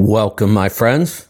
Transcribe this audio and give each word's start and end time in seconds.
Welcome, 0.00 0.52
my 0.54 0.68
friends. 0.68 1.26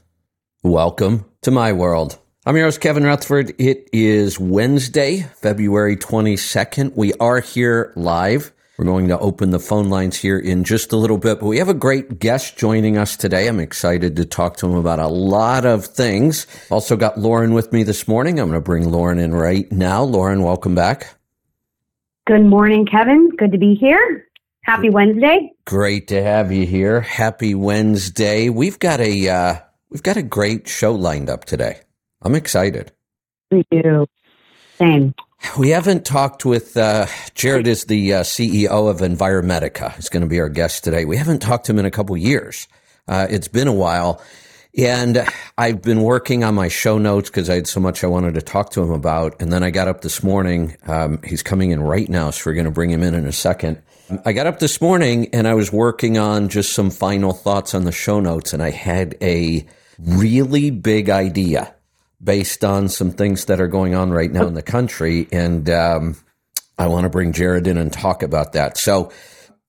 Welcome 0.63 1.25
to 1.41 1.51
my 1.51 1.73
world. 1.73 2.19
I'm 2.45 2.55
your 2.55 2.67
host, 2.67 2.83
Kevin 2.83 3.03
Rutherford. 3.03 3.55
It 3.59 3.89
is 3.95 4.39
Wednesday, 4.39 5.23
February 5.37 5.97
22nd. 5.97 6.95
We 6.95 7.15
are 7.15 7.41
here 7.41 7.95
live. 7.97 8.53
We're 8.77 8.85
going 8.85 9.09
to 9.09 9.19
open 9.21 9.53
the 9.53 9.59
phone 9.59 9.89
lines 9.89 10.19
here 10.19 10.39
in 10.39 10.65
just 10.65 10.93
a 10.93 10.99
little 10.99 11.17
bit, 11.17 11.41
but 11.41 11.47
we 11.47 11.57
have 11.57 11.71
a 11.71 11.75
great 11.75 12.19
guest 12.19 12.59
joining 12.59 12.99
us 12.99 13.17
today. 13.17 13.49
I'm 13.49 13.59
excited 13.59 14.17
to 14.17 14.27
talk 14.27 14.59
to 14.59 14.67
him 14.67 14.75
about 14.75 14.99
a 14.99 15.09
lot 15.09 15.65
of 15.65 15.87
things. 15.87 16.47
Also 16.69 16.95
got 16.95 17.19
Lauren 17.19 17.55
with 17.55 17.73
me 17.73 17.85
this 17.85 18.07
morning. 18.07 18.39
I'm 18.39 18.51
going 18.51 18.61
to 18.61 18.63
bring 18.63 18.91
Lauren 18.91 19.19
in 19.19 19.35
right 19.35 19.73
now. 19.73 20.03
Lauren, 20.03 20.43
welcome 20.43 20.75
back. 20.75 21.15
Good 22.27 22.45
morning, 22.45 22.85
Kevin. 22.85 23.31
Good 23.31 23.53
to 23.53 23.59
be 23.59 23.75
here. 23.75 24.28
Happy 24.69 24.91
Wednesday. 24.91 25.51
Great 25.65 26.09
to 26.09 26.23
have 26.23 26.53
you 26.53 26.67
here. 26.67 27.01
Happy 27.01 27.55
Wednesday. 27.55 28.51
We've 28.51 28.79
got 28.79 29.01
a 29.01 29.27
uh, 29.27 29.57
we've 29.89 30.03
got 30.03 30.19
a 30.19 30.23
great 30.23 30.69
show 30.69 30.93
lined 30.93 31.31
up 31.31 31.47
today. 31.47 31.81
I'm 32.21 32.35
excited. 32.35 32.93
Me 33.51 33.65
too. 33.73 34.07
Same. 34.77 35.15
We 35.59 35.71
haven't 35.71 36.05
talked 36.05 36.45
with 36.45 36.77
uh, 36.77 37.07
Jared 37.35 37.67
is 37.67 37.87
the 37.87 38.13
uh, 38.13 38.21
CEO 38.25 38.91
of 38.91 38.99
Enviromedica. 38.99 39.95
He's 39.95 40.11
going 40.11 40.21
to 40.21 40.29
be 40.29 40.39
our 40.39 40.51
guest 40.51 40.85
today. 40.85 41.07
We 41.07 41.17
haven't 41.17 41.39
talked 41.39 41.65
to 41.67 41.73
him 41.73 41.79
in 41.79 41.87
a 41.87 41.91
couple 41.91 42.15
years. 42.19 42.69
Uh, 43.09 43.27
it's 43.31 43.49
been 43.49 43.69
a 43.69 43.73
while. 43.73 44.21
And 44.77 45.27
I've 45.57 45.83
been 45.83 46.03
working 46.03 46.45
on 46.45 46.55
my 46.55 46.69
show 46.69 46.99
notes 46.99 47.31
because 47.31 47.49
I 47.49 47.55
had 47.55 47.67
so 47.67 47.81
much 47.81 48.05
I 48.05 48.07
wanted 48.07 48.35
to 48.35 48.43
talk 48.43 48.71
to 48.73 48.83
him 48.83 48.91
about. 48.91 49.41
And 49.41 49.53
then 49.53 49.63
I 49.63 49.71
got 49.71 49.89
up 49.89 50.03
this 50.03 50.23
morning. 50.23 50.77
Um, 50.87 51.21
he's 51.23 51.43
coming 51.43 51.71
in 51.71 51.81
right 51.81 52.09
now, 52.09 52.31
so 52.31 52.43
we're 52.47 52.55
going 52.55 52.67
to 52.67 52.71
bring 52.71 52.91
him 52.91 53.03
in 53.03 53.15
in 53.15 53.27
a 53.27 53.33
second. 53.33 53.83
I 54.25 54.33
got 54.33 54.47
up 54.47 54.59
this 54.59 54.81
morning 54.81 55.29
and 55.35 55.47
I 55.47 55.55
was 55.55 55.73
working 55.73 56.17
on 56.17 56.49
just 56.49 56.73
some 56.73 56.91
final 56.91 57.33
thoughts 57.33 57.75
on 57.75 57.85
the 57.85 57.93
show 57.93 58.21
notes, 58.21 58.53
and 58.53 58.63
I 58.63 58.71
had 58.71 59.17
a 59.21 59.67
really 59.99 60.71
big 60.71 61.11
idea 61.11 61.75
based 62.23 62.65
on 62.65 62.89
some 62.89 63.11
things 63.11 63.47
that 63.47 63.61
are 63.61 63.69
going 63.69 63.95
on 63.95 64.11
right 64.11 64.31
now 64.31 64.47
in 64.47 64.55
the 64.55 64.63
country. 64.63 65.29
And 65.33 65.69
um, 65.71 66.17
I 66.79 66.87
want 66.87 67.05
to 67.05 67.11
bring 67.11 67.33
Jared 67.33 67.67
in 67.67 67.79
and 67.79 67.93
talk 67.93 68.23
about 68.23 68.53
that. 68.53 68.79
So 68.79 69.13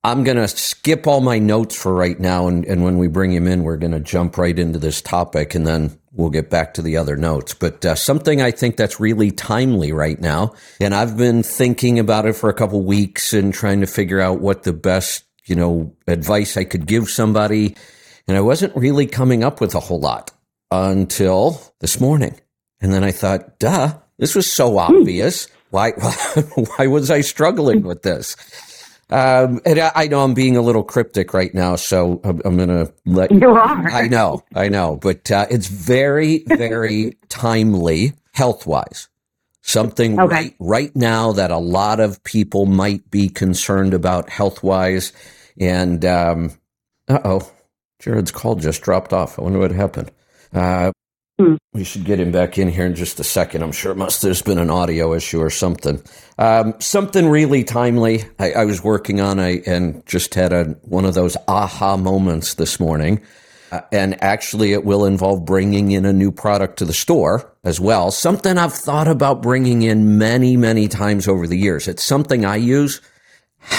I'm 0.04 0.24
going 0.24 0.38
to 0.38 0.48
skip 0.48 1.08
all 1.08 1.20
my 1.20 1.40
notes 1.40 1.76
for 1.76 1.94
right 1.94 2.18
now. 2.18 2.48
And, 2.48 2.66
and 2.66 2.84
when 2.84 2.98
we 2.98 3.08
bring 3.08 3.32
him 3.32 3.48
in, 3.48 3.64
we're 3.64 3.78
going 3.78 3.92
to 3.92 4.00
jump 4.00 4.38
right 4.38 4.58
into 4.58 4.80
this 4.80 5.02
topic 5.02 5.56
and 5.56 5.68
then 5.68 6.00
we'll 6.14 6.30
get 6.30 6.50
back 6.50 6.74
to 6.76 6.82
the 6.82 6.96
other 6.96 7.18
notes. 7.18 7.54
But 7.54 7.86
uh, 7.86 7.96
something 7.96 8.42
I 8.42 8.52
think 8.52 8.78
that's 8.78 9.00
really 9.00 9.32
timely 9.32 9.92
right 9.92 10.20
now. 10.20 10.54
And 10.80 10.96
I've 10.96 11.18
been 11.18 11.44
thinking 11.44 12.00
about 12.00 12.26
it 12.26 12.34
for 12.34 12.50
a 12.50 12.54
couple 12.54 12.82
weeks 12.84 13.34
and 13.34 13.54
trying 13.54 13.82
to 13.82 13.88
figure 13.88 14.22
out 14.22 14.40
what 14.40 14.64
the 14.64 14.74
best, 14.74 15.26
you 15.46 15.56
know, 15.56 15.94
advice 16.08 16.56
I 16.56 16.64
could 16.64 16.86
give 16.86 17.10
somebody. 17.10 17.76
And 18.26 18.38
I 18.38 18.42
wasn't 18.42 18.76
really 18.78 19.06
coming 19.06 19.44
up 19.44 19.60
with 19.60 19.76
a 19.76 19.82
whole 19.82 20.00
lot 20.00 20.32
until 20.72 21.62
this 21.82 22.00
morning. 22.00 22.40
And 22.80 22.94
then 22.94 23.04
I 23.04 23.12
thought, 23.12 23.60
duh, 23.60 23.96
this 24.18 24.34
was 24.34 24.50
so 24.50 24.78
obvious. 24.78 25.48
Why, 25.72 25.92
why 26.78 26.88
was 26.88 27.12
I 27.12 27.20
struggling 27.20 27.84
with 27.84 28.04
this? 28.04 28.38
Um, 29.12 29.60
and 29.66 29.80
I, 29.80 29.92
I, 29.96 30.08
know 30.08 30.20
I'm 30.20 30.36
being 30.36 30.56
a 30.56 30.62
little 30.62 30.84
cryptic 30.84 31.34
right 31.34 31.52
now, 31.52 31.76
so 31.78 32.22
I'm, 32.24 32.42
I'm 32.46 32.58
going 32.58 32.70
to 32.70 32.94
let 33.08 33.32
you 33.32 33.50
are. 33.50 33.90
I 33.90 34.08
know, 34.08 34.44
I 34.54 34.70
know, 34.70 34.98
but 34.98 35.32
uh, 35.32 35.48
it's 35.50 35.66
very, 35.66 36.44
very 36.46 37.18
timely 37.30 38.14
health 38.34 38.68
wise. 38.68 39.08
Something 39.62 40.20
okay. 40.20 40.34
right, 40.34 40.56
right 40.60 40.96
now 40.96 41.32
that 41.32 41.50
a 41.50 41.58
lot 41.58 42.00
of 42.00 42.24
people 42.24 42.68
might 42.68 43.10
be 43.10 43.30
concerned 43.30 43.96
about 43.96 44.30
health 44.30 44.62
wise. 44.62 45.12
And 45.60 46.06
um, 46.06 46.52
uh 47.08 47.20
oh, 47.26 47.52
Jared's 48.00 48.32
call 48.32 48.56
just 48.56 48.82
dropped 48.82 49.12
off. 49.12 49.40
I 49.40 49.42
wonder 49.42 49.60
what 49.60 49.72
happened. 49.72 50.12
Uh, 50.54 50.92
Hmm. 51.40 51.56
We 51.72 51.86
should 51.86 52.04
get 52.04 52.20
him 52.20 52.34
back 52.34 52.58
in 52.58 52.68
here 52.68 52.86
in 52.86 52.96
just 52.96 53.18
a 53.22 53.24
second. 53.24 53.64
I'm 53.64 53.72
sure 53.72 53.94
it 53.94 53.96
must 53.96 54.22
there's 54.22 54.42
been 54.42 54.58
an 54.58 54.70
audio 54.70 55.14
issue 55.14 55.40
or 55.40 55.50
something. 55.50 56.04
Um, 56.38 56.74
something 56.80 57.30
really 57.30 57.64
timely. 57.64 58.26
I, 58.40 58.52
I, 58.52 58.66
was 58.66 58.84
working 58.84 59.22
on 59.22 59.40
a 59.40 59.62
and 59.66 60.06
just 60.06 60.36
had 60.36 60.52
a 60.52 60.66
one 60.84 61.06
of 61.06 61.14
those 61.14 61.38
aha 61.48 61.96
moments 61.96 62.56
this 62.56 62.78
morning. 62.78 63.22
Uh, 63.72 63.80
and 63.94 64.22
actually, 64.22 64.74
it 64.74 64.84
will 64.84 65.06
involve 65.06 65.46
bringing 65.46 65.92
in 65.92 66.04
a 66.04 66.12
new 66.12 66.32
product 66.32 66.80
to 66.80 66.86
the 66.86 66.92
store 66.92 67.50
as 67.64 67.80
well. 67.80 68.12
Something 68.12 68.58
I've 68.58 68.74
thought 68.74 69.08
about 69.08 69.42
bringing 69.42 69.84
in 69.84 70.18
many, 70.18 70.58
many 70.58 70.90
times 70.90 71.26
over 71.26 71.48
the 71.48 71.58
years. 71.58 71.88
It's 71.88 72.04
something 72.04 72.44
I 72.44 72.58
use, 72.58 73.00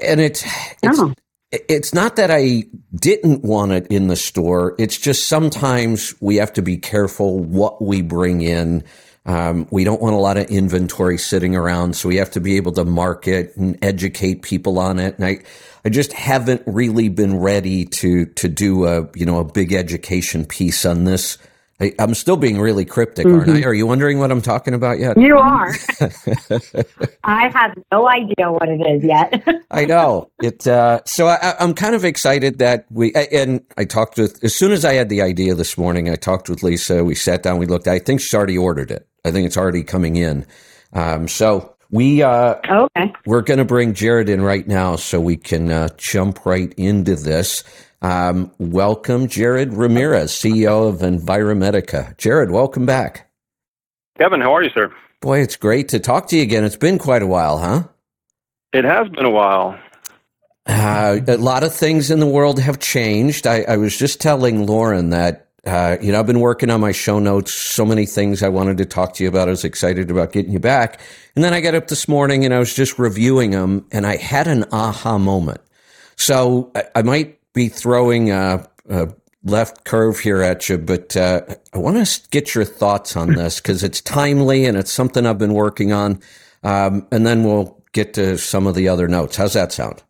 and 0.00 0.20
it's 0.20 0.44
it's, 0.80 1.00
oh 1.00 1.12
it's 1.52 1.92
not 1.92 2.16
that 2.16 2.30
I 2.30 2.64
didn't 2.94 3.42
want 3.42 3.72
it 3.72 3.86
in 3.88 4.06
the 4.06 4.16
store. 4.16 4.74
It's 4.78 4.96
just 4.96 5.28
sometimes 5.28 6.14
we 6.20 6.36
have 6.36 6.52
to 6.54 6.62
be 6.62 6.76
careful 6.76 7.40
what 7.40 7.82
we 7.82 8.02
bring 8.02 8.42
in. 8.42 8.84
Um, 9.26 9.66
we 9.70 9.84
don't 9.84 10.00
want 10.00 10.14
a 10.14 10.18
lot 10.18 10.36
of 10.36 10.46
inventory 10.46 11.18
sitting 11.18 11.56
around, 11.56 11.94
so 11.96 12.08
we 12.08 12.16
have 12.16 12.30
to 12.32 12.40
be 12.40 12.56
able 12.56 12.72
to 12.72 12.84
market 12.84 13.56
and 13.56 13.76
educate 13.84 14.42
people 14.42 14.78
on 14.78 14.98
it. 14.98 15.16
And 15.16 15.26
I, 15.26 15.40
I 15.84 15.88
just 15.88 16.12
haven't 16.12 16.62
really 16.66 17.08
been 17.08 17.38
ready 17.38 17.84
to 17.84 18.26
to 18.26 18.48
do 18.48 18.86
a 18.86 19.08
you 19.14 19.26
know 19.26 19.38
a 19.38 19.44
big 19.44 19.72
education 19.72 20.46
piece 20.46 20.86
on 20.86 21.04
this 21.04 21.36
I, 21.80 21.94
am 21.98 22.14
still 22.14 22.36
being 22.36 22.60
really 22.60 22.84
cryptic, 22.84 23.26
mm-hmm. 23.26 23.38
aren't 23.38 23.50
I? 23.50 23.54
Mm-hmm. 23.54 23.68
Are 23.68 23.74
you 23.74 23.86
wondering 23.86 24.18
what 24.18 24.30
I'm 24.30 24.42
talking 24.42 24.74
about 24.74 24.98
yet? 24.98 25.16
You 25.16 25.38
are. 25.38 25.72
I 27.24 27.48
have 27.48 27.76
no 27.90 28.08
idea 28.08 28.52
what 28.52 28.68
it 28.68 28.80
is 28.86 29.02
yet. 29.02 29.42
I 29.70 29.86
know 29.86 30.30
it. 30.42 30.66
Uh, 30.66 31.00
so 31.04 31.26
I, 31.28 31.54
am 31.58 31.74
kind 31.74 31.94
of 31.94 32.04
excited 32.04 32.58
that 32.58 32.86
we. 32.90 33.14
And 33.14 33.64
I 33.78 33.84
talked 33.84 34.18
with 34.18 34.42
as 34.44 34.54
soon 34.54 34.72
as 34.72 34.84
I 34.84 34.94
had 34.94 35.08
the 35.08 35.22
idea 35.22 35.54
this 35.54 35.78
morning. 35.78 36.10
I 36.10 36.16
talked 36.16 36.48
with 36.48 36.62
Lisa. 36.62 37.02
We 37.02 37.14
sat 37.14 37.42
down. 37.42 37.58
We 37.58 37.66
looked. 37.66 37.88
I 37.88 37.98
think 37.98 38.20
she's 38.20 38.34
already 38.34 38.58
ordered 38.58 38.90
it. 38.90 39.08
I 39.24 39.30
think 39.30 39.46
it's 39.46 39.56
already 39.56 39.82
coming 39.82 40.16
in. 40.16 40.46
Um, 40.92 41.28
so 41.28 41.76
we 41.90 42.22
uh, 42.22 42.56
okay. 42.68 43.12
We're 43.26 43.42
going 43.42 43.58
to 43.58 43.64
bring 43.64 43.94
Jared 43.94 44.28
in 44.28 44.42
right 44.42 44.66
now 44.66 44.96
so 44.96 45.20
we 45.20 45.36
can 45.36 45.70
uh, 45.70 45.88
jump 45.96 46.44
right 46.44 46.72
into 46.76 47.16
this. 47.16 47.64
Um, 48.02 48.50
welcome, 48.58 49.28
Jared 49.28 49.74
Ramirez, 49.74 50.32
CEO 50.32 50.88
of 50.88 51.00
Enviromedica. 51.00 52.16
Jared, 52.16 52.50
welcome 52.50 52.86
back. 52.86 53.30
Kevin, 54.18 54.40
how 54.40 54.54
are 54.54 54.62
you, 54.62 54.70
sir? 54.70 54.92
Boy, 55.20 55.40
it's 55.40 55.56
great 55.56 55.88
to 55.90 56.00
talk 56.00 56.28
to 56.28 56.36
you 56.36 56.42
again. 56.42 56.64
It's 56.64 56.76
been 56.76 56.98
quite 56.98 57.22
a 57.22 57.26
while, 57.26 57.58
huh? 57.58 57.84
It 58.72 58.84
has 58.84 59.08
been 59.08 59.26
a 59.26 59.30
while. 59.30 59.78
Uh, 60.66 61.18
a 61.26 61.36
lot 61.36 61.62
of 61.62 61.74
things 61.74 62.10
in 62.10 62.20
the 62.20 62.26
world 62.26 62.58
have 62.58 62.78
changed. 62.78 63.46
I, 63.46 63.62
I 63.62 63.76
was 63.76 63.96
just 63.96 64.20
telling 64.20 64.66
Lauren 64.66 65.10
that 65.10 65.48
uh, 65.66 65.98
you 66.00 66.10
know, 66.10 66.20
I've 66.20 66.26
been 66.26 66.40
working 66.40 66.70
on 66.70 66.80
my 66.80 66.92
show 66.92 67.18
notes, 67.18 67.52
so 67.52 67.84
many 67.84 68.06
things 68.06 68.42
I 68.42 68.48
wanted 68.48 68.78
to 68.78 68.86
talk 68.86 69.14
to 69.14 69.22
you 69.22 69.28
about. 69.28 69.48
I 69.48 69.50
was 69.50 69.64
excited 69.64 70.10
about 70.10 70.32
getting 70.32 70.52
you 70.52 70.58
back. 70.58 71.00
And 71.34 71.44
then 71.44 71.52
I 71.52 71.60
got 71.60 71.74
up 71.74 71.88
this 71.88 72.08
morning 72.08 72.46
and 72.46 72.54
I 72.54 72.58
was 72.58 72.72
just 72.72 72.98
reviewing 72.98 73.50
them 73.50 73.86
and 73.92 74.06
I 74.06 74.16
had 74.16 74.48
an 74.48 74.64
aha 74.72 75.18
moment. 75.18 75.60
So 76.16 76.70
I, 76.74 76.84
I 76.96 77.02
might 77.02 77.39
be 77.52 77.68
throwing 77.68 78.30
a, 78.30 78.68
a, 78.88 79.08
left 79.42 79.84
curve 79.84 80.18
here 80.18 80.42
at 80.42 80.68
you, 80.68 80.78
but 80.78 81.16
uh, 81.16 81.42
I 81.72 81.78
want 81.78 82.04
to 82.04 82.28
get 82.30 82.54
your 82.54 82.64
thoughts 82.64 83.16
on 83.16 83.32
this 83.32 83.58
because 83.58 83.82
it's 83.82 84.00
timely 84.00 84.66
and 84.66 84.76
it's 84.76 84.92
something 84.92 85.26
I've 85.26 85.38
been 85.38 85.54
working 85.54 85.92
on. 85.92 86.20
Um, 86.62 87.06
and 87.10 87.26
then 87.26 87.44
we'll 87.44 87.82
get 87.92 88.14
to 88.14 88.36
some 88.36 88.66
of 88.66 88.74
the 88.74 88.88
other 88.88 89.08
notes. 89.08 89.36
How's 89.36 89.54
that 89.54 89.72
sound? 89.72 90.02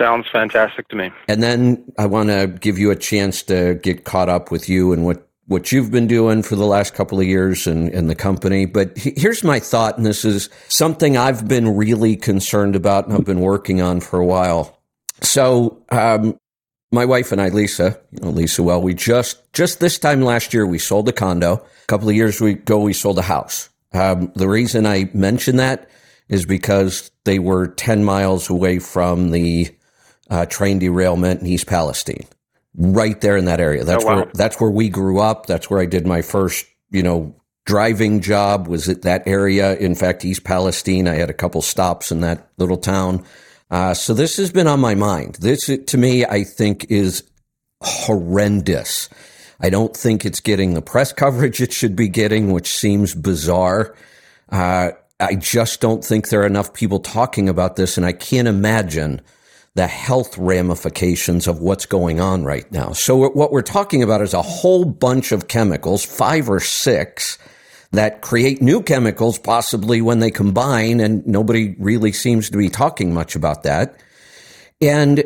Sounds 0.00 0.26
fantastic 0.32 0.88
to 0.88 0.96
me. 0.96 1.12
And 1.28 1.42
then 1.42 1.84
I 1.98 2.06
want 2.06 2.30
to 2.30 2.46
give 2.46 2.78
you 2.78 2.90
a 2.90 2.96
chance 2.96 3.42
to 3.44 3.74
get 3.74 4.04
caught 4.04 4.28
up 4.28 4.50
with 4.50 4.68
you 4.68 4.92
and 4.92 5.04
what, 5.04 5.28
what 5.46 5.70
you've 5.70 5.90
been 5.90 6.06
doing 6.06 6.42
for 6.42 6.56
the 6.56 6.64
last 6.64 6.94
couple 6.94 7.20
of 7.20 7.26
years 7.26 7.66
in, 7.66 7.88
in 7.88 8.06
the 8.06 8.14
company. 8.14 8.64
But 8.64 8.96
here's 8.96 9.44
my 9.44 9.60
thought, 9.60 9.98
and 9.98 10.06
this 10.06 10.24
is 10.24 10.48
something 10.68 11.16
I've 11.16 11.46
been 11.46 11.76
really 11.76 12.16
concerned 12.16 12.74
about 12.74 13.06
and 13.06 13.14
I've 13.14 13.26
been 13.26 13.40
working 13.40 13.82
on 13.82 14.00
for 14.00 14.18
a 14.18 14.26
while. 14.26 14.81
So, 15.22 15.82
um, 15.90 16.38
my 16.92 17.06
wife 17.06 17.32
and 17.32 17.40
I, 17.40 17.48
Lisa, 17.48 17.98
you 18.12 18.20
know 18.20 18.30
Lisa 18.30 18.62
well, 18.62 18.80
we 18.80 18.94
just 18.94 19.52
just 19.52 19.80
this 19.80 19.98
time 19.98 20.20
last 20.20 20.52
year 20.52 20.66
we 20.66 20.78
sold 20.78 21.08
a 21.08 21.12
condo. 21.12 21.54
A 21.54 21.86
couple 21.86 22.08
of 22.08 22.14
years 22.14 22.40
ago 22.40 22.78
we 22.78 22.92
sold 22.92 23.18
a 23.18 23.22
house. 23.22 23.70
Um, 23.94 24.30
the 24.36 24.48
reason 24.48 24.86
I 24.86 25.10
mention 25.14 25.56
that 25.56 25.88
is 26.28 26.44
because 26.44 27.10
they 27.24 27.38
were 27.38 27.68
ten 27.68 28.04
miles 28.04 28.50
away 28.50 28.78
from 28.78 29.30
the 29.30 29.74
uh, 30.28 30.46
train 30.46 30.78
derailment 30.78 31.40
in 31.40 31.46
East 31.46 31.66
Palestine, 31.66 32.26
right 32.76 33.20
there 33.22 33.36
in 33.36 33.46
that 33.46 33.60
area. 33.60 33.84
That's 33.84 34.04
oh, 34.04 34.08
wow. 34.08 34.16
where 34.16 34.30
that's 34.34 34.60
where 34.60 34.70
we 34.70 34.90
grew 34.90 35.18
up. 35.18 35.46
That's 35.46 35.70
where 35.70 35.80
I 35.80 35.86
did 35.86 36.06
my 36.06 36.20
first, 36.20 36.66
you 36.90 37.02
know, 37.02 37.34
driving 37.64 38.20
job. 38.20 38.68
Was 38.68 38.90
at 38.90 39.02
that 39.02 39.26
area. 39.26 39.76
In 39.76 39.94
fact, 39.94 40.26
East 40.26 40.44
Palestine. 40.44 41.08
I 41.08 41.14
had 41.14 41.30
a 41.30 41.34
couple 41.34 41.62
stops 41.62 42.12
in 42.12 42.20
that 42.20 42.50
little 42.58 42.76
town. 42.76 43.24
Uh, 43.72 43.94
so 43.94 44.12
this 44.12 44.36
has 44.36 44.52
been 44.52 44.66
on 44.66 44.78
my 44.78 44.94
mind. 44.94 45.36
This, 45.40 45.70
to 45.86 45.96
me, 45.96 46.26
I 46.26 46.44
think 46.44 46.90
is 46.90 47.24
horrendous. 47.82 49.08
I 49.60 49.70
don't 49.70 49.96
think 49.96 50.26
it's 50.26 50.40
getting 50.40 50.74
the 50.74 50.82
press 50.82 51.10
coverage 51.10 51.62
it 51.62 51.72
should 51.72 51.96
be 51.96 52.08
getting, 52.08 52.52
which 52.52 52.70
seems 52.70 53.14
bizarre. 53.14 53.96
Uh, 54.50 54.90
I 55.18 55.36
just 55.36 55.80
don't 55.80 56.04
think 56.04 56.28
there 56.28 56.42
are 56.42 56.46
enough 56.46 56.74
people 56.74 57.00
talking 57.00 57.48
about 57.48 57.76
this, 57.76 57.96
and 57.96 58.04
I 58.04 58.12
can't 58.12 58.46
imagine 58.46 59.22
the 59.74 59.86
health 59.86 60.36
ramifications 60.36 61.46
of 61.46 61.60
what's 61.60 61.86
going 61.86 62.20
on 62.20 62.44
right 62.44 62.70
now. 62.70 62.92
So 62.92 63.16
what 63.30 63.52
we're 63.52 63.62
talking 63.62 64.02
about 64.02 64.20
is 64.20 64.34
a 64.34 64.42
whole 64.42 64.84
bunch 64.84 65.32
of 65.32 65.48
chemicals, 65.48 66.04
five 66.04 66.50
or 66.50 66.60
six, 66.60 67.38
that 67.92 68.22
create 68.22 68.60
new 68.62 68.82
chemicals 68.82 69.38
possibly 69.38 70.00
when 70.00 70.18
they 70.18 70.30
combine 70.30 70.98
and 70.98 71.26
nobody 71.26 71.76
really 71.78 72.12
seems 72.12 72.50
to 72.50 72.58
be 72.58 72.68
talking 72.68 73.14
much 73.14 73.36
about 73.36 73.62
that. 73.62 73.96
And 74.80 75.24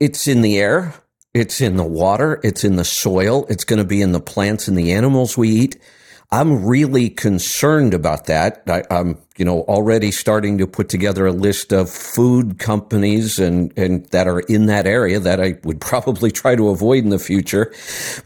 it's 0.00 0.26
in 0.26 0.42
the 0.42 0.58
air. 0.58 0.94
It's 1.32 1.60
in 1.60 1.76
the 1.76 1.84
water. 1.84 2.40
It's 2.42 2.64
in 2.64 2.76
the 2.76 2.84
soil. 2.84 3.46
It's 3.48 3.64
going 3.64 3.78
to 3.78 3.84
be 3.84 4.02
in 4.02 4.12
the 4.12 4.20
plants 4.20 4.66
and 4.68 4.76
the 4.76 4.92
animals 4.92 5.36
we 5.36 5.48
eat. 5.48 5.78
I'm 6.30 6.66
really 6.66 7.08
concerned 7.08 7.94
about 7.94 8.26
that. 8.26 8.62
I, 8.66 8.82
am 8.90 9.18
you 9.38 9.46
know, 9.46 9.62
already 9.62 10.10
starting 10.10 10.58
to 10.58 10.66
put 10.66 10.90
together 10.90 11.26
a 11.26 11.32
list 11.32 11.72
of 11.72 11.88
food 11.88 12.58
companies 12.58 13.38
and, 13.38 13.72
and 13.78 14.04
that 14.06 14.26
are 14.26 14.40
in 14.40 14.66
that 14.66 14.86
area 14.86 15.20
that 15.20 15.40
I 15.40 15.58
would 15.64 15.80
probably 15.80 16.30
try 16.30 16.54
to 16.54 16.68
avoid 16.68 17.04
in 17.04 17.10
the 17.10 17.18
future. 17.18 17.72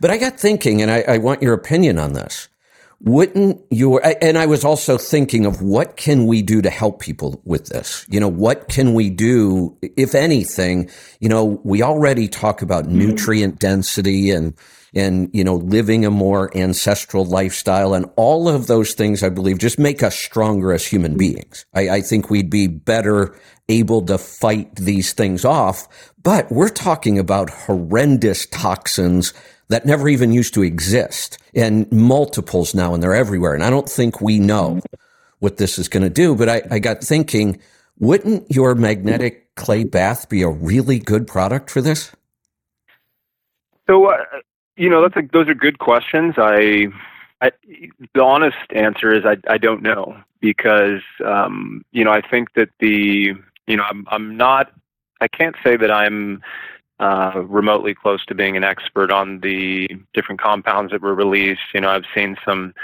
But 0.00 0.11
I 0.11 0.17
got 0.17 0.41
thinking, 0.41 0.83
and 0.83 0.91
I, 0.91 1.03
I 1.03 1.19
want 1.19 1.43
your 1.43 1.55
opinion 1.55 1.99
on 1.99 2.15
this. 2.15 2.49
Wouldn't 3.05 3.61
your, 3.71 4.01
and 4.23 4.39
I 4.39 4.47
was 4.47 4.65
also 4.65 4.97
thinking 4.97 5.45
of 5.45 5.61
what 5.61 5.97
can 5.97 6.27
we 6.27 6.41
do 6.41 6.63
to 6.63 6.71
help 6.71 7.01
people 7.01 7.41
with 7.45 7.67
this? 7.67 8.07
You 8.09 8.21
know, 8.21 8.29
what 8.29 8.69
can 8.69 8.95
we 8.95 9.11
do, 9.11 9.77
if 9.97 10.15
anything? 10.15 10.89
You 11.19 11.29
know, 11.29 11.61
we 11.65 11.83
already 11.83 12.29
talk 12.29 12.63
about 12.63 12.85
mm-hmm. 12.85 12.99
nutrient 12.99 13.59
density 13.59 14.31
and, 14.31 14.55
and, 14.95 15.31
you 15.33 15.43
know, 15.43 15.57
living 15.57 16.05
a 16.05 16.13
more 16.13 16.57
ancestral 16.57 17.25
lifestyle 17.25 17.93
and 17.93 18.07
all 18.15 18.49
of 18.49 18.69
those 18.69 18.95
things, 18.95 19.25
I 19.25 19.31
believe, 19.31 19.59
just 19.59 19.81
make 19.81 20.05
us 20.05 20.15
stronger 20.15 20.73
as 20.73 20.87
human 20.87 21.13
mm-hmm. 21.13 21.19
beings. 21.19 21.67
I, 21.75 21.89
I 21.89 22.01
think 22.03 22.31
we'd 22.31 22.51
be 22.51 22.69
better 22.69 23.37
able 23.69 24.03
to 24.07 24.17
fight 24.19 24.77
these 24.77 25.13
things 25.13 25.45
off. 25.45 25.89
But 26.23 26.53
we're 26.53 26.69
talking 26.69 27.19
about 27.19 27.51
horrendous 27.51 28.47
toxins 28.47 29.35
that 29.73 29.87
never 29.87 30.09
even 30.09 30.33
used 30.33 30.55
to 30.55 30.63
exist 30.63 31.39
and 31.55 31.91
multiples 31.91 32.75
now 32.75 32.95
and 32.95 33.03
they're 33.03 33.15
everywhere. 33.15 33.55
And 33.55 33.65
I 33.65 33.71
don't 33.71 33.89
think 33.89 34.21
we 34.21 34.39
know 34.39 34.81
what 35.39 35.57
this 35.57 35.79
is 35.79 35.89
going 35.89 36.03
to 36.03 36.11
do. 36.11 36.37
But 36.37 36.49
I, 36.49 36.63
I 36.71 36.79
got 36.79 37.03
thinking, 37.03 37.61
wouldn't 37.99 38.51
your 38.51 38.75
magnetic 38.75 39.55
clay 39.55 39.85
bath 39.85 40.29
be 40.29 40.43
a 40.43 40.49
really 40.49 40.99
good 40.99 41.27
product 41.27 41.71
for 41.71 41.81
this? 41.81 42.13
So, 43.89 44.07
uh, 44.07 44.17
you 44.77 44.89
know, 44.89 45.03
that's 45.03 45.17
a, 45.17 45.29
those 45.33 45.49
are 45.49 45.55
good 45.55 45.79
questions. 45.79 46.35
I, 46.37 46.89
I, 47.41 47.51
the 48.15 48.23
honest 48.23 48.57
answer 48.71 49.15
is 49.15 49.25
I, 49.25 49.37
I 49.49 49.59
don't 49.59 49.83
know 49.83 50.17
because, 50.41 51.03
um, 51.25 51.85
you 51.93 52.05
know, 52.05 52.13
I 52.13 52.21
think 52.21 52.53
that 52.55 52.69
the, 52.79 53.35
you 53.67 53.77
know, 53.77 53.85
I'm, 53.85 54.07
I'm 54.11 54.37
not, 54.37 54.73
I 55.21 55.29
can't 55.29 55.57
say 55.65 55.77
that 55.77 55.91
I'm 55.91 56.43
uh, 57.03 57.43
remotely 57.49 57.95
close 57.95 58.25
to 58.27 58.35
being 58.35 58.57
an 58.57 58.63
expert 58.63 59.11
on 59.11 59.41
the 59.41 59.89
different 60.15 60.41
compounds 60.41 60.93
that 60.93 61.03
were 61.03 61.17
released. 61.17 61.61
You 61.75 61.81
know, 61.81 61.91
I've 61.91 62.05
seen 62.15 62.37
some 62.45 62.75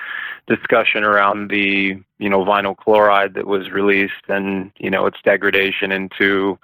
discussion 0.49 1.05
around 1.05 1.51
the, 1.51 2.03
you 2.19 2.29
know, 2.29 2.45
vinyl 2.45 2.77
chloride 2.77 3.35
that 3.35 3.47
was 3.47 3.71
released 3.71 4.27
and, 4.27 4.73
you 4.79 4.91
know, 4.91 5.07
its 5.07 5.19
degradation 5.23 5.93
into 5.93 6.59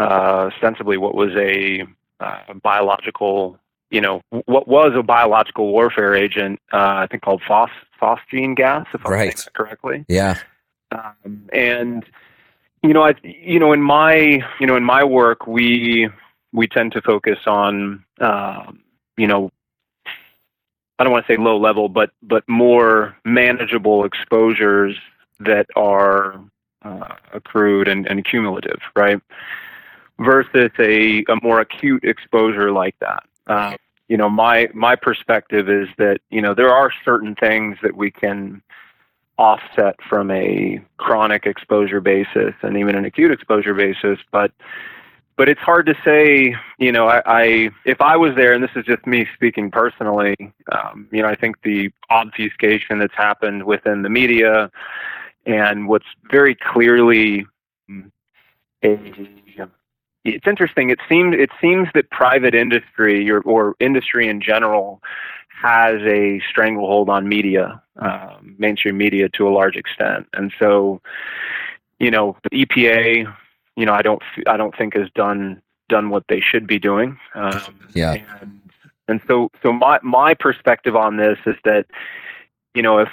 uh, 0.00 0.50
ostensibly 0.52 0.96
what 0.96 1.14
was 1.14 1.30
a 1.36 1.86
uh, 2.18 2.54
biological 2.62 3.56
you 3.90 4.00
know, 4.00 4.22
what 4.46 4.68
was 4.68 4.92
a 4.94 5.02
biological 5.02 5.72
warfare 5.72 6.14
agent, 6.14 6.60
uh, 6.72 7.02
I 7.02 7.08
think 7.10 7.24
called 7.24 7.42
phos- 7.46 7.70
phosgene 8.00 8.54
gas, 8.54 8.86
if 8.94 9.04
I'm 9.04 9.12
right. 9.12 9.36
saying 9.36 9.46
that 9.46 9.54
correctly. 9.54 10.04
Yeah. 10.06 10.38
Um, 10.92 11.48
and 11.52 12.04
you 12.84 12.94
know, 12.94 13.02
I, 13.02 13.14
you 13.24 13.58
know, 13.58 13.72
in 13.72 13.82
my, 13.82 14.44
you 14.60 14.66
know, 14.68 14.76
in 14.76 14.84
my 14.84 15.02
work, 15.02 15.48
we 15.48 16.08
we 16.52 16.66
tend 16.66 16.92
to 16.92 17.02
focus 17.02 17.38
on, 17.46 18.04
um, 18.20 18.80
you 19.16 19.26
know, 19.26 19.50
I 20.98 21.04
don't 21.04 21.12
want 21.12 21.26
to 21.26 21.32
say 21.32 21.38
low 21.38 21.58
level, 21.58 21.88
but 21.88 22.10
but 22.22 22.46
more 22.48 23.16
manageable 23.24 24.04
exposures 24.04 24.96
that 25.38 25.66
are 25.74 26.40
uh, 26.82 27.14
accrued 27.32 27.88
and, 27.88 28.06
and 28.06 28.24
cumulative, 28.24 28.80
right? 28.94 29.20
Versus 30.18 30.70
a, 30.78 31.24
a 31.28 31.36
more 31.42 31.60
acute 31.60 32.04
exposure 32.04 32.70
like 32.70 32.94
that. 33.00 33.22
Uh, 33.46 33.76
you 34.08 34.16
know, 34.16 34.28
my 34.28 34.68
my 34.74 34.96
perspective 34.96 35.70
is 35.70 35.88
that 35.96 36.20
you 36.30 36.42
know 36.42 36.52
there 36.52 36.72
are 36.72 36.90
certain 37.04 37.34
things 37.34 37.78
that 37.82 37.96
we 37.96 38.10
can 38.10 38.62
offset 39.38 39.96
from 40.06 40.30
a 40.30 40.78
chronic 40.98 41.46
exposure 41.46 42.00
basis 42.00 42.52
and 42.60 42.76
even 42.76 42.94
an 42.94 43.06
acute 43.06 43.30
exposure 43.30 43.72
basis, 43.72 44.18
but 44.30 44.52
but 45.40 45.48
it's 45.48 45.62
hard 45.62 45.86
to 45.86 45.94
say. 46.04 46.54
You 46.78 46.92
know, 46.92 47.08
I, 47.08 47.22
I 47.24 47.70
if 47.86 48.02
I 48.02 48.18
was 48.18 48.34
there, 48.36 48.52
and 48.52 48.62
this 48.62 48.72
is 48.76 48.84
just 48.84 49.06
me 49.06 49.26
speaking 49.32 49.70
personally, 49.70 50.36
um, 50.70 51.08
you 51.10 51.22
know, 51.22 51.28
I 51.28 51.34
think 51.34 51.62
the 51.62 51.90
obfuscation 52.10 52.98
that's 52.98 53.14
happened 53.14 53.64
within 53.64 54.02
the 54.02 54.10
media 54.10 54.70
and 55.46 55.88
what's 55.88 56.04
very 56.30 56.54
clearly 56.54 57.46
a 58.84 58.98
it's 60.24 60.46
interesting. 60.46 60.90
It 60.90 60.98
seems 61.08 61.34
it 61.34 61.48
seems 61.58 61.88
that 61.94 62.10
private 62.10 62.54
industry 62.54 63.30
or, 63.30 63.40
or 63.40 63.76
industry 63.80 64.28
in 64.28 64.42
general 64.42 65.00
has 65.62 66.02
a 66.02 66.42
stranglehold 66.50 67.08
on 67.08 67.26
media, 67.26 67.82
um, 67.96 68.56
mainstream 68.58 68.98
media, 68.98 69.30
to 69.30 69.48
a 69.48 69.52
large 69.52 69.76
extent, 69.76 70.26
and 70.34 70.52
so 70.58 71.00
you 71.98 72.10
know 72.10 72.36
the 72.42 72.66
EPA, 72.66 73.34
you 73.80 73.86
know, 73.86 73.94
I 73.94 74.02
don't 74.02 74.22
I 74.46 74.56
don't 74.56 74.76
think 74.76 74.94
has 74.94 75.08
done 75.14 75.62
done 75.88 76.10
what 76.10 76.24
they 76.28 76.40
should 76.40 76.66
be 76.66 76.78
doing. 76.78 77.18
Um, 77.34 77.80
yeah. 77.94 78.16
And, 78.40 78.60
and 79.08 79.20
so 79.26 79.50
so 79.62 79.72
my 79.72 79.98
my 80.02 80.34
perspective 80.34 80.94
on 80.94 81.16
this 81.16 81.38
is 81.46 81.56
that 81.64 81.86
you 82.74 82.82
know 82.82 82.98
if 82.98 83.08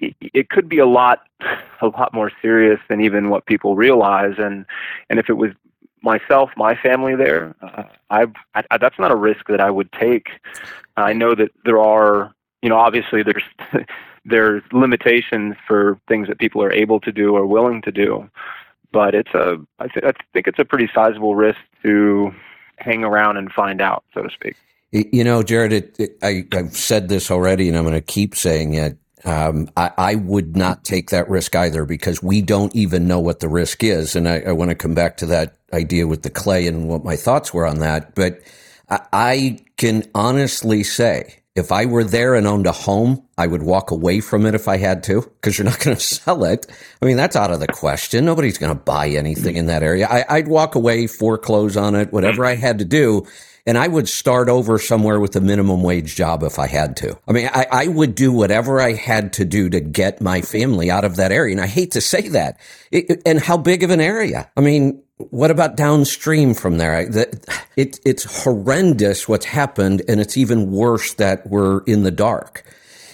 it 0.00 0.48
could 0.48 0.68
be 0.68 0.78
a 0.78 0.86
lot 0.86 1.22
a 1.82 1.86
lot 1.86 2.14
more 2.14 2.32
serious 2.40 2.80
than 2.88 3.00
even 3.00 3.28
what 3.28 3.46
people 3.46 3.76
realize 3.76 4.34
and 4.38 4.64
and 5.10 5.18
if 5.18 5.28
it 5.28 5.34
was 5.34 5.52
myself, 6.02 6.50
my 6.56 6.74
family 6.76 7.16
there, 7.16 7.54
uh, 7.62 7.82
I, 8.10 8.26
I, 8.54 8.78
that's 8.78 8.98
not 8.98 9.10
a 9.10 9.16
risk 9.16 9.48
that 9.48 9.60
I 9.60 9.70
would 9.70 9.90
take. 9.92 10.28
I 10.96 11.12
know 11.12 11.34
that 11.34 11.50
there 11.64 11.80
are, 11.80 12.34
you 12.62 12.68
know, 12.68 12.76
obviously 12.76 13.22
there's 13.22 13.42
there's 14.24 14.62
limitations 14.72 15.56
for 15.66 16.00
things 16.08 16.28
that 16.28 16.38
people 16.38 16.62
are 16.62 16.72
able 16.72 17.00
to 17.00 17.12
do 17.12 17.34
or 17.36 17.46
willing 17.46 17.82
to 17.82 17.92
do, 17.92 18.30
but 18.92 19.14
it's 19.14 19.32
a 19.34 19.56
I, 19.78 19.88
th- 19.88 20.04
I 20.04 20.12
think 20.32 20.46
it's 20.46 20.58
a 20.58 20.64
pretty 20.64 20.88
sizable 20.94 21.34
risk 21.34 21.58
to 21.82 22.32
hang 22.76 23.04
around 23.04 23.36
and 23.36 23.52
find 23.52 23.80
out, 23.80 24.04
so 24.14 24.22
to 24.22 24.30
speak. 24.30 24.56
You 24.90 25.22
know, 25.22 25.42
Jared, 25.42 25.72
it, 25.72 25.96
it, 25.98 26.18
I, 26.22 26.46
I've 26.52 26.74
said 26.74 27.08
this 27.08 27.30
already, 27.30 27.68
and 27.68 27.76
I'm 27.76 27.84
going 27.84 27.94
to 27.94 28.00
keep 28.00 28.34
saying 28.34 28.74
it. 28.74 28.96
Um, 29.24 29.68
I, 29.76 29.90
I, 29.98 30.14
would 30.14 30.56
not 30.56 30.84
take 30.84 31.10
that 31.10 31.28
risk 31.28 31.56
either 31.56 31.84
because 31.84 32.22
we 32.22 32.40
don't 32.40 32.74
even 32.74 33.08
know 33.08 33.18
what 33.18 33.40
the 33.40 33.48
risk 33.48 33.82
is. 33.82 34.14
And 34.14 34.28
I, 34.28 34.40
I 34.40 34.52
want 34.52 34.70
to 34.70 34.76
come 34.76 34.94
back 34.94 35.16
to 35.18 35.26
that 35.26 35.56
idea 35.72 36.06
with 36.06 36.22
the 36.22 36.30
clay 36.30 36.68
and 36.68 36.88
what 36.88 37.04
my 37.04 37.16
thoughts 37.16 37.52
were 37.52 37.66
on 37.66 37.80
that. 37.80 38.14
But 38.14 38.40
I, 38.88 39.00
I 39.12 39.58
can 39.76 40.04
honestly 40.14 40.84
say 40.84 41.42
if 41.58 41.70
I 41.70 41.86
were 41.86 42.04
there 42.04 42.34
and 42.34 42.46
owned 42.46 42.66
a 42.66 42.72
home, 42.72 43.22
I 43.36 43.46
would 43.46 43.62
walk 43.62 43.90
away 43.90 44.20
from 44.20 44.46
it 44.46 44.54
if 44.54 44.68
I 44.68 44.78
had 44.78 45.02
to 45.04 45.20
because 45.20 45.58
you're 45.58 45.66
not 45.66 45.78
going 45.84 45.96
to 45.96 46.02
sell 46.02 46.44
it. 46.44 46.66
I 47.02 47.06
mean, 47.06 47.16
that's 47.16 47.36
out 47.36 47.50
of 47.50 47.60
the 47.60 47.68
question. 47.68 48.24
Nobody's 48.24 48.58
going 48.58 48.74
to 48.74 48.82
buy 48.82 49.08
anything 49.08 49.56
in 49.56 49.66
that 49.66 49.82
area. 49.82 50.06
I, 50.08 50.24
I'd 50.28 50.48
walk 50.48 50.74
away, 50.74 51.06
foreclose 51.06 51.76
on 51.76 51.94
it, 51.94 52.12
whatever 52.12 52.44
I 52.44 52.54
had 52.54 52.78
to 52.78 52.84
do 52.84 53.26
and 53.68 53.76
I 53.76 53.86
would 53.86 54.08
start 54.08 54.48
over 54.48 54.78
somewhere 54.78 55.20
with 55.20 55.36
a 55.36 55.42
minimum 55.42 55.82
wage 55.82 56.16
job 56.16 56.42
if 56.42 56.58
I 56.58 56.66
had 56.66 56.96
to. 56.98 57.18
I 57.28 57.32
mean, 57.32 57.50
I, 57.52 57.66
I, 57.70 57.86
would 57.86 58.14
do 58.14 58.32
whatever 58.32 58.80
I 58.80 58.94
had 58.94 59.34
to 59.34 59.44
do 59.44 59.68
to 59.68 59.78
get 59.78 60.22
my 60.22 60.40
family 60.40 60.90
out 60.90 61.04
of 61.04 61.16
that 61.16 61.32
area. 61.32 61.52
And 61.52 61.60
I 61.60 61.66
hate 61.66 61.90
to 61.90 62.00
say 62.00 62.28
that. 62.28 62.58
It, 62.90 63.20
and 63.26 63.38
how 63.38 63.58
big 63.58 63.82
of 63.82 63.90
an 63.90 64.00
area? 64.00 64.50
I 64.56 64.62
mean, 64.62 65.02
what 65.18 65.50
about 65.50 65.76
downstream 65.76 66.54
from 66.54 66.78
there? 66.78 67.00
It, 67.76 68.00
it's 68.04 68.44
horrendous 68.44 69.28
what's 69.28 69.46
happened, 69.46 70.02
and 70.08 70.20
it's 70.20 70.36
even 70.36 70.70
worse 70.70 71.14
that 71.14 71.46
we're 71.46 71.82
in 71.84 72.04
the 72.04 72.10
dark. 72.10 72.64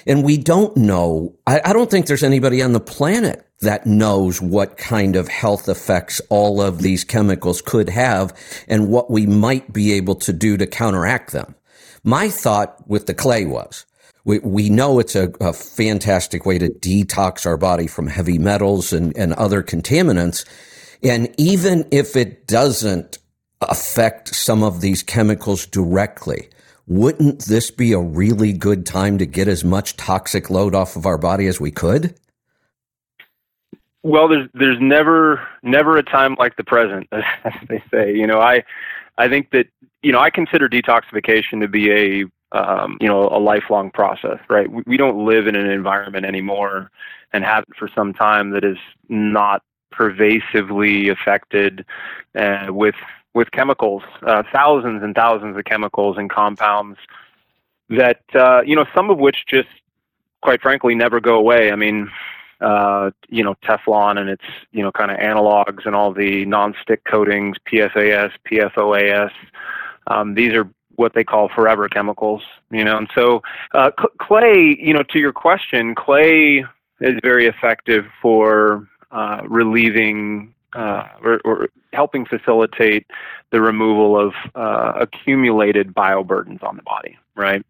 And 0.07 0.23
we 0.23 0.37
don't 0.37 0.77
know. 0.77 1.35
I, 1.47 1.63
I 1.65 1.73
don't 1.73 1.91
think 1.91 2.07
there's 2.07 2.23
anybody 2.23 2.63
on 2.63 2.73
the 2.73 2.81
planet 2.81 3.47
that 3.61 3.87
knows 3.87 4.41
what 4.41 4.77
kind 4.77 5.17
of 5.17 5.29
health 5.29 5.69
effects 5.69 6.21
all 6.29 6.61
of 6.61 6.83
these 6.83 7.05
chemicals 7.05 7.63
could 7.63 7.89
have 7.89 8.37
and 8.69 8.89
what 8.89 9.11
we 9.11 9.27
might 9.27 9.73
be 9.73 9.93
able 9.95 10.15
to 10.17 10.33
do 10.33 10.59
to 10.59 10.67
counteract 10.67 11.33
them. 11.33 11.55
My 12.03 12.29
thought 12.29 12.87
with 12.87 13.07
the 13.07 13.15
clay 13.15 13.47
was, 13.47 13.87
we, 14.27 14.41
we 14.41 14.69
know 14.69 14.99
it's 14.99 15.17
a, 15.17 15.31
a 15.41 15.55
fantastic 15.55 16.45
way 16.45 16.59
to 16.59 16.69
detox 16.69 17.47
our 17.47 17.57
body 17.57 17.87
from 17.87 18.07
heavy 18.07 18.39
metals 18.39 18.93
and, 18.93 19.17
and 19.17 19.33
other 19.35 19.63
contaminants. 19.63 20.45
And 21.05 21.33
even 21.37 21.87
if 21.91 22.17
it 22.17 22.47
doesn't 22.47 23.19
affect 23.61 24.35
some 24.35 24.63
of 24.63 24.81
these 24.81 25.03
chemicals 25.03 25.67
directly, 25.67 26.49
wouldn't 26.87 27.45
this 27.45 27.71
be 27.71 27.93
a 27.93 27.99
really 27.99 28.53
good 28.53 28.87
time 28.87 29.19
to 29.19 29.27
get 29.27 29.47
as 29.47 29.65
much 29.65 29.97
toxic 29.97 30.49
load 30.49 30.75
off 30.75 30.97
of 30.97 31.05
our 31.07 31.19
body 31.19 31.47
as 31.47 31.61
we 31.61 31.71
could? 31.71 32.15
Well, 34.03 34.29
there's 34.29 34.49
there's 34.53 34.79
never 34.81 35.47
never 35.63 35.97
a 35.97 36.03
time 36.03 36.37
like 36.39 36.57
the 36.57 36.65
present, 36.65 37.09
as 37.13 37.55
they 37.69 37.83
say. 37.91 38.15
You 38.15 38.27
know, 38.27 38.41
I 38.41 38.65
I 39.17 39.29
think 39.29 39.51
that 39.53 39.67
you 40.03 40.13
know 40.13 40.21
I 40.21 40.31
consider 40.31 40.69
detoxification 40.69 41.61
to 41.61 41.69
be 41.69 41.91
a 41.91 42.25
um, 42.53 42.99
you 43.01 43.09
know 43.09 43.29
a 43.29 43.41
lifelong 43.41 43.91
process, 43.91 44.39
right? 44.51 44.71
We, 44.71 44.83
we 44.87 44.97
don't 44.99 45.25
live 45.25 45.47
in 45.47 45.57
an 45.57 45.71
environment 45.71 46.27
anymore 46.27 46.91
and 47.33 47.45
have 47.45 47.65
it 47.67 47.77
for 47.79 47.89
some 47.95 48.13
time 48.13 48.51
that 48.51 48.63
is 48.63 48.77
not 49.09 49.63
pervasively 49.97 51.09
affected 51.09 51.85
uh, 52.35 52.67
with 52.69 52.97
with 53.35 53.51
chemicals, 53.51 54.03
uh, 54.23 54.45
thousands 54.53 55.03
and 55.03 55.15
thousands 55.15 55.57
of 55.57 55.65
chemicals 55.65 56.17
and 56.17 56.31
compounds 56.31 56.99
that 57.89 58.23
uh, 58.35 58.63
you 58.65 58.77
know 58.77 58.87
some 58.95 59.11
of 59.11 59.19
which 59.19 59.45
just 59.47 59.69
quite 60.43 60.61
frankly 60.63 60.95
never 60.95 61.21
go 61.21 61.37
away. 61.37 61.73
I 61.73 61.77
mean, 61.77 62.11
uh, 62.61 63.11
you 63.29 63.43
know, 63.43 63.55
Teflon 63.65 64.19
and 64.19 64.31
its 64.31 64.45
you 64.73 64.83
know 64.83 64.93
kind 64.93 65.11
of 65.11 65.19
analogs 65.19 65.87
and 65.87 65.95
all 65.95 66.13
the 66.13 66.45
non-stick 66.45 67.05
coatings, 67.05 67.57
PFAS, 67.71 68.33
PFOAS. 68.51 69.31
Um, 70.07 70.35
these 70.35 70.53
are 70.53 70.69
what 70.97 71.15
they 71.15 71.25
call 71.25 71.49
forever 71.49 71.89
chemicals, 71.89 72.43
you 72.71 72.85
know. 72.85 72.97
And 72.99 73.11
so 73.15 73.43
uh, 73.75 73.91
clay, 74.21 74.77
you 74.79 74.95
know, 74.95 75.03
to 75.03 75.19
your 75.19 75.33
question, 75.33 75.95
clay 75.95 76.65
is 77.01 77.19
very 77.23 77.47
effective 77.47 78.07
for 78.23 78.89
uh, 79.15 79.43
relieving 79.47 80.53
uh, 80.75 81.07
or, 81.23 81.41
or, 81.45 81.69
helping 81.93 82.27
facilitate 82.27 83.07
the 83.53 83.61
removal 83.61 84.19
of 84.19 84.35
uh, 84.57 84.93
accumulated 84.97 85.95
bioburdens 85.95 86.61
on 86.65 86.77
the 86.77 86.83
body, 86.83 87.17
right? 87.37 87.65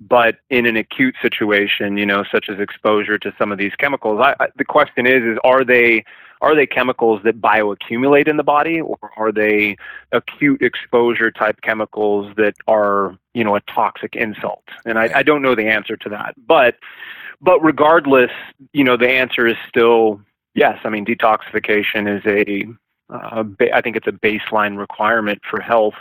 But 0.00 0.38
in 0.50 0.66
an 0.66 0.76
acute 0.76 1.14
situation, 1.22 1.96
you 1.96 2.04
know, 2.04 2.24
such 2.32 2.48
as 2.48 2.58
exposure 2.58 3.16
to 3.18 3.32
some 3.38 3.52
of 3.52 3.58
these 3.58 3.70
chemicals, 3.78 4.20
I, 4.20 4.34
I, 4.40 4.48
the 4.56 4.64
question 4.64 5.06
is: 5.06 5.22
is 5.22 5.38
are 5.44 5.64
they 5.64 6.04
are 6.40 6.56
they 6.56 6.66
chemicals 6.66 7.20
that 7.22 7.40
bioaccumulate 7.40 8.26
in 8.26 8.36
the 8.36 8.42
body, 8.42 8.80
or 8.80 8.98
are 9.16 9.30
they 9.30 9.76
acute 10.10 10.60
exposure 10.62 11.30
type 11.30 11.60
chemicals 11.62 12.34
that 12.36 12.54
are, 12.66 13.16
you 13.34 13.44
know, 13.44 13.54
a 13.54 13.60
toxic 13.60 14.16
insult? 14.16 14.64
And 14.84 14.98
I, 14.98 15.10
I 15.14 15.22
don't 15.22 15.42
know 15.42 15.54
the 15.54 15.68
answer 15.68 15.96
to 15.96 16.08
that, 16.08 16.34
but 16.44 16.76
but 17.40 17.62
regardless, 17.62 18.32
you 18.72 18.82
know, 18.82 18.96
the 18.96 19.08
answer 19.08 19.46
is 19.46 19.56
still 19.68 20.20
yes. 20.54 20.78
I 20.84 20.88
mean, 20.88 21.04
detoxification 21.04 22.18
is 22.18 22.26
a 22.26 22.66
uh, 23.10 23.44
I 23.72 23.80
think 23.80 23.96
it's 23.96 24.06
a 24.06 24.12
baseline 24.12 24.78
requirement 24.78 25.40
for 25.48 25.60
health 25.60 25.94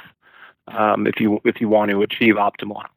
um, 0.68 1.08
if 1.08 1.20
you 1.20 1.39
if 1.46 1.62
you 1.62 1.70
want 1.70 1.92
to 1.92 2.01
achieve 2.01 2.36
optimal 2.36 2.82
health. 2.82 2.92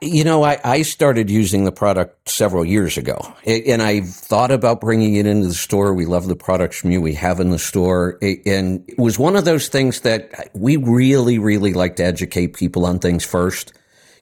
You 0.00 0.22
know, 0.22 0.44
I, 0.44 0.60
I 0.62 0.82
started 0.82 1.28
using 1.28 1.64
the 1.64 1.72
product 1.72 2.28
several 2.28 2.64
years 2.64 2.96
ago, 2.96 3.34
and 3.44 3.82
I 3.82 4.02
thought 4.02 4.52
about 4.52 4.80
bringing 4.80 5.16
it 5.16 5.26
into 5.26 5.48
the 5.48 5.54
store. 5.54 5.92
We 5.92 6.06
love 6.06 6.28
the 6.28 6.36
products 6.36 6.78
from 6.78 6.92
you. 6.92 7.00
We 7.00 7.14
have 7.14 7.40
in 7.40 7.50
the 7.50 7.58
store, 7.58 8.16
and 8.22 8.84
it 8.88 8.98
was 8.98 9.18
one 9.18 9.34
of 9.34 9.44
those 9.44 9.68
things 9.68 10.02
that 10.02 10.50
we 10.54 10.76
really, 10.76 11.38
really 11.38 11.72
like 11.72 11.96
to 11.96 12.04
educate 12.04 12.54
people 12.54 12.86
on 12.86 13.00
things 13.00 13.24
first. 13.24 13.72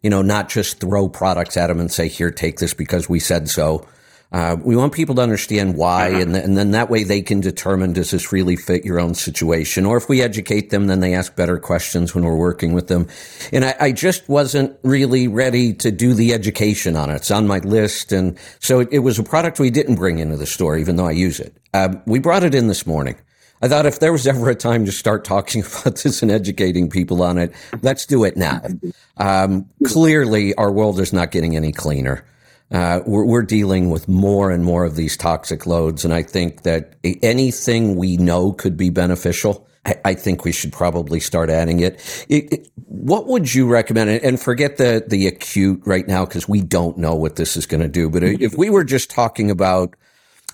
You 0.02 0.08
know, 0.08 0.22
not 0.22 0.48
just 0.48 0.80
throw 0.80 1.10
products 1.10 1.58
at 1.58 1.66
them 1.66 1.78
and 1.78 1.92
say, 1.92 2.08
"Here, 2.08 2.30
take 2.30 2.58
this 2.58 2.72
because 2.72 3.08
we 3.08 3.20
said 3.20 3.50
so." 3.50 3.86
Uh, 4.32 4.56
we 4.62 4.76
want 4.76 4.92
people 4.92 5.16
to 5.16 5.22
understand 5.22 5.76
why, 5.76 6.10
uh-huh. 6.10 6.20
and, 6.20 6.36
and 6.36 6.56
then 6.56 6.70
that 6.70 6.88
way 6.88 7.02
they 7.02 7.20
can 7.20 7.40
determine 7.40 7.92
does 7.92 8.12
this 8.12 8.30
really 8.30 8.54
fit 8.54 8.84
your 8.84 9.00
own 9.00 9.14
situation. 9.14 9.84
Or 9.84 9.96
if 9.96 10.08
we 10.08 10.22
educate 10.22 10.70
them, 10.70 10.86
then 10.86 11.00
they 11.00 11.14
ask 11.14 11.34
better 11.34 11.58
questions 11.58 12.14
when 12.14 12.24
we're 12.24 12.36
working 12.36 12.72
with 12.72 12.86
them. 12.86 13.08
And 13.52 13.64
I, 13.64 13.74
I 13.80 13.92
just 13.92 14.28
wasn't 14.28 14.78
really 14.84 15.26
ready 15.26 15.74
to 15.74 15.90
do 15.90 16.14
the 16.14 16.32
education 16.32 16.94
on 16.94 17.10
it. 17.10 17.16
It's 17.16 17.30
on 17.32 17.48
my 17.48 17.58
list, 17.58 18.12
and 18.12 18.38
so 18.60 18.80
it, 18.80 18.88
it 18.92 18.98
was 19.00 19.18
a 19.18 19.24
product 19.24 19.58
we 19.58 19.70
didn't 19.70 19.96
bring 19.96 20.20
into 20.20 20.36
the 20.36 20.46
store, 20.46 20.76
even 20.76 20.94
though 20.94 21.08
I 21.08 21.12
use 21.12 21.40
it. 21.40 21.56
Uh, 21.74 21.96
we 22.06 22.20
brought 22.20 22.44
it 22.44 22.54
in 22.54 22.68
this 22.68 22.86
morning. 22.86 23.16
I 23.62 23.68
thought 23.68 23.84
if 23.84 23.98
there 23.98 24.12
was 24.12 24.26
ever 24.26 24.48
a 24.48 24.54
time 24.54 24.86
to 24.86 24.92
start 24.92 25.24
talking 25.24 25.62
about 25.82 25.96
this 25.96 26.22
and 26.22 26.30
educating 26.30 26.88
people 26.88 27.22
on 27.22 27.36
it, 27.36 27.52
let's 27.82 28.06
do 28.06 28.24
it 28.24 28.36
now. 28.36 28.62
Um, 29.16 29.68
clearly, 29.84 30.54
our 30.54 30.72
world 30.72 30.98
is 30.98 31.12
not 31.12 31.30
getting 31.30 31.54
any 31.54 31.72
cleaner. 31.72 32.24
Uh, 32.70 33.00
we're, 33.04 33.24
we're, 33.24 33.42
dealing 33.42 33.90
with 33.90 34.08
more 34.08 34.50
and 34.50 34.64
more 34.64 34.84
of 34.84 34.94
these 34.94 35.16
toxic 35.16 35.66
loads, 35.66 36.04
and 36.04 36.14
I 36.14 36.22
think 36.22 36.62
that 36.62 36.94
anything 37.02 37.96
we 37.96 38.16
know 38.16 38.52
could 38.52 38.76
be 38.76 38.90
beneficial. 38.90 39.66
I, 39.84 39.96
I 40.04 40.14
think 40.14 40.44
we 40.44 40.52
should 40.52 40.72
probably 40.72 41.18
start 41.18 41.50
adding 41.50 41.80
it. 41.80 42.26
it, 42.28 42.52
it 42.52 42.68
what 42.76 43.26
would 43.26 43.52
you 43.52 43.66
recommend? 43.66 44.10
And 44.10 44.40
forget 44.40 44.76
the 44.76 45.04
the 45.04 45.26
acute 45.26 45.82
right 45.84 46.06
now 46.06 46.24
because 46.24 46.48
we 46.48 46.60
don't 46.60 46.96
know 46.96 47.14
what 47.14 47.36
this 47.36 47.56
is 47.56 47.66
going 47.66 47.80
to 47.80 47.88
do. 47.88 48.08
But 48.08 48.22
if 48.22 48.56
we 48.56 48.70
were 48.70 48.84
just 48.84 49.10
talking 49.10 49.50
about 49.50 49.96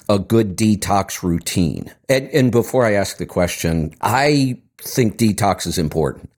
a 0.09 0.19
good 0.19 0.57
detox 0.57 1.23
routine, 1.23 1.93
and, 2.09 2.31
and 2.31 2.51
before 2.51 2.87
I 2.87 2.93
ask 2.93 3.19
the 3.19 3.27
question, 3.27 3.95
I 4.01 4.59
think 4.79 5.19
detox 5.19 5.67
is 5.67 5.77
important. 5.77 6.31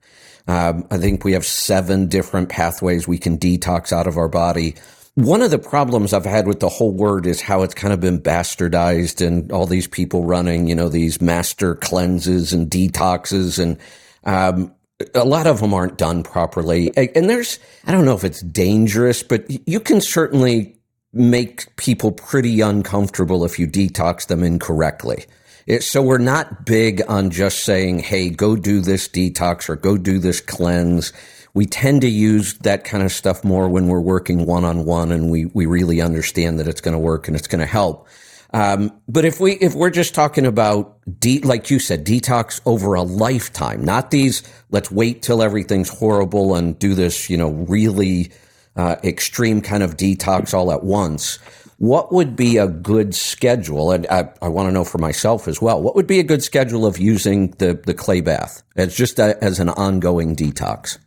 Um, 0.49 0.87
I 0.89 0.97
think 0.97 1.23
we 1.23 1.33
have 1.33 1.45
seven 1.45 2.07
different 2.07 2.49
pathways 2.49 3.07
we 3.07 3.19
can 3.19 3.37
detox 3.37 3.93
out 3.93 4.07
of 4.07 4.17
our 4.17 4.27
body 4.27 4.75
one 5.15 5.41
of 5.41 5.51
the 5.51 5.59
problems 5.59 6.13
I've 6.13 6.25
had 6.25 6.47
with 6.47 6.59
the 6.59 6.69
whole 6.69 6.91
word 6.91 7.25
is 7.25 7.41
how 7.41 7.63
it's 7.63 7.73
kind 7.73 7.93
of 7.93 7.99
been 7.99 8.19
bastardized 8.21 9.25
and 9.25 9.51
all 9.51 9.65
these 9.65 9.87
people 9.87 10.23
running, 10.23 10.67
you 10.67 10.75
know, 10.75 10.89
these 10.89 11.21
master 11.21 11.75
cleanses 11.75 12.53
and 12.53 12.69
detoxes 12.69 13.59
and, 13.59 13.77
um, 14.23 14.73
a 15.15 15.23
lot 15.23 15.47
of 15.47 15.61
them 15.61 15.73
aren't 15.73 15.97
done 15.97 16.23
properly. 16.23 16.91
And 17.15 17.29
there's, 17.29 17.57
I 17.85 17.91
don't 17.91 18.03
know 18.03 18.15
if 18.15 18.25
it's 18.25 18.41
dangerous, 18.41 19.23
but 19.23 19.45
you 19.67 19.79
can 19.79 20.01
certainly 20.01 20.77
make 21.13 21.75
people 21.77 22.11
pretty 22.11 22.61
uncomfortable 22.61 23.45
if 23.45 23.57
you 23.57 23.67
detox 23.67 24.27
them 24.27 24.43
incorrectly. 24.43 25.25
It, 25.65 25.83
so 25.83 26.01
we're 26.01 26.17
not 26.17 26.65
big 26.65 27.01
on 27.07 27.29
just 27.29 27.63
saying, 27.63 27.99
hey, 27.99 28.29
go 28.29 28.55
do 28.55 28.81
this 28.81 29.07
detox 29.07 29.69
or 29.69 29.75
go 29.75 29.97
do 29.97 30.19
this 30.19 30.41
cleanse 30.41 31.13
we 31.53 31.65
tend 31.65 32.01
to 32.01 32.09
use 32.09 32.53
that 32.59 32.83
kind 32.83 33.03
of 33.03 33.11
stuff 33.11 33.43
more 33.43 33.69
when 33.69 33.87
we're 33.87 33.99
working 34.01 34.45
one 34.45 34.65
on 34.65 34.85
one 34.85 35.11
and 35.11 35.29
we, 35.31 35.45
we 35.45 35.65
really 35.65 36.01
understand 36.01 36.59
that 36.59 36.67
it's 36.67 36.81
going 36.81 36.93
to 36.93 36.99
work 36.99 37.27
and 37.27 37.35
it's 37.35 37.47
going 37.47 37.59
to 37.59 37.65
help. 37.65 38.07
Um, 38.51 38.91
but 39.07 39.25
if 39.25 39.39
we 39.39 39.53
if 39.53 39.75
we're 39.75 39.91
just 39.91 40.15
talking 40.15 40.45
about 40.45 40.97
de- 41.19 41.41
like 41.41 41.69
you 41.69 41.77
said, 41.77 42.05
detox 42.05 42.61
over 42.65 42.95
a 42.95 43.03
lifetime, 43.03 43.85
not 43.85 44.09
these. 44.09 44.41
Let's 44.71 44.89
wait 44.89 45.21
till 45.21 45.43
everything's 45.43 45.89
horrible 45.89 46.55
and 46.55 46.77
do 46.77 46.95
this, 46.95 47.29
you 47.29 47.37
know, 47.37 47.51
really 47.51 48.31
uh, 48.75 48.95
extreme 49.03 49.61
kind 49.61 49.83
of 49.83 49.97
detox 49.97 50.53
all 50.53 50.71
at 50.71 50.83
once. 50.83 51.37
What 51.77 52.11
would 52.11 52.35
be 52.35 52.57
a 52.57 52.67
good 52.67 53.15
schedule? 53.15 53.91
And 53.91 54.05
I, 54.07 54.29
I 54.41 54.47
want 54.49 54.67
to 54.67 54.73
know 54.73 54.83
for 54.83 54.97
myself 54.97 55.47
as 55.47 55.61
well. 55.61 55.81
What 55.81 55.95
would 55.95 56.07
be 56.07 56.19
a 56.19 56.23
good 56.23 56.43
schedule 56.43 56.87
of 56.87 56.97
using 56.97 57.51
the 57.51 57.79
the 57.85 57.93
clay 57.93 58.21
bath 58.21 58.63
as 58.75 58.95
just 58.95 59.19
a, 59.19 59.41
as 59.43 59.59
an 59.59 59.69
ongoing 59.69 60.35
detox? 60.35 60.97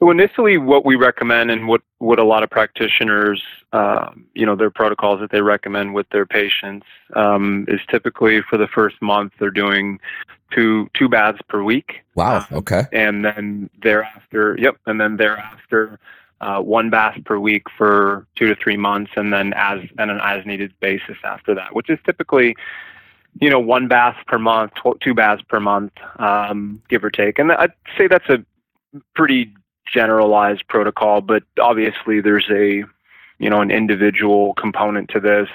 So 0.00 0.10
initially, 0.10 0.56
what 0.56 0.86
we 0.86 0.96
recommend 0.96 1.50
and 1.50 1.68
what, 1.68 1.82
what 1.98 2.18
a 2.18 2.24
lot 2.24 2.42
of 2.42 2.48
practitioners, 2.48 3.42
um, 3.74 4.24
you 4.34 4.46
know, 4.46 4.56
their 4.56 4.70
protocols 4.70 5.20
that 5.20 5.30
they 5.30 5.42
recommend 5.42 5.92
with 5.92 6.08
their 6.08 6.24
patients 6.24 6.86
um, 7.14 7.66
is 7.68 7.80
typically 7.90 8.40
for 8.40 8.56
the 8.56 8.66
first 8.66 9.00
month 9.02 9.34
they're 9.38 9.50
doing 9.50 10.00
two 10.54 10.88
two 10.94 11.08
baths 11.08 11.38
per 11.48 11.62
week. 11.62 12.00
Wow. 12.14 12.38
Um, 12.38 12.46
okay. 12.52 12.84
And 12.92 13.24
then 13.24 13.68
thereafter, 13.82 14.56
yep, 14.58 14.76
and 14.86 15.00
then 15.00 15.16
thereafter. 15.16 15.98
Uh, 16.40 16.58
one 16.58 16.88
bath 16.88 17.18
per 17.26 17.38
week 17.38 17.64
for 17.76 18.26
two 18.34 18.46
to 18.46 18.56
three 18.56 18.78
months, 18.78 19.10
and 19.14 19.30
then 19.30 19.52
as 19.54 19.80
and 19.98 20.10
an 20.10 20.18
as 20.22 20.46
needed 20.46 20.72
basis 20.80 21.18
after 21.22 21.54
that, 21.54 21.74
which 21.74 21.90
is 21.90 21.98
typically 22.06 22.56
you 23.40 23.50
know, 23.50 23.60
one 23.60 23.88
bath 23.88 24.16
per 24.26 24.38
month, 24.38 24.72
two 25.00 25.14
baths 25.14 25.42
per 25.48 25.60
month, 25.60 25.92
um, 26.18 26.82
give 26.88 27.04
or 27.04 27.10
take. 27.10 27.38
And 27.38 27.52
I'd 27.52 27.72
say 27.96 28.08
that's 28.08 28.28
a 28.28 28.44
pretty 29.14 29.52
generalized 29.92 30.66
protocol, 30.68 31.20
but 31.20 31.42
obviously 31.60 32.20
there's 32.20 32.48
a 32.50 32.84
you 33.38 33.48
know 33.48 33.60
an 33.60 33.70
individual 33.70 34.54
component 34.54 35.08
to 35.10 35.20
this. 35.20 35.48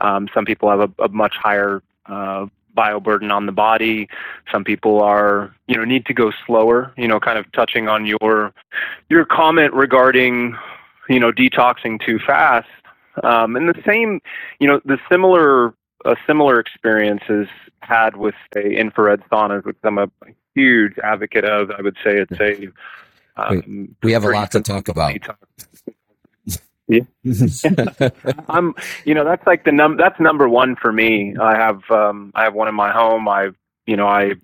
Um, 0.00 0.28
some 0.34 0.44
people 0.44 0.70
have 0.70 0.80
a, 0.80 1.04
a 1.04 1.08
much 1.08 1.34
higher 1.36 1.82
uh, 2.06 2.46
bioburden 2.76 3.30
on 3.30 3.46
the 3.46 3.52
body. 3.52 4.08
Some 4.50 4.64
people 4.64 5.00
are 5.00 5.54
you 5.66 5.76
know 5.76 5.84
need 5.84 6.06
to 6.06 6.14
go 6.14 6.32
slower. 6.46 6.92
You 6.96 7.08
know, 7.08 7.20
kind 7.20 7.38
of 7.38 7.50
touching 7.52 7.88
on 7.88 8.06
your 8.06 8.52
your 9.08 9.24
comment 9.24 9.72
regarding 9.74 10.56
you 11.08 11.20
know 11.20 11.32
detoxing 11.32 12.04
too 12.04 12.18
fast. 12.18 12.68
Um, 13.22 13.56
and 13.56 13.68
the 13.68 13.80
same, 13.86 14.22
you 14.58 14.66
know, 14.66 14.80
the 14.84 14.98
similar 15.10 15.74
a 16.04 16.16
similar 16.26 16.58
experience 16.58 17.22
is 17.28 17.48
had 17.80 18.16
with 18.16 18.34
say 18.54 18.74
infrared 18.74 19.22
saunas, 19.30 19.64
which 19.64 19.76
I'm 19.84 19.98
a 19.98 20.10
huge 20.54 20.98
advocate 20.98 21.44
of. 21.44 21.70
I 21.70 21.82
would 21.82 21.96
say 22.04 22.18
it's 22.18 22.40
a 22.40 22.68
um, 23.36 23.96
we 24.02 24.12
have 24.12 24.24
a 24.24 24.30
lot 24.30 24.50
to 24.52 24.60
talk 24.60 24.88
about. 24.88 25.18
yeah, 26.88 27.00
I'm. 28.48 28.74
You 29.04 29.14
know, 29.14 29.24
that's 29.24 29.46
like 29.46 29.64
the 29.64 29.72
num. 29.72 29.96
That's 29.96 30.18
number 30.20 30.48
one 30.48 30.76
for 30.76 30.92
me. 30.92 31.36
I 31.40 31.56
have. 31.56 31.82
Um, 31.90 32.32
I 32.34 32.44
have 32.44 32.54
one 32.54 32.68
in 32.68 32.74
my 32.74 32.90
home. 32.90 33.28
I. 33.28 33.50
You 33.84 33.96
know, 33.96 34.06
I 34.06 34.34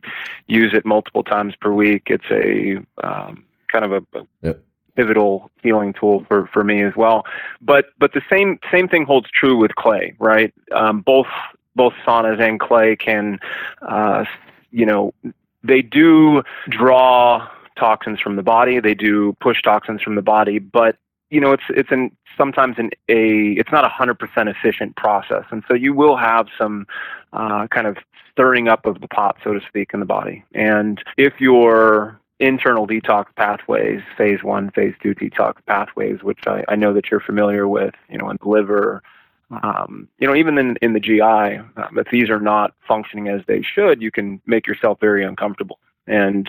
use 0.49 0.75
it 0.75 0.85
multiple 0.85 1.23
times 1.23 1.54
per 1.61 1.73
week. 1.73 2.09
It's 2.09 2.25
a 2.28 2.78
um, 3.07 3.45
kind 3.71 3.85
of 3.85 3.92
a, 3.92 4.18
a 4.18 4.26
yep. 4.42 4.61
pivotal 4.97 5.49
healing 5.62 5.92
tool 5.92 6.25
for 6.26 6.49
for 6.49 6.64
me 6.64 6.83
as 6.83 6.97
well. 6.97 7.25
But 7.61 7.87
but 7.99 8.14
the 8.14 8.23
same 8.28 8.59
same 8.73 8.88
thing 8.88 9.04
holds 9.04 9.30
true 9.30 9.57
with 9.57 9.76
clay, 9.76 10.14
right? 10.18 10.52
Um, 10.73 11.02
both 11.02 11.28
both 11.76 11.95
saunas 12.04 12.40
and 12.40 12.61
clay 12.61 12.97
can, 12.97 13.38
uh, 13.83 14.25
you 14.71 14.85
know, 14.85 15.14
they 15.62 15.80
do 15.80 16.42
draw 16.68 17.49
toxins 17.78 18.20
from 18.20 18.37
the 18.37 18.42
body. 18.42 18.80
They 18.80 18.94
do 18.94 19.37
push 19.40 19.62
toxins 19.62 20.02
from 20.02 20.14
the 20.14 20.23
body, 20.23 20.58
but 20.58 20.97
you 21.30 21.40
know, 21.40 21.52
it's 21.52 21.64
it's 21.70 21.90
an 21.90 22.16
sometimes 22.37 22.76
an 22.78 22.90
a 23.08 23.52
it's 23.52 23.70
not 23.70 23.85
a 23.85 23.88
hundred 23.88 24.18
percent 24.18 24.49
efficient 24.49 24.97
process, 24.97 25.44
and 25.50 25.62
so 25.68 25.75
you 25.75 25.92
will 25.92 26.16
have 26.16 26.47
some 26.56 26.87
uh, 27.32 27.66
kind 27.68 27.87
of 27.87 27.99
stirring 28.32 28.68
up 28.68 28.87
of 28.87 29.00
the 29.00 29.08
pot, 29.08 29.37
so 29.44 29.52
to 29.52 29.61
speak, 29.66 29.90
in 29.92 30.00
the 30.00 30.06
body. 30.06 30.44
And 30.54 31.02
if 31.16 31.40
your 31.40 32.20
internal 32.40 32.87
detox 32.87 33.26
pathways, 33.37 34.00
phase 34.16 34.42
one, 34.42 34.70
phase 34.70 34.94
two 35.02 35.14
detox 35.14 35.54
pathways, 35.66 36.23
which 36.23 36.47
I, 36.47 36.64
I 36.68 36.76
know 36.76 36.92
that 36.94 37.11
you're 37.11 37.20
familiar 37.20 37.66
with, 37.66 37.94
you 38.08 38.16
know, 38.16 38.30
in 38.30 38.38
the 38.40 38.49
liver, 38.49 39.02
um, 39.50 40.08
you 40.18 40.26
know, 40.26 40.37
even 40.37 40.56
in, 40.56 40.76
in 40.80 40.92
the 40.92 41.00
GI, 41.00 41.20
um, 41.20 41.99
if 41.99 42.08
these 42.11 42.30
are 42.30 42.40
not 42.40 42.75
functioning 42.87 43.28
as 43.28 43.40
they 43.47 43.62
should, 43.62 44.00
you 44.00 44.11
can 44.11 44.40
make 44.47 44.66
yourself 44.66 45.00
very 45.00 45.25
uncomfortable. 45.25 45.78
And 46.06 46.49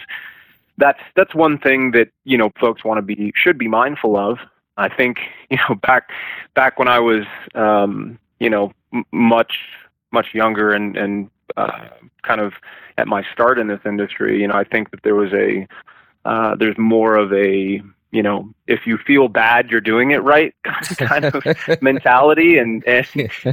that's 0.80 1.00
that's 1.16 1.36
one 1.36 1.58
thing 1.58 1.92
that 1.92 2.10
you 2.24 2.38
know 2.38 2.52
folks 2.60 2.84
want 2.84 2.98
to 2.98 3.02
be 3.02 3.32
should 3.36 3.58
be 3.58 3.68
mindful 3.68 4.18
of. 4.18 4.40
I 4.78 4.90
think 4.90 5.18
you 5.50 5.58
know 5.58 5.76
back 5.76 6.10
back 6.56 6.80
when 6.80 6.88
I 6.88 7.00
was 7.00 7.26
um, 7.56 8.18
you 8.40 8.50
know 8.50 8.74
m- 8.94 9.06
much 9.12 9.54
much 10.12 10.34
younger 10.34 10.72
and 10.72 10.98
and 10.98 11.30
uh, 11.58 11.88
kind 12.24 12.42
of 12.42 12.54
at 12.98 13.08
my 13.08 13.24
start 13.34 13.58
in 13.58 13.68
this 13.68 13.80
industry, 13.86 14.42
you 14.42 14.48
know, 14.48 14.56
I 14.56 14.64
think 14.64 14.92
that 14.92 15.04
there 15.04 15.16
was 15.16 15.32
a 15.34 15.68
uh, 16.26 16.56
there's 16.56 16.78
more 16.78 17.16
of 17.16 17.32
a 17.34 17.82
you 18.12 18.24
know, 18.24 18.50
if 18.68 18.88
you 18.88 18.98
feel 18.98 19.28
bad, 19.28 19.70
you're 19.70 19.82
doing 19.82 20.12
it 20.12 20.24
right 20.24 20.54
kind 20.98 21.26
of 21.26 21.44
mentality. 21.82 22.58
And, 22.58 22.84
and, 22.88 23.06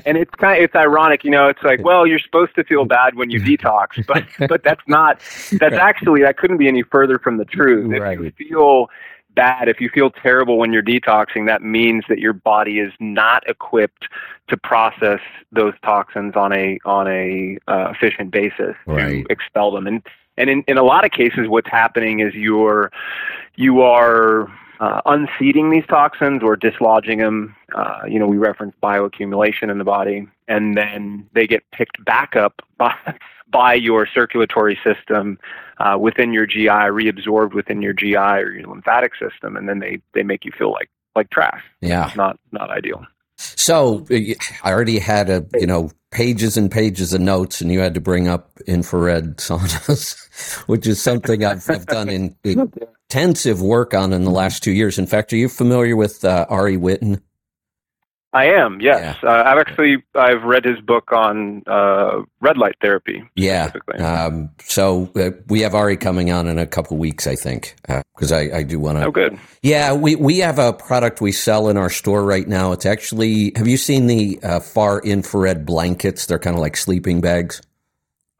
and 0.04 0.16
it's 0.16 0.34
kind 0.36 0.58
of, 0.58 0.64
it's 0.64 0.74
ironic, 0.74 1.24
you 1.24 1.30
know, 1.30 1.48
it's 1.48 1.62
like, 1.62 1.82
well, 1.84 2.06
you're 2.06 2.18
supposed 2.18 2.54
to 2.54 2.64
feel 2.64 2.84
bad 2.84 3.16
when 3.16 3.30
you 3.30 3.40
detox, 3.40 4.04
but, 4.06 4.24
but 4.48 4.62
that's 4.62 4.82
not, 4.86 5.20
that's 5.52 5.74
actually, 5.74 6.22
that 6.22 6.38
couldn't 6.38 6.56
be 6.56 6.68
any 6.68 6.82
further 6.82 7.18
from 7.18 7.36
the 7.36 7.44
truth. 7.44 7.92
If 7.92 8.38
you 8.38 8.48
feel 8.48 8.88
bad, 9.34 9.68
if 9.68 9.80
you 9.80 9.90
feel 9.90 10.10
terrible 10.10 10.56
when 10.56 10.72
you're 10.72 10.82
detoxing, 10.82 11.46
that 11.46 11.62
means 11.62 12.04
that 12.08 12.18
your 12.18 12.32
body 12.32 12.78
is 12.78 12.92
not 12.98 13.46
equipped 13.46 14.08
to 14.48 14.56
process 14.56 15.20
those 15.52 15.74
toxins 15.84 16.34
on 16.34 16.54
a, 16.54 16.78
on 16.86 17.06
a 17.08 17.58
uh, 17.68 17.90
efficient 17.90 18.30
basis 18.30 18.74
right. 18.86 19.26
to 19.26 19.32
expel 19.32 19.70
them. 19.70 19.86
And, 19.86 20.02
and 20.36 20.50
in, 20.50 20.64
in 20.68 20.78
a 20.78 20.82
lot 20.82 21.04
of 21.04 21.10
cases, 21.10 21.48
what's 21.48 21.70
happening 21.70 22.20
is 22.20 22.34
you're 22.34 22.90
you 23.56 23.80
are 23.80 24.48
uh, 24.80 25.00
unseating 25.06 25.70
these 25.70 25.84
toxins 25.86 26.42
or 26.42 26.56
dislodging 26.56 27.18
them. 27.18 27.56
Uh, 27.74 28.02
you 28.06 28.18
know, 28.18 28.26
we 28.26 28.36
reference 28.36 28.74
bioaccumulation 28.82 29.70
in 29.70 29.78
the 29.78 29.84
body, 29.84 30.26
and 30.48 30.76
then 30.76 31.28
they 31.32 31.46
get 31.46 31.62
picked 31.72 32.04
back 32.04 32.36
up 32.36 32.62
by, 32.78 32.94
by 33.50 33.74
your 33.74 34.06
circulatory 34.06 34.78
system 34.84 35.38
uh, 35.78 35.96
within 35.98 36.32
your 36.32 36.46
GI, 36.46 36.66
reabsorbed 36.68 37.54
within 37.54 37.82
your 37.82 37.92
GI 37.92 38.16
or 38.16 38.52
your 38.52 38.68
lymphatic 38.68 39.12
system, 39.16 39.56
and 39.56 39.68
then 39.68 39.78
they, 39.78 40.00
they 40.12 40.22
make 40.22 40.44
you 40.44 40.52
feel 40.52 40.72
like 40.72 40.90
like 41.14 41.30
trash. 41.30 41.62
Yeah, 41.80 42.06
it's 42.06 42.16
not 42.16 42.38
not 42.52 42.70
ideal. 42.70 43.06
So 43.38 44.06
I 44.10 44.72
already 44.72 44.98
had 44.98 45.30
a 45.30 45.46
you 45.54 45.66
know 45.66 45.90
pages 46.10 46.56
and 46.56 46.70
pages 46.70 47.12
of 47.12 47.20
notes, 47.20 47.60
and 47.60 47.70
you 47.70 47.80
had 47.80 47.94
to 47.94 48.00
bring 48.00 48.28
up 48.28 48.58
infrared 48.66 49.36
saunas, 49.36 50.16
which 50.66 50.86
is 50.86 51.02
something 51.02 51.44
I've, 51.44 51.68
I've 51.68 51.86
done 51.86 52.08
in, 52.08 52.36
intensive 53.10 53.60
work 53.60 53.94
on 53.94 54.12
in 54.12 54.24
the 54.24 54.30
last 54.30 54.62
two 54.62 54.72
years. 54.72 54.98
In 54.98 55.06
fact, 55.06 55.32
are 55.32 55.36
you 55.36 55.48
familiar 55.48 55.96
with 55.96 56.24
uh, 56.24 56.46
Ari 56.48 56.78
Whitten? 56.78 57.20
I 58.36 58.44
am. 58.48 58.82
Yes, 58.82 59.16
yeah. 59.22 59.28
uh, 59.30 59.44
I've 59.46 59.56
actually 59.56 59.96
I've 60.14 60.42
read 60.42 60.66
his 60.66 60.78
book 60.80 61.10
on 61.10 61.62
uh, 61.66 62.20
red 62.40 62.58
light 62.58 62.74
therapy. 62.82 63.24
Yeah. 63.34 63.72
Um, 63.98 64.50
so 64.62 65.10
uh, 65.16 65.30
we 65.48 65.62
have 65.62 65.74
Ari 65.74 65.96
coming 65.96 66.30
on 66.30 66.46
in 66.46 66.58
a 66.58 66.66
couple 66.66 66.98
weeks, 66.98 67.26
I 67.26 67.34
think, 67.34 67.76
because 68.14 68.32
uh, 68.32 68.36
I, 68.36 68.58
I, 68.58 68.62
do 68.62 68.78
want 68.78 68.98
to. 68.98 69.06
Oh, 69.06 69.10
good. 69.10 69.38
Yeah, 69.62 69.94
we 69.94 70.16
we 70.16 70.38
have 70.40 70.58
a 70.58 70.74
product 70.74 71.22
we 71.22 71.32
sell 71.32 71.70
in 71.70 71.78
our 71.78 71.88
store 71.88 72.24
right 72.24 72.46
now. 72.46 72.72
It's 72.72 72.84
actually. 72.84 73.52
Have 73.56 73.66
you 73.66 73.78
seen 73.78 74.06
the 74.06 74.38
uh, 74.42 74.60
far 74.60 75.00
infrared 75.00 75.64
blankets? 75.64 76.26
They're 76.26 76.38
kind 76.38 76.56
of 76.56 76.60
like 76.60 76.76
sleeping 76.76 77.22
bags. 77.22 77.62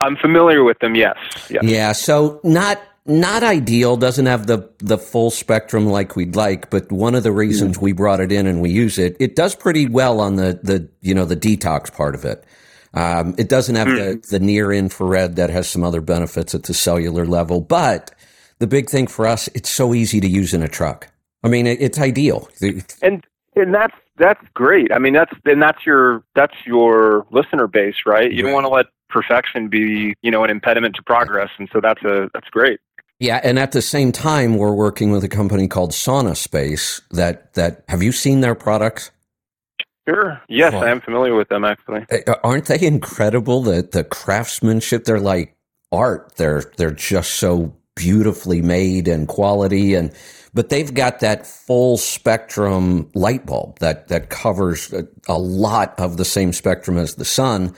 I'm 0.01 0.17
familiar 0.17 0.63
with 0.63 0.79
them. 0.81 0.95
Yes. 0.95 1.17
yes. 1.49 1.65
Yeah. 1.65 1.93
So 1.93 2.39
not 2.45 2.83
not 3.09 3.43
ideal 3.43 3.97
doesn't 3.97 4.27
have 4.27 4.47
the 4.47 4.69
the 4.79 4.99
full 4.99 5.31
spectrum 5.31 5.87
like 5.87 6.17
we'd 6.17 6.37
like 6.37 6.71
but 6.71 6.91
one 6.91 7.15
of 7.15 7.23
the 7.23 7.33
reasons 7.33 7.79
we 7.79 7.93
brought 7.93 8.21
it 8.21 8.33
in 8.33 8.47
and 8.47 8.61
we 8.61 8.71
use 8.71 8.99
it 8.99 9.17
it 9.21 9.37
does 9.37 9.55
pretty 9.55 9.87
well 9.87 10.21
on 10.21 10.37
the 10.37 10.59
the 10.63 10.89
you 11.01 11.15
know 11.15 11.25
the 11.25 11.37
detox 11.37 11.93
part 11.93 12.15
of 12.15 12.25
it. 12.25 12.45
Um, 12.95 13.35
it 13.37 13.51
doesn't 13.51 13.75
have 13.75 13.89
the, 13.89 14.13
hmm. 14.15 14.21
the 14.31 14.41
near 14.41 14.73
infrared 14.73 15.37
that 15.37 15.51
has 15.51 15.69
some 15.69 15.85
other 15.85 16.01
benefits 16.01 16.55
at 16.55 16.65
the 16.65 16.75
cellular 16.75 17.27
level 17.27 17.61
but 17.61 18.13
the 18.59 18.67
big 18.67 18.89
thing 18.89 19.07
for 19.07 19.27
us 19.27 19.49
it's 19.49 19.69
so 19.69 19.95
easy 19.95 20.21
to 20.21 20.29
use 20.29 20.55
in 20.55 20.63
a 20.63 20.69
truck. 20.69 21.09
I 21.43 21.49
mean 21.49 21.67
it, 21.67 21.81
it's 21.81 21.99
ideal. 21.99 22.49
And 23.03 23.25
and 23.55 23.75
that's 23.75 23.95
that's 24.17 24.45
great. 24.55 24.93
I 24.93 24.99
mean 24.99 25.13
that's 25.13 25.33
and 25.45 25.63
that's 25.63 25.85
your 25.87 26.25
that's 26.35 26.55
your 26.65 27.27
listener 27.31 27.67
base 27.67 27.97
right? 28.07 28.33
You 28.33 28.43
don't 28.43 28.53
want 28.53 28.65
to 28.65 28.71
let 28.71 28.87
perfection 29.09 29.69
be 29.69 30.15
you 30.23 30.31
know 30.31 30.43
an 30.43 30.51
impediment 30.51 30.97
to 30.97 31.03
progress 31.03 31.51
and 31.59 31.69
so 31.73 31.81
that's 31.81 32.03
a 32.03 32.29
that's 32.35 32.49
great 32.51 32.81
yeah, 33.19 33.41
and 33.43 33.59
at 33.59 33.73
the 33.73 33.83
same 33.83 34.13
time, 34.13 34.57
we're 34.57 34.75
working 34.75 35.11
with 35.11 35.25
a 35.25 35.29
company 35.29 35.69
called 35.69 35.93
SaunaSpace. 35.93 37.01
That 37.11 37.55
that 37.55 37.85
have 37.89 38.03
you 38.03 38.13
seen 38.13 38.41
their 38.41 38.55
products? 38.55 39.11
Sure. 40.09 40.41
Yes, 40.49 40.73
well, 40.73 40.85
I 40.85 40.91
am 40.91 41.01
familiar 41.01 41.35
with 41.35 41.49
them. 41.49 41.65
Actually, 41.65 42.07
uh, 42.11 42.37
aren't 42.45 42.67
they 42.67 42.81
incredible? 42.81 43.63
The 43.63 43.83
the 43.83 44.05
craftsmanship. 44.05 45.05
They're 45.05 45.21
like 45.21 45.57
art. 45.91 46.35
They're 46.37 46.65
they're 46.77 46.91
just 46.91 47.35
so 47.35 47.75
beautifully 47.97 48.61
made 48.61 49.09
and 49.09 49.27
quality 49.27 49.95
and 49.95 50.13
but 50.53 50.69
they've 50.69 50.93
got 50.95 51.21
that 51.21 51.47
full 51.47 51.97
spectrum 51.97 53.11
light 53.15 53.47
bulb 53.47 53.79
that 53.79 54.09
that 54.09 54.29
covers 54.29 54.93
a, 54.93 55.09
a 55.29 55.39
lot 55.39 55.99
of 55.99 56.19
the 56.19 56.25
same 56.25 56.53
spectrum 56.53 56.99
as 56.99 57.15
the 57.15 57.25
sun 57.25 57.75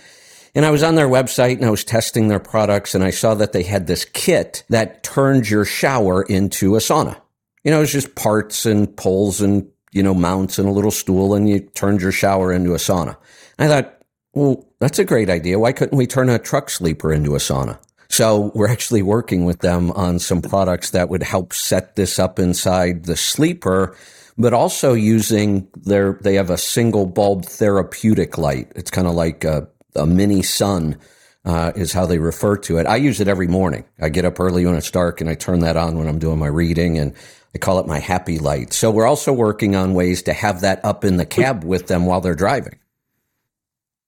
and 0.58 0.66
I 0.66 0.72
was 0.72 0.82
on 0.82 0.96
their 0.96 1.06
website 1.06 1.58
and 1.58 1.66
I 1.66 1.70
was 1.70 1.84
testing 1.84 2.26
their 2.26 2.40
products 2.40 2.92
and 2.92 3.04
I 3.04 3.10
saw 3.10 3.32
that 3.34 3.52
they 3.52 3.62
had 3.62 3.86
this 3.86 4.04
kit 4.04 4.64
that 4.70 5.04
turns 5.04 5.48
your 5.48 5.64
shower 5.64 6.24
into 6.24 6.74
a 6.74 6.80
sauna. 6.80 7.16
You 7.62 7.70
know, 7.70 7.80
it's 7.80 7.92
just 7.92 8.16
parts 8.16 8.66
and 8.66 8.96
poles 8.96 9.40
and, 9.40 9.70
you 9.92 10.02
know, 10.02 10.14
mounts 10.14 10.58
and 10.58 10.68
a 10.68 10.72
little 10.72 10.90
stool 10.90 11.34
and 11.34 11.48
you 11.48 11.60
turned 11.60 12.02
your 12.02 12.10
shower 12.10 12.52
into 12.52 12.74
a 12.74 12.78
sauna. 12.78 13.16
And 13.56 13.72
I 13.72 13.82
thought, 13.82 14.02
well, 14.32 14.68
that's 14.80 14.98
a 14.98 15.04
great 15.04 15.30
idea. 15.30 15.60
Why 15.60 15.70
couldn't 15.70 15.96
we 15.96 16.08
turn 16.08 16.28
a 16.28 16.40
truck 16.40 16.70
sleeper 16.70 17.12
into 17.12 17.36
a 17.36 17.38
sauna? 17.38 17.78
So 18.08 18.50
we're 18.52 18.66
actually 18.68 19.02
working 19.02 19.44
with 19.44 19.60
them 19.60 19.92
on 19.92 20.18
some 20.18 20.42
products 20.42 20.90
that 20.90 21.08
would 21.08 21.22
help 21.22 21.52
set 21.52 21.94
this 21.94 22.18
up 22.18 22.40
inside 22.40 23.04
the 23.04 23.14
sleeper, 23.16 23.96
but 24.36 24.52
also 24.52 24.92
using 24.94 25.68
their, 25.76 26.14
they 26.14 26.34
have 26.34 26.50
a 26.50 26.58
single 26.58 27.06
bulb 27.06 27.44
therapeutic 27.44 28.36
light. 28.38 28.72
It's 28.74 28.90
kind 28.90 29.06
of 29.06 29.14
like 29.14 29.44
a 29.44 29.68
a 29.94 30.06
mini 30.06 30.42
sun 30.42 30.98
uh, 31.44 31.72
is 31.74 31.92
how 31.92 32.06
they 32.06 32.18
refer 32.18 32.56
to 32.56 32.78
it. 32.78 32.86
I 32.86 32.96
use 32.96 33.20
it 33.20 33.28
every 33.28 33.48
morning. 33.48 33.84
I 34.00 34.08
get 34.08 34.24
up 34.24 34.38
early 34.38 34.66
when 34.66 34.74
it's 34.74 34.90
dark 34.90 35.20
and 35.20 35.30
I 35.30 35.34
turn 35.34 35.60
that 35.60 35.76
on 35.76 35.96
when 35.96 36.06
I'm 36.06 36.18
doing 36.18 36.38
my 36.38 36.46
reading 36.46 36.98
and 36.98 37.14
I 37.54 37.58
call 37.58 37.78
it 37.78 37.86
my 37.86 37.98
happy 37.98 38.38
light. 38.38 38.72
So 38.72 38.90
we're 38.90 39.06
also 39.06 39.32
working 39.32 39.74
on 39.74 39.94
ways 39.94 40.22
to 40.24 40.32
have 40.32 40.60
that 40.60 40.84
up 40.84 41.04
in 41.04 41.16
the 41.16 41.24
cab 41.24 41.64
with 41.64 41.86
them 41.86 42.06
while 42.06 42.20
they're 42.20 42.34
driving. 42.34 42.78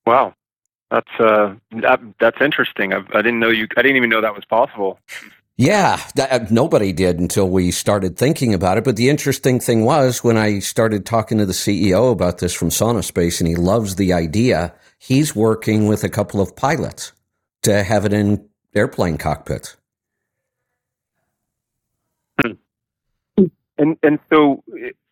Wow. 0.05 0.35
That's 0.91 1.19
uh, 1.19 1.55
that, 1.71 2.01
that's 2.19 2.41
interesting. 2.41 2.93
I, 2.93 2.97
I 3.13 3.21
didn't 3.21 3.39
know 3.39 3.49
you. 3.49 3.67
I 3.77 3.81
didn't 3.81 3.97
even 3.97 4.09
know 4.09 4.21
that 4.21 4.35
was 4.35 4.43
possible. 4.45 4.99
Yeah, 5.55 6.01
that, 6.15 6.31
uh, 6.31 6.45
nobody 6.49 6.91
did 6.91 7.19
until 7.19 7.49
we 7.49 7.71
started 7.71 8.17
thinking 8.17 8.53
about 8.53 8.77
it. 8.77 8.83
But 8.83 8.97
the 8.97 9.09
interesting 9.09 9.59
thing 9.59 9.85
was 9.85 10.23
when 10.23 10.35
I 10.35 10.59
started 10.59 11.05
talking 11.05 11.37
to 11.37 11.45
the 11.45 11.53
CEO 11.53 12.11
about 12.11 12.39
this 12.39 12.53
from 12.53 12.69
SaunaSpace, 12.69 13.39
and 13.39 13.47
he 13.47 13.55
loves 13.55 13.95
the 13.95 14.11
idea 14.11 14.73
he's 15.01 15.35
working 15.35 15.87
with 15.87 16.03
a 16.03 16.09
couple 16.09 16.39
of 16.39 16.55
pilots 16.55 17.13
to 17.63 17.83
have 17.83 18.05
it 18.05 18.13
in 18.13 18.47
airplane 18.75 19.17
cockpits. 19.17 19.75
And 23.77 23.97
and 24.03 24.19
so 24.31 24.63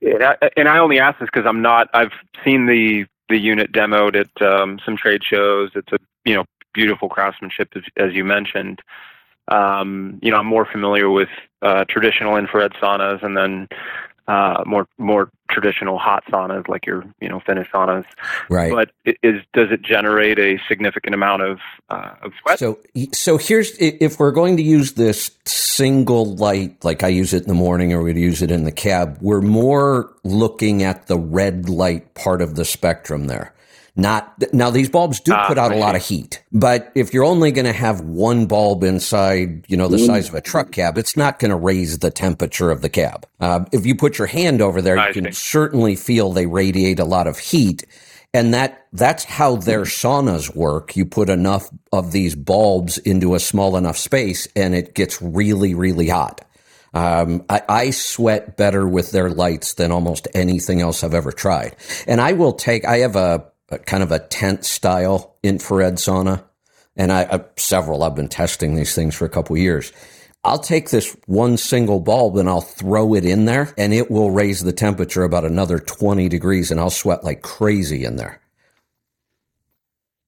and 0.02 0.69
I 0.69 0.78
only 0.78 0.99
ask 0.99 1.19
this 1.19 1.28
because 1.34 1.47
I'm 1.47 1.62
not. 1.62 1.89
I've 1.93 2.12
seen 2.45 2.67
the 2.67 3.06
the 3.30 3.38
unit 3.38 3.71
demoed 3.71 4.15
at 4.15 4.41
um, 4.45 4.80
some 4.86 4.95
trade 4.95 5.23
shows. 5.23 5.71
It's 5.73 5.91
a 5.91 5.97
you 6.23 6.36
know 6.36 6.45
beautiful 6.73 7.10
craftsmanship 7.10 7.69
as, 7.75 7.84
as 7.97 8.13
you 8.13 8.23
mentioned. 8.23 8.82
Um, 9.47 10.19
you 10.21 10.30
know, 10.30 10.38
I'm 10.38 10.45
more 10.45 10.65
familiar 10.65 11.10
with 11.10 11.30
uh, 11.63 11.86
traditional 11.89 12.36
infrared 12.36 12.73
saunas, 12.73 13.23
and 13.23 13.36
then 13.36 13.67
uh, 14.30 14.63
more 14.63 14.88
more 15.00 15.32
traditional 15.50 15.98
hot 15.98 16.24
saunas 16.26 16.68
like 16.68 16.86
your 16.86 17.04
you 17.20 17.28
know 17.28 17.39
Finnish 17.39 17.68
saunas. 17.72 18.06
Right. 18.48 18.72
But 18.72 18.92
is 19.24 19.42
does 19.54 19.72
it 19.72 19.82
generate 19.82 20.38
a 20.38 20.60
significant 20.68 21.15
amount 21.15 21.42
of 21.42 21.60
uh, 21.89 22.12
of 22.22 22.32
sweat? 22.39 22.60
So 22.60 22.78
so 23.12 23.38
here's 23.38 23.76
if 23.80 24.20
we're 24.20 24.32
going 24.32 24.56
to 24.58 24.63
use 24.63 24.94
this 24.94 25.32
single 25.46 26.36
light 26.36 26.84
like 26.84 27.02
I 27.02 27.08
use 27.08 27.34
it 27.34 27.42
in 27.42 27.48
the 27.48 27.56
morning 27.56 27.92
or 27.92 28.04
we'd 28.04 28.18
use 28.18 28.44
it 28.44 28.52
in 28.52 28.65
the 28.65 28.72
cab, 28.72 29.18
we're 29.20 29.42
more 29.42 30.13
looking 30.24 30.84
at 30.84 31.08
the 31.08 31.18
red 31.18 31.68
light 31.68 32.13
part 32.13 32.44
of 32.44 32.56
the 32.56 32.65
spectrum 32.65 33.26
there. 33.26 33.56
Not 34.00 34.54
now 34.54 34.70
these 34.70 34.90
bulbs 34.90 35.20
do 35.20 35.34
Ah, 35.34 35.48
put 35.48 35.58
out 35.58 35.72
a 35.72 35.76
lot 35.76 35.96
of 35.96 36.06
heat, 36.06 36.44
but 36.52 36.92
if 36.96 37.14
you're 37.14 37.24
only 37.24 37.52
going 37.52 37.66
to 37.66 37.74
have 37.74 38.02
one 38.02 38.46
bulb 38.46 38.84
inside, 38.84 39.66
you 39.68 39.78
know, 39.78 39.88
the 39.88 40.00
size 40.00 40.30
of 40.30 40.36
a 40.36 40.42
truck 40.42 40.72
cab, 40.72 40.98
it's 40.98 41.18
not 41.18 41.40
going 41.40 41.52
to 41.52 41.58
raise 41.58 42.00
the 42.00 42.12
temperature 42.12 42.72
of 42.72 42.82
the 42.82 42.90
cab. 42.90 43.28
Uh, 43.40 43.66
if 43.72 43.86
you 43.86 43.96
put 43.96 44.18
your 44.18 44.28
hand 44.28 44.62
over 44.62 44.82
there, 44.82 44.98
I 44.98 45.08
you 45.08 45.14
can 45.14 45.26
see. 45.26 45.32
certainly 45.32 45.96
feel 45.96 46.32
they 46.32 46.46
radiate 46.46 47.00
a 47.00 47.06
lot 47.06 47.28
of 47.28 47.38
heat. 47.38 47.86
And 48.32 48.54
that 48.54 48.86
that's 48.94 49.24
how 49.24 49.56
their 49.56 49.82
saunas 49.82 50.56
work. 50.56 50.96
You 50.96 51.06
put 51.06 51.30
enough 51.30 51.68
of 51.92 52.12
these 52.12 52.36
bulbs 52.36 53.00
into 53.00 53.34
a 53.34 53.40
small 53.40 53.76
enough 53.76 53.98
space 53.98 54.48
and 54.56 54.76
it 54.76 54.94
gets 54.94 55.20
really, 55.20 55.74
really 55.74 56.10
hot. 56.10 56.46
Um, 56.94 57.44
I, 57.50 57.62
I 57.68 57.90
sweat 57.90 58.56
better 58.56 58.88
with 58.88 59.12
their 59.12 59.30
lights 59.30 59.74
than 59.76 59.92
almost 59.92 60.28
anything 60.34 60.82
else 60.82 61.04
I've 61.04 61.14
ever 61.14 61.32
tried. 61.32 61.76
And 62.08 62.22
I 62.22 62.34
will 62.34 62.54
take, 62.54 62.86
I 62.86 62.98
have 63.00 63.16
a, 63.16 63.46
a 63.72 63.80
kind 63.80 64.04
of 64.04 64.12
a 64.12 64.20
tent 64.20 64.66
style 64.66 65.36
infrared 65.44 65.96
sauna 65.96 66.44
and 67.00 67.14
I, 67.14 67.22
I 67.24 67.46
several, 67.56 68.04
I've 68.04 68.16
been 68.16 68.28
testing 68.28 68.76
these 68.76 68.94
things 68.94 69.16
for 69.16 69.26
a 69.26 69.30
couple 69.30 69.58
years. 69.58 69.94
I'll 70.44 70.60
take 70.60 70.90
this 70.90 71.16
one 71.26 71.58
single 71.58 72.00
bulb 72.00 72.38
and 72.38 72.48
I'll 72.48 72.62
throw 72.62 73.14
it 73.14 73.26
in 73.26 73.46
there 73.46 73.74
and 73.78 73.94
it 73.94 74.12
will 74.12 74.32
raise 74.32 74.62
the 74.62 74.74
temperature 74.74 75.24
about 75.24 75.46
another 75.46 75.80
20 75.80 76.28
degrees 76.30 76.72
and 76.72 76.80
I'll 76.80 76.90
sweat 76.90 77.24
like 77.24 77.42
crazy 77.42 78.04
in 78.04 78.18
there. 78.18 78.42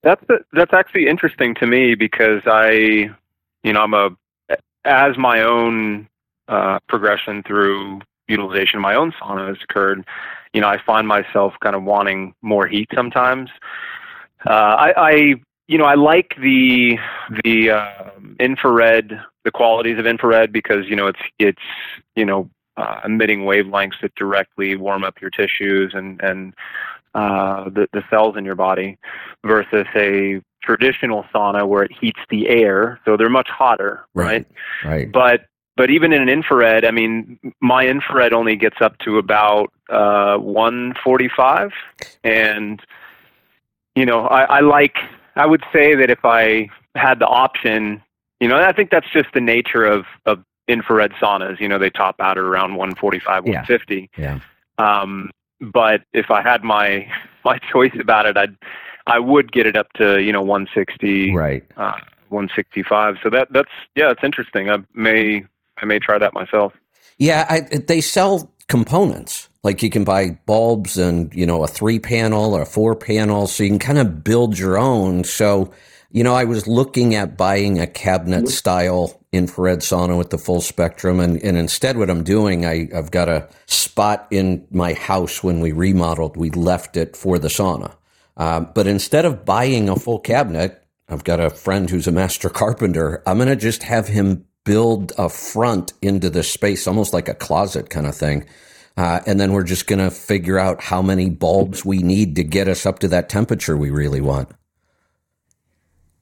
That's 0.04 0.24
that's 0.52 0.74
actually 0.74 1.08
interesting 1.08 1.54
to 1.56 1.68
me 1.68 1.94
because 1.94 2.42
I, 2.46 3.12
you 3.64 3.74
know, 3.74 3.82
I'm 3.82 3.94
a 3.94 4.10
as 4.84 5.18
my 5.18 5.42
own 5.42 6.08
uh, 6.48 6.80
progression 6.90 7.44
through 7.44 8.02
utilization 8.28 8.78
of 8.78 8.82
my 8.82 8.96
own 8.96 9.12
sauna 9.12 9.50
has 9.50 9.58
occurred. 9.64 10.06
You 10.54 10.62
know, 10.62 10.68
I 10.68 10.78
find 10.86 11.08
myself 11.08 11.54
kind 11.62 11.76
of 11.76 11.84
wanting 11.84 12.34
more 12.42 12.68
heat 12.68 12.90
sometimes. 12.94 13.50
Uh, 14.46 14.50
I, 14.50 14.94
I, 14.98 15.12
you 15.68 15.78
know, 15.78 15.86
I 15.86 15.96
like 15.96 16.36
the 16.42 16.98
the 17.44 17.72
uh, 17.72 18.10
infrared, 18.40 19.20
the 19.46 19.52
qualities 19.52 19.98
of 19.98 20.06
infrared 20.06 20.52
because 20.52 20.88
you 20.88 20.96
know 20.96 21.08
it's 21.08 21.20
it's 21.40 21.62
you 22.16 22.26
know 22.26 22.50
uh, 22.78 23.02
emitting 23.06 23.42
wavelengths 23.42 24.02
that 24.02 24.14
directly 24.16 24.76
warm 24.76 25.04
up 25.04 25.22
your 25.22 25.30
tissues 25.30 25.94
and 25.94 26.20
and 26.22 26.54
uh, 27.14 27.66
the 27.66 27.88
the 27.94 28.04
cells 28.10 28.36
in 28.38 28.46
your 28.46 28.56
body 28.56 28.98
versus 29.46 29.86
a 29.96 30.42
traditional 30.64 31.24
sauna 31.34 31.68
where 31.68 31.84
it 31.84 31.92
heats 32.00 32.20
the 32.30 32.48
air, 32.48 33.00
so 33.06 33.18
they're 33.18 33.30
much 33.30 33.50
hotter, 33.50 34.06
right? 34.14 34.46
Right. 34.84 35.12
But 35.12 35.46
but 35.78 35.90
even 35.90 36.14
in 36.14 36.22
an 36.22 36.30
infrared, 36.30 36.86
I 36.86 36.92
mean, 36.92 37.40
my 37.62 37.88
infrared 37.88 38.34
only 38.34 38.56
gets 38.56 38.78
up 38.82 38.98
to 39.00 39.18
about 39.18 39.72
uh, 39.90 40.38
145, 40.38 41.72
and 42.24 42.82
you 43.96 44.06
know, 44.06 44.28
I, 44.28 44.44
I 44.44 44.60
like. 44.62 44.98
I 45.36 45.46
would 45.46 45.64
say 45.72 45.96
that 45.96 46.10
if 46.10 46.20
I 46.26 46.70
had 46.96 47.20
the 47.20 47.28
option, 47.28 48.02
you 48.40 48.48
know, 48.48 48.56
and 48.58 48.66
I 48.66 48.74
think 48.74 48.90
that's 48.92 49.10
just 49.12 49.30
the 49.34 49.42
nature 49.42 49.86
of 49.86 50.06
of 50.26 50.44
infrared 50.68 51.12
saunas. 51.14 51.60
You 51.60 51.68
know, 51.68 51.80
they 51.80 51.90
top 51.90 52.16
out 52.20 52.38
at 52.38 52.44
around 52.44 52.76
145, 52.76 53.46
Yeah. 53.48 53.54
150. 53.54 54.10
Yeah. 54.18 54.40
Um, 54.78 55.30
but 55.62 56.02
if 56.14 56.32
I 56.32 56.42
had 56.42 56.64
my 56.64 57.08
my 57.46 57.58
choice 57.72 57.96
about 58.00 58.26
it, 58.26 58.38
I'd 58.38 58.56
I 59.08 59.20
would 59.20 59.52
get 59.52 59.66
it 59.66 59.76
up 59.76 59.92
to 59.94 60.22
you 60.22 60.32
know 60.34 60.42
160, 60.42 61.34
Right. 61.36 61.64
uh, 61.78 61.98
165. 62.30 63.18
So 63.24 63.30
that 63.30 63.52
that's 63.52 63.72
yeah, 63.96 64.12
it's 64.12 64.24
interesting. 64.24 64.70
I 64.70 64.78
may 64.94 65.46
I 65.78 65.86
may 65.86 66.00
try 66.00 66.18
that 66.18 66.34
myself. 66.34 66.74
Yeah, 67.18 67.46
I, 67.50 67.60
they 67.78 68.02
sell 68.02 68.52
components. 68.68 69.50
Like 69.64 69.84
you 69.84 69.90
can 69.90 70.04
buy 70.04 70.40
bulbs 70.46 70.98
and, 70.98 71.34
you 71.36 71.46
know, 71.46 71.64
a 71.64 71.68
three 71.68 72.00
panel 72.00 72.56
or 72.56 72.64
a 72.64 72.66
four 72.66 72.96
panel. 72.96 73.48
So 73.48 73.64
you 73.64 73.70
can 73.70 73.80
kind 73.80 74.00
of 74.00 74.24
build 74.24 74.58
your 74.58 74.78
own. 74.80 75.24
So, 75.24 75.72
you 76.12 76.24
know, 76.24 76.34
I 76.34 76.46
was 76.46 76.68
looking 76.68 77.14
at 77.14 77.38
buying 77.38 77.80
a 77.80 77.86
cabinet 77.86 78.50
style 78.50 79.22
infrared 79.32 79.80
sauna 79.80 80.18
with 80.18 80.30
the 80.30 80.38
full 80.38 80.62
spectrum. 80.62 81.20
And, 81.20 81.42
and 81.44 81.58
instead, 81.58 81.98
what 81.98 82.10
I'm 82.10 82.24
doing, 82.24 82.66
I, 82.66 82.90
I've 82.96 83.12
got 83.12 83.30
a 83.30 83.48
spot 83.68 84.28
in 84.32 84.66
my 84.72 84.94
house 84.94 85.44
when 85.44 85.60
we 85.60 85.72
remodeled, 85.72 86.38
we 86.38 86.50
left 86.50 86.98
it 86.98 87.16
for 87.16 87.38
the 87.38 87.48
sauna. 87.48 87.96
Um, 88.38 88.72
but 88.74 88.88
instead 88.88 89.26
of 89.26 89.46
buying 89.46 89.90
a 89.90 89.96
full 89.96 90.20
cabinet, 90.20 90.84
I've 91.08 91.24
got 91.24 91.40
a 91.40 91.50
friend 91.50 91.90
who's 91.90 92.08
a 92.08 92.12
master 92.12 92.50
carpenter. 92.62 93.22
I'm 93.26 93.38
going 93.38 93.50
to 93.50 93.56
just 93.56 93.84
have 93.84 94.08
him 94.08 94.46
build 94.64 95.12
a 95.18 95.30
front 95.30 95.94
into 96.02 96.30
the 96.30 96.44
space, 96.44 96.88
almost 96.88 97.14
like 97.14 97.28
a 97.28 97.34
closet 97.34 97.90
kind 97.90 98.06
of 98.06 98.16
thing. 98.16 98.46
Uh, 98.98 99.22
and 99.26 99.40
then 99.40 99.54
we're 99.54 99.64
just 99.64 99.88
going 99.88 100.00
to 100.00 100.12
figure 100.12 100.60
out 100.60 100.82
how 100.82 101.02
many 101.02 101.30
bulbs 101.30 101.86
we 101.86 102.00
need 102.00 102.36
to 102.36 102.44
get 102.44 102.68
us 102.68 102.86
up 102.86 103.00
to 103.00 103.08
that 103.08 103.30
temperature 103.30 103.78
we 103.78 103.90
really 103.90 104.22
want. 104.22 104.50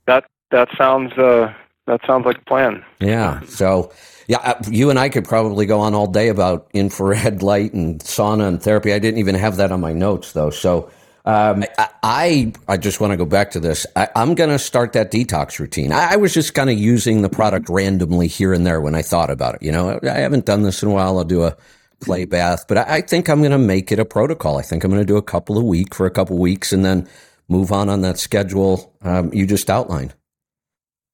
That 0.06 0.26
that 0.52 0.70
sounds 0.78 1.14
uh, 1.14 1.54
that 1.88 2.02
sounds 2.06 2.26
like 2.26 2.38
a 2.38 2.46
plan. 2.46 2.86
Yeah. 3.00 3.42
So, 3.48 3.92
yeah, 4.28 4.38
uh, 4.38 4.62
you 4.70 4.92
and 4.92 5.00
I 5.00 5.10
could 5.10 5.26
probably 5.26 5.66
go 5.66 5.80
on 5.80 5.96
all 5.96 6.06
day 6.06 6.30
about 6.30 6.70
infrared 6.74 7.42
light 7.44 7.74
and 7.74 8.00
sauna 8.00 8.48
and 8.48 8.62
therapy. 8.62 8.94
I 8.94 9.00
didn't 9.00 9.20
even 9.20 9.36
have 9.36 9.58
that 9.58 9.72
on 9.72 9.82
my 9.82 9.94
notes 9.94 10.34
though. 10.34 10.52
So, 10.52 10.92
um, 11.30 11.64
I, 11.78 11.90
I 12.02 12.54
I 12.68 12.78
just 12.78 13.00
want 13.00 13.12
to 13.12 13.18
go 13.18 13.26
back 13.26 13.52
to 13.52 13.60
this. 13.60 13.86
I, 13.96 14.08
I'm 14.16 14.34
going 14.34 14.50
to 14.50 14.58
start 14.58 14.94
that 14.94 15.12
detox 15.12 15.60
routine. 15.60 15.92
I, 15.92 16.14
I 16.14 16.16
was 16.16 16.34
just 16.34 16.56
kind 16.56 16.72
of 16.72 16.78
using 16.80 17.22
the 17.22 17.30
product 17.30 17.70
randomly 17.70 18.28
here 18.28 18.52
and 18.52 18.66
there 18.66 18.82
when 18.82 18.96
I 18.96 19.04
thought 19.04 19.30
about 19.30 19.54
it. 19.54 19.62
You 19.62 19.72
know, 19.72 20.00
I 20.02 20.18
haven't 20.18 20.46
done 20.46 20.64
this 20.64 20.82
in 20.82 20.90
a 20.90 20.92
while. 20.92 21.20
I'll 21.20 21.24
do 21.24 21.44
a 21.44 21.56
clay 22.00 22.26
bath, 22.26 22.66
but 22.68 22.80
I, 22.80 22.96
I 22.96 23.02
think 23.02 23.30
I'm 23.30 23.40
going 23.42 23.52
to 23.52 23.60
make 23.60 23.92
it 23.92 24.00
a 24.00 24.06
protocol. 24.06 24.58
I 24.58 24.64
think 24.64 24.84
I'm 24.84 24.90
going 24.90 25.04
to 25.04 25.06
do 25.06 25.18
a 25.18 25.22
couple 25.22 25.60
a 25.60 25.64
week 25.64 25.94
for 25.94 26.08
a 26.08 26.12
couple 26.12 26.36
weeks 26.40 26.74
and 26.74 26.84
then 26.84 27.08
move 27.48 27.72
on 27.72 27.90
on 27.90 28.02
that 28.02 28.18
schedule 28.18 28.92
um, 29.04 29.32
you 29.32 29.46
just 29.46 29.70
outlined. 29.70 30.16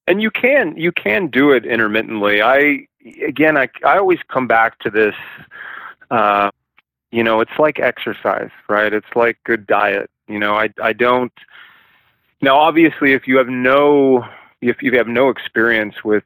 And 0.06 0.22
you 0.22 0.30
can 0.30 0.78
you 0.78 0.92
can 0.92 1.26
do 1.26 1.52
it 1.52 1.66
intermittently. 1.66 2.40
I 2.40 2.86
again 3.26 3.58
I 3.58 3.68
I 3.84 3.98
always 3.98 4.20
come 4.28 4.46
back 4.46 4.78
to 4.78 4.90
this. 4.90 5.14
Uh, 6.10 6.50
you 7.10 7.22
know, 7.22 7.40
it's 7.40 7.58
like 7.58 7.78
exercise, 7.78 8.50
right? 8.68 8.92
It's 8.92 9.06
like 9.14 9.38
good 9.44 9.66
diet. 9.66 10.10
You 10.28 10.38
know, 10.38 10.54
I 10.54 10.70
I 10.82 10.92
don't. 10.92 11.32
Now, 12.42 12.58
obviously, 12.58 13.12
if 13.12 13.26
you 13.26 13.38
have 13.38 13.48
no 13.48 14.24
if 14.60 14.82
you 14.82 14.92
have 14.96 15.08
no 15.08 15.28
experience 15.28 16.04
with 16.04 16.24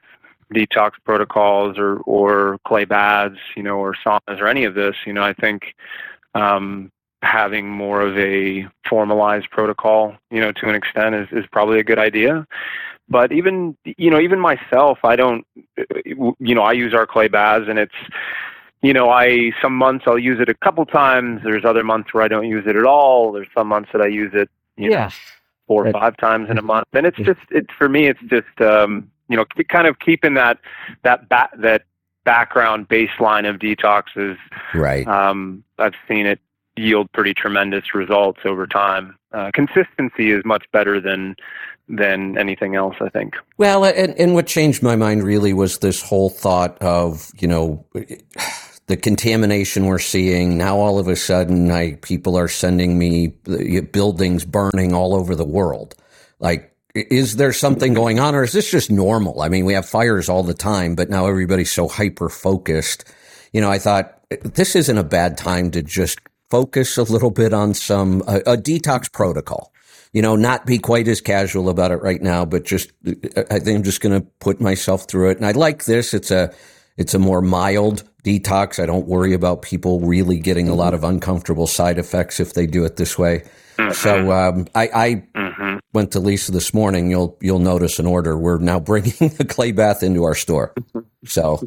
detox 0.55 0.93
protocols 1.05 1.79
or 1.79 1.99
or 1.99 2.59
clay 2.67 2.85
baths, 2.85 3.39
you 3.57 3.63
know, 3.63 3.79
or 3.79 3.95
saunas 3.95 4.41
or 4.41 4.47
any 4.47 4.65
of 4.65 4.75
this, 4.75 4.97
you 5.07 5.13
know, 5.13 5.23
I 5.23 5.35
think 5.35 5.75
um, 6.35 6.91
having 7.23 7.69
more 7.69 8.01
of 8.01 8.17
a 8.19 8.67
formalized 8.89 9.51
protocol, 9.51 10.17
you 10.31 10.41
know, 10.41 10.53
to 10.53 10.69
an 10.69 10.75
extent 10.75 11.15
is 11.15 11.29
is 11.33 11.45
probably 11.53 11.79
a 11.79 11.85
good 11.85 11.99
idea 11.99 12.47
but 13.11 13.33
even 13.33 13.77
you 13.85 14.09
know 14.09 14.21
even 14.21 14.39
myself 14.39 14.99
i 15.03 15.17
don't 15.17 15.45
you 16.15 16.55
know 16.55 16.63
i 16.63 16.73
use 16.73 16.95
our 16.95 17.07
clay 17.07 17.29
baths 17.29 17.67
and 17.69 17.79
it's 17.79 17.95
you 18.83 18.93
know 18.93 19.11
i 19.11 19.53
some 19.63 19.75
months 19.75 20.05
i'll 20.07 20.19
use 20.19 20.41
it 20.41 20.49
a 20.49 20.55
couple 20.55 20.85
times. 20.87 21.41
There's 21.45 21.65
other 21.65 21.85
months 21.85 22.13
where 22.15 22.23
i 22.23 22.29
don't 22.29 22.47
use 22.49 22.65
it 22.67 22.77
at 22.77 22.85
all. 22.85 23.33
There's 23.33 23.49
some 23.55 23.69
months 23.69 23.91
that 23.93 24.01
i 24.03 24.07
use 24.07 24.33
it 24.35 24.49
you 24.77 24.91
know, 24.91 25.09
four 25.67 25.87
or 25.87 25.93
five 25.93 26.17
times 26.17 26.49
in 26.51 26.59
a 26.59 26.63
month. 26.63 26.89
And 26.93 27.07
it's 27.07 27.19
just 27.19 27.41
it's 27.51 27.71
for 27.77 27.89
me 27.89 28.07
it's 28.07 28.21
just 28.27 28.61
um 28.61 29.11
you 29.29 29.37
know 29.37 29.45
kind 29.69 29.87
of 29.87 29.99
keeping 29.99 30.35
that 30.35 30.59
that 31.03 31.29
ba- 31.29 31.51
that 31.59 31.83
background 32.25 32.89
baseline 32.89 33.49
of 33.49 33.57
detoxes 33.57 34.37
Right. 34.75 35.07
um 35.09 35.65
i've 35.79 35.95
seen 36.07 36.27
it 36.27 36.39
yield 36.77 37.11
pretty 37.13 37.35
tremendous 37.35 37.95
results 37.95 38.41
over 38.45 38.67
time. 38.67 39.17
Uh, 39.33 39.51
consistency 39.53 40.31
is 40.31 40.45
much 40.45 40.65
better 40.73 41.01
than 41.01 41.37
than 41.89 42.39
anything 42.39 42.77
else 42.77 42.97
i 43.01 43.09
think. 43.09 43.35
Well, 43.59 43.85
and, 43.85 44.15
and 44.19 44.35
what 44.35 44.47
changed 44.47 44.83
my 44.83 44.97
mind 44.97 45.23
really 45.25 45.53
was 45.53 45.79
this 45.79 46.01
whole 46.03 46.31
thought 46.31 46.81
of, 46.81 47.31
you 47.39 47.49
know, 47.49 47.85
the 48.91 48.97
contamination 48.97 49.87
we're 49.87 50.01
seeing. 50.01 50.59
Now 50.59 50.77
all 50.77 50.99
of 50.99 51.07
a 51.07 51.15
sudden, 51.15 51.71
I, 51.71 51.95
people 52.03 52.37
are 52.37 52.49
sending 52.49 52.99
me 52.99 53.33
uh, 53.49 53.83
buildings 53.93 54.45
burning 54.45 54.93
all 54.93 55.15
over 55.15 55.37
the 55.37 55.45
world. 55.45 55.95
Like, 56.41 56.75
is 56.93 57.37
there 57.37 57.53
something 57.53 57.95
going 57.95 58.19
on 58.19 58.35
or 58.35 58.43
is 58.43 58.53
this 58.53 58.69
just 58.69 58.91
normal? 58.91 59.43
I 59.43 59.49
mean, 59.49 59.65
we 59.65 59.75
have 59.75 59.89
fires 59.89 60.29
all 60.29 60.43
the 60.43 60.55
time, 60.55 60.97
but 60.97 61.09
now 61.09 61.27
everybody's 61.27 61.71
so 61.71 61.87
hyper 61.87 62.29
focused. 62.29 63.05
You 63.53 63.61
know, 63.61 63.71
I 63.71 63.79
thought 63.79 64.19
this 64.29 64.75
isn't 64.75 64.99
a 64.99 65.05
bad 65.05 65.39
time 65.39 65.71
to 65.71 65.83
just 65.83 66.19
focus 66.51 66.99
a 66.99 67.05
little 67.05 67.31
bit 67.31 67.53
on 67.53 67.75
some, 67.75 68.25
a, 68.27 68.39
a 68.39 68.57
detox 68.57 69.11
protocol 69.11 69.73
you 70.13 70.23
know, 70.23 70.35
not 70.35 70.67
be 70.67 70.77
quite 70.77 71.07
as 71.07 71.21
casual 71.21 71.69
about 71.69 71.93
it 71.93 72.03
right 72.03 72.21
now, 72.21 72.45
but 72.45 72.65
just, 72.65 72.91
I 73.07 73.61
think 73.61 73.77
I'm 73.77 73.85
just 73.85 74.01
going 74.01 74.21
to 74.21 74.27
put 74.41 74.61
myself 74.61 75.07
through 75.07 75.31
it. 75.31 75.37
And 75.37 75.47
I 75.47 75.53
like 75.53 75.85
this. 75.85 76.13
It's 76.13 76.33
a, 76.33 76.53
it's 76.97 77.15
a 77.15 77.21
more 77.21 77.41
mild 77.41 78.10
detox. 78.25 78.83
I 78.83 78.87
don't 78.87 79.07
worry 79.07 79.35
about 79.35 79.63
people 79.63 80.01
really 80.01 80.39
getting 80.41 80.69
a 80.69 80.75
lot 80.75 80.95
of 80.95 81.05
uncomfortable 81.05 81.67
side 81.67 81.99
effects 81.99 82.41
if 82.41 82.55
they 82.55 82.67
do 82.67 82.85
it 82.85 82.97
this 82.97 83.19
way. 83.19 83.45
So, 83.91 84.33
um, 84.33 84.69
I, 84.75 84.91
I 84.95 85.25
hmm 85.37 85.79
went 85.95 86.13
to 86.13 86.21
Lisa 86.21 86.53
this 86.53 86.75
morning. 86.75 87.11
You'll, 87.11 87.39
you'll 87.43 87.59
notice 87.61 87.99
an 87.99 88.07
order. 88.07 88.39
We're 88.39 88.59
now 88.59 88.81
bringing 88.81 89.33
a 89.41 89.45
clay 89.45 89.73
bath 89.73 90.03
into 90.03 90.25
our 90.25 90.35
store. 90.37 90.77
So, 91.27 91.67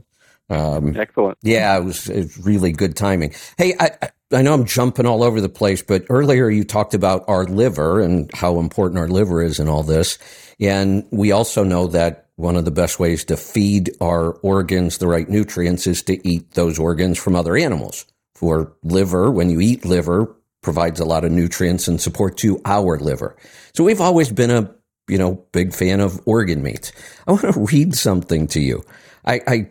um, 0.49 1.01
excellent 1.01 1.37
yeah, 1.43 1.77
it 1.77 1.83
was, 1.85 2.09
it 2.09 2.17
was 2.17 2.39
really 2.39 2.71
good 2.73 2.95
timing. 2.97 3.33
Hey, 3.57 3.75
I, 3.79 3.91
I- 4.01 4.09
I 4.33 4.41
know 4.41 4.53
I'm 4.55 4.65
jumping 4.65 5.05
all 5.05 5.23
over 5.23 5.41
the 5.41 5.49
place, 5.49 5.83
but 5.83 6.05
earlier 6.09 6.49
you 6.49 6.63
talked 6.63 6.95
about 6.95 7.23
our 7.27 7.45
liver 7.45 8.01
and 8.01 8.31
how 8.33 8.59
important 8.59 8.99
our 8.99 9.07
liver 9.07 9.43
is 9.43 9.59
in 9.59 9.69
all 9.69 9.83
this. 9.83 10.19
And 10.59 11.05
we 11.11 11.31
also 11.31 11.63
know 11.63 11.87
that 11.87 12.22
one 12.43 12.58
of 12.58 12.65
the 12.65 12.71
best 12.71 12.99
ways 12.99 13.23
to 13.23 13.38
feed 13.38 13.89
our 14.01 14.34
organs 14.41 14.97
the 14.97 15.08
right 15.08 15.29
nutrients 15.29 15.88
is 15.88 16.03
to 16.03 16.27
eat 16.27 16.51
those 16.51 16.77
organs 16.77 17.17
from 17.17 17.36
other 17.36 17.56
animals. 17.56 18.06
For 18.36 18.73
liver, 18.84 19.32
when 19.32 19.49
you 19.49 19.62
eat 19.62 19.86
liver, 19.86 20.36
provides 20.62 20.99
a 20.99 21.06
lot 21.06 21.23
of 21.23 21.32
nutrients 21.32 21.88
and 21.88 22.01
support 22.01 22.38
to 22.38 22.62
our 22.65 22.99
liver. 22.99 23.38
So 23.73 23.86
we've 23.86 24.01
always 24.01 24.29
been 24.29 24.51
a, 24.51 24.69
you 25.08 25.17
know, 25.17 25.45
big 25.53 25.73
fan 25.73 26.01
of 26.01 26.19
organ 26.25 26.62
meat. 26.62 26.91
I 27.27 27.32
want 27.32 27.43
to 27.53 27.60
read 27.60 27.95
something 27.95 28.47
to 28.47 28.60
you. 28.60 28.84
I, 29.25 29.39
I, 29.47 29.69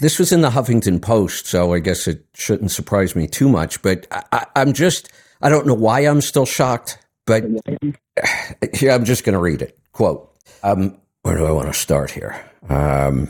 this 0.00 0.18
was 0.18 0.30
in 0.30 0.42
the 0.42 0.50
Huffington 0.50 1.00
Post, 1.00 1.46
so 1.46 1.72
I 1.72 1.78
guess 1.78 2.06
it 2.06 2.26
shouldn't 2.34 2.70
surprise 2.70 3.16
me 3.16 3.28
too 3.28 3.48
much. 3.48 3.80
But 3.80 4.06
I, 4.10 4.44
am 4.56 4.74
just, 4.74 5.10
I 5.40 5.48
don't 5.48 5.66
know 5.66 5.74
why 5.74 6.00
I'm 6.00 6.20
still 6.20 6.44
shocked, 6.44 6.98
but 7.26 7.44
here 8.74 8.90
I'm 8.90 9.06
just 9.06 9.24
going 9.24 9.32
to 9.32 9.40
read 9.40 9.62
it. 9.62 9.78
Quote: 9.92 10.30
um, 10.62 10.99
Where 11.22 11.36
do 11.36 11.44
I 11.44 11.50
want 11.50 11.68
to 11.68 11.74
start 11.74 12.10
here? 12.10 12.42
Um, 12.68 13.28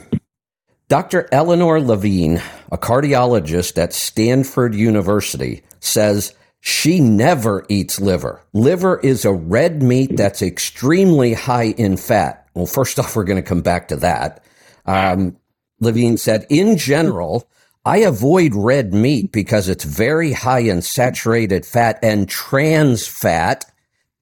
Dr. 0.89 1.29
Eleanor 1.33 1.81
Levine, 1.81 2.41
a 2.71 2.79
cardiologist 2.79 3.79
at 3.79 3.93
Stanford 3.93 4.75
University, 4.75 5.63
says 5.81 6.35
she 6.61 7.01
never 7.01 7.65
eats 7.69 8.01
liver. 8.01 8.43
Liver 8.53 9.01
is 9.01 9.25
a 9.25 9.33
red 9.33 9.83
meat 9.83 10.17
that's 10.17 10.43
extremely 10.43 11.35
high 11.35 11.75
in 11.77 11.97
fat. 11.97 12.47
Well, 12.55 12.67
first 12.67 12.99
off, 13.01 13.17
we're 13.17 13.25
going 13.25 13.43
to 13.43 13.49
come 13.49 13.63
back 13.63 13.89
to 13.89 13.97
that. 13.97 14.45
Um, 14.87 15.37
Levine 15.81 16.17
said, 16.17 16.47
in 16.49 16.77
general, 16.77 17.49
I 17.85 17.99
avoid 17.99 18.55
red 18.55 18.93
meat 18.93 19.33
because 19.33 19.69
it's 19.69 19.85
very 19.85 20.33
high 20.33 20.61
in 20.61 20.83
saturated 20.83 21.67
fat 21.67 21.99
and 22.03 22.29
trans 22.29 23.07
fat. 23.07 23.65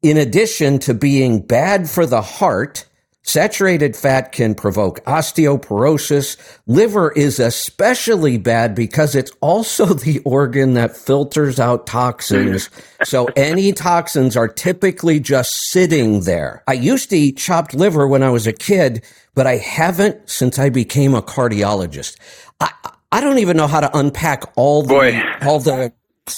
In 0.01 0.17
addition 0.17 0.79
to 0.81 0.95
being 0.95 1.41
bad 1.41 1.91
for 1.91 2.07
the 2.07 2.23
heart, 2.23 2.87
Saturated 3.29 3.95
fat 3.95 4.33
can 4.33 4.55
provoke 4.55 5.05
osteoporosis. 5.05 6.39
Liver 6.67 7.13
is 7.13 7.39
especially 7.39 8.39
bad 8.39 8.75
because 8.75 9.15
it's 9.15 9.31
also 9.43 9.85
the 9.93 10.21
organ 10.21 10.73
that 10.75 10.97
filters 10.97 11.61
out 11.61 11.87
toxins. 11.87 12.71
so 13.05 13.27
any 13.37 13.73
toxins 13.73 14.35
are 14.35 14.49
typically 14.49 15.21
just 15.21 15.53
sitting 15.69 16.21
there. 16.21 16.63
I 16.67 16.73
used 16.73 17.11
to 17.11 17.19
eat 17.19 17.37
chopped 17.37 17.75
liver 17.75 18.09
when 18.09 18.23
I 18.23 18.31
was 18.31 18.47
a 18.47 18.53
kid, 18.55 19.05
but 19.35 19.47
I 19.47 19.59
haven't 19.59 20.31
since 20.31 20.59
I 20.59 20.71
became 20.71 21.15
a 21.15 21.21
cardiologist. 21.21 22.17
I, 22.61 22.71
I 23.13 23.21
don't 23.21 23.41
even 23.41 23.59
know 23.59 23.67
how 23.67 23.81
to 23.81 23.95
unpack 23.95 24.45
all 24.57 24.81
the, 24.81 24.95
Boy. 24.95 25.23
all 25.43 25.61
the 25.61 25.93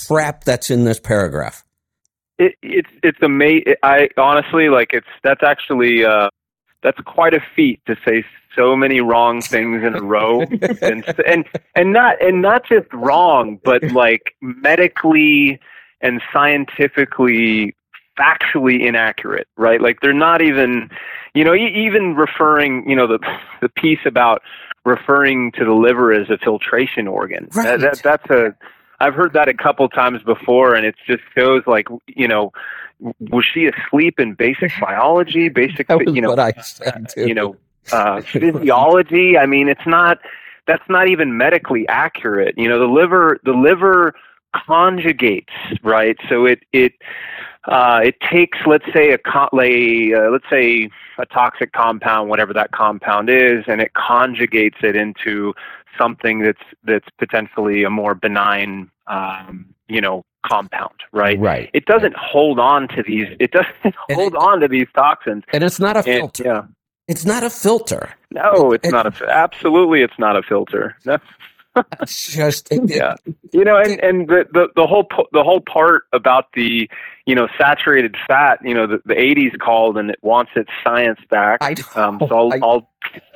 crap 0.08 0.42
that's 0.42 0.70
in 0.70 0.82
this 0.82 0.98
paragraph. 0.98 1.62
It, 2.40 2.56
it's 2.62 2.90
it's 3.04 3.18
amazing. 3.22 3.74
I 3.84 4.08
honestly 4.16 4.70
like 4.70 4.88
it's 4.92 5.06
that's 5.22 5.42
actually 5.44 6.04
uh, 6.04 6.30
that's 6.82 7.00
quite 7.00 7.34
a 7.34 7.40
feat 7.54 7.80
to 7.86 7.96
say 8.06 8.24
so 8.56 8.74
many 8.76 9.00
wrong 9.00 9.40
things 9.40 9.82
in 9.82 9.94
a 9.94 10.02
row. 10.02 10.40
And 10.82 11.04
and 11.26 11.44
and 11.74 11.92
not 11.92 12.22
and 12.22 12.42
not 12.42 12.64
just 12.66 12.92
wrong 12.92 13.58
but 13.64 13.82
like 13.92 14.34
medically 14.40 15.60
and 16.00 16.22
scientifically 16.32 17.74
factually 18.18 18.84
inaccurate 18.86 19.48
right? 19.56 19.80
Like 19.80 20.00
they're 20.00 20.12
not 20.12 20.42
even 20.42 20.90
you 21.34 21.44
know 21.44 21.54
even 21.54 22.14
referring 22.14 22.88
you 22.88 22.96
know 22.96 23.06
the 23.06 23.18
the 23.60 23.68
piece 23.68 24.00
about 24.06 24.42
referring 24.84 25.52
to 25.52 25.64
the 25.64 25.72
liver 25.72 26.12
as 26.12 26.30
a 26.30 26.38
filtration 26.38 27.06
organ. 27.06 27.48
Right. 27.54 27.78
that, 27.78 27.80
that 27.80 28.02
that's 28.02 28.30
a 28.30 28.54
I've 29.00 29.14
heard 29.14 29.32
that 29.32 29.48
a 29.48 29.54
couple 29.54 29.88
times 29.88 30.22
before, 30.22 30.74
and 30.74 30.86
it 30.86 30.94
just 31.06 31.22
shows 31.34 31.62
like 31.66 31.88
you 32.06 32.28
know 32.28 32.52
was 33.00 33.44
she 33.44 33.66
asleep 33.66 34.20
in 34.20 34.34
basic 34.34 34.70
biology, 34.80 35.48
basic, 35.48 35.88
you 35.88 36.20
know, 36.20 36.34
uh, 36.34 36.52
you 37.16 37.34
know, 37.34 37.56
uh, 37.92 38.20
physiology? 38.32 39.38
I 39.38 39.46
mean, 39.46 39.68
it's 39.68 39.86
not. 39.86 40.18
That's 40.66 40.88
not 40.88 41.08
even 41.08 41.36
medically 41.36 41.88
accurate. 41.88 42.56
You 42.56 42.68
know, 42.68 42.78
the 42.78 42.86
liver, 42.86 43.40
the 43.44 43.52
liver 43.52 44.14
conjugates, 44.54 45.48
right? 45.82 46.16
So 46.28 46.44
it 46.44 46.60
it 46.72 46.92
uh, 47.64 48.00
it 48.04 48.16
takes, 48.20 48.58
let's 48.66 48.84
say, 48.92 49.12
a 49.12 49.18
uh, 49.18 50.30
let's 50.30 50.44
say 50.48 50.90
a 51.18 51.26
toxic 51.26 51.72
compound, 51.72 52.30
whatever 52.30 52.52
that 52.54 52.72
compound 52.72 53.28
is, 53.28 53.64
and 53.66 53.80
it 53.80 53.92
conjugates 53.94 54.82
it 54.82 54.96
into 54.96 55.54
something 55.98 56.40
that's 56.40 56.62
that's 56.84 57.06
potentially 57.18 57.84
a 57.84 57.90
more 57.90 58.14
benign, 58.14 58.90
um, 59.06 59.66
you 59.88 60.00
know, 60.00 60.24
compound, 60.46 60.94
right? 61.12 61.38
Right. 61.38 61.70
It 61.72 61.86
doesn't 61.86 62.16
hold 62.16 62.58
on 62.58 62.88
to 62.88 63.02
these. 63.02 63.28
It 63.38 63.52
doesn't 63.52 63.94
hold 64.10 64.34
it, 64.34 64.36
on 64.36 64.60
to 64.60 64.68
these 64.68 64.86
toxins. 64.94 65.44
And 65.52 65.62
it's 65.62 65.80
not 65.80 65.96
a 65.96 66.02
filter. 66.02 66.42
And, 66.44 66.54
yeah. 66.54 66.62
It's 67.08 67.24
not 67.24 67.42
a 67.42 67.50
filter. 67.50 68.10
No, 68.30 68.72
it's 68.72 68.86
it, 68.86 68.92
not 68.92 69.06
a. 69.06 69.28
Absolutely, 69.28 70.02
it's 70.02 70.18
not 70.18 70.36
a 70.36 70.42
filter. 70.42 70.96
just 72.06 72.68
yeah. 72.70 73.14
You 73.52 73.64
know, 73.64 73.76
and 73.76 74.00
and 74.00 74.28
the, 74.28 74.46
the 74.52 74.68
the 74.74 74.86
whole 74.86 75.06
the 75.32 75.42
whole 75.42 75.60
part 75.60 76.04
about 76.12 76.52
the 76.54 76.90
you 77.26 77.34
know 77.34 77.48
saturated 77.58 78.16
fat. 78.26 78.58
You 78.64 78.74
know, 78.74 78.86
the, 78.86 79.00
the 79.04 79.14
'80s 79.14 79.58
called 79.58 79.96
and 79.96 80.10
it 80.10 80.18
wants 80.22 80.52
its 80.56 80.70
science 80.82 81.20
back. 81.30 81.58
I 81.62 81.74
um, 81.94 82.20
so 82.28 82.36
I'll, 82.36 82.52
I, 82.52 82.58
I'll 82.62 82.90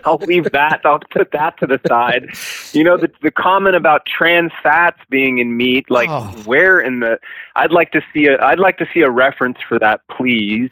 I'll 0.04 0.18
leave 0.18 0.50
that. 0.52 0.80
I'll 0.84 1.00
put 1.10 1.30
that 1.32 1.58
to 1.60 1.66
the 1.66 1.80
side. 1.86 2.30
You 2.72 2.84
know, 2.84 2.96
the 2.96 3.10
the 3.22 3.30
comment 3.30 3.76
about 3.76 4.06
trans 4.06 4.52
fats 4.62 4.98
being 5.08 5.38
in 5.38 5.56
meat, 5.56 5.90
like 5.90 6.08
oh. 6.10 6.24
where 6.44 6.80
in 6.80 7.00
the? 7.00 7.18
I'd 7.54 7.72
like 7.72 7.92
to 7.92 8.02
see 8.12 8.26
a. 8.26 8.40
I'd 8.42 8.58
like 8.58 8.78
to 8.78 8.86
see 8.92 9.00
a 9.00 9.10
reference 9.10 9.58
for 9.66 9.78
that, 9.78 10.00
please. 10.08 10.70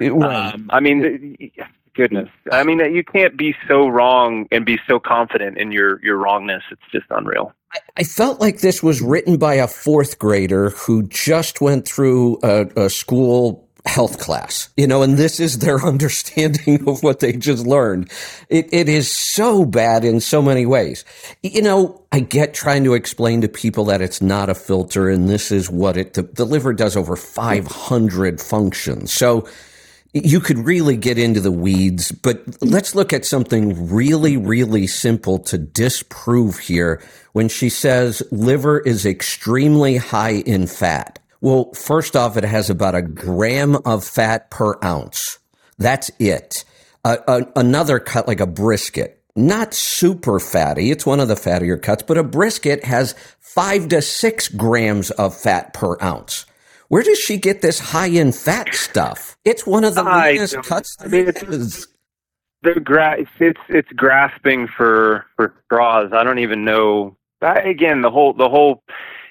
It, 0.00 0.12
um, 0.12 0.70
I 0.72 0.80
mean, 0.80 1.50
goodness. 1.94 2.28
I 2.52 2.64
mean, 2.64 2.78
you 2.94 3.04
can't 3.04 3.36
be 3.36 3.54
so 3.68 3.88
wrong 3.88 4.46
and 4.50 4.64
be 4.64 4.78
so 4.86 4.98
confident 4.98 5.58
in 5.58 5.72
your 5.72 6.02
your 6.04 6.16
wrongness. 6.16 6.62
It's 6.70 6.82
just 6.92 7.06
unreal. 7.10 7.52
I 7.96 8.04
felt 8.04 8.40
like 8.40 8.60
this 8.60 8.82
was 8.82 9.00
written 9.00 9.36
by 9.36 9.54
a 9.54 9.68
fourth 9.68 10.18
grader 10.18 10.70
who 10.70 11.04
just 11.04 11.60
went 11.60 11.86
through 11.86 12.40
a, 12.42 12.66
a 12.76 12.90
school 12.90 13.68
health 13.86 14.18
class, 14.18 14.68
you 14.76 14.86
know, 14.86 15.02
and 15.02 15.16
this 15.16 15.40
is 15.40 15.58
their 15.58 15.80
understanding 15.84 16.86
of 16.88 17.02
what 17.02 17.20
they 17.20 17.32
just 17.32 17.66
learned. 17.66 18.10
It, 18.48 18.72
it 18.72 18.88
is 18.88 19.10
so 19.10 19.64
bad 19.64 20.04
in 20.04 20.20
so 20.20 20.42
many 20.42 20.66
ways. 20.66 21.04
You 21.42 21.62
know, 21.62 22.02
I 22.12 22.20
get 22.20 22.54
trying 22.54 22.84
to 22.84 22.94
explain 22.94 23.40
to 23.40 23.48
people 23.48 23.84
that 23.86 24.02
it's 24.02 24.20
not 24.20 24.48
a 24.48 24.54
filter 24.54 25.08
and 25.08 25.28
this 25.28 25.50
is 25.50 25.70
what 25.70 25.96
it, 25.96 26.14
the, 26.14 26.22
the 26.22 26.44
liver 26.44 26.72
does 26.72 26.96
over 26.96 27.16
500 27.16 28.40
functions. 28.40 29.12
So, 29.12 29.48
you 30.12 30.40
could 30.40 30.58
really 30.58 30.96
get 30.96 31.18
into 31.18 31.40
the 31.40 31.52
weeds, 31.52 32.10
but 32.10 32.42
let's 32.60 32.94
look 32.94 33.12
at 33.12 33.24
something 33.24 33.92
really, 33.92 34.36
really 34.36 34.86
simple 34.86 35.38
to 35.38 35.58
disprove 35.58 36.58
here 36.58 37.02
when 37.32 37.48
she 37.48 37.68
says 37.68 38.22
liver 38.32 38.80
is 38.80 39.06
extremely 39.06 39.96
high 39.96 40.42
in 40.46 40.66
fat. 40.66 41.18
Well, 41.40 41.72
first 41.74 42.16
off, 42.16 42.36
it 42.36 42.44
has 42.44 42.68
about 42.68 42.94
a 42.94 43.02
gram 43.02 43.76
of 43.86 44.04
fat 44.04 44.50
per 44.50 44.76
ounce. 44.82 45.38
That's 45.78 46.10
it. 46.18 46.64
Uh, 47.04 47.42
another 47.56 47.98
cut 47.98 48.28
like 48.28 48.40
a 48.40 48.46
brisket, 48.46 49.22
not 49.36 49.72
super 49.72 50.38
fatty. 50.38 50.90
It's 50.90 51.06
one 51.06 51.20
of 51.20 51.28
the 51.28 51.34
fattier 51.34 51.80
cuts, 51.80 52.02
but 52.02 52.18
a 52.18 52.24
brisket 52.24 52.84
has 52.84 53.14
five 53.38 53.88
to 53.88 54.02
six 54.02 54.48
grams 54.48 55.10
of 55.12 55.34
fat 55.36 55.72
per 55.72 55.96
ounce. 56.02 56.44
Where 56.90 57.04
does 57.04 57.20
she 57.20 57.36
get 57.36 57.62
this 57.62 57.78
high 57.78 58.08
in 58.08 58.32
fat 58.32 58.74
stuff? 58.74 59.36
It's 59.44 59.64
one 59.64 59.84
of 59.84 59.94
the 59.94 60.02
leanest 60.02 60.60
cuts. 60.64 60.96
I 60.98 61.06
mean, 61.06 61.28
it's, 61.28 61.86
the 62.64 62.80
gra- 62.80 63.24
it's 63.38 63.60
it's 63.68 63.88
grasping 63.92 64.66
for 64.66 65.24
for 65.36 65.54
straws. 65.66 66.10
I 66.12 66.24
don't 66.24 66.40
even 66.40 66.64
know. 66.64 67.16
I, 67.42 67.60
again, 67.60 68.02
the 68.02 68.10
whole 68.10 68.32
the 68.32 68.48
whole 68.48 68.82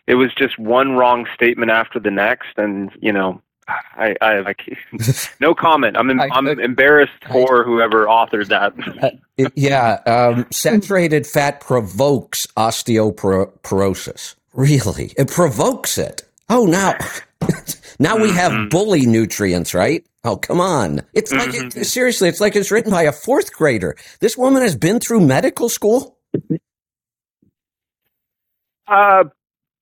it 0.08 0.16
was 0.16 0.34
just 0.36 0.58
one 0.58 0.94
wrong 0.94 1.28
statement 1.36 1.70
after 1.70 2.00
the 2.00 2.12
next, 2.12 2.58
and 2.58 2.92
you 3.02 3.12
know, 3.12 3.42
I, 3.68 4.16
I, 4.22 4.40
I 4.40 4.56
no 5.42 5.54
comment. 5.54 5.98
I'm 5.98 6.18
I, 6.18 6.30
I'm 6.32 6.48
embarrassed 6.48 7.26
for 7.30 7.66
whoever 7.66 8.06
authored 8.06 8.48
that. 8.48 8.74
Uh, 9.38 9.50
yeah, 9.56 9.96
um, 10.06 10.48
saturated 10.50 11.28
fat 11.28 11.60
provokes 11.60 12.48
osteoporosis. 12.56 14.36
Really, 14.54 15.12
it 15.18 15.28
provokes 15.28 15.98
it. 15.98 16.24
Oh, 16.48 16.66
now 16.66 16.98
now 18.00 18.18
we 18.18 18.32
have 18.32 18.52
mm-hmm. 18.52 18.70
bully 18.70 19.06
nutrients, 19.06 19.74
right? 19.74 20.06
Oh, 20.24 20.36
come 20.36 20.60
on. 20.60 21.02
It's 21.14 21.32
like, 21.32 21.50
mm-hmm. 21.50 21.80
it, 21.80 21.86
seriously, 21.86 22.28
it's 22.28 22.42
like 22.42 22.56
it's 22.56 22.72
written 22.72 22.92
by 22.92 23.04
a 23.04 23.12
fourth 23.12 23.54
grader. 23.54 23.96
This 24.20 24.38
woman 24.38 24.62
has 24.62 24.76
been 24.76 25.00
through 25.00 25.22
medical 25.22 25.70
school? 25.70 26.18
Uh, 28.88 29.24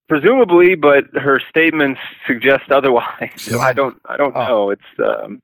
presumably, 0.07 0.75
but 0.75 1.05
her 1.13 1.41
statements 1.49 1.99
suggest 2.27 2.71
otherwise. 2.71 3.31
So 3.37 3.59
I 3.61 3.73
don't, 3.73 3.99
I 4.05 4.17
don't 4.17 4.35
oh. 4.35 4.47
know. 4.47 4.69
It's, 4.69 4.81
um, 5.03 5.41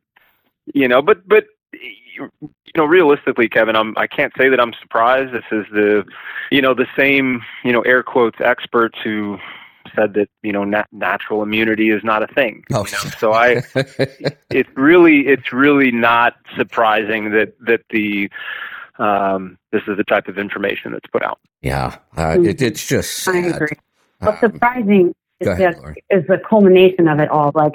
you 0.73 0.87
know, 0.87 1.01
but, 1.01 1.27
but, 1.27 1.45
you 1.73 2.29
know, 2.75 2.85
realistically, 2.85 3.49
Kevin, 3.49 3.75
I'm, 3.75 3.97
I 3.97 4.07
can't 4.07 4.33
say 4.37 4.49
that 4.49 4.59
I'm 4.59 4.73
surprised. 4.81 5.33
This 5.33 5.43
is 5.51 5.65
the, 5.71 6.05
you 6.51 6.61
know, 6.61 6.73
the 6.73 6.87
same, 6.95 7.41
you 7.63 7.71
know, 7.71 7.81
air 7.81 8.03
quotes 8.03 8.39
experts 8.39 8.97
who, 9.03 9.39
said 9.95 10.13
that 10.15 10.29
you 10.41 10.51
know 10.51 10.63
nat- 10.63 10.87
natural 10.91 11.43
immunity 11.43 11.89
is 11.91 12.03
not 12.03 12.23
a 12.23 12.27
thing. 12.33 12.63
Oh. 12.73 12.85
You 12.85 12.91
know? 12.91 13.11
So 13.19 13.33
I, 13.33 13.61
it's 14.49 14.69
really 14.75 15.27
it's 15.27 15.51
really 15.53 15.91
not 15.91 16.35
surprising 16.57 17.31
that 17.31 17.53
that 17.65 17.81
the 17.89 18.29
um, 18.99 19.57
this 19.71 19.81
is 19.87 19.97
the 19.97 20.03
type 20.03 20.27
of 20.27 20.37
information 20.37 20.91
that's 20.91 21.07
put 21.11 21.23
out. 21.23 21.39
yeah, 21.61 21.97
uh, 22.17 22.37
it, 22.39 22.61
it's 22.61 22.85
just 22.85 23.27
I 23.27 23.41
sad. 23.41 23.55
agree. 23.55 23.67
What's 24.19 24.43
Um, 24.43 24.51
surprising 24.51 25.15
go 25.43 25.51
is 25.51 25.59
ahead, 25.59 25.71
just 25.73 25.81
Lori. 25.83 26.03
is 26.11 26.27
the 26.27 26.37
culmination 26.47 27.07
of 27.07 27.19
it 27.19 27.29
all. 27.29 27.51
Like 27.55 27.73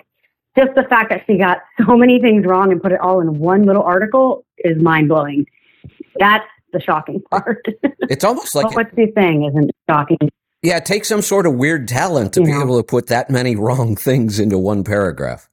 just 0.56 0.74
the 0.74 0.84
fact 0.84 1.10
that 1.10 1.24
she 1.26 1.36
got 1.38 1.58
so 1.86 1.96
many 1.96 2.20
things 2.20 2.44
wrong 2.46 2.70
and 2.72 2.80
put 2.80 2.92
it 2.92 3.00
all 3.00 3.20
in 3.20 3.38
one 3.38 3.64
little 3.64 3.82
article 3.82 4.44
is 4.58 4.80
mind 4.80 5.08
blowing. 5.08 5.46
That's 6.18 6.44
the 6.72 6.80
shocking 6.80 7.20
part. 7.30 7.66
It's 8.02 8.24
almost 8.24 8.54
like 8.54 8.66
but 8.66 8.74
what 8.74 8.86
she's 8.94 9.08
saying 9.16 9.44
isn't 9.44 9.70
shocking. 9.88 10.18
Yeah, 10.62 10.76
it 10.78 10.84
takes 10.86 11.08
some 11.08 11.22
sort 11.22 11.46
of 11.46 11.54
weird 11.54 11.86
talent 11.88 12.32
to 12.34 12.42
be 12.42 12.52
able 12.52 12.76
to 12.78 12.82
put 12.82 13.06
that 13.08 13.30
many 13.30 13.54
wrong 13.56 13.96
things 13.96 14.38
into 14.40 14.58
one 14.58 14.84
paragraph. 14.84 15.48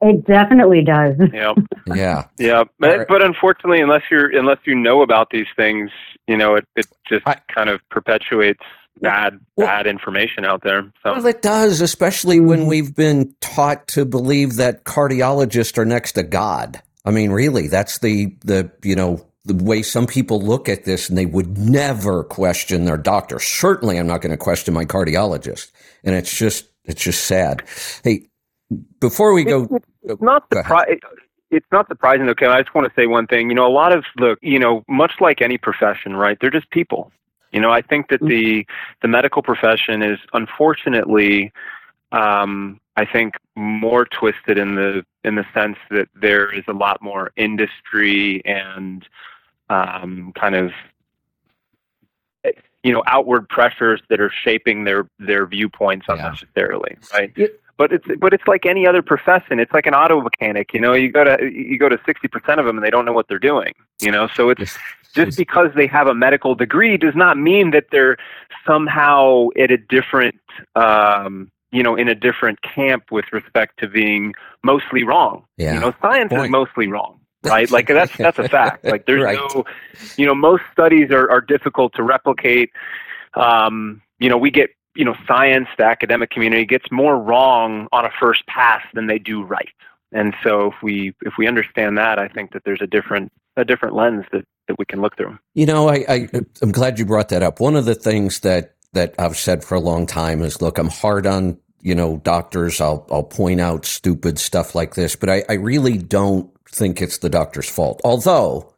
It 0.00 0.26
definitely 0.26 0.82
does. 0.82 1.14
Yeah. 1.32 1.54
Yeah, 1.94 2.24
Yeah, 2.38 2.64
but 2.80 2.90
All 2.90 2.98
right. 2.98 3.08
but 3.08 3.22
unfortunately, 3.22 3.80
unless 3.80 4.02
you're 4.10 4.36
unless 4.36 4.58
you 4.64 4.74
know 4.74 5.02
about 5.02 5.30
these 5.30 5.46
things, 5.56 5.90
you 6.26 6.36
know, 6.36 6.56
it 6.56 6.64
it 6.74 6.86
just 7.08 7.26
I- 7.28 7.40
kind 7.54 7.70
of 7.70 7.80
perpetuates 7.90 8.60
bad 9.00 9.38
Well- 9.56 9.68
bad 9.68 9.86
information 9.86 10.44
out 10.44 10.62
there. 10.64 10.82
So 11.04 11.12
well, 11.12 11.26
it 11.26 11.42
does, 11.42 11.80
especially 11.80 12.40
when 12.40 12.62
Mhm. 12.62 12.66
we've 12.68 12.94
been 12.94 13.34
taught 13.40 13.86
to 13.88 14.04
believe 14.04 14.56
that 14.56 14.84
cardiologists 14.84 15.78
are 15.78 15.84
next 15.84 16.12
to 16.12 16.24
God. 16.24 16.82
I 17.04 17.12
mean, 17.12 17.30
really, 17.30 17.68
that's 17.68 17.98
the 18.00 18.34
the 18.44 18.68
you 18.82 18.96
know 18.96 19.24
the 19.46 19.64
way 19.64 19.82
some 19.82 20.06
people 20.06 20.40
look 20.40 20.68
at 20.68 20.84
this, 20.84 21.08
and 21.08 21.16
they 21.16 21.26
would 21.26 21.56
never 21.56 22.24
question 22.24 22.84
their 22.84 22.96
doctor. 22.96 23.38
Certainly, 23.38 23.98
I'm 23.98 24.06
not 24.06 24.20
going 24.20 24.32
to 24.32 24.36
question 24.36 24.74
my 24.74 24.84
cardiologist, 24.84 25.70
and 26.04 26.14
it's 26.14 26.36
just 26.36 26.66
it's 26.84 27.02
just 27.02 27.24
sad. 27.24 27.62
Hey, 28.02 28.26
before 29.00 29.32
we 29.32 29.44
go, 29.44 29.68
it's 30.02 30.22
not 30.22 30.48
Go 30.50 30.60
ahead. 30.60 30.66
surprising. 30.66 31.00
It's 31.50 31.66
not 31.70 31.86
surprising, 31.86 32.28
okay. 32.30 32.46
I 32.46 32.60
just 32.60 32.74
want 32.74 32.88
to 32.88 33.00
say 33.00 33.06
one 33.06 33.28
thing. 33.28 33.48
You 33.48 33.54
know, 33.54 33.66
a 33.66 33.70
lot 33.72 33.92
of 33.92 34.04
look, 34.18 34.38
you 34.42 34.58
know, 34.58 34.84
much 34.88 35.12
like 35.20 35.40
any 35.40 35.58
profession, 35.58 36.16
right? 36.16 36.36
They're 36.40 36.50
just 36.50 36.68
people. 36.70 37.12
You 37.52 37.60
know, 37.60 37.70
I 37.70 37.82
think 37.82 38.08
that 38.08 38.20
the 38.20 38.66
the 39.00 39.08
medical 39.08 39.42
profession 39.42 40.02
is 40.02 40.18
unfortunately, 40.32 41.52
um, 42.10 42.80
I 42.96 43.04
think, 43.04 43.34
more 43.54 44.04
twisted 44.04 44.58
in 44.58 44.74
the 44.74 45.06
in 45.22 45.36
the 45.36 45.46
sense 45.54 45.76
that 45.90 46.08
there 46.14 46.52
is 46.52 46.64
a 46.68 46.72
lot 46.72 47.00
more 47.00 47.30
industry 47.36 48.44
and 48.44 49.06
um, 49.68 50.32
kind 50.38 50.54
of 50.54 50.70
you 52.82 52.92
know 52.92 53.02
outward 53.06 53.48
pressures 53.48 54.00
that 54.10 54.20
are 54.20 54.30
shaping 54.44 54.84
their 54.84 55.08
their 55.18 55.46
viewpoints 55.46 56.06
Yeah. 56.08 56.14
unnecessarily, 56.14 56.96
right? 57.12 57.32
Yeah. 57.36 57.46
But 57.78 57.92
it's 57.92 58.06
but 58.20 58.32
it's 58.32 58.46
like 58.46 58.64
any 58.64 58.86
other 58.86 59.02
profession. 59.02 59.58
It's 59.60 59.72
like 59.72 59.86
an 59.86 59.94
auto 59.94 60.20
mechanic. 60.22 60.72
You 60.72 60.80
know, 60.80 60.94
you 60.94 61.10
go 61.12 61.24
to 61.24 61.36
you 61.52 61.78
go 61.78 61.88
to 61.90 61.98
sixty 62.06 62.26
percent 62.28 62.58
of 62.58 62.64
them 62.64 62.76
and 62.78 62.84
they 62.84 62.90
don't 62.90 63.04
know 63.04 63.12
what 63.12 63.28
they're 63.28 63.38
doing. 63.38 63.74
You 64.00 64.10
know, 64.10 64.28
so 64.34 64.48
it's 64.48 64.78
just 65.14 65.36
because 65.36 65.68
they 65.74 65.86
have 65.86 66.06
a 66.06 66.14
medical 66.14 66.54
degree 66.54 66.96
does 66.96 67.14
not 67.14 67.36
mean 67.36 67.72
that 67.72 67.86
they're 67.90 68.16
somehow 68.66 69.48
at 69.58 69.70
a 69.70 69.76
different 69.76 70.36
um, 70.74 71.50
you 71.70 71.82
know 71.82 71.96
in 71.96 72.08
a 72.08 72.14
different 72.14 72.62
camp 72.62 73.10
with 73.10 73.26
respect 73.30 73.78
to 73.80 73.88
being 73.88 74.32
mostly 74.64 75.04
wrong. 75.04 75.44
Yeah. 75.58 75.74
You 75.74 75.80
know, 75.80 75.92
science 76.00 76.30
Point. 76.30 76.44
is 76.46 76.50
mostly 76.50 76.86
wrong. 76.86 77.20
Right, 77.46 77.70
like 77.70 77.86
that's 77.88 78.16
that's 78.18 78.38
a 78.38 78.48
fact. 78.48 78.84
Like 78.84 79.06
there's 79.06 79.22
Right. 79.22 79.38
no, 79.54 79.64
you 80.16 80.26
know, 80.26 80.34
most 80.34 80.62
studies 80.72 81.10
are, 81.10 81.30
are 81.30 81.40
difficult 81.40 81.94
to 81.94 82.02
replicate. 82.02 82.70
Um, 83.34 84.02
you 84.18 84.28
know, 84.28 84.36
we 84.38 84.50
get, 84.50 84.70
you 84.94 85.04
know, 85.04 85.14
science, 85.26 85.68
the 85.76 85.84
academic 85.84 86.30
community 86.30 86.64
gets 86.64 86.86
more 86.90 87.18
wrong 87.18 87.88
on 87.92 88.04
a 88.04 88.10
first 88.18 88.46
pass 88.46 88.82
than 88.94 89.06
they 89.06 89.18
do 89.18 89.42
right. 89.42 89.68
And 90.12 90.34
so 90.42 90.68
if 90.68 90.74
we 90.82 91.14
if 91.22 91.34
we 91.36 91.46
understand 91.46 91.98
that, 91.98 92.18
I 92.18 92.28
think 92.28 92.52
that 92.52 92.62
there's 92.64 92.80
a 92.80 92.86
different 92.86 93.32
a 93.56 93.64
different 93.64 93.94
lens 93.94 94.24
that, 94.32 94.44
that 94.68 94.78
we 94.78 94.84
can 94.84 95.00
look 95.00 95.16
through. 95.16 95.38
You 95.54 95.66
know, 95.66 95.88
I, 95.88 96.04
I 96.08 96.28
I'm 96.62 96.72
glad 96.72 96.98
you 96.98 97.04
brought 97.04 97.28
that 97.30 97.42
up. 97.42 97.60
One 97.60 97.76
of 97.76 97.84
the 97.84 97.94
things 97.94 98.40
that 98.40 98.74
that 98.92 99.14
I've 99.18 99.36
said 99.36 99.64
for 99.64 99.74
a 99.74 99.80
long 99.80 100.06
time 100.06 100.42
is, 100.42 100.62
look, 100.62 100.78
I'm 100.78 100.88
hard 100.88 101.26
on 101.26 101.58
you 101.82 101.94
know 101.94 102.18
doctors. 102.18 102.80
I'll 102.80 103.06
I'll 103.10 103.24
point 103.24 103.60
out 103.60 103.84
stupid 103.84 104.38
stuff 104.38 104.74
like 104.74 104.94
this, 104.94 105.16
but 105.16 105.28
I, 105.28 105.44
I 105.48 105.54
really 105.54 105.98
don't 105.98 106.50
think 106.76 107.00
it's 107.00 107.18
the 107.18 107.30
doctor's 107.30 107.68
fault. 107.68 108.00
Although 108.04 108.74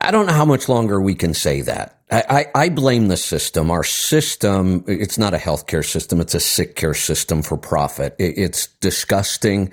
I 0.00 0.10
don't 0.10 0.26
know 0.26 0.32
how 0.32 0.44
much 0.44 0.68
longer 0.68 1.00
we 1.00 1.14
can 1.14 1.34
say 1.34 1.60
that. 1.62 2.00
I, 2.10 2.46
I, 2.54 2.62
I 2.64 2.68
blame 2.68 3.08
the 3.08 3.16
system. 3.16 3.70
Our 3.70 3.84
system, 3.84 4.84
it's 4.86 5.18
not 5.18 5.34
a 5.34 5.38
healthcare 5.38 5.84
system, 5.84 6.20
it's 6.20 6.34
a 6.34 6.40
sick 6.40 6.76
care 6.76 6.94
system 6.94 7.42
for 7.42 7.56
profit. 7.56 8.14
It, 8.18 8.38
it's 8.38 8.68
disgusting. 8.80 9.72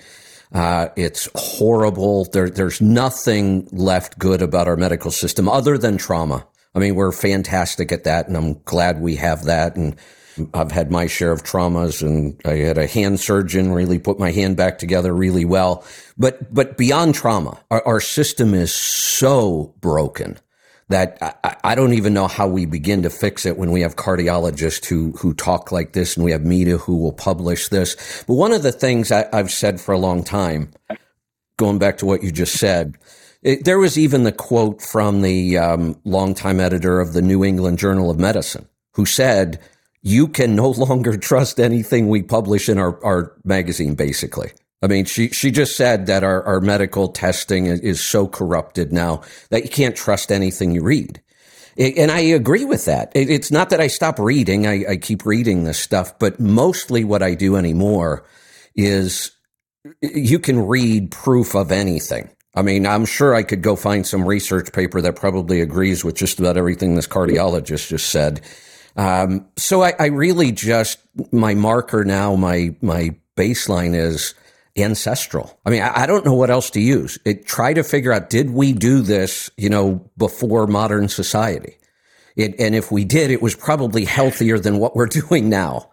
Uh, 0.51 0.89
it's 0.95 1.29
horrible. 1.35 2.25
There, 2.25 2.49
there's 2.49 2.81
nothing 2.81 3.67
left 3.71 4.17
good 4.17 4.41
about 4.41 4.67
our 4.67 4.77
medical 4.77 5.11
system 5.11 5.47
other 5.47 5.77
than 5.77 5.97
trauma. 5.97 6.47
I 6.73 6.79
mean, 6.79 6.95
we're 6.95 7.11
fantastic 7.11 7.91
at 7.91 8.03
that, 8.03 8.27
and 8.27 8.35
I'm 8.35 8.61
glad 8.63 9.01
we 9.01 9.15
have 9.15 9.45
that. 9.45 9.75
And 9.75 9.95
I've 10.54 10.71
had 10.71 10.91
my 10.91 11.08
share 11.08 11.32
of 11.32 11.43
traumas, 11.43 12.02
and 12.02 12.39
I 12.45 12.56
had 12.58 12.78
a 12.78 12.88
hand 12.88 13.19
surgeon 13.19 13.71
really 13.71 14.00
put 14.00 14.19
my 14.19 14.32
hand 14.32 14.58
back 14.58 14.78
together 14.78 15.13
really 15.13 15.45
well. 15.45 15.84
But 16.17 16.54
but 16.54 16.78
beyond 16.78 17.15
trauma, 17.15 17.60
our, 17.71 17.86
our 17.86 18.02
system 18.02 18.54
is 18.54 18.74
so 18.74 19.74
broken 19.80 20.38
that 20.89 21.17
I, 21.43 21.56
I 21.63 21.76
don't 21.76 21.93
even 21.93 22.13
know 22.13 22.28
how 22.28 22.48
we 22.48 22.65
begin 22.65 23.04
to 23.04 23.10
fix 23.10 23.45
it 23.45 23.58
when 23.58 23.71
we 23.71 23.82
have 23.82 23.95
cardiologists 23.95 24.86
who 24.86 25.12
who 25.13 25.34
talk 25.34 25.71
like 25.71 25.93
this, 25.93 26.15
and 26.15 26.26
we 26.26 26.32
have 26.32 26.45
media 26.45 26.78
who 26.78 26.98
will 26.98 27.13
publish 27.13 27.69
this. 27.69 28.24
But 28.28 28.36
one 28.36 28.52
of 28.52 28.63
the 28.63 28.71
things 28.71 29.12
I, 29.12 29.28
I've 29.32 29.52
said 29.52 29.80
for 29.80 29.93
a 29.93 30.00
long 30.00 30.24
time, 30.24 30.71
going 31.58 31.80
back 31.80 31.98
to 32.00 32.06
what 32.06 32.24
you 32.24 32.32
just 32.32 32.58
said. 32.58 32.98
It, 33.41 33.63
there 33.63 33.78
was 33.78 33.95
even 33.95 34.24
the 34.24 34.32
quote 34.32 34.82
from 34.82 35.21
the 35.21 35.60
um, 35.60 36.02
longtime 36.04 36.60
editor 36.60 37.00
of 37.00 37.13
the 37.13 37.21
New 37.21 37.45
England 37.45 37.78
Journal 37.78 38.10
of 38.10 38.17
Medicine, 38.17 38.67
who 38.93 39.06
said, 39.06 39.60
"You 40.05 40.29
can 40.29 40.55
no 40.55 40.69
longer 40.85 41.17
trust 41.17 41.59
anything 41.59 42.07
we 42.07 42.21
publish 42.23 42.69
in 42.69 42.77
our, 42.77 43.03
our 43.03 43.35
magazine." 43.43 43.95
Basically, 43.95 44.51
I 44.81 44.87
mean, 44.87 45.05
she 45.05 45.29
she 45.29 45.51
just 45.51 45.75
said 45.75 46.05
that 46.05 46.23
our, 46.23 46.43
our 46.43 46.61
medical 46.61 47.09
testing 47.09 47.65
is, 47.65 47.99
so 47.99 48.27
corrupted 48.27 48.93
now 48.93 49.23
that 49.49 49.63
you 49.63 49.69
can't 49.69 49.95
trust 49.95 50.31
anything 50.31 50.71
you 50.71 50.83
read. 50.83 51.21
And 51.77 52.09
I 52.09 52.19
agree 52.19 52.63
with 52.63 52.85
that. 52.85 53.11
It's 53.15 53.51
not 53.51 53.69
that 53.71 53.81
I 53.81 53.87
stop 53.87 54.19
reading; 54.19 54.67
I, 54.67 54.91
I 54.91 54.97
keep 54.97 55.25
reading 55.25 55.63
this 55.63 55.79
stuff, 55.79 56.17
but 56.19 56.39
mostly 56.39 57.03
what 57.03 57.23
I 57.23 57.33
do 57.33 57.55
anymore 57.55 58.25
is 58.75 59.31
you 60.01 60.39
can 60.39 60.67
read 60.67 61.11
proof 61.11 61.55
of 61.55 61.71
anything. 61.71 62.29
I 62.55 62.61
mean, 62.61 62.87
I'm 62.87 63.05
sure 63.05 63.35
I 63.35 63.43
could 63.43 63.61
go 63.61 63.75
find 63.75 64.07
some 64.07 64.25
research 64.25 64.71
paper 64.71 65.01
that 65.01 65.17
probably 65.17 65.59
agrees 65.59 66.05
with 66.05 66.15
just 66.15 66.39
about 66.39 66.57
everything 66.57 66.95
this 66.95 67.07
cardiologist 67.07 67.89
just 67.89 68.09
said. 68.09 68.41
Um, 68.95 69.47
so 69.58 69.84
I, 69.84 69.93
I 69.99 70.05
really 70.08 70.51
just 70.51 70.99
my 71.31 71.53
marker 71.53 72.03
now, 72.03 72.36
my 72.36 72.75
my 72.81 73.15
baseline 73.36 73.95
is 73.95 74.34
ancestral. 74.77 75.58
I 75.65 75.69
mean, 75.69 75.81
I, 75.81 76.03
I 76.03 76.05
don't 76.05 76.25
know 76.25 76.34
what 76.34 76.49
else 76.49 76.69
to 76.71 76.81
use. 76.81 77.17
It, 77.25 77.45
try 77.45 77.73
to 77.73 77.84
figure 77.84 78.12
out 78.12 78.29
did 78.29 78.51
we 78.51 78.73
do 78.73 79.01
this, 79.01 79.49
you 79.58 79.69
know, 79.69 80.10
before 80.17 80.67
modern 80.67 81.08
society? 81.10 81.77
It, 82.36 82.55
and 82.60 82.75
if 82.75 82.91
we 82.91 83.05
did, 83.05 83.31
it 83.31 83.41
was 83.41 83.55
probably 83.55 84.05
healthier 84.05 84.60
than 84.60 84.77
what 84.77 84.95
we're 84.95 85.05
doing 85.29 85.49
now. 85.49 85.91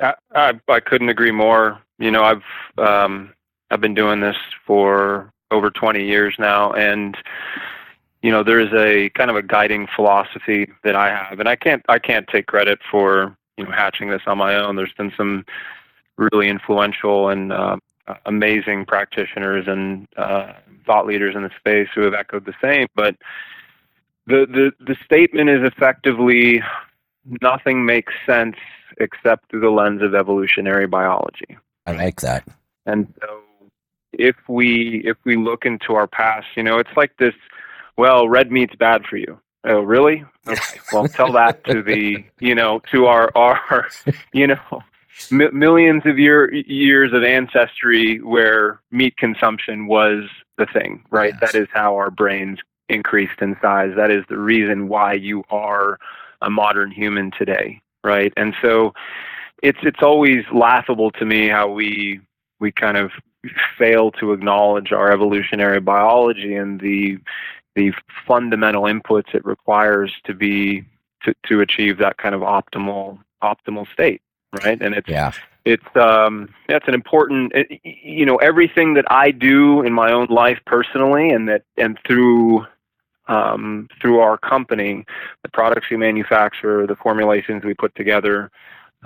I, 0.00 0.14
I, 0.34 0.60
I 0.68 0.80
couldn't 0.80 1.08
agree 1.08 1.32
more. 1.32 1.80
You 1.98 2.10
know, 2.10 2.22
I've 2.22 2.42
um, 2.78 3.32
I've 3.70 3.80
been 3.80 3.94
doing 3.94 4.20
this 4.20 4.36
for 4.66 5.32
over 5.50 5.70
20 5.70 6.04
years 6.04 6.34
now, 6.38 6.72
and 6.72 7.16
you 8.22 8.30
know, 8.30 8.42
there 8.42 8.60
is 8.60 8.72
a 8.72 9.10
kind 9.10 9.30
of 9.30 9.36
a 9.36 9.42
guiding 9.42 9.86
philosophy 9.94 10.70
that 10.84 10.96
I 10.96 11.08
have, 11.08 11.38
and 11.40 11.48
I 11.48 11.56
can't 11.56 11.84
I 11.88 11.98
can't 11.98 12.26
take 12.28 12.46
credit 12.46 12.80
for 12.90 13.36
you 13.56 13.64
know 13.64 13.70
hatching 13.70 14.10
this 14.10 14.22
on 14.26 14.38
my 14.38 14.54
own. 14.56 14.76
There's 14.76 14.92
been 14.92 15.12
some 15.16 15.44
really 16.16 16.48
influential 16.48 17.28
and 17.28 17.52
uh, 17.52 17.76
amazing 18.26 18.86
practitioners 18.86 19.66
and 19.68 20.08
uh, 20.16 20.52
thought 20.84 21.06
leaders 21.06 21.36
in 21.36 21.42
the 21.42 21.50
space 21.58 21.88
who 21.94 22.02
have 22.02 22.14
echoed 22.14 22.44
the 22.44 22.54
same, 22.60 22.88
but 22.94 23.16
the 24.26 24.46
the 24.46 24.72
the 24.84 24.96
statement 25.04 25.48
is 25.48 25.64
effectively 25.64 26.62
nothing 27.42 27.84
makes 27.84 28.12
sense 28.26 28.56
except 29.00 29.50
through 29.50 29.60
the 29.60 29.70
lens 29.70 30.02
of 30.02 30.14
evolutionary 30.14 30.86
biology. 30.86 31.56
I 31.86 31.92
like 31.92 32.20
that. 32.20 32.46
And 32.84 33.12
so 33.20 33.40
if 34.12 34.36
we 34.48 35.02
if 35.04 35.16
we 35.24 35.36
look 35.36 35.64
into 35.64 35.94
our 35.94 36.06
past, 36.06 36.46
you 36.56 36.62
know, 36.62 36.78
it's 36.78 36.96
like 36.96 37.16
this 37.18 37.34
well, 37.98 38.28
red 38.28 38.50
meat's 38.50 38.76
bad 38.76 39.04
for 39.04 39.18
you. 39.18 39.38
Oh, 39.64 39.80
really? 39.82 40.24
Okay. 40.48 40.80
Well, 40.92 41.06
tell 41.08 41.32
that 41.32 41.62
to 41.64 41.82
the, 41.82 42.24
you 42.40 42.54
know, 42.54 42.80
to 42.92 43.04
our 43.06 43.30
our, 43.36 43.86
you 44.32 44.46
know, 44.46 44.82
millions 45.30 46.04
of 46.06 46.18
year 46.18 46.50
years 46.54 47.12
of 47.12 47.22
ancestry 47.22 48.18
where 48.22 48.80
meat 48.90 49.14
consumption 49.18 49.86
was 49.88 50.24
the 50.56 50.64
thing, 50.66 51.04
right? 51.10 51.34
Yes. 51.42 51.52
That 51.52 51.60
is 51.60 51.68
how 51.74 51.96
our 51.96 52.10
brains 52.10 52.60
increased 52.88 53.42
in 53.42 53.56
size. 53.60 53.92
That 53.96 54.10
is 54.10 54.24
the 54.30 54.38
reason 54.38 54.88
why 54.88 55.12
you 55.14 55.44
are 55.50 55.98
a 56.40 56.48
modern 56.48 56.90
human 56.90 57.30
today. 57.30 57.82
right? 58.02 58.32
And 58.38 58.54
so 58.62 58.94
it's 59.62 59.80
it's 59.82 60.02
always 60.02 60.44
laughable 60.52 61.10
to 61.12 61.26
me 61.26 61.48
how 61.48 61.68
we 61.68 62.20
we 62.60 62.72
kind 62.72 62.96
of 62.96 63.10
fail 63.78 64.10
to 64.12 64.32
acknowledge 64.32 64.92
our 64.92 65.12
evolutionary 65.12 65.80
biology 65.80 66.54
and 66.54 66.80
the 66.80 67.18
the 67.78 67.92
fundamental 68.26 68.82
inputs 68.82 69.34
it 69.34 69.44
requires 69.44 70.12
to 70.24 70.34
be 70.34 70.84
to, 71.22 71.34
to 71.46 71.60
achieve 71.60 71.98
that 71.98 72.18
kind 72.18 72.34
of 72.34 72.42
optimal 72.42 73.18
optimal 73.42 73.90
state 73.92 74.20
right? 74.64 74.80
And 74.80 74.94
it's 74.94 75.08
yeah. 75.08 75.32
it's 75.64 75.96
um 75.96 76.48
that's 76.68 76.88
an 76.88 76.94
important 76.94 77.52
it, 77.54 77.80
you 77.84 78.26
know 78.26 78.36
everything 78.36 78.94
that 78.94 79.04
i 79.10 79.30
do 79.30 79.82
in 79.82 79.92
my 79.92 80.10
own 80.12 80.26
life 80.30 80.58
personally 80.66 81.30
and 81.30 81.48
that 81.48 81.62
and 81.76 81.98
through 82.06 82.66
um, 83.28 83.88
through 84.00 84.20
our 84.20 84.38
company 84.38 85.04
the 85.42 85.50
products 85.50 85.90
we 85.90 85.98
manufacture 85.98 86.86
the 86.86 86.96
formulations 86.96 87.62
we 87.62 87.74
put 87.74 87.94
together 87.94 88.50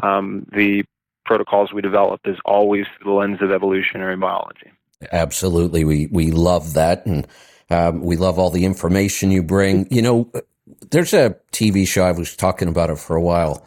um, 0.00 0.46
the 0.52 0.84
protocols 1.24 1.72
we 1.72 1.82
develop 1.82 2.20
is 2.24 2.36
always 2.44 2.86
through 2.96 3.12
the 3.12 3.16
lens 3.16 3.38
of 3.40 3.50
evolutionary 3.50 4.16
biology. 4.16 4.70
Absolutely. 5.10 5.84
We 5.84 6.06
we 6.06 6.30
love 6.30 6.74
that. 6.74 7.06
And 7.06 7.26
um, 7.72 8.00
we 8.00 8.16
love 8.16 8.38
all 8.38 8.50
the 8.50 8.64
information 8.64 9.30
you 9.30 9.42
bring 9.42 9.86
you 9.90 10.02
know 10.02 10.30
there's 10.90 11.12
a 11.12 11.36
tv 11.52 11.86
show 11.86 12.04
i 12.04 12.12
was 12.12 12.36
talking 12.36 12.68
about 12.68 12.90
it 12.90 12.98
for 12.98 13.16
a 13.16 13.22
while 13.22 13.66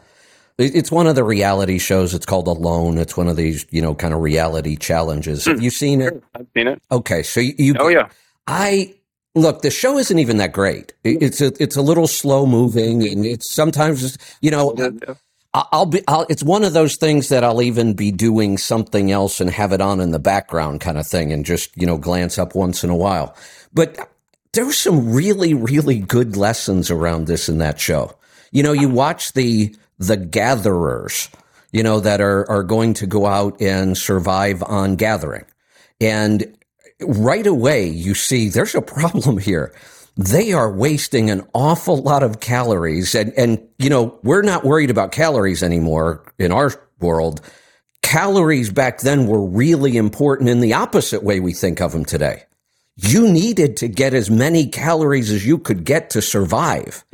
it's 0.58 0.90
one 0.90 1.06
of 1.06 1.16
the 1.16 1.24
reality 1.24 1.78
shows. 1.78 2.14
It's 2.14 2.24
called 2.24 2.46
Alone. 2.48 2.96
It's 2.96 3.16
one 3.16 3.28
of 3.28 3.36
these, 3.36 3.66
you 3.70 3.82
know, 3.82 3.94
kind 3.94 4.14
of 4.14 4.20
reality 4.20 4.76
challenges. 4.76 5.44
Have 5.44 5.62
you 5.62 5.70
seen 5.70 6.00
it? 6.00 6.22
I've 6.34 6.46
seen 6.56 6.66
it. 6.66 6.82
Okay, 6.90 7.22
so 7.22 7.40
you. 7.40 7.54
you 7.58 7.74
oh 7.78 7.88
yeah. 7.88 8.08
I 8.46 8.94
look. 9.34 9.60
The 9.60 9.70
show 9.70 9.98
isn't 9.98 10.18
even 10.18 10.38
that 10.38 10.52
great. 10.52 10.94
It's 11.04 11.42
a, 11.42 11.52
it's 11.62 11.76
a 11.76 11.82
little 11.82 12.06
slow 12.06 12.46
moving, 12.46 13.06
and 13.06 13.26
it's 13.26 13.52
sometimes, 13.52 14.16
you 14.40 14.50
know. 14.50 14.74
I'll 15.72 15.86
be. 15.86 16.02
I'll, 16.06 16.26
it's 16.28 16.42
one 16.42 16.64
of 16.64 16.74
those 16.74 16.96
things 16.96 17.30
that 17.30 17.42
I'll 17.42 17.62
even 17.62 17.94
be 17.94 18.12
doing 18.12 18.58
something 18.58 19.10
else 19.10 19.40
and 19.40 19.48
have 19.48 19.72
it 19.72 19.80
on 19.80 20.00
in 20.00 20.10
the 20.10 20.18
background, 20.18 20.82
kind 20.82 20.98
of 20.98 21.06
thing, 21.06 21.32
and 21.32 21.46
just 21.46 21.74
you 21.78 21.86
know 21.86 21.96
glance 21.96 22.38
up 22.38 22.54
once 22.54 22.84
in 22.84 22.90
a 22.90 22.96
while. 22.96 23.34
But 23.76 24.10
there 24.54 24.64
were 24.64 24.72
some 24.72 25.12
really, 25.12 25.52
really 25.52 25.98
good 25.98 26.34
lessons 26.34 26.90
around 26.90 27.26
this 27.26 27.46
in 27.46 27.58
that 27.58 27.78
show. 27.78 28.16
You 28.50 28.62
know, 28.62 28.72
you 28.72 28.88
watch 28.88 29.34
the 29.34 29.76
the 29.98 30.16
gatherers, 30.16 31.28
you 31.72 31.82
know, 31.82 32.00
that 32.00 32.22
are, 32.22 32.50
are 32.50 32.62
going 32.62 32.94
to 32.94 33.06
go 33.06 33.26
out 33.26 33.60
and 33.60 33.96
survive 33.96 34.62
on 34.62 34.96
gathering. 34.96 35.44
And 36.00 36.56
right 37.00 37.46
away, 37.46 37.86
you 37.86 38.14
see 38.14 38.48
there's 38.48 38.74
a 38.74 38.80
problem 38.82 39.36
here. 39.36 39.74
They 40.16 40.54
are 40.54 40.72
wasting 40.72 41.28
an 41.28 41.46
awful 41.52 41.98
lot 41.98 42.22
of 42.22 42.40
calories. 42.40 43.14
And, 43.14 43.32
and, 43.34 43.68
you 43.78 43.90
know, 43.90 44.18
we're 44.22 44.42
not 44.42 44.64
worried 44.64 44.90
about 44.90 45.12
calories 45.12 45.62
anymore 45.62 46.24
in 46.38 46.50
our 46.50 46.72
world. 47.00 47.42
Calories 48.00 48.70
back 48.70 49.00
then 49.00 49.26
were 49.26 49.44
really 49.44 49.98
important 49.98 50.48
in 50.48 50.60
the 50.60 50.72
opposite 50.72 51.22
way 51.22 51.40
we 51.40 51.52
think 51.52 51.82
of 51.82 51.92
them 51.92 52.06
today. 52.06 52.45
You 52.96 53.28
needed 53.28 53.76
to 53.78 53.88
get 53.88 54.14
as 54.14 54.30
many 54.30 54.66
calories 54.66 55.30
as 55.30 55.46
you 55.46 55.58
could 55.58 55.84
get 55.84 56.10
to 56.10 56.22
survive 56.22 57.04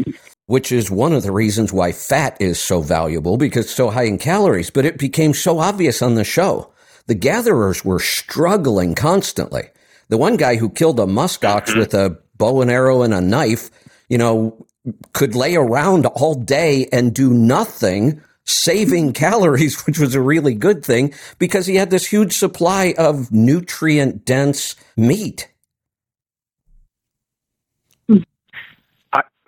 which 0.53 0.71
is 0.71 0.91
one 0.91 1.15
of 1.15 1.23
the 1.23 1.33
reasons 1.33 1.73
why 1.73 1.93
fat 1.93 2.37
is 2.39 2.61
so 2.61 2.83
valuable 2.83 3.39
because 3.39 3.65
it's 3.65 3.75
so 3.75 3.89
high 3.89 4.03
in 4.03 4.19
calories. 4.19 4.69
But 4.69 4.85
it 4.85 4.99
became 4.99 5.33
so 5.33 5.59
obvious 5.59 6.03
on 6.03 6.15
the 6.15 6.25
show. 6.25 6.71
The 7.07 7.15
gatherers 7.15 7.87
were 7.87 7.99
struggling 7.99 8.95
constantly. 8.95 9.71
The 10.09 10.19
one 10.19 10.37
guy 10.37 10.57
who 10.57 10.69
killed 10.69 11.01
a 11.01 11.07
muskox 11.07 11.69
mm-hmm. 11.69 11.79
with 11.79 11.95
a 11.95 12.19
bow 12.37 12.61
and 12.61 12.71
arrow 12.71 13.01
and 13.01 13.15
a 13.15 13.21
knife, 13.23 13.71
you 14.09 14.19
know, 14.19 14.67
could 15.15 15.35
lay 15.35 15.57
around 15.57 16.07
all 16.07 16.35
day 16.35 16.87
and 16.93 17.15
do 17.15 17.33
nothing, 17.33 18.21
saving 18.45 19.13
calories, 19.25 19.81
which 19.87 19.99
was 19.99 20.15
a 20.15 20.21
really 20.21 20.55
good 20.55 20.85
thing 20.85 21.15
because 21.39 21.67
he 21.67 21.77
had 21.77 21.91
this 21.91 22.07
huge 22.07 22.35
supply 22.35 22.95
of 22.99 23.33
nutrient 23.33 24.25
dense 24.25 24.77
meat. 24.97 25.49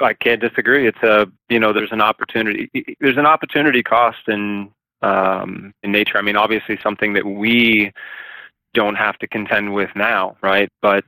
I 0.01 0.15
can't 0.15 0.41
disagree. 0.41 0.89
It's 0.89 1.03
a 1.03 1.27
you 1.49 1.59
know 1.61 1.73
there's 1.73 1.93
an 1.93 2.01
opportunity 2.01 2.71
there's 3.01 3.19
an 3.19 3.27
opportunity 3.27 3.83
cost 3.83 4.29
in 4.29 4.71
um, 5.03 5.73
in 5.83 5.93
nature. 5.93 6.19
I 6.19 6.23
mean, 6.23 6.37
obviously 6.37 6.79
something 6.83 7.13
that 7.15 7.27
we 7.27 7.93
don't 8.73 8.97
have 8.97 9.19
to 9.19 9.29
contend 9.29 9.73
with 9.73 9.91
now, 9.95 10.37
right? 10.43 10.69
But 10.83 11.05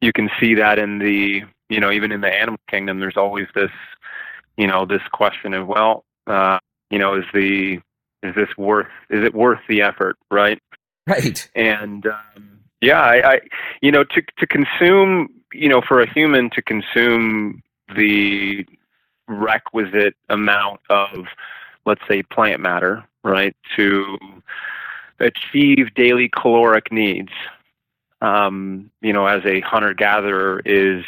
you 0.00 0.12
can 0.12 0.30
see 0.40 0.54
that 0.56 0.78
in 0.78 0.98
the 0.98 1.42
you 1.68 1.80
know 1.80 1.90
even 1.90 2.12
in 2.12 2.20
the 2.20 2.32
animal 2.32 2.60
kingdom, 2.68 3.00
there's 3.00 3.16
always 3.16 3.46
this 3.54 3.70
you 4.56 4.66
know 4.66 4.84
this 4.84 5.02
question 5.12 5.54
of 5.54 5.66
well, 5.66 6.04
uh, 6.26 6.58
you 6.90 6.98
know, 6.98 7.16
is 7.16 7.24
the 7.32 7.80
is 8.22 8.34
this 8.34 8.48
worth 8.58 8.88
is 9.08 9.24
it 9.24 9.34
worth 9.34 9.60
the 9.68 9.82
effort, 9.82 10.16
right? 10.30 10.58
Right. 11.06 11.48
And 11.54 12.06
um, 12.06 12.60
yeah, 12.80 13.00
I, 13.00 13.32
I 13.32 13.40
you 13.80 13.90
know 13.90 14.04
to 14.04 14.22
to 14.38 14.46
consume 14.46 15.28
you 15.52 15.68
know 15.68 15.80
for 15.80 16.00
a 16.00 16.12
human 16.12 16.50
to 16.50 16.62
consume 16.62 17.62
the 17.96 18.66
requisite 19.28 20.14
amount 20.28 20.80
of, 20.88 21.26
let's 21.86 22.02
say, 22.08 22.22
plant 22.22 22.60
matter, 22.60 23.04
right, 23.22 23.56
to 23.76 24.18
achieve 25.18 25.94
daily 25.94 26.28
caloric 26.28 26.90
needs. 26.92 27.32
Um, 28.22 28.90
you 29.00 29.12
know, 29.12 29.26
as 29.26 29.44
a 29.46 29.60
hunter 29.60 29.94
gatherer, 29.94 30.60
is 30.64 31.04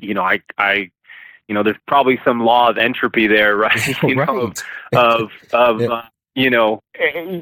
you 0.00 0.14
know, 0.14 0.22
I, 0.22 0.40
I, 0.58 0.90
you 1.48 1.54
know, 1.54 1.62
there's 1.62 1.76
probably 1.86 2.20
some 2.24 2.40
law 2.40 2.68
of 2.68 2.78
entropy 2.78 3.26
there, 3.26 3.56
right? 3.56 4.02
you 4.02 4.16
right. 4.16 4.28
know, 4.28 4.52
of 4.92 5.30
of, 5.52 5.80
yeah. 5.80 5.88
uh, 5.88 6.04
you 6.34 6.48
know, 6.48 6.82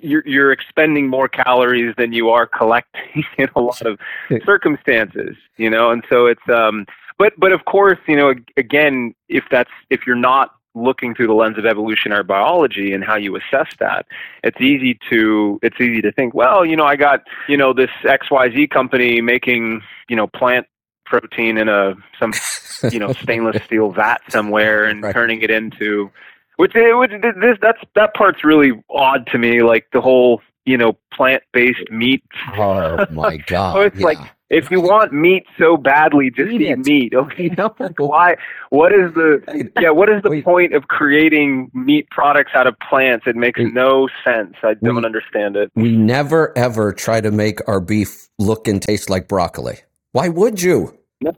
you're 0.03 0.26
you're 0.26 0.53
expending 0.53 1.09
more 1.09 1.28
calories 1.28 1.94
than 1.96 2.12
you 2.12 2.30
are 2.30 2.46
collecting 2.46 3.24
in 3.38 3.49
a 3.55 3.61
lot 3.61 3.82
of 3.82 3.99
circumstances, 4.44 5.36
you 5.57 5.68
know, 5.68 5.90
and 5.90 6.05
so 6.09 6.26
it's 6.26 6.49
um 6.49 6.86
but 7.19 7.35
but 7.39 7.53
of 7.53 7.64
course, 7.64 7.99
you 8.07 8.16
know, 8.16 8.35
again, 8.57 9.14
if 9.29 9.45
that's 9.51 9.71
if 9.91 10.07
you're 10.07 10.16
not 10.16 10.55
looking 10.75 11.14
through 11.14 11.27
the 11.27 11.35
lens 11.35 11.59
of 11.59 11.66
evolutionary 11.66 12.23
biology 12.23 12.93
and 12.93 13.03
how 13.03 13.16
you 13.16 13.37
assess 13.37 13.69
that, 13.81 14.07
it's 14.45 14.61
easy 14.61 14.99
to 15.11 15.59
it's 15.62 15.81
easy 15.81 16.01
to 16.03 16.12
think, 16.12 16.35
well, 16.35 16.64
you 16.64 16.77
know, 16.77 16.85
I 16.85 16.97
got 16.97 17.25
you 17.49 17.57
know 17.57 17.73
this 17.73 17.91
XYZ 18.05 18.71
company 18.71 19.21
making 19.21 19.83
you 20.09 20.16
know 20.16 20.27
plant 20.27 20.66
protein 21.05 21.59
in 21.59 21.69
a 21.69 21.95
some 22.19 22.33
you 22.93 22.99
know 22.99 23.12
stainless 23.12 23.62
steel 23.64 23.91
vat 23.91 24.21
somewhere 24.29 24.85
and 24.85 25.03
right. 25.03 25.14
turning 25.14 25.43
it 25.43 25.51
into 25.51 26.11
which, 26.57 26.75
eh, 26.75 26.93
which 26.93 27.12
this 27.41 27.57
that's 27.62 27.81
that 27.95 28.14
part's 28.14 28.45
really 28.45 28.73
odd 28.91 29.27
to 29.29 29.39
me 29.39 29.62
like 29.62 29.87
the 29.93 30.01
whole 30.01 30.43
you 30.69 30.77
know 30.77 30.97
plant 31.12 31.43
based 31.53 31.91
meat 31.91 32.23
oh 32.57 33.07
my 33.11 33.37
god 33.47 33.73
so 33.75 33.81
it's 33.81 33.99
yeah. 33.99 34.05
like 34.05 34.19
if 34.51 34.71
you 34.71 34.81
want 34.81 35.12
meat 35.12 35.45
so 35.59 35.77
badly, 35.77 36.31
just 36.31 36.51
eat, 36.51 36.62
eat 36.62 36.79
meat. 36.79 37.14
Okay, 37.14 37.49
why? 37.99 38.37
What 38.71 38.93
is 38.93 39.12
the 39.14 39.71
yeah? 39.79 39.91
What 39.91 40.09
is 40.09 40.23
the 40.23 40.31
we, 40.31 40.43
point 40.43 40.75
of 40.75 40.89
creating 40.89 41.71
meat 41.75 42.09
products 42.11 42.53
out 42.55 42.66
of 42.66 42.75
plants? 42.79 43.27
It 43.27 43.37
makes 43.37 43.59
we, 43.59 43.71
no 43.71 44.09
sense. 44.25 44.55
I 44.62 44.75
don't 44.75 44.97
we, 44.97 45.05
understand 45.05 45.57
it. 45.57 45.71
We 45.75 45.97
never 45.97 46.57
ever 46.57 46.93
try 46.93 47.21
to 47.21 47.31
make 47.31 47.66
our 47.69 47.81
beef 47.81 48.29
look 48.39 48.66
and 48.69 48.81
taste 48.81 49.11
like 49.11 49.29
broccoli. 49.29 49.81
Why 50.12 50.29
would 50.29 50.62
you? 50.62 50.97
yeah, 51.21 51.33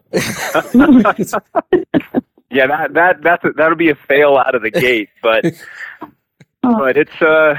that 2.50 2.90
that 2.94 3.22
that's 3.22 3.44
a, 3.44 3.50
that'll 3.56 3.76
be 3.76 3.90
a 3.90 3.96
fail 3.96 4.36
out 4.36 4.54
of 4.54 4.62
the 4.62 4.70
gate. 4.70 5.08
But 5.20 5.46
but 6.62 6.96
it's 6.96 7.20
uh 7.20 7.54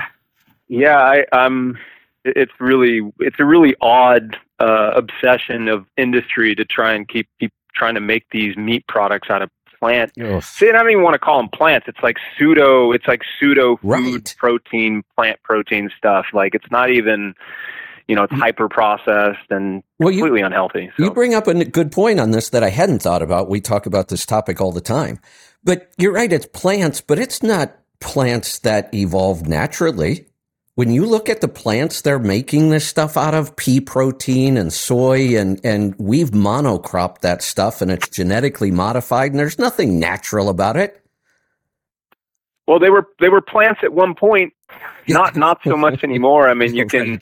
yeah 0.72 0.98
I 0.98 1.26
um 1.32 1.78
it's 2.24 2.52
really 2.60 3.02
it's 3.20 3.40
a 3.40 3.46
really 3.46 3.76
odd 3.82 4.38
uh, 4.60 4.92
obsession 4.96 5.68
of 5.68 5.86
industry 5.98 6.56
to 6.56 6.64
try 6.64 6.94
and 6.94 7.08
keep, 7.08 7.28
keep 7.40 7.52
trying 7.74 7.96
to 7.96 8.02
make 8.02 8.26
these 8.32 8.56
meat 8.56 8.86
products 8.88 9.30
out 9.30 9.42
of 9.42 9.50
plant. 9.80 10.12
See, 10.42 10.70
I 10.70 10.74
don't 10.74 10.92
even 10.92 11.04
want 11.04 11.16
to 11.16 11.20
call 11.20 11.38
them 11.38 11.50
plants. 11.50 11.88
It's 11.88 12.02
like 12.04 12.18
pseudo. 12.38 12.92
It's 12.92 13.08
like 13.08 13.22
pseudo 13.40 13.78
food 13.78 13.88
right. 13.88 14.36
protein, 14.38 15.04
plant 15.16 15.42
protein 15.44 15.90
stuff. 15.98 16.28
Like 16.34 16.56
it's 16.56 16.70
not 16.72 16.90
even. 16.90 17.34
You 18.08 18.16
know, 18.16 18.24
it's 18.24 18.34
hyper 18.34 18.68
processed 18.68 19.50
and 19.52 19.84
well, 19.98 20.10
completely 20.10 20.42
you, 20.42 20.46
unhealthy. 20.46 20.92
So. 20.98 21.04
You 21.04 21.12
bring 21.12 21.34
up 21.34 21.48
a 21.48 21.64
good 21.64 21.94
point 21.94 22.20
on 22.20 22.32
this 22.32 22.50
that 22.50 22.62
I 22.62 22.68
hadn't 22.68 23.02
thought 23.02 23.22
about. 23.22 23.48
We 23.48 23.62
talk 23.62 23.86
about 23.86 24.10
this 24.10 24.26
topic 24.26 24.60
all 24.60 24.74
the 24.74 24.82
time, 24.82 25.20
but 25.64 25.90
you're 25.98 26.12
right. 26.12 26.34
It's 26.34 26.48
plants, 26.48 27.00
but 27.00 27.20
it's 27.20 27.42
not 27.42 27.78
plants 28.02 28.60
that 28.60 28.94
evolved 28.94 29.48
naturally 29.48 30.26
when 30.82 30.90
you 30.90 31.06
look 31.06 31.30
at 31.30 31.42
the 31.42 31.48
plants 31.48 32.02
they're 32.02 32.18
making 32.18 32.72
this 32.72 32.88
stuff 32.88 33.16
out 33.16 33.36
of, 33.36 33.56
pea 33.56 33.80
protein 33.80 34.58
and 34.58 34.74
soy, 34.74 35.40
and, 35.40 35.64
and 35.64 35.94
we've 36.00 36.32
monocropped 36.32 37.20
that 37.20 37.44
stuff 37.44 37.84
and 37.84 37.92
it's 37.92 38.10
genetically 38.10 38.72
modified 38.72 39.30
and 39.30 39.40
there's 39.40 39.60
nothing 39.60 40.00
natural 40.00 40.50
about 40.50 40.78
it. 40.78 41.00
Well, 42.66 42.80
they 42.80 42.90
were 42.90 43.08
they 43.20 43.30
were 43.30 43.42
plants 43.42 43.82
at 43.84 43.94
one 43.94 44.16
point, 44.16 44.54
not 45.08 45.36
not 45.36 45.60
so 45.64 45.78
much 45.78 46.04
anymore. 46.04 46.50
I 46.50 46.56
mean, 46.56 46.74
you 46.74 46.88
can, 46.88 47.20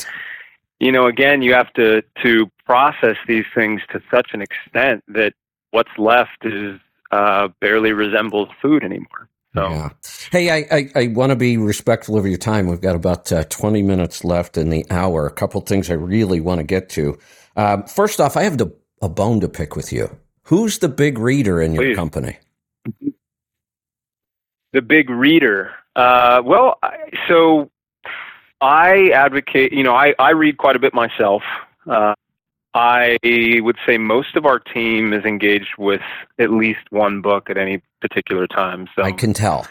you 0.80 0.94
know, 0.94 1.08
again, 1.08 1.42
you 1.42 1.54
have 1.54 1.74
to 1.74 2.02
to 2.24 2.50
process 2.66 3.18
these 3.28 3.46
things 3.54 3.82
to 3.92 4.02
such 4.10 4.30
an 4.32 4.42
extent 4.42 5.04
that 5.10 5.34
what's 5.72 5.98
left 5.98 6.46
is 6.46 6.80
uh, 7.12 7.50
barely 7.60 7.92
resembles 7.92 8.48
food 8.62 8.86
anymore. 8.86 9.29
So, 9.56 9.70
yeah. 9.70 9.90
hey, 10.32 10.50
I, 10.52 10.78
I, 10.78 10.92
I 10.96 11.08
want 11.08 11.32
to 11.32 11.36
be 11.36 11.58
respectful 11.58 12.18
of 12.18 12.26
your 12.26 12.38
time. 12.38 12.68
We've 12.68 12.82
got 12.82 12.96
about 12.96 13.32
uh, 13.32 13.44
20 13.46 13.82
minutes 13.82 14.24
left 14.24 14.58
in 14.58 14.70
the 14.70 14.86
hour. 14.92 15.26
A 15.26 15.32
couple 15.32 15.60
things 15.62 15.90
I 15.90 15.96
really 15.96 16.40
want 16.40 16.60
to 16.60 16.64
get 16.64 16.90
to. 16.90 17.18
Um, 17.56 17.84
first 17.88 18.22
off, 18.22 18.38
I 18.38 18.44
have 18.44 18.60
the, 18.60 18.72
a 19.02 19.10
bone 19.10 19.40
to 19.40 19.50
pick 19.50 19.76
with 19.76 19.92
you. 19.92 20.16
Who's 20.44 20.80
the 20.80 20.90
big 20.90 21.18
reader 21.18 21.62
in 21.62 21.74
your 21.74 21.84
Please. 21.84 21.96
company? 21.96 22.38
The 24.72 24.82
big 24.82 25.10
reader. 25.10 25.72
Uh, 25.96 26.42
well, 26.46 26.78
I, 26.84 27.10
so 27.28 27.72
I 28.62 29.10
advocate, 29.10 29.74
you 29.74 29.84
know, 29.84 29.96
I, 29.96 30.14
I 30.20 30.32
read 30.32 30.58
quite 30.58 30.76
a 30.76 30.80
bit 30.80 30.94
myself. 30.94 31.42
Uh, 31.90 32.14
I 32.74 33.18
would 33.24 33.78
say 33.86 33.98
most 33.98 34.36
of 34.36 34.46
our 34.46 34.60
team 34.60 35.14
is 35.14 35.26
engaged 35.26 35.76
with 35.78 36.02
at 36.38 36.52
least 36.52 36.80
one 36.92 37.22
book 37.22 37.50
at 37.50 37.58
any 37.58 37.82
particular 38.02 38.48
time. 38.48 38.88
So 38.96 39.04
I 39.04 39.12
can 39.12 39.34
tell. 39.34 39.68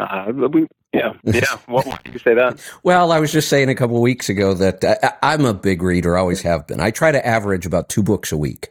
Uh, 0.00 0.32
we, 0.34 0.66
yeah, 0.92 1.12
yeah. 1.24 1.42
What 1.66 1.86
why 1.86 1.98
do 2.04 2.12
you 2.12 2.18
say 2.18 2.34
that? 2.34 2.60
Well, 2.82 3.12
I 3.12 3.20
was 3.20 3.32
just 3.32 3.48
saying 3.48 3.68
a 3.68 3.74
couple 3.74 3.96
of 3.96 4.02
weeks 4.02 4.28
ago 4.28 4.54
that 4.54 4.82
uh, 4.82 5.12
I'm 5.22 5.44
a 5.44 5.52
big 5.52 5.82
reader, 5.82 6.16
always 6.16 6.40
have 6.42 6.66
been. 6.66 6.80
I 6.80 6.90
try 6.90 7.12
to 7.12 7.26
average 7.26 7.66
about 7.66 7.88
two 7.88 8.02
books 8.02 8.32
a 8.32 8.36
week. 8.36 8.68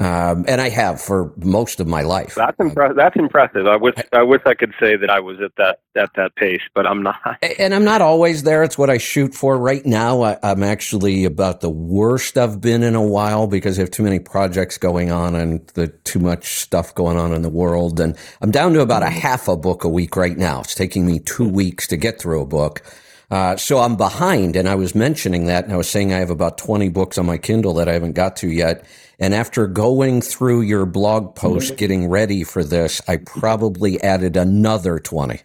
Um, 0.00 0.46
and 0.48 0.62
I 0.62 0.70
have 0.70 0.98
for 0.98 1.30
most 1.36 1.78
of 1.78 1.86
my 1.86 2.00
life. 2.00 2.34
That's 2.34 2.58
impressive. 2.58 2.96
That's 2.96 3.16
impressive. 3.16 3.66
I 3.66 3.76
wish 3.76 3.94
I 4.14 4.22
wish 4.22 4.40
I 4.46 4.54
could 4.54 4.72
say 4.80 4.96
that 4.96 5.10
I 5.10 5.20
was 5.20 5.38
at 5.42 5.54
that 5.56 5.80
at 5.94 6.08
that 6.16 6.34
pace, 6.36 6.62
but 6.74 6.86
I'm 6.86 7.02
not. 7.02 7.20
And 7.58 7.74
I'm 7.74 7.84
not 7.84 8.00
always 8.00 8.42
there. 8.42 8.62
It's 8.62 8.78
what 8.78 8.88
I 8.88 8.96
shoot 8.96 9.34
for. 9.34 9.58
Right 9.58 9.84
now, 9.84 10.22
I, 10.22 10.38
I'm 10.42 10.62
actually 10.62 11.26
about 11.26 11.60
the 11.60 11.68
worst 11.68 12.38
I've 12.38 12.62
been 12.62 12.82
in 12.82 12.94
a 12.94 13.06
while 13.06 13.46
because 13.46 13.78
I 13.78 13.82
have 13.82 13.90
too 13.90 14.02
many 14.02 14.18
projects 14.18 14.78
going 14.78 15.10
on 15.10 15.34
and 15.34 15.66
the 15.74 15.88
too 15.88 16.18
much 16.18 16.54
stuff 16.54 16.94
going 16.94 17.18
on 17.18 17.34
in 17.34 17.42
the 17.42 17.50
world. 17.50 18.00
And 18.00 18.16
I'm 18.40 18.50
down 18.50 18.72
to 18.72 18.80
about 18.80 19.02
a 19.02 19.10
half 19.10 19.48
a 19.48 19.56
book 19.56 19.84
a 19.84 19.88
week 19.88 20.16
right 20.16 20.38
now. 20.38 20.60
It's 20.60 20.74
taking 20.74 21.06
me 21.06 21.18
two 21.18 21.48
weeks 21.48 21.86
to 21.88 21.98
get 21.98 22.18
through 22.18 22.40
a 22.40 22.46
book. 22.46 22.82
Uh, 23.30 23.56
so 23.56 23.78
I'm 23.78 23.96
behind, 23.96 24.56
and 24.56 24.68
I 24.68 24.74
was 24.74 24.94
mentioning 24.94 25.46
that, 25.46 25.64
and 25.64 25.72
I 25.72 25.76
was 25.76 25.88
saying 25.88 26.12
I 26.12 26.18
have 26.18 26.30
about 26.30 26.58
20 26.58 26.88
books 26.88 27.16
on 27.16 27.26
my 27.26 27.38
Kindle 27.38 27.74
that 27.74 27.88
I 27.88 27.92
haven't 27.92 28.14
got 28.14 28.36
to 28.38 28.48
yet. 28.48 28.84
And 29.20 29.34
after 29.34 29.66
going 29.68 30.20
through 30.20 30.62
your 30.62 30.84
blog 30.84 31.36
post, 31.36 31.76
getting 31.76 32.08
ready 32.08 32.42
for 32.42 32.64
this, 32.64 33.00
I 33.06 33.18
probably 33.18 34.00
added 34.00 34.36
another 34.36 34.98
20. 34.98 35.40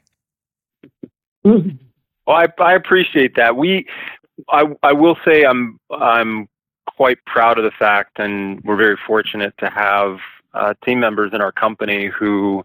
Well, 2.27 2.37
I, 2.37 2.47
I 2.63 2.73
appreciate 2.73 3.35
that. 3.35 3.55
We, 3.55 3.85
I, 4.49 4.63
I 4.81 4.93
will 4.93 5.15
say, 5.23 5.43
I'm 5.45 5.79
I'm 5.91 6.49
quite 6.87 7.23
proud 7.25 7.59
of 7.59 7.63
the 7.63 7.71
fact, 7.71 8.17
and 8.17 8.63
we're 8.63 8.75
very 8.75 8.97
fortunate 9.05 9.53
to 9.59 9.69
have 9.69 10.17
uh, 10.53 10.73
team 10.83 10.99
members 10.99 11.33
in 11.33 11.41
our 11.41 11.51
company 11.51 12.07
who, 12.07 12.63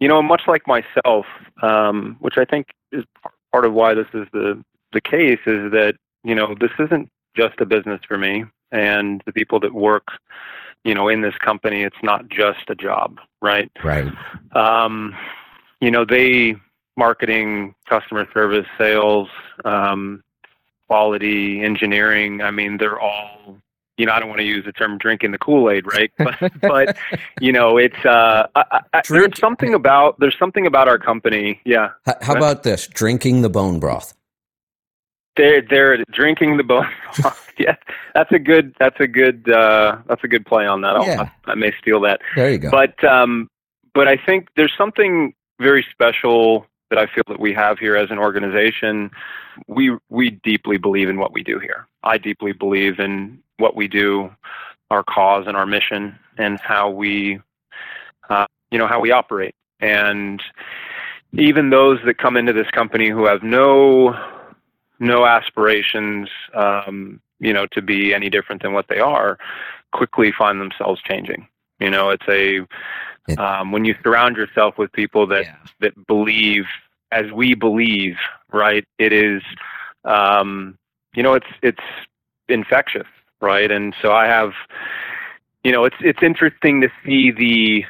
you 0.00 0.08
know, 0.08 0.20
much 0.20 0.42
like 0.48 0.66
myself, 0.66 1.26
um, 1.62 2.16
which 2.18 2.38
I 2.38 2.44
think 2.44 2.68
is 2.90 3.04
part 3.52 3.64
of 3.64 3.72
why 3.72 3.94
this 3.94 4.08
is 4.14 4.26
the 4.32 4.62
the 4.92 5.00
case, 5.00 5.40
is 5.46 5.70
that 5.72 5.94
you 6.24 6.34
know 6.34 6.54
this 6.58 6.72
isn't 6.78 7.08
just 7.36 7.60
a 7.60 7.66
business 7.66 8.00
for 8.06 8.18
me 8.18 8.44
and 8.72 9.22
the 9.26 9.32
people 9.32 9.60
that 9.60 9.72
work, 9.72 10.08
you 10.84 10.94
know, 10.94 11.08
in 11.08 11.20
this 11.20 11.36
company. 11.38 11.82
It's 11.82 12.02
not 12.02 12.28
just 12.28 12.68
a 12.68 12.74
job, 12.74 13.18
right? 13.40 13.70
Right. 13.84 14.10
Um, 14.54 15.14
you 15.80 15.90
know, 15.90 16.04
they 16.04 16.56
marketing, 16.96 17.74
customer 17.88 18.26
service, 18.32 18.66
sales, 18.78 19.28
um, 19.64 20.22
quality, 20.88 21.62
engineering. 21.62 22.42
I 22.42 22.50
mean, 22.50 22.78
they're 22.78 23.00
all. 23.00 23.58
You 23.98 24.06
know, 24.06 24.12
I 24.12 24.20
don't 24.20 24.28
want 24.28 24.40
to 24.40 24.46
use 24.46 24.64
the 24.64 24.72
term 24.72 24.98
"drinking 24.98 25.32
the 25.32 25.38
Kool 25.38 25.70
Aid," 25.70 25.84
right? 25.86 26.10
But, 26.18 26.52
but 26.60 26.96
you 27.40 27.52
know, 27.52 27.76
it's 27.76 28.04
uh, 28.04 28.46
I, 28.54 28.80
I, 28.92 29.02
there's 29.08 29.38
something 29.38 29.74
about 29.74 30.18
there's 30.18 30.38
something 30.38 30.66
about 30.66 30.88
our 30.88 30.98
company. 30.98 31.60
Yeah. 31.64 31.90
H- 32.08 32.16
how 32.22 32.34
about 32.34 32.62
this? 32.62 32.86
Drinking 32.86 33.42
the 33.42 33.50
bone 33.50 33.78
broth. 33.80 34.14
They're 35.36 35.62
they're 35.62 35.98
drinking 36.12 36.58
the 36.58 36.64
bone. 36.64 36.86
Broth. 37.20 37.50
yeah, 37.58 37.76
that's 38.14 38.30
a 38.32 38.38
good 38.38 38.74
that's 38.78 39.00
a 39.00 39.06
good 39.06 39.48
uh, 39.50 39.96
that's 40.06 40.22
a 40.24 40.28
good 40.28 40.44
play 40.44 40.66
on 40.66 40.82
that. 40.82 40.96
I'll, 40.96 41.06
Yeah. 41.06 41.30
I, 41.46 41.52
I 41.52 41.54
may 41.54 41.72
steal 41.80 42.00
that. 42.02 42.20
There 42.36 42.50
you 42.50 42.58
go. 42.58 42.70
But 42.70 43.02
um, 43.04 43.48
but 43.94 44.08
I 44.08 44.16
think 44.16 44.48
there's 44.56 44.72
something 44.76 45.34
very 45.58 45.86
special 45.90 46.66
that 46.90 46.98
I 46.98 47.06
feel 47.06 47.24
that 47.28 47.40
we 47.40 47.54
have 47.54 47.78
here 47.78 47.96
as 47.96 48.10
an 48.10 48.18
organization. 48.18 49.10
We 49.68 49.96
we 50.10 50.30
deeply 50.44 50.76
believe 50.76 51.08
in 51.08 51.18
what 51.18 51.32
we 51.32 51.42
do 51.42 51.58
here. 51.58 51.86
I 52.02 52.18
deeply 52.18 52.52
believe 52.52 52.98
in 52.98 53.38
what 53.62 53.74
we 53.80 53.86
do, 53.88 54.08
our 54.90 55.04
cause 55.16 55.44
and 55.48 55.56
our 55.56 55.66
mission, 55.76 56.02
and 56.36 56.58
how 56.60 56.90
we, 56.90 57.40
uh, 58.28 58.46
you 58.70 58.78
know, 58.78 58.88
how 58.92 59.00
we 59.00 59.10
operate. 59.12 59.54
And 59.80 60.42
even 61.48 61.70
those 61.70 61.98
that 62.04 62.18
come 62.18 62.36
into 62.36 62.52
this 62.52 62.70
company 62.70 63.08
who 63.08 63.24
have 63.26 63.42
no 63.42 64.14
no 64.98 65.26
aspirations, 65.26 66.28
um, 66.54 67.20
you 67.40 67.52
know, 67.52 67.66
to 67.72 67.82
be 67.82 68.14
any 68.14 68.28
different 68.30 68.62
than 68.62 68.72
what 68.72 68.86
they 68.88 69.00
are, 69.00 69.38
quickly 69.92 70.30
find 70.30 70.60
themselves 70.60 71.00
changing. 71.02 71.48
You 71.80 71.90
know, 71.90 72.10
it's 72.10 72.28
a 72.28 72.60
um, 73.38 73.72
when 73.72 73.84
you 73.84 73.94
surround 74.02 74.36
yourself 74.36 74.78
with 74.78 74.92
people 74.92 75.26
that 75.28 75.44
Yeah. 75.44 75.56
that 75.80 76.06
believe 76.06 76.66
as 77.10 77.26
we 77.32 77.54
believe, 77.54 78.16
right? 78.52 78.84
It 78.98 79.12
is, 79.12 79.42
um, 80.04 80.76
you 81.14 81.22
know, 81.22 81.34
it's 81.34 81.52
it's 81.62 81.86
infectious, 82.48 83.08
right? 83.42 83.70
And 83.70 83.94
so 84.00 84.12
I 84.12 84.26
have, 84.26 84.52
you 85.64 85.72
know, 85.72 85.84
it's 85.84 85.96
it's 86.00 86.22
interesting 86.22 86.80
to 86.80 86.88
see 87.04 87.30
the, 87.30 87.84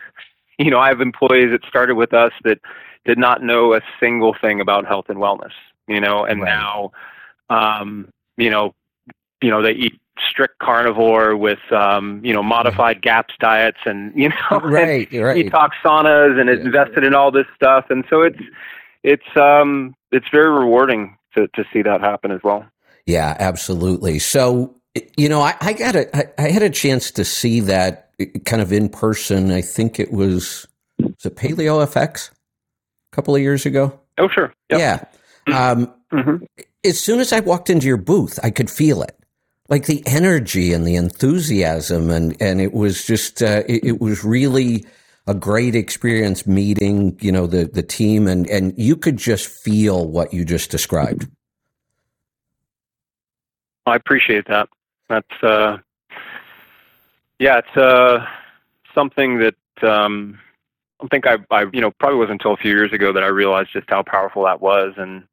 you 0.59 0.71
know, 0.71 0.79
I 0.79 0.89
have 0.89 1.01
employees 1.01 1.51
that 1.53 1.65
started 1.69 1.95
with 1.95 2.13
us 2.13 2.33
that 2.45 2.59
did 3.05 3.19
not 3.19 3.43
know 3.43 3.75
a 3.75 3.81
single 4.01 4.35
thing 4.41 4.61
about 4.61 4.87
health 4.87 5.07
and 5.09 5.19
wellness, 5.19 5.53
you 5.87 6.01
know, 6.01 6.25
and 6.25 6.41
Right. 6.41 6.49
now, 6.49 6.93
um, 7.51 8.09
you 8.37 8.51
know, 8.51 8.75
you 9.43 9.51
know, 9.51 9.63
they 9.63 9.73
eat 9.73 9.99
strict 10.29 10.59
carnivore 10.59 11.37
with, 11.37 11.59
um, 11.73 12.21
you 12.25 12.33
know, 12.33 12.43
modified 12.43 13.03
GAPS 13.03 13.35
diets 13.41 13.79
and, 13.85 14.13
you 14.17 14.29
know, 14.29 14.37
and 14.51 14.65
right, 14.73 15.09
right. 15.13 15.47
detox 15.47 15.71
saunas 15.85 16.39
and 16.41 16.49
Yeah. 16.49 16.65
invested 16.65 17.05
in 17.05 17.15
all 17.15 17.31
this 17.31 17.47
stuff. 17.55 17.87
And 17.91 18.05
so 18.09 18.23
it's, 18.23 18.39
it's, 19.03 19.37
um, 19.37 19.95
it's 20.13 20.29
very 20.31 20.51
rewarding 20.51 21.17
to, 21.35 21.49
to 21.49 21.65
see 21.73 21.83
that 21.83 22.01
happen 22.01 22.31
as 22.31 22.41
well. 22.45 22.65
Yeah, 23.07 23.37
absolutely. 23.39 24.21
So, 24.21 24.77
you 25.17 25.29
know, 25.29 25.41
I, 25.41 25.55
I 25.61 25.73
got 25.73 25.97
a, 25.97 26.17
I, 26.17 26.47
I 26.47 26.51
had 26.51 26.63
a 26.63 26.71
chance 26.71 27.11
to 27.13 27.25
see 27.25 27.61
that 27.61 28.11
kind 28.45 28.63
of 28.63 28.73
in 28.73 28.89
person. 28.89 29.51
I 29.51 29.63
think 29.63 29.99
it 29.99 30.13
was, 30.13 30.67
was 30.99 31.25
it 31.25 31.37
Paleo 31.37 31.85
FX 31.87 32.31
a 32.31 33.17
couple 33.17 33.35
of 33.35 33.41
years 33.41 33.67
ago? 33.67 33.99
Oh, 34.19 34.29
sure. 34.29 34.53
Yep. 34.71 35.09
Yeah. 35.49 35.71
Um, 35.71 35.95
hmm 36.11 36.45
as 36.85 37.01
soon 37.01 37.21
as 37.21 37.33
I 37.33 37.41
walked 37.41 37.71
into 37.71 37.87
your 37.87 37.97
booth, 37.97 38.39
I 38.43 38.51
could 38.51 38.71
feel 38.71 39.03
it. 39.03 39.17
Like 39.69 39.87
the 39.87 40.03
energy 40.07 40.73
and 40.73 40.87
the 40.87 40.97
enthusiasm, 40.97 42.11
and, 42.11 42.37
and 42.43 42.61
it 42.61 42.73
was 42.73 43.07
just, 43.07 43.43
uh, 43.43 43.63
it, 43.69 43.85
it 43.85 44.01
was 44.01 44.25
really 44.25 44.85
a 45.27 45.35
great 45.35 45.75
experience 45.75 46.47
meeting, 46.47 47.17
you 47.21 47.31
know, 47.31 47.47
the, 47.47 47.65
the 47.65 47.83
team, 47.83 48.27
and, 48.27 48.49
and 48.51 48.75
you 48.77 48.97
could 48.97 49.17
just 49.17 49.47
feel 49.47 50.09
what 50.09 50.35
you 50.35 50.45
just 50.45 50.71
described. 50.71 51.29
I 53.87 53.97
appreciate 53.97 54.47
that. 54.49 54.69
That's, 55.13 55.43
uh, 55.43 55.77
yeah, 57.39 57.59
it's, 57.59 57.77
uh, 57.77 58.25
something 58.95 59.41
that, 59.41 59.55
um, 59.83 60.39
I 61.03 61.07
think 61.09 61.27
I, 61.27 61.37
I, 61.51 61.67
you 61.71 61.83
know, 61.83 61.91
probably 61.91 62.17
wasn't 62.19 62.41
until 62.41 62.55
a 62.55 62.57
few 62.57 62.71
years 62.71 62.95
ago 62.95 63.13
that 63.13 63.23
I 63.23 63.27
realized 63.27 63.75
just 63.75 63.91
how 63.91 64.03
powerful 64.05 64.45
that 64.45 64.63
was. 64.63 64.95
And, 64.97 65.25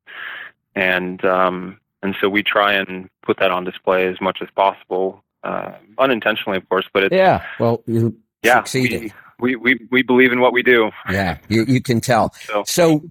and, 0.76 1.24
um, 1.24 1.80
and 2.04 2.14
so 2.20 2.28
we 2.28 2.44
try 2.44 2.74
and 2.74 3.10
put 3.22 3.38
that 3.40 3.52
on 3.52 3.64
display 3.64 4.08
as 4.08 4.20
much 4.20 4.40
as 4.42 4.50
possible, 4.54 5.24
uh, 5.46 5.72
unintentionally, 5.98 6.58
of 6.58 6.68
course, 6.68 6.90
but 6.92 7.04
it's, 7.04 7.16
Yeah. 7.16 7.46
Well, 7.58 7.82
you 7.86 8.18
yeah, 8.44 8.58
succeeded. 8.58 9.14
we, 9.40 9.56
we, 9.56 9.76
we, 9.76 9.88
we 9.92 10.04
believe 10.04 10.34
in 10.34 10.42
what 10.42 10.52
we 10.52 10.62
do. 10.62 10.92
Yeah, 11.10 11.38
you, 11.48 11.64
you 11.64 11.82
can 11.82 12.02
tell. 12.02 12.34
So, 12.34 12.64
So 12.66 13.10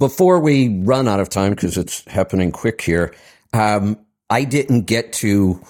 before 0.00 0.40
we 0.40 0.80
run 0.80 1.06
out 1.06 1.20
of 1.20 1.28
time, 1.28 1.50
because 1.50 1.78
it's 1.78 2.04
happening 2.06 2.50
quick 2.50 2.80
here, 2.80 3.14
um, 3.52 3.96
I 4.30 4.42
didn't 4.42 4.86
get 4.86 5.12
to 5.14 5.60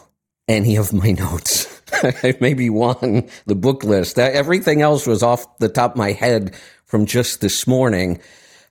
any 0.49 0.77
of 0.77 0.93
my 0.93 1.13
notes. 1.13 1.83
Maybe 2.41 2.71
one, 2.71 3.29
the 3.47 3.55
book 3.55 3.85
list. 3.85 4.19
Everything 4.19 4.83
else 4.83 5.07
was 5.07 5.23
off 5.23 5.59
the 5.59 5.69
top 5.69 5.93
of 5.93 5.97
my 5.97 6.13
head 6.13 6.55
from 6.85 7.07
just 7.07 7.41
this 7.41 7.67
morning. 7.67 8.21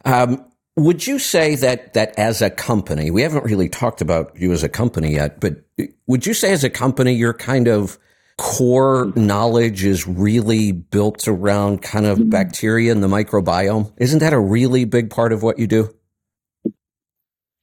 Um, 0.05 0.45
would 0.75 1.05
you 1.05 1.19
say 1.19 1.55
that 1.55 1.93
that 1.93 2.17
as 2.17 2.41
a 2.41 2.49
company, 2.49 3.11
we 3.11 3.21
haven't 3.21 3.45
really 3.45 3.69
talked 3.69 4.01
about 4.01 4.35
you 4.35 4.51
as 4.51 4.63
a 4.63 4.69
company 4.69 5.13
yet, 5.13 5.39
but 5.39 5.63
would 6.07 6.25
you 6.25 6.33
say 6.33 6.51
as 6.51 6.63
a 6.63 6.69
company, 6.69 7.13
your 7.13 7.33
kind 7.33 7.67
of 7.67 7.97
core 8.37 9.11
knowledge 9.15 9.83
is 9.83 10.07
really 10.07 10.71
built 10.71 11.27
around 11.27 11.83
kind 11.83 12.05
of 12.05 12.29
bacteria 12.29 12.91
and 12.91 13.03
the 13.03 13.07
microbiome? 13.07 13.91
Isn't 13.97 14.19
that 14.19 14.33
a 14.33 14.39
really 14.39 14.85
big 14.85 15.11
part 15.11 15.31
of 15.31 15.43
what 15.43 15.59
you 15.59 15.67
do? 15.67 15.93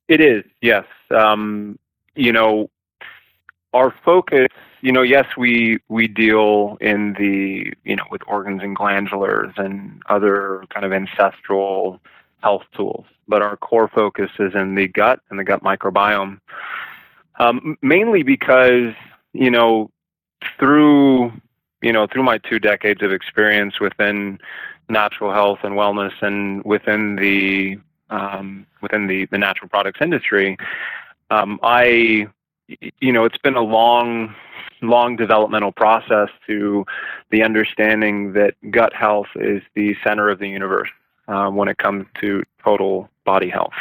It 0.08 0.20
is, 0.20 0.44
yes. 0.60 0.84
Um, 1.10 1.78
you 2.14 2.32
know, 2.32 2.70
our 3.72 3.94
focus, 4.04 4.48
you 4.80 4.92
know, 4.92 5.02
yes, 5.02 5.26
we 5.36 5.78
we 5.88 6.08
deal 6.08 6.76
in 6.80 7.14
the 7.14 7.72
you 7.84 7.96
know 7.96 8.04
with 8.10 8.22
organs 8.26 8.62
and 8.62 8.76
glandulars 8.76 9.56
and 9.58 10.02
other 10.08 10.64
kind 10.70 10.84
of 10.84 10.92
ancestral 10.92 12.00
health 12.42 12.64
tools, 12.74 13.04
but 13.28 13.42
our 13.42 13.56
core 13.56 13.88
focus 13.88 14.30
is 14.38 14.54
in 14.54 14.74
the 14.74 14.88
gut 14.88 15.20
and 15.30 15.38
the 15.38 15.44
gut 15.44 15.62
microbiome, 15.62 16.40
um, 17.38 17.76
mainly 17.82 18.22
because 18.22 18.94
you 19.32 19.50
know 19.50 19.90
through 20.58 21.32
you 21.82 21.92
know 21.92 22.06
through 22.06 22.22
my 22.22 22.38
two 22.38 22.58
decades 22.58 23.02
of 23.02 23.12
experience 23.12 23.78
within 23.78 24.38
natural 24.88 25.32
health 25.32 25.60
and 25.62 25.74
wellness 25.74 26.12
and 26.22 26.64
within 26.64 27.16
the 27.16 27.78
um, 28.10 28.66
within 28.82 29.06
the, 29.06 29.26
the 29.26 29.38
natural 29.38 29.68
products 29.68 30.00
industry, 30.02 30.56
um, 31.30 31.60
I 31.62 32.26
you 33.00 33.12
know, 33.12 33.24
it's 33.24 33.38
been 33.38 33.56
a 33.56 33.62
long, 33.62 34.34
long 34.82 35.16
developmental 35.16 35.72
process 35.72 36.28
to 36.46 36.84
the 37.30 37.42
understanding 37.42 38.32
that 38.34 38.54
gut 38.70 38.92
health 38.92 39.28
is 39.36 39.62
the 39.74 39.96
center 40.04 40.28
of 40.28 40.38
the 40.38 40.48
universe 40.48 40.88
um, 41.28 41.56
when 41.56 41.68
it 41.68 41.78
comes 41.78 42.06
to 42.20 42.42
total 42.62 43.08
body 43.24 43.48
health. 43.48 43.72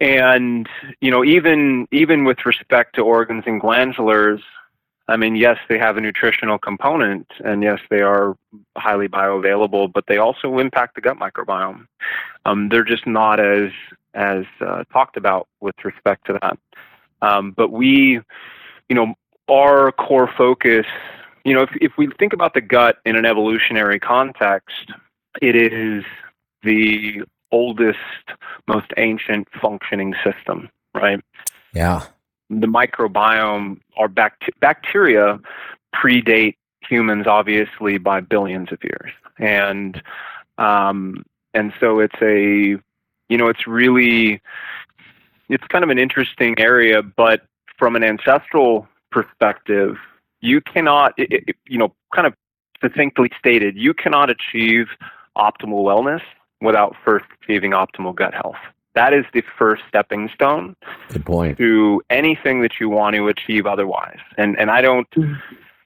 And 0.00 0.68
you 1.00 1.10
know, 1.10 1.24
even 1.24 1.86
even 1.90 2.24
with 2.24 2.46
respect 2.46 2.94
to 2.94 3.02
organs 3.02 3.44
and 3.46 3.60
glandulars, 3.60 4.40
I 5.08 5.16
mean, 5.16 5.34
yes, 5.34 5.58
they 5.68 5.78
have 5.78 5.96
a 5.96 6.00
nutritional 6.00 6.58
component, 6.58 7.26
and 7.44 7.62
yes, 7.62 7.80
they 7.90 8.00
are 8.00 8.36
highly 8.76 9.08
bioavailable, 9.08 9.92
but 9.92 10.04
they 10.06 10.18
also 10.18 10.58
impact 10.58 10.94
the 10.94 11.00
gut 11.00 11.18
microbiome. 11.18 11.86
Um, 12.44 12.68
they're 12.68 12.84
just 12.84 13.06
not 13.06 13.40
as 13.40 13.70
as 14.14 14.44
uh, 14.60 14.84
talked 14.92 15.16
about 15.16 15.48
with 15.60 15.74
respect 15.84 16.26
to 16.26 16.38
that. 16.40 16.58
Um, 17.22 17.52
but 17.52 17.70
we, 17.70 18.20
you 18.88 18.96
know, 18.96 19.14
our 19.50 19.92
core 19.92 20.30
focus, 20.36 20.86
you 21.44 21.54
know, 21.54 21.62
if, 21.62 21.70
if 21.80 21.92
we 21.98 22.08
think 22.18 22.32
about 22.32 22.54
the 22.54 22.60
gut 22.60 22.98
in 23.04 23.16
an 23.16 23.24
evolutionary 23.24 23.98
context, 23.98 24.92
it 25.40 25.56
is 25.56 26.04
the 26.62 27.22
oldest, 27.52 27.98
most 28.68 28.86
ancient 28.96 29.48
functioning 29.60 30.14
system, 30.24 30.68
right? 30.94 31.20
Yeah. 31.74 32.04
The 32.48 32.66
microbiome, 32.66 33.80
our 33.96 34.08
bact- 34.08 34.50
bacteria 34.60 35.38
predate 35.94 36.56
humans 36.88 37.26
obviously 37.26 37.98
by 37.98 38.20
billions 38.20 38.72
of 38.72 38.78
years. 38.82 39.12
And, 39.38 40.02
um, 40.58 41.24
and 41.54 41.72
so 41.80 42.00
it's 42.00 42.20
a, 42.20 42.76
you 43.28 43.38
know, 43.38 43.48
it's 43.48 43.66
really, 43.66 44.40
it's 45.50 45.66
kind 45.68 45.84
of 45.84 45.90
an 45.90 45.98
interesting 45.98 46.54
area, 46.58 47.02
but 47.02 47.42
from 47.78 47.96
an 47.96 48.04
ancestral 48.04 48.88
perspective, 49.10 49.96
you 50.40 50.60
cannot, 50.60 51.12
it, 51.16 51.56
you 51.66 51.78
know, 51.78 51.92
kind 52.14 52.26
of 52.26 52.34
succinctly 52.80 53.30
stated, 53.38 53.76
you 53.76 53.92
cannot 53.92 54.30
achieve 54.30 54.86
optimal 55.36 55.84
wellness 55.84 56.22
without 56.60 56.94
first 57.04 57.24
achieving 57.42 57.72
optimal 57.72 58.14
gut 58.14 58.34
health. 58.34 58.56
That 58.94 59.12
is 59.12 59.24
the 59.32 59.42
first 59.58 59.82
stepping 59.88 60.28
stone 60.34 60.74
Good 61.08 61.24
point. 61.24 61.58
to 61.58 62.02
anything 62.10 62.62
that 62.62 62.72
you 62.80 62.88
want 62.88 63.14
to 63.16 63.28
achieve 63.28 63.66
otherwise. 63.66 64.18
And 64.36 64.58
and 64.58 64.70
I 64.70 64.80
don't, 64.80 65.08
mm-hmm. 65.12 65.34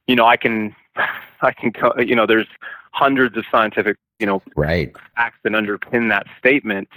you 0.06 0.16
know, 0.16 0.26
I 0.26 0.36
can, 0.36 0.74
I 1.42 1.52
can, 1.52 1.72
you 1.98 2.16
know, 2.16 2.26
there's 2.26 2.46
hundreds 2.92 3.36
of 3.36 3.44
scientific, 3.50 3.98
you 4.18 4.26
know, 4.26 4.42
right 4.56 4.94
facts 5.16 5.38
that 5.42 5.52
underpin 5.52 6.08
that 6.08 6.26
statement. 6.38 6.88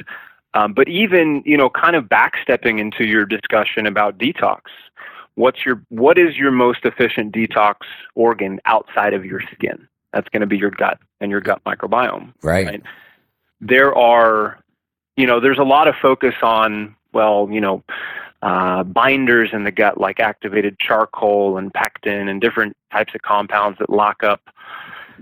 Um, 0.57 0.73
but 0.73 0.89
even 0.89 1.43
you 1.45 1.55
know, 1.55 1.69
kind 1.69 1.95
of 1.95 2.05
backstepping 2.05 2.79
into 2.79 3.05
your 3.05 3.25
discussion 3.25 3.85
about 3.85 4.17
detox, 4.17 4.61
what's 5.35 5.65
your 5.65 5.83
what 5.89 6.17
is 6.17 6.35
your 6.35 6.51
most 6.51 6.79
efficient 6.83 7.33
detox 7.33 7.75
organ 8.15 8.59
outside 8.65 9.13
of 9.13 9.23
your 9.23 9.41
skin? 9.53 9.87
That's 10.13 10.27
going 10.29 10.41
to 10.41 10.47
be 10.47 10.57
your 10.57 10.71
gut 10.71 10.99
and 11.21 11.29
your 11.29 11.41
gut 11.41 11.61
microbiome. 11.65 12.33
Right. 12.41 12.65
right. 12.65 12.83
There 13.61 13.95
are, 13.95 14.59
you 15.15 15.27
know, 15.27 15.39
there's 15.39 15.59
a 15.59 15.63
lot 15.63 15.87
of 15.87 15.95
focus 16.01 16.33
on 16.41 16.95
well, 17.13 17.47
you 17.51 17.61
know, 17.61 17.83
uh, 18.41 18.83
binders 18.83 19.49
in 19.53 19.63
the 19.63 19.71
gut 19.71 19.99
like 19.99 20.19
activated 20.19 20.79
charcoal 20.79 21.57
and 21.57 21.71
pectin 21.73 22.27
and 22.27 22.41
different 22.41 22.75
types 22.91 23.13
of 23.13 23.21
compounds 23.21 23.77
that 23.77 23.91
lock 23.91 24.23
up 24.23 24.41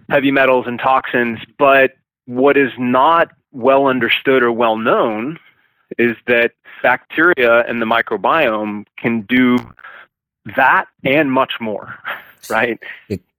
heavy 0.09 0.31
metals 0.31 0.65
and 0.65 0.79
toxins. 0.79 1.39
But 1.57 1.95
what 2.25 2.57
is 2.57 2.71
not 2.77 3.31
well 3.51 3.87
understood 3.87 4.43
or 4.43 4.51
well 4.51 4.77
known 4.77 5.39
is 5.97 6.15
that 6.27 6.51
bacteria 6.81 7.61
and 7.67 7.81
the 7.81 7.85
microbiome 7.85 8.85
can 8.97 9.21
do 9.21 9.57
that 10.55 10.85
and 11.03 11.31
much 11.31 11.53
more, 11.59 11.97
right? 12.49 12.81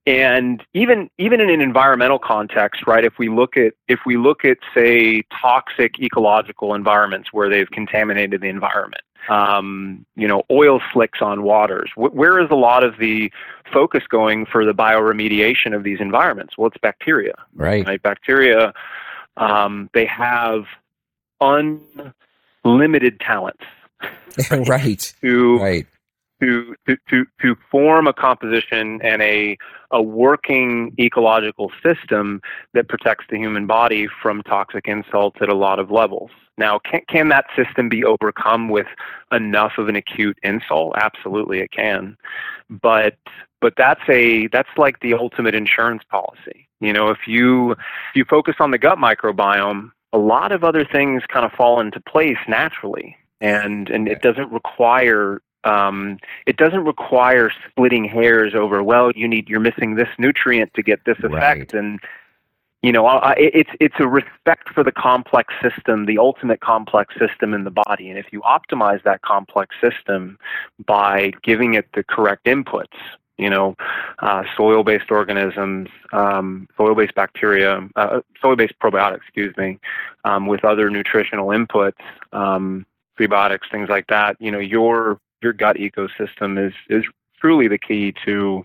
And 0.06 0.64
even 0.72 1.10
even 1.18 1.40
in 1.40 1.50
an 1.50 1.60
environmental 1.60 2.18
context, 2.18 2.86
right? 2.86 3.04
If 3.04 3.18
we 3.18 3.28
look 3.28 3.56
at 3.56 3.74
if 3.88 4.00
we 4.06 4.16
look 4.16 4.44
at 4.44 4.58
say 4.74 5.22
toxic 5.40 5.98
ecological 5.98 6.74
environments 6.74 7.32
where 7.32 7.48
they've 7.48 7.70
contaminated 7.70 8.40
the 8.40 8.48
environment, 8.48 9.02
um, 9.28 10.06
you 10.16 10.28
know, 10.28 10.42
oil 10.50 10.80
slicks 10.92 11.20
on 11.20 11.42
waters. 11.42 11.90
where 11.96 12.38
is 12.38 12.48
a 12.50 12.54
lot 12.56 12.84
of 12.84 12.98
the 12.98 13.30
focus 13.72 14.04
going 14.08 14.46
for 14.46 14.64
the 14.64 14.72
bioremediation 14.72 15.74
of 15.74 15.82
these 15.82 16.00
environments? 16.00 16.56
Well, 16.56 16.68
it's 16.68 16.78
bacteria. 16.78 17.34
Right. 17.54 17.86
right? 17.86 18.02
Bacteria 18.02 18.72
um, 19.36 19.90
they 19.92 20.06
have 20.06 20.64
unlimited 21.40 23.20
talents. 23.20 23.64
Right. 24.50 24.68
right. 24.68 25.14
To, 25.22 25.58
right. 25.58 25.86
To, 26.42 26.74
to, 26.86 27.24
to, 27.40 27.56
form 27.70 28.06
a 28.06 28.12
composition 28.12 29.00
and 29.02 29.22
a, 29.22 29.56
a 29.90 30.02
working 30.02 30.94
ecological 31.00 31.72
system 31.82 32.42
that 32.74 32.88
protects 32.88 33.24
the 33.30 33.38
human 33.38 33.66
body 33.66 34.06
from 34.22 34.42
toxic 34.42 34.86
insults 34.86 35.38
at 35.40 35.48
a 35.48 35.54
lot 35.54 35.78
of 35.78 35.90
levels. 35.90 36.30
Now, 36.58 36.78
can, 36.78 37.00
can 37.08 37.28
that 37.30 37.46
system 37.56 37.88
be 37.88 38.04
overcome 38.04 38.68
with 38.68 38.86
enough 39.32 39.72
of 39.78 39.88
an 39.88 39.96
acute 39.96 40.38
insult? 40.42 40.94
Absolutely, 40.96 41.60
it 41.60 41.70
can. 41.70 42.18
But 42.68 43.16
but 43.60 43.74
that's 43.76 44.02
a 44.08 44.46
that's 44.48 44.68
like 44.76 45.00
the 45.00 45.14
ultimate 45.14 45.54
insurance 45.54 46.02
policy. 46.10 46.68
You 46.80 46.92
know, 46.92 47.10
if 47.10 47.26
you 47.26 47.72
if 47.72 47.78
you 48.14 48.24
focus 48.24 48.56
on 48.60 48.70
the 48.70 48.78
gut 48.78 48.98
microbiome, 48.98 49.90
a 50.12 50.18
lot 50.18 50.52
of 50.52 50.64
other 50.64 50.84
things 50.84 51.22
kind 51.28 51.44
of 51.44 51.52
fall 51.52 51.80
into 51.80 52.00
place 52.00 52.38
naturally, 52.48 53.16
and 53.40 53.88
and 53.90 54.08
it 54.08 54.22
doesn't 54.22 54.52
require 54.52 55.40
um, 55.66 56.18
it 56.46 56.56
doesn't 56.56 56.84
require 56.84 57.50
splitting 57.68 58.04
hairs 58.04 58.54
over 58.54 58.82
well 58.82 59.10
you 59.12 59.28
need 59.28 59.48
you're 59.48 59.60
missing 59.60 59.96
this 59.96 60.08
nutrient 60.18 60.72
to 60.74 60.82
get 60.82 61.04
this 61.04 61.18
effect 61.18 61.72
right. 61.72 61.74
and 61.74 62.00
you 62.82 62.92
know 62.92 63.06
I, 63.06 63.34
it's 63.36 63.70
it's 63.80 63.96
a 63.98 64.06
respect 64.08 64.68
for 64.70 64.82
the 64.82 64.92
complex 64.92 65.52
system 65.62 66.06
the 66.06 66.18
ultimate 66.18 66.60
complex 66.60 67.14
system 67.18 67.52
in 67.54 67.64
the 67.64 67.70
body 67.70 68.08
and 68.10 68.18
if 68.18 68.26
you 68.32 68.40
optimize 68.42 69.02
that 69.04 69.22
complex 69.22 69.74
system 69.80 70.38
by 70.86 71.32
giving 71.42 71.74
it 71.74 71.86
the 71.94 72.04
correct 72.04 72.44
inputs 72.46 72.96
you 73.38 73.50
know, 73.50 73.76
uh, 74.20 74.44
soil-based 74.56 75.10
organisms, 75.10 75.88
um, 76.12 76.66
soil-based 76.76 77.14
bacteria, 77.14 77.86
uh, 77.96 78.20
soil-based 78.40 78.78
probiotics, 78.80 79.16
excuse 79.16 79.54
me, 79.56 79.78
um, 80.24 80.46
with 80.46 80.64
other 80.64 80.88
nutritional 80.88 81.48
inputs, 81.48 82.00
um, 82.32 82.86
prebiotics, 83.18 83.70
things 83.70 83.88
like 83.88 84.06
that. 84.06 84.36
You 84.40 84.50
know, 84.50 84.58
your 84.58 85.20
your 85.46 85.52
gut 85.52 85.76
ecosystem 85.76 86.66
is 86.66 86.74
is 86.90 87.04
truly 87.40 87.68
the 87.68 87.78
key 87.78 88.12
to 88.24 88.64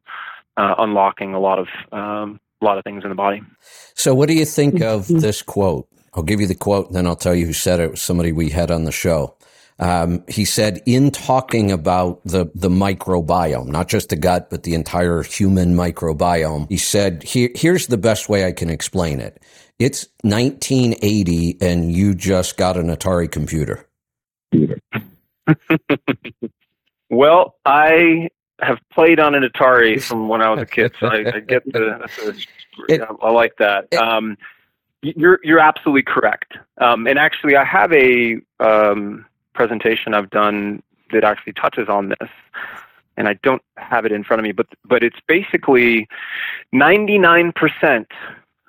uh, 0.57 0.73
unlocking 0.79 1.35
a 1.35 1.39
lot 1.39 1.59
of 1.59 1.67
um, 1.91 2.39
a 2.59 2.65
lot 2.65 2.79
of 2.79 2.83
things 2.83 3.03
in 3.03 3.09
the 3.09 3.15
body. 3.15 3.43
So, 3.93 4.15
what 4.15 4.27
do 4.27 4.33
you 4.33 4.45
think 4.45 4.81
of 4.81 5.07
this 5.07 5.43
quote? 5.43 5.87
I'll 6.13 6.23
give 6.23 6.41
you 6.41 6.47
the 6.47 6.55
quote, 6.55 6.87
and 6.87 6.95
then 6.95 7.05
I'll 7.05 7.15
tell 7.15 7.35
you 7.35 7.45
who 7.45 7.53
said 7.53 7.79
it. 7.79 7.83
It 7.83 7.91
was 7.91 8.01
somebody 8.01 8.31
we 8.31 8.49
had 8.49 8.71
on 8.71 8.85
the 8.85 8.91
show. 8.91 9.35
Um, 9.79 10.23
he 10.27 10.45
said 10.45 10.81
in 10.87 11.11
talking 11.11 11.71
about 11.71 12.21
the 12.25 12.49
the 12.55 12.69
microbiome, 12.69 13.67
not 13.67 13.87
just 13.87 14.09
the 14.09 14.15
gut, 14.15 14.49
but 14.49 14.63
the 14.63 14.73
entire 14.73 15.21
human 15.21 15.75
microbiome, 15.75 16.67
he 16.69 16.77
said, 16.77 17.21
Here, 17.21 17.51
"Here's 17.53 17.87
the 17.87 17.97
best 17.97 18.27
way 18.27 18.45
I 18.45 18.53
can 18.53 18.71
explain 18.71 19.19
it. 19.19 19.39
It's 19.77 20.07
1980, 20.23 21.57
and 21.61 21.91
you 21.91 22.15
just 22.15 22.57
got 22.57 22.77
an 22.77 22.87
Atari 22.87 23.31
computer." 23.31 23.87
well, 27.11 27.55
I 27.65 28.29
have 28.61 28.79
played 28.91 29.19
on 29.19 29.35
an 29.35 29.43
Atari 29.43 30.01
from 30.07 30.27
when 30.27 30.41
I 30.41 30.49
was 30.49 30.61
a 30.61 30.65
kid, 30.65 30.93
so 30.99 31.07
I, 31.07 31.35
I 31.35 31.39
get 31.39 31.63
the. 31.71 32.09
It, 32.87 33.01
I 33.21 33.29
like 33.29 33.57
that. 33.59 33.89
It, 33.91 33.97
um, 33.97 34.37
you're 35.01 35.39
you're 35.43 35.59
absolutely 35.59 36.03
correct. 36.03 36.57
Um, 36.79 37.05
and 37.05 37.19
actually, 37.19 37.57
I 37.57 37.65
have 37.65 37.91
a 37.91 38.37
um, 38.61 39.25
presentation 39.53 40.13
I've 40.13 40.29
done 40.29 40.81
that 41.11 41.25
actually 41.25 41.53
touches 41.53 41.89
on 41.89 42.09
this. 42.09 42.29
And 43.17 43.27
I 43.27 43.33
don't 43.43 43.61
have 43.75 44.05
it 44.05 44.13
in 44.13 44.23
front 44.23 44.39
of 44.39 44.45
me, 44.45 44.53
but 44.53 44.67
but 44.85 45.03
it's 45.03 45.19
basically 45.27 46.07
99% 46.73 48.05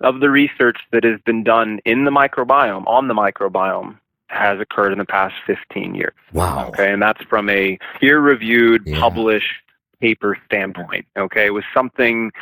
of 0.01 0.19
the 0.19 0.31
research 0.31 0.79
that 0.91 1.05
has 1.05 1.21
been 1.25 1.45
done 1.45 1.79
in 1.85 2.05
the 2.05 2.11
microbiome 2.11 2.87
on 2.89 3.07
the 3.07 3.15
microbiome 3.15 3.99
has 4.33 4.61
occurred 4.61 4.93
in 4.93 4.99
the 4.99 5.05
past 5.05 5.35
15 5.47 5.95
years. 5.95 6.15
Wow. 6.33 6.69
Okay, 6.69 6.93
and 6.93 7.03
that's 7.03 7.23
from 7.25 7.49
a 7.49 7.79
peer-reviewed, 8.01 8.83
yeah. 8.87 8.99
published 8.99 9.53
paper 10.01 10.37
standpoint. 10.47 11.07
Okay, 11.17 11.47
it 11.47 11.51
was 11.51 11.65
something. 11.75 12.33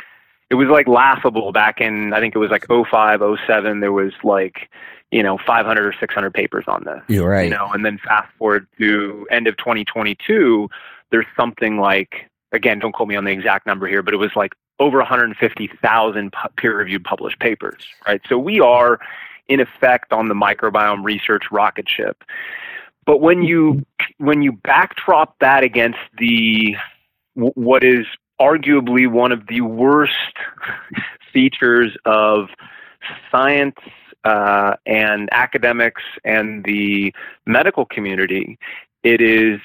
It 0.49 0.55
was 0.55 0.67
like 0.67 0.87
laughable 0.87 1.51
back 1.51 1.79
in 1.79 2.13
I 2.13 2.19
think 2.19 2.35
it 2.35 2.39
was 2.39 2.51
like 2.51 2.65
05, 2.67 3.21
07. 3.45 3.79
There 3.79 3.91
was 3.91 4.13
like 4.23 4.69
you 5.11 5.23
know 5.23 5.37
500 5.37 5.85
or 5.85 5.93
600 5.97 6.33
papers 6.33 6.65
on 6.67 6.83
this. 6.83 7.01
You're 7.07 7.29
right. 7.29 7.43
You 7.43 7.51
know, 7.51 7.69
and 7.71 7.85
then 7.85 7.99
fast 7.99 8.31
forward 8.37 8.67
to 8.79 9.27
end 9.29 9.47
of 9.47 9.57
2022, 9.57 10.69
there's 11.11 11.25
something 11.37 11.77
like 11.77 12.29
again, 12.51 12.79
don't 12.79 12.91
quote 12.91 13.07
me 13.07 13.15
on 13.15 13.23
the 13.23 13.31
exact 13.31 13.65
number 13.65 13.87
here, 13.87 14.01
but 14.01 14.13
it 14.13 14.17
was 14.17 14.31
like 14.35 14.53
over 14.79 14.97
150,000 14.97 16.33
peer-reviewed 16.57 17.03
published 17.03 17.39
papers. 17.39 17.85
Right, 18.07 18.21
so 18.27 18.37
we 18.37 18.59
are 18.59 18.99
in 19.51 19.59
effect 19.59 20.13
on 20.13 20.29
the 20.29 20.33
microbiome 20.33 21.03
research 21.03 21.43
rocket 21.51 21.87
ship. 21.89 22.23
But 23.05 23.19
when 23.19 23.43
you 23.43 23.85
when 24.17 24.41
you 24.41 24.53
backdrop 24.53 25.37
that 25.39 25.63
against 25.63 25.99
the 26.17 26.77
what 27.33 27.83
is 27.83 28.05
arguably 28.39 29.11
one 29.11 29.33
of 29.33 29.47
the 29.47 29.59
worst 29.59 30.13
features 31.33 31.97
of 32.05 32.47
science 33.29 33.75
uh, 34.23 34.75
and 34.85 35.27
academics 35.33 36.03
and 36.23 36.63
the 36.63 37.13
medical 37.45 37.85
community, 37.85 38.57
it 39.03 39.19
is 39.19 39.59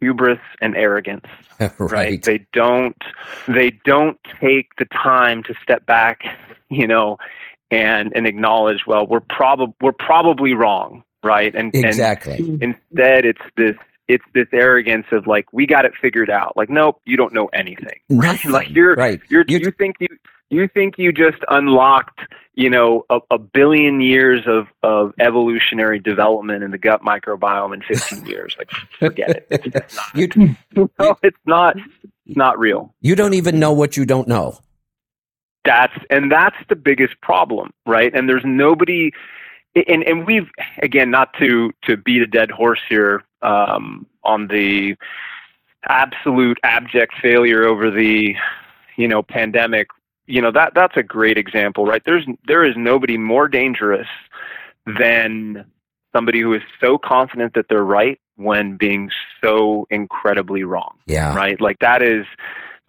hubris 0.00 0.40
and 0.60 0.76
arrogance. 0.76 1.24
right. 1.60 1.80
right. 1.80 2.22
They 2.22 2.46
don't 2.52 3.00
they 3.48 3.70
don't 3.86 4.18
take 4.38 4.76
the 4.76 4.84
time 4.86 5.42
to 5.44 5.54
step 5.62 5.86
back, 5.86 6.24
you 6.68 6.86
know, 6.86 7.16
and 7.70 8.12
and 8.14 8.26
acknowledge, 8.26 8.86
well, 8.86 9.06
we're 9.06 9.20
probably 9.20 9.74
we're 9.80 9.92
probably 9.92 10.54
wrong, 10.54 11.04
right? 11.24 11.54
And 11.54 11.74
exactly. 11.74 12.38
And 12.38 12.62
instead, 12.62 13.24
it's 13.24 13.40
this 13.56 13.76
it's 14.08 14.24
this 14.34 14.46
arrogance 14.52 15.06
of 15.12 15.26
like 15.26 15.52
we 15.52 15.66
got 15.66 15.84
it 15.84 15.92
figured 16.00 16.30
out. 16.30 16.56
Like, 16.56 16.70
nope, 16.70 17.00
you 17.04 17.16
don't 17.16 17.32
know 17.32 17.46
anything. 17.52 18.00
Nothing. 18.08 18.50
Like 18.52 18.70
you're 18.70 18.94
right. 18.94 19.20
You're, 19.28 19.44
you 19.48 19.58
you 19.58 19.70
think 19.72 19.96
you 20.00 20.08
you 20.50 20.68
think 20.68 20.94
you 20.96 21.12
just 21.12 21.38
unlocked 21.48 22.20
you 22.54 22.70
know 22.70 23.04
a, 23.10 23.18
a 23.30 23.38
billion 23.38 24.00
years 24.00 24.44
of 24.46 24.66
of 24.82 25.12
evolutionary 25.18 25.98
development 25.98 26.62
in 26.62 26.70
the 26.70 26.78
gut 26.78 27.02
microbiome 27.02 27.74
in 27.74 27.82
15 27.82 28.26
years. 28.26 28.54
Like, 28.58 28.70
forget 28.98 29.30
it. 29.30 29.46
It's 29.50 29.96
not, 29.96 30.16
you, 30.16 30.56
no, 30.74 31.16
it's 31.22 31.38
not. 31.46 31.76
It's 32.26 32.36
not 32.36 32.58
real. 32.58 32.94
You 33.00 33.14
don't 33.14 33.34
even 33.34 33.58
know 33.60 33.72
what 33.72 33.96
you 33.96 34.04
don't 34.04 34.26
know. 34.26 34.58
That's 35.66 35.94
and 36.10 36.30
that's 36.30 36.56
the 36.68 36.76
biggest 36.76 37.20
problem, 37.20 37.72
right? 37.86 38.14
And 38.14 38.28
there's 38.28 38.44
nobody 38.44 39.12
and 39.86 40.02
and 40.04 40.26
we've 40.26 40.48
again 40.82 41.10
not 41.10 41.34
to 41.38 41.72
to 41.82 41.96
beat 41.96 42.22
a 42.22 42.26
dead 42.26 42.50
horse 42.50 42.80
here 42.88 43.24
um, 43.42 44.06
on 44.24 44.48
the 44.48 44.96
absolute 45.88 46.58
abject 46.62 47.14
failure 47.20 47.64
over 47.64 47.90
the 47.90 48.34
you 48.96 49.06
know 49.06 49.22
pandemic 49.22 49.88
you 50.26 50.40
know 50.42 50.50
that 50.50 50.72
that's 50.74 50.96
a 50.96 51.02
great 51.02 51.38
example 51.38 51.86
right 51.86 52.02
there's 52.04 52.26
there 52.46 52.64
is 52.64 52.74
nobody 52.76 53.16
more 53.16 53.46
dangerous 53.46 54.08
than 54.98 55.64
somebody 56.14 56.40
who 56.40 56.52
is 56.54 56.62
so 56.80 56.98
confident 56.98 57.54
that 57.54 57.66
they're 57.68 57.84
right 57.84 58.18
when 58.36 58.76
being 58.76 59.10
so 59.42 59.86
incredibly 59.90 60.64
wrong 60.64 60.96
Yeah. 61.06 61.34
right 61.36 61.60
like 61.60 61.78
that 61.80 62.02
is 62.02 62.26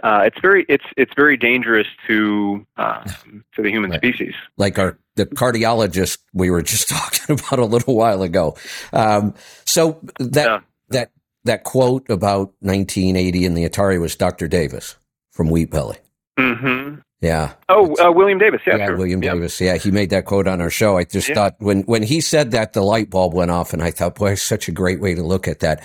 uh, 0.03 0.21
it's 0.25 0.39
very 0.41 0.65
it's 0.69 0.85
it's 0.95 1.11
very 1.15 1.37
dangerous 1.37 1.87
to 2.07 2.65
uh, 2.77 3.03
to 3.55 3.61
the 3.61 3.69
human 3.69 3.91
Right. 3.91 3.99
species 3.99 4.33
like 4.57 4.77
our 4.79 4.97
the 5.15 5.25
cardiologist 5.25 6.19
we 6.33 6.49
were 6.49 6.61
just 6.61 6.89
talking 6.97 7.39
about 7.39 7.59
a 7.59 7.65
little 7.65 7.95
while 7.95 8.21
ago. 8.21 8.55
Um, 8.93 9.33
so 9.65 9.99
that 10.19 10.45
Yeah. 10.45 10.59
that 10.89 11.11
that 11.45 11.63
quote 11.63 12.09
about 12.09 12.53
1980 12.59 13.45
in 13.45 13.53
the 13.55 13.67
Atari 13.67 13.99
was 13.99 14.15
Dr. 14.15 14.47
Davis 14.47 14.95
from 15.31 15.49
Wheat 15.49 15.71
Belly. 15.71 15.97
hmm 16.37 16.95
Yeah. 17.21 17.53
oh 17.69 17.95
uh, 17.99 18.11
William 18.11 18.37
Davis 18.37 18.61
yeah, 18.67 18.85
sure. 18.85 18.97
William 18.97 19.23
Yeah. 19.23 19.33
Davis. 19.33 19.59
Yeah, 19.59 19.77
he 19.77 19.89
made 19.89 20.11
that 20.11 20.25
quote 20.25 20.47
on 20.47 20.61
our 20.61 20.69
show. 20.69 20.97
I 20.97 21.03
just 21.05 21.29
Yeah. 21.29 21.35
thought 21.35 21.55
when 21.59 21.81
when 21.83 22.03
he 22.03 22.21
said 22.21 22.51
that, 22.51 22.73
the 22.73 22.81
light 22.83 23.09
bulb 23.09 23.33
went 23.33 23.49
off, 23.49 23.73
and 23.73 23.81
I 23.81 23.89
thought, 23.91 24.15
boy, 24.15 24.35
such 24.35 24.67
a 24.67 24.71
great 24.71 24.99
way 24.99 25.15
to 25.15 25.23
look 25.23 25.47
at 25.47 25.61
that. 25.61 25.81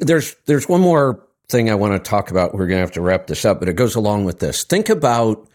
There's 0.00 0.36
there's 0.46 0.68
one 0.68 0.80
more 0.82 1.25
thing 1.48 1.70
I 1.70 1.74
want 1.74 1.92
to 1.92 2.10
talk 2.10 2.30
about. 2.30 2.54
We're 2.54 2.66
going 2.66 2.78
to 2.78 2.80
have 2.80 2.92
to 2.92 3.00
wrap 3.00 3.26
this 3.26 3.44
up, 3.44 3.60
but 3.60 3.68
it 3.68 3.76
goes 3.76 3.94
along 3.94 4.24
with 4.24 4.40
this. 4.40 4.64
Think 4.64 4.88
about 4.88 5.48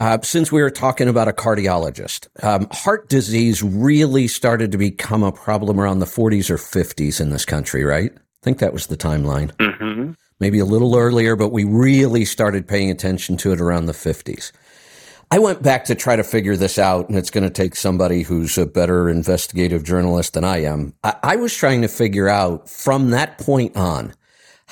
uh, 0.00 0.18
since 0.22 0.52
we 0.52 0.62
were 0.62 0.70
talking 0.70 1.08
about 1.08 1.28
a 1.28 1.32
cardiologist, 1.32 2.28
um, 2.44 2.68
heart 2.70 3.08
disease 3.08 3.62
really 3.62 4.28
started 4.28 4.72
to 4.72 4.78
become 4.78 5.22
a 5.22 5.32
problem 5.32 5.80
around 5.80 5.98
the 5.98 6.06
40s 6.06 6.50
or 6.50 6.56
50s 6.56 7.20
in 7.20 7.30
this 7.30 7.44
country, 7.44 7.84
right? 7.84 8.12
I 8.14 8.42
think 8.42 8.58
that 8.58 8.72
was 8.72 8.86
the 8.86 8.96
timeline 8.96 9.50
hmm 9.58 10.12
maybe 10.40 10.58
a 10.58 10.64
little 10.64 10.96
earlier, 10.96 11.36
but 11.36 11.50
we 11.50 11.64
really 11.64 12.24
started 12.24 12.68
paying 12.68 12.90
attention 12.90 13.36
to 13.38 13.52
it 13.52 13.60
around 13.60 13.86
the 13.86 13.92
50s. 13.92 14.52
I 15.30 15.38
went 15.38 15.62
back 15.62 15.86
to 15.86 15.94
try 15.94 16.14
to 16.14 16.22
figure 16.22 16.56
this 16.56 16.78
out, 16.78 17.08
and 17.08 17.18
it's 17.18 17.30
going 17.30 17.44
to 17.44 17.50
take 17.50 17.74
somebody 17.74 18.22
who's 18.22 18.56
a 18.56 18.66
better 18.66 19.08
investigative 19.08 19.82
journalist 19.82 20.34
than 20.34 20.44
I 20.44 20.58
am. 20.58 20.94
I, 21.02 21.16
I 21.22 21.36
was 21.36 21.54
trying 21.54 21.82
to 21.82 21.88
figure 21.88 22.28
out 22.28 22.68
from 22.68 23.10
that 23.10 23.38
point 23.38 23.76
on 23.76 24.14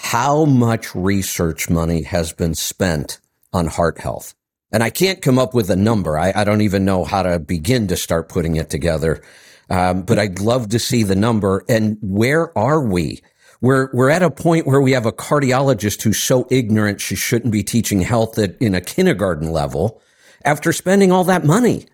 how 0.04 0.44
much 0.44 0.94
research 0.94 1.70
money 1.70 2.02
has 2.02 2.30
been 2.30 2.54
spent 2.54 3.18
on 3.54 3.66
heart 3.66 3.98
health. 3.98 4.34
And 4.70 4.82
I 4.82 4.90
can't 4.90 5.22
come 5.22 5.38
up 5.38 5.54
with 5.54 5.70
a 5.70 5.76
number. 5.76 6.18
I, 6.18 6.30
I 6.36 6.44
don't 6.44 6.60
even 6.60 6.84
know 6.84 7.04
how 7.04 7.22
to 7.22 7.38
begin 7.38 7.88
to 7.88 7.96
start 7.96 8.28
putting 8.28 8.56
it 8.56 8.68
together. 8.68 9.22
Um, 9.70 10.02
but 10.02 10.18
I'd 10.18 10.40
love 10.40 10.68
to 10.68 10.78
see 10.78 11.04
the 11.04 11.16
number. 11.16 11.64
And 11.70 11.96
where 12.02 12.56
are 12.56 12.82
we? 12.86 13.22
We're, 13.62 13.88
we're 13.94 14.10
at 14.10 14.22
a 14.22 14.30
point 14.30 14.66
where 14.66 14.82
we 14.82 14.92
have 14.92 15.06
a 15.06 15.12
cardiologist 15.12 16.02
who's 16.02 16.22
so 16.22 16.46
ignorant 16.50 17.00
she 17.00 17.16
shouldn't 17.16 17.52
be 17.52 17.62
teaching 17.62 18.02
health 18.02 18.38
at, 18.38 18.60
in 18.60 18.74
a 18.74 18.82
kindergarten 18.82 19.50
level 19.50 20.02
after 20.44 20.74
spending 20.74 21.12
all 21.12 21.24
that 21.24 21.46
money. 21.46 21.86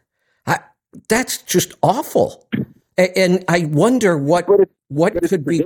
I, 0.49 0.59
that's 1.09 1.43
just 1.43 1.75
awful. 1.81 2.49
A- 3.01 3.19
And 3.19 3.45
I 3.49 3.65
wonder 3.65 4.19
what, 4.19 4.47
But 4.47 4.61
it's- 4.61 4.77
what 4.89 5.15
But 5.15 5.29
could 5.29 5.45
be. 5.45 5.65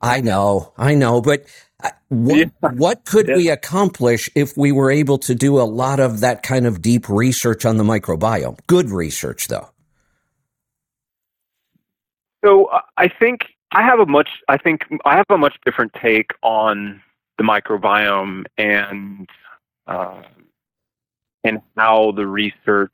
I 0.00 0.20
know, 0.20 0.72
I 0.76 0.94
know, 0.94 1.20
but 1.20 1.44
uh, 1.84 1.90
what, 2.08 2.36
Yeah. 2.38 2.46
what 2.74 3.04
could 3.04 3.28
we 3.28 3.48
accomplish 3.50 4.28
if 4.34 4.56
we 4.56 4.72
were 4.72 4.90
able 4.90 5.18
to 5.18 5.34
do 5.34 5.58
a 5.60 5.62
lot 5.62 6.00
of 6.00 6.20
that 6.20 6.42
kind 6.42 6.66
of 6.66 6.82
deep 6.82 7.08
research 7.08 7.64
on 7.64 7.76
the 7.76 7.84
microbiome? 7.84 8.58
Good 8.66 8.90
research, 8.90 9.48
though. 9.48 9.68
So 12.44 12.66
uh, 12.66 12.80
I 12.96 13.08
think 13.08 13.46
I 13.72 13.82
have 13.82 14.00
a 14.00 14.06
much 14.06 14.28
I 14.48 14.56
think 14.58 14.84
I 15.04 15.16
have 15.16 15.26
a 15.30 15.38
much 15.38 15.56
different 15.64 15.92
take 15.94 16.32
on 16.42 17.00
the 17.38 17.44
microbiome 17.44 18.44
and 18.58 19.28
uh, 19.86 20.22
and 21.44 21.60
how 21.76 22.12
the 22.12 22.26
research 22.26 22.92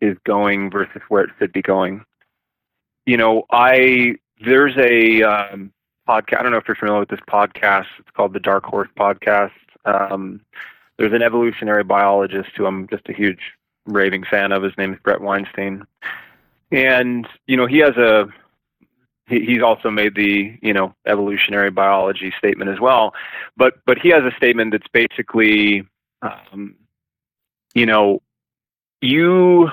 is 0.00 0.16
going 0.24 0.70
versus 0.70 1.00
where 1.08 1.24
it 1.24 1.30
should 1.38 1.52
be 1.52 1.62
going. 1.62 2.04
You 3.06 3.16
know, 3.16 3.44
I 3.50 4.16
there's 4.44 4.76
a 4.76 5.22
um, 5.22 5.72
podcast. 6.08 6.38
I 6.38 6.42
don't 6.42 6.52
know 6.52 6.58
if 6.58 6.68
you're 6.68 6.76
familiar 6.76 7.00
with 7.00 7.08
this 7.08 7.20
podcast. 7.28 7.86
It's 7.98 8.10
called 8.14 8.32
the 8.32 8.40
Dark 8.40 8.64
Horse 8.64 8.88
Podcast. 8.98 9.52
Um, 9.84 10.40
there's 10.98 11.12
an 11.12 11.22
evolutionary 11.22 11.84
biologist 11.84 12.50
who 12.56 12.66
I'm 12.66 12.88
just 12.88 13.08
a 13.08 13.12
huge 13.12 13.40
raving 13.86 14.24
fan 14.24 14.52
of. 14.52 14.62
His 14.62 14.76
name 14.76 14.92
is 14.92 14.98
Bret 15.02 15.20
Weinstein, 15.20 15.86
and 16.72 17.26
you 17.46 17.56
know 17.56 17.66
he 17.66 17.78
has 17.78 17.96
a 17.96 18.26
he, 19.26 19.44
he's 19.44 19.62
also 19.62 19.90
made 19.90 20.14
the 20.14 20.58
you 20.62 20.72
know 20.72 20.94
evolutionary 21.06 21.70
biology 21.70 22.32
statement 22.38 22.70
as 22.70 22.80
well 22.80 23.14
but 23.56 23.74
but 23.86 23.98
he 23.98 24.08
has 24.08 24.22
a 24.24 24.34
statement 24.36 24.72
that's 24.72 24.88
basically 24.92 25.86
um, 26.22 26.74
you 27.74 27.86
know 27.86 28.20
you 29.00 29.68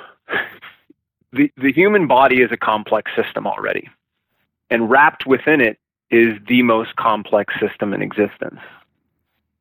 the 1.34 1.52
the 1.58 1.74
human 1.74 2.08
body 2.08 2.42
is 2.42 2.52
a 2.52 2.58
complex 2.58 3.12
system 3.16 3.46
already 3.48 3.90
and 4.70 4.90
wrapped 4.90 5.26
within 5.26 5.60
it 5.60 5.78
is 6.10 6.38
the 6.48 6.62
most 6.62 6.96
complex 6.96 7.54
system 7.60 7.94
in 7.94 8.02
existence 8.02 8.60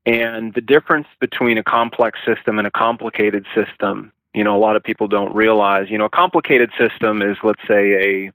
and 0.05 0.55
the 0.55 0.61
difference 0.61 1.07
between 1.21 1.59
a 1.59 1.65
complex 1.65 2.19
system 2.27 2.59
and 2.59 2.67
a 2.67 2.71
complicated 2.71 3.47
system 3.55 4.13
you 4.35 4.45
know 4.45 4.57
a 4.57 4.61
lot 4.61 4.77
of 4.77 4.83
people 4.83 5.09
don't 5.09 5.35
realize 5.35 5.91
you 5.91 5.99
know 5.99 6.05
a 6.05 6.11
complicated 6.11 6.71
system 6.79 7.23
is 7.23 7.37
let's 7.43 7.63
say 7.67 8.29
a 8.29 8.33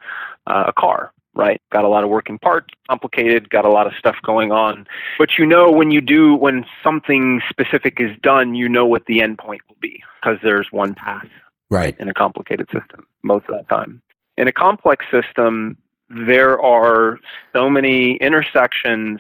uh, 0.52 0.66
a 0.68 0.74
car 0.74 1.12
right? 1.36 1.62
Got 1.70 1.86
a 1.86 1.88
lot 1.88 2.04
of 2.04 2.10
working 2.10 2.40
parts, 2.40 2.74
complicated, 2.90 3.52
got 3.52 3.64
a 3.64 3.70
lot 3.70 3.86
of 3.86 3.94
stuff 3.94 4.16
going 4.24 4.52
on. 4.52 4.88
But 5.20 5.38
you 5.38 5.46
know 5.46 5.70
when 5.70 5.92
you 5.92 6.02
do 6.02 6.34
when 6.34 6.66
something 6.84 7.44
specific 7.48 8.02
is 8.02 8.10
done, 8.24 8.56
you 8.56 8.68
know 8.68 8.88
what 8.88 9.06
the 9.06 9.22
end 9.22 9.38
point 9.38 9.62
will 9.70 9.78
be 9.80 10.04
because 10.20 10.40
there's 10.42 10.72
one 10.72 10.96
path 10.96 11.28
Right. 11.70 11.96
in 12.00 12.08
a 12.08 12.14
complicated 12.14 12.68
system 12.68 13.06
most 13.24 13.46
of 13.50 13.58
the 13.58 13.76
time. 13.76 14.02
In 14.38 14.48
a 14.48 14.52
complex 14.52 15.06
system, 15.12 15.78
there 16.10 16.62
are 16.62 17.20
so 17.54 17.70
many 17.70 18.16
intersections 18.18 19.20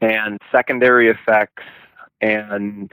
and 0.00 0.38
secondary 0.50 1.08
effects 1.08 1.62
and 2.20 2.90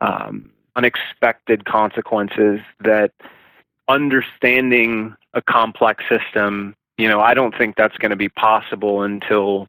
um, 0.00 0.50
unexpected 0.76 1.64
consequences 1.64 2.60
that 2.80 3.12
understanding 3.88 5.14
a 5.34 5.42
complex 5.42 6.04
system, 6.08 6.74
you 6.96 7.08
know, 7.08 7.20
I 7.20 7.34
don't 7.34 7.56
think 7.56 7.76
that's 7.76 7.96
going 7.98 8.10
to 8.10 8.16
be 8.16 8.28
possible 8.28 9.02
until, 9.02 9.68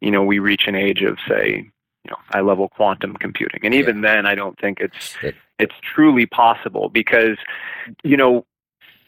you 0.00 0.10
know, 0.10 0.22
we 0.22 0.38
reach 0.38 0.66
an 0.66 0.74
age 0.74 1.02
of, 1.02 1.18
say, 1.28 1.70
you 2.04 2.10
know 2.10 2.16
high 2.30 2.40
level 2.40 2.68
quantum 2.68 3.14
computing. 3.14 3.60
And 3.62 3.74
even 3.74 4.00
then, 4.00 4.26
I 4.26 4.34
don't 4.34 4.58
think 4.58 4.80
it's 4.80 5.16
it's 5.60 5.74
truly 5.82 6.26
possible 6.26 6.88
because 6.88 7.36
you 8.02 8.16
know 8.16 8.44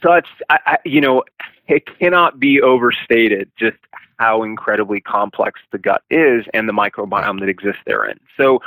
such 0.02 0.26
I, 0.50 0.58
I, 0.66 0.76
you 0.84 1.00
know 1.00 1.24
it 1.68 1.84
cannot 1.98 2.38
be 2.38 2.60
overstated 2.60 3.50
just 3.58 3.76
how 4.18 4.42
incredibly 4.42 5.00
complex 5.00 5.60
the 5.72 5.78
gut 5.78 6.02
is 6.10 6.44
and 6.54 6.68
the 6.68 6.72
microbiome 6.72 7.40
that 7.40 7.48
exists 7.48 7.80
therein. 7.86 8.20
So 8.36 8.60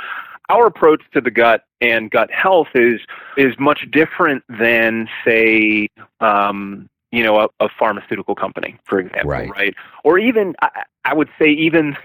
our 0.48 0.66
approach 0.66 1.02
to 1.12 1.20
the 1.20 1.30
gut 1.30 1.64
and 1.80 2.10
gut 2.10 2.30
health 2.30 2.68
is 2.74 3.00
is 3.36 3.54
much 3.58 3.86
different 3.90 4.44
than 4.48 5.08
say 5.24 5.88
um, 6.20 6.88
you 7.10 7.22
know 7.22 7.40
a, 7.40 7.48
a, 7.60 7.68
pharmaceutical 7.78 8.34
company 8.34 8.76
for 8.84 8.98
example 8.98 9.30
right, 9.30 9.50
right? 9.50 9.74
or 10.04 10.18
even 10.18 10.54
I, 10.62 10.82
I 11.04 11.14
would 11.14 11.28
say 11.38 11.50
even 11.50 11.96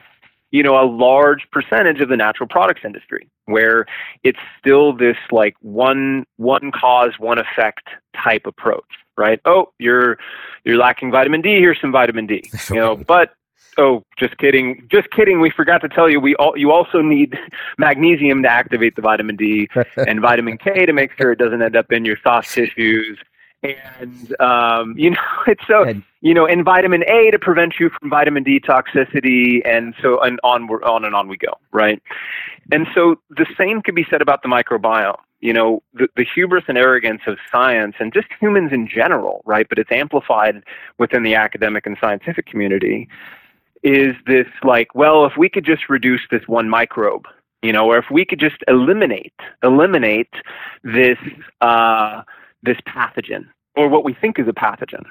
you 0.51 0.63
know 0.63 0.81
a 0.81 0.85
large 0.85 1.47
percentage 1.51 2.01
of 2.01 2.09
the 2.09 2.17
natural 2.17 2.47
products 2.47 2.81
industry 2.83 3.27
where 3.45 3.85
it's 4.23 4.39
still 4.59 4.93
this 4.95 5.17
like 5.31 5.55
one 5.61 6.25
one 6.37 6.71
cause 6.71 7.13
one 7.17 7.37
effect 7.37 7.89
type 8.15 8.45
approach 8.45 8.83
right? 9.17 9.39
Oh 9.45 9.71
you're 9.79 10.17
you're 10.63 10.77
lacking 10.77 11.11
vitamin 11.11 11.41
d 11.41 11.59
here's 11.59 11.79
some 11.79 11.91
vitamin 11.91 12.27
d 12.27 12.49
you 12.69 12.75
know 12.75 12.95
but 12.95 13.33
oh 13.77 14.03
just 14.17 14.37
kidding 14.37 14.87
just 14.91 15.09
kidding 15.11 15.39
we 15.39 15.49
forgot 15.49 15.81
to 15.81 15.89
tell 15.89 16.09
you 16.09 16.19
we 16.19 16.35
all 16.35 16.57
you 16.57 16.71
also 16.71 17.01
need 17.01 17.37
magnesium 17.77 18.43
to 18.43 18.49
activate 18.49 18.95
the 18.95 19.01
vitamin 19.01 19.35
d 19.35 19.67
and 20.07 20.21
vitamin 20.21 20.57
k 20.57 20.85
to 20.85 20.93
make 20.93 21.11
sure 21.17 21.31
it 21.31 21.39
doesn't 21.39 21.61
end 21.61 21.75
up 21.75 21.91
in 21.91 22.05
your 22.05 22.17
soft 22.23 22.51
tissues 22.51 23.17
and 23.63 24.41
um, 24.41 24.93
you 24.97 25.11
know 25.11 25.17
it's 25.47 25.65
so 25.67 25.93
you 26.21 26.33
know 26.33 26.45
and 26.45 26.63
vitamin 26.63 27.03
A 27.09 27.31
to 27.31 27.39
prevent 27.39 27.75
you 27.79 27.89
from 27.89 28.09
vitamin 28.09 28.43
D 28.43 28.59
toxicity, 28.59 29.61
and 29.65 29.93
so 30.01 30.19
and 30.21 30.39
on 30.43 30.63
on 30.69 31.05
and 31.05 31.15
on 31.15 31.27
we 31.27 31.37
go, 31.37 31.53
right? 31.71 32.01
And 32.71 32.87
so 32.93 33.19
the 33.29 33.45
same 33.57 33.81
could 33.81 33.95
be 33.95 34.05
said 34.09 34.21
about 34.21 34.43
the 34.43 34.49
microbiome. 34.49 35.19
You 35.39 35.53
know, 35.53 35.81
the, 35.95 36.07
the 36.15 36.23
hubris 36.35 36.65
and 36.67 36.77
arrogance 36.77 37.21
of 37.25 37.37
science 37.51 37.95
and 37.99 38.13
just 38.13 38.27
humans 38.39 38.71
in 38.71 38.87
general, 38.87 39.41
right? 39.43 39.67
But 39.67 39.79
it's 39.79 39.91
amplified 39.91 40.63
within 40.99 41.23
the 41.23 41.33
academic 41.33 41.87
and 41.87 41.97
scientific 41.99 42.45
community. 42.45 43.09
Is 43.81 44.15
this 44.27 44.45
like, 44.63 44.93
well, 44.93 45.25
if 45.25 45.37
we 45.37 45.49
could 45.49 45.65
just 45.65 45.89
reduce 45.89 46.21
this 46.29 46.47
one 46.47 46.69
microbe, 46.69 47.25
you 47.63 47.73
know, 47.73 47.87
or 47.87 47.97
if 47.97 48.05
we 48.11 48.23
could 48.23 48.39
just 48.39 48.57
eliminate 48.67 49.33
eliminate 49.63 50.29
this. 50.83 51.17
Uh, 51.59 52.21
this 52.63 52.77
pathogen 52.87 53.47
or 53.75 53.87
what 53.87 54.03
we 54.03 54.13
think 54.13 54.39
is 54.39 54.47
a 54.47 54.53
pathogen, 54.53 55.03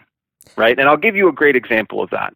right? 0.57 0.79
And 0.79 0.89
I'll 0.89 0.97
give 0.97 1.17
you 1.17 1.29
a 1.29 1.33
great 1.33 1.57
example 1.57 2.03
of 2.03 2.11
that. 2.11 2.35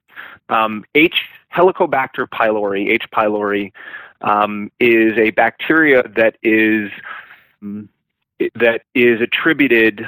Um, 0.49 0.85
H. 0.95 1.25
Helicobacter 1.55 2.27
pylori, 2.27 2.89
H. 2.89 3.05
pylori, 3.13 3.73
um, 4.23 4.71
is 4.81 5.17
a 5.19 5.31
bacteria 5.31 6.03
that 6.17 6.37
is 6.43 6.91
that 8.57 8.83
is 8.95 9.21
attributed 9.21 10.07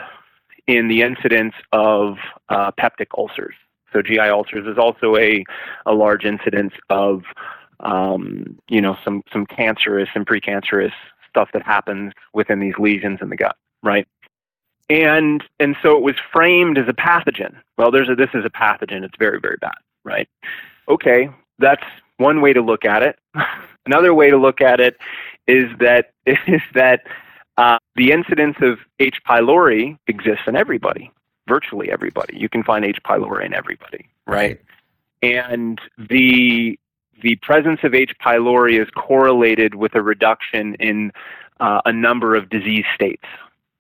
in 0.67 0.89
the 0.89 1.03
incidence 1.03 1.55
of 1.73 2.17
uh, 2.49 2.73
peptic 2.73 3.07
ulcers. 3.17 3.55
So 3.93 4.03
GI 4.03 4.19
ulcers 4.19 4.67
is 4.67 4.79
also 4.79 5.17
a, 5.17 5.45
a 5.87 5.95
large 5.95 6.25
incidence 6.25 6.73
of 6.91 7.23
um, 7.81 8.59
you 8.69 8.81
know 8.81 8.97
some 9.05 9.23
some 9.33 9.47
cancerous 9.47 10.09
and 10.15 10.27
precancerous 10.27 10.93
stuff 11.29 11.51
that 11.53 11.63
happens 11.63 12.13
within 12.33 12.61
these 12.61 12.75
lesions 12.79 13.19
in 13.21 13.29
the 13.29 13.37
gut, 13.37 13.57
right? 13.83 14.09
And 14.89 15.43
and 15.59 15.77
so 15.83 15.97
it 15.97 16.03
was 16.03 16.15
framed 16.33 16.79
as 16.79 16.89
a 16.89 16.93
pathogen. 16.93 17.57
Well, 17.77 17.91
there's 17.91 18.09
a 18.09 18.15
this 18.15 18.31
is 18.35 18.45
a 18.45 18.51
pathogen. 18.51 19.03
It's 19.03 19.17
very 19.19 19.41
very 19.41 19.57
bad, 19.61 19.77
right? 20.05 20.29
Okay, 20.89 21.29
that's 21.59 21.85
one 22.19 22.41
way 22.41 22.53
to 22.53 22.63
look 22.63 22.85
at 22.85 23.03
it. 23.03 23.19
Another 23.87 24.15
way 24.15 24.31
to 24.31 24.37
look 24.37 24.61
at 24.61 24.81
it 24.81 24.97
is 25.47 25.67
that 25.81 26.13
is 26.27 26.63
that 26.75 27.03
uh, 27.57 27.79
the 27.95 28.13
incidence 28.13 28.57
of 28.61 28.79
H. 28.99 29.17
pylori 29.29 29.99
exists 30.07 30.45
in 30.47 30.57
everybody, 30.57 31.11
virtually 31.49 31.91
everybody. 31.91 32.37
You 32.37 32.49
can 32.49 32.63
find 32.63 32.85
H. 32.85 32.99
pylori 33.05 33.47
in 33.47 33.55
everybody, 33.55 34.09
right? 34.27 34.61
And 35.23 35.81
the 35.99 36.79
the 37.23 37.37
presence 37.37 37.81
of 37.83 37.95
H. 37.95 38.13
pylori 38.25 38.81
is 38.81 38.89
correlated 38.91 39.75
with 39.75 39.95
a 39.95 40.03
reduction 40.03 40.75
in 40.77 41.13
uh, 41.61 41.81
a 41.85 41.93
number 41.93 42.35
of 42.35 42.51
disease 42.51 42.85
states, 42.95 43.25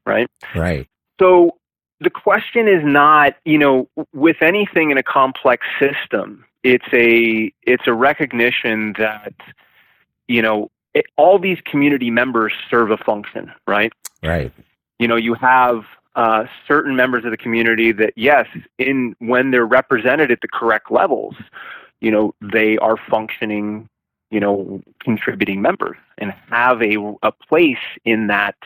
right? 0.06 0.30
Right. 0.54 0.88
So 1.18 1.56
the 2.00 2.10
question 2.10 2.68
is 2.68 2.82
not, 2.84 3.34
you 3.44 3.58
know, 3.58 3.88
with 4.12 4.42
anything 4.42 4.90
in 4.90 4.98
a 4.98 5.02
complex 5.02 5.66
system, 5.78 6.44
it's 6.62 6.86
a 6.92 7.52
it's 7.62 7.86
a 7.86 7.94
recognition 7.94 8.94
that, 8.98 9.34
you 10.28 10.42
know, 10.42 10.70
it, 10.94 11.06
all 11.16 11.38
these 11.38 11.58
community 11.64 12.10
members 12.10 12.52
serve 12.70 12.90
a 12.90 12.96
function, 12.96 13.52
right? 13.66 13.92
Right. 14.22 14.52
You 14.98 15.08
know, 15.08 15.16
you 15.16 15.34
have 15.34 15.84
uh, 16.16 16.46
certain 16.66 16.96
members 16.96 17.24
of 17.24 17.30
the 17.30 17.36
community 17.36 17.92
that, 17.92 18.14
yes, 18.16 18.46
in 18.78 19.14
when 19.18 19.50
they're 19.50 19.66
represented 19.66 20.30
at 20.30 20.40
the 20.40 20.48
correct 20.48 20.90
levels, 20.90 21.34
you 22.00 22.10
know, 22.10 22.34
they 22.40 22.78
are 22.78 22.96
functioning, 22.96 23.88
you 24.30 24.40
know, 24.40 24.82
contributing 25.00 25.62
members 25.62 25.96
and 26.18 26.34
have 26.50 26.82
a 26.82 26.96
a 27.22 27.32
place 27.32 27.76
in 28.04 28.26
that 28.26 28.56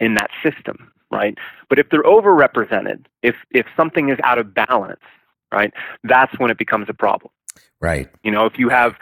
in 0.00 0.14
that 0.14 0.30
system 0.42 0.90
right? 1.14 1.36
But 1.68 1.78
if 1.78 1.88
they're 1.90 2.02
overrepresented, 2.02 3.06
if 3.22 3.36
if 3.50 3.66
something 3.76 4.10
is 4.10 4.18
out 4.24 4.38
of 4.38 4.52
balance, 4.52 5.00
right, 5.52 5.72
that's 6.02 6.38
when 6.38 6.50
it 6.50 6.58
becomes 6.58 6.88
a 6.88 6.94
problem. 6.94 7.30
Right. 7.80 8.08
You 8.22 8.30
know, 8.30 8.46
if 8.46 8.58
you 8.58 8.68
have 8.68 8.96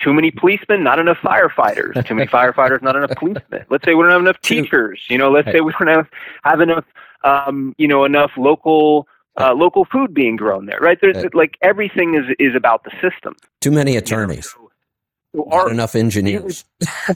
too 0.00 0.12
many 0.12 0.30
policemen, 0.30 0.82
not 0.82 0.98
enough 0.98 1.18
firefighters. 1.18 2.06
Too 2.06 2.14
many 2.14 2.26
firefighters, 2.38 2.82
not 2.82 2.96
enough 2.96 3.10
policemen. 3.16 3.64
Let's 3.70 3.84
say 3.84 3.94
we 3.94 4.02
don't 4.02 4.12
have 4.12 4.20
enough 4.20 4.40
teachers. 4.40 5.04
You 5.08 5.18
know, 5.18 5.30
let's 5.30 5.50
say 5.50 5.60
we 5.60 5.72
don't 5.78 5.88
have, 5.88 6.08
have 6.42 6.60
enough, 6.60 6.84
um, 7.24 7.74
you 7.78 7.88
know, 7.88 8.04
enough 8.04 8.32
local 8.36 9.06
uh, 9.40 9.54
local 9.54 9.86
food 9.86 10.12
being 10.12 10.36
grown 10.36 10.66
there. 10.66 10.78
Right? 10.80 10.98
There's 11.00 11.24
like 11.34 11.56
everything 11.62 12.14
is 12.14 12.24
is 12.38 12.54
about 12.54 12.84
the 12.84 12.90
system. 13.00 13.36
Too 13.60 13.70
many 13.70 13.96
attorneys. 13.96 14.54
So, 15.34 15.44
not 15.48 15.70
enough 15.70 15.94
engineers. 15.94 16.64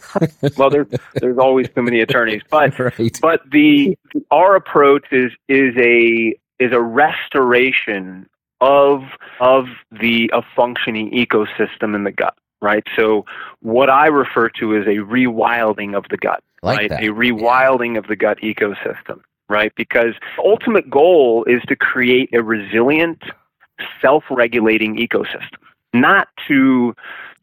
well, 0.57 0.71
there's 0.71 0.87
there's 1.14 1.39
always 1.39 1.69
too 1.69 1.83
many 1.83 2.01
attorneys, 2.01 2.43
but 2.51 2.79
right. 2.79 3.19
but 3.21 3.41
the 3.51 3.97
our 4.31 4.57
approach 4.57 5.07
is 5.12 5.33
is 5.49 5.75
a 5.77 6.35
is 6.59 6.73
a 6.73 6.81
restoration 6.81 8.27
of 8.61 9.03
of 9.41 9.67
the 9.91 10.31
a 10.33 10.43
functioning 10.55 11.11
ecosystem 11.11 11.95
in 11.95 12.05
the 12.05 12.12
gut, 12.12 12.35
right? 12.62 12.85
So 12.97 13.27
what 13.61 13.91
I 13.91 14.07
refer 14.07 14.49
to 14.61 14.77
as 14.77 14.87
a 14.87 15.01
rewilding 15.01 15.97
of 15.97 16.05
the 16.09 16.17
gut, 16.17 16.43
like 16.62 16.79
right? 16.79 16.91
That. 16.91 17.03
A 17.03 17.09
rewilding 17.09 17.93
yeah. 17.93 17.99
of 17.99 18.07
the 18.07 18.17
gut 18.17 18.39
ecosystem, 18.39 19.21
right? 19.51 19.73
Because 19.77 20.14
the 20.37 20.43
ultimate 20.43 20.89
goal 20.89 21.45
is 21.45 21.61
to 21.69 21.77
create 21.77 22.31
a 22.33 22.43
resilient, 22.43 23.23
self-regulating 24.01 24.97
ecosystem, 24.97 25.59
not 25.93 26.29
to 26.49 26.95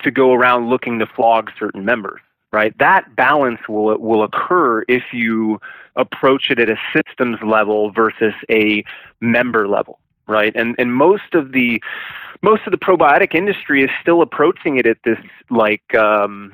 to 0.03 0.11
go 0.11 0.33
around 0.33 0.69
looking 0.69 0.99
to 0.99 1.05
flog 1.05 1.51
certain 1.57 1.85
members, 1.85 2.19
right? 2.51 2.77
That 2.77 3.15
balance 3.15 3.59
will 3.67 3.97
will 3.97 4.23
occur 4.23 4.83
if 4.87 5.03
you 5.11 5.59
approach 5.95 6.49
it 6.49 6.59
at 6.59 6.69
a 6.69 6.77
systems 6.93 7.37
level 7.45 7.91
versus 7.91 8.33
a 8.49 8.83
member 9.21 9.67
level, 9.67 9.99
right? 10.27 10.55
And 10.55 10.75
and 10.77 10.93
most 10.93 11.33
of 11.33 11.51
the 11.51 11.81
most 12.41 12.61
of 12.65 12.71
the 12.71 12.77
probiotic 12.77 13.33
industry 13.33 13.83
is 13.83 13.89
still 14.01 14.21
approaching 14.21 14.77
it 14.77 14.85
at 14.85 14.97
this 15.03 15.19
like 15.49 15.95
um, 15.95 16.53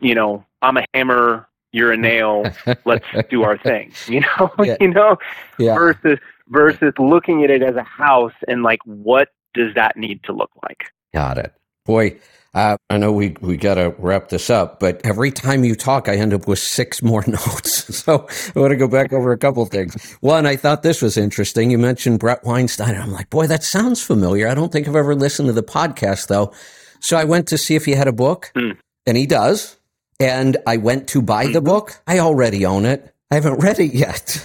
you 0.00 0.14
know, 0.14 0.44
I'm 0.62 0.76
a 0.76 0.84
hammer, 0.94 1.48
you're 1.72 1.92
a 1.92 1.96
nail, 1.96 2.44
let's 2.84 3.06
do 3.30 3.42
our 3.42 3.58
thing. 3.58 3.92
You 4.08 4.20
know, 4.20 4.50
yeah. 4.62 4.76
you 4.80 4.88
know, 4.88 5.16
yeah. 5.58 5.74
versus 5.74 6.18
versus 6.48 6.92
looking 6.98 7.42
at 7.42 7.50
it 7.50 7.62
as 7.62 7.74
a 7.74 7.82
house 7.82 8.34
and 8.48 8.62
like 8.62 8.80
what 8.84 9.28
does 9.54 9.74
that 9.74 9.96
need 9.96 10.22
to 10.24 10.32
look 10.32 10.50
like? 10.62 10.92
Got 11.12 11.38
it. 11.38 11.54
Boy, 11.86 12.16
uh, 12.54 12.76
I 12.88 12.98
know 12.98 13.12
we, 13.12 13.36
we 13.40 13.56
got 13.56 13.74
to 13.74 13.94
wrap 13.98 14.28
this 14.28 14.48
up, 14.48 14.78
but 14.78 15.00
every 15.04 15.30
time 15.30 15.64
you 15.64 15.74
talk, 15.74 16.08
I 16.08 16.16
end 16.16 16.32
up 16.32 16.46
with 16.46 16.60
six 16.60 17.02
more 17.02 17.24
notes. 17.26 17.96
So 17.96 18.28
I 18.54 18.58
want 18.58 18.70
to 18.70 18.76
go 18.76 18.88
back 18.88 19.12
over 19.12 19.32
a 19.32 19.38
couple 19.38 19.64
things. 19.66 20.12
One, 20.20 20.46
I 20.46 20.56
thought 20.56 20.82
this 20.82 21.02
was 21.02 21.16
interesting. 21.16 21.70
You 21.70 21.78
mentioned 21.78 22.20
Bret 22.20 22.44
Weinstein. 22.44 22.94
I'm 22.94 23.12
like, 23.12 23.30
boy, 23.30 23.46
that 23.48 23.64
sounds 23.64 24.02
familiar. 24.02 24.48
I 24.48 24.54
don't 24.54 24.72
think 24.72 24.88
I've 24.88 24.96
ever 24.96 25.14
listened 25.14 25.48
to 25.48 25.52
the 25.52 25.62
podcast, 25.62 26.28
though. 26.28 26.52
So 27.00 27.16
I 27.16 27.24
went 27.24 27.48
to 27.48 27.58
see 27.58 27.74
if 27.74 27.84
he 27.84 27.92
had 27.92 28.08
a 28.08 28.12
book, 28.12 28.52
mm. 28.54 28.76
and 29.06 29.16
he 29.16 29.26
does. 29.26 29.76
And 30.20 30.56
I 30.66 30.76
went 30.76 31.08
to 31.08 31.20
buy 31.20 31.46
the 31.46 31.58
mm-hmm. 31.58 31.66
book. 31.66 32.00
I 32.06 32.20
already 32.20 32.64
own 32.64 32.86
it. 32.86 33.12
I 33.30 33.34
haven't 33.34 33.58
read 33.60 33.80
it 33.80 33.92
yet. 33.92 34.38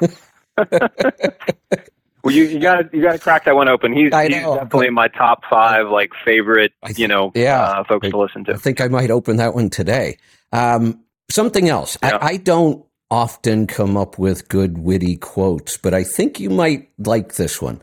Well, 2.24 2.34
you, 2.34 2.44
you 2.44 2.60
got 2.60 2.92
you 2.94 3.02
got 3.02 3.12
to 3.12 3.18
crack 3.18 3.44
that 3.46 3.56
one 3.56 3.68
open. 3.68 3.92
He's, 3.92 4.14
he's 4.14 4.30
definitely 4.30 4.90
my 4.90 5.08
top 5.08 5.42
five 5.50 5.88
like 5.88 6.12
favorite, 6.24 6.72
you 6.96 7.08
know, 7.08 7.32
yeah, 7.34 7.60
uh, 7.60 7.84
folks 7.84 8.06
I, 8.06 8.10
to 8.10 8.18
listen 8.18 8.44
to. 8.44 8.52
I 8.52 8.56
think 8.56 8.80
I 8.80 8.88
might 8.88 9.10
open 9.10 9.36
that 9.38 9.54
one 9.54 9.70
today. 9.70 10.18
Um, 10.52 11.00
something 11.30 11.68
else. 11.68 11.98
Yeah. 12.02 12.18
I, 12.18 12.26
I, 12.26 12.36
don't 12.36 12.84
often 13.10 13.66
come 13.66 13.96
up 13.96 14.18
with 14.18 14.48
good 14.48 14.78
witty 14.78 15.16
quotes, 15.16 15.76
but 15.76 15.94
I 15.94 16.04
think 16.04 16.38
you 16.38 16.50
might 16.50 16.90
like 16.98 17.34
this 17.34 17.60
one. 17.60 17.82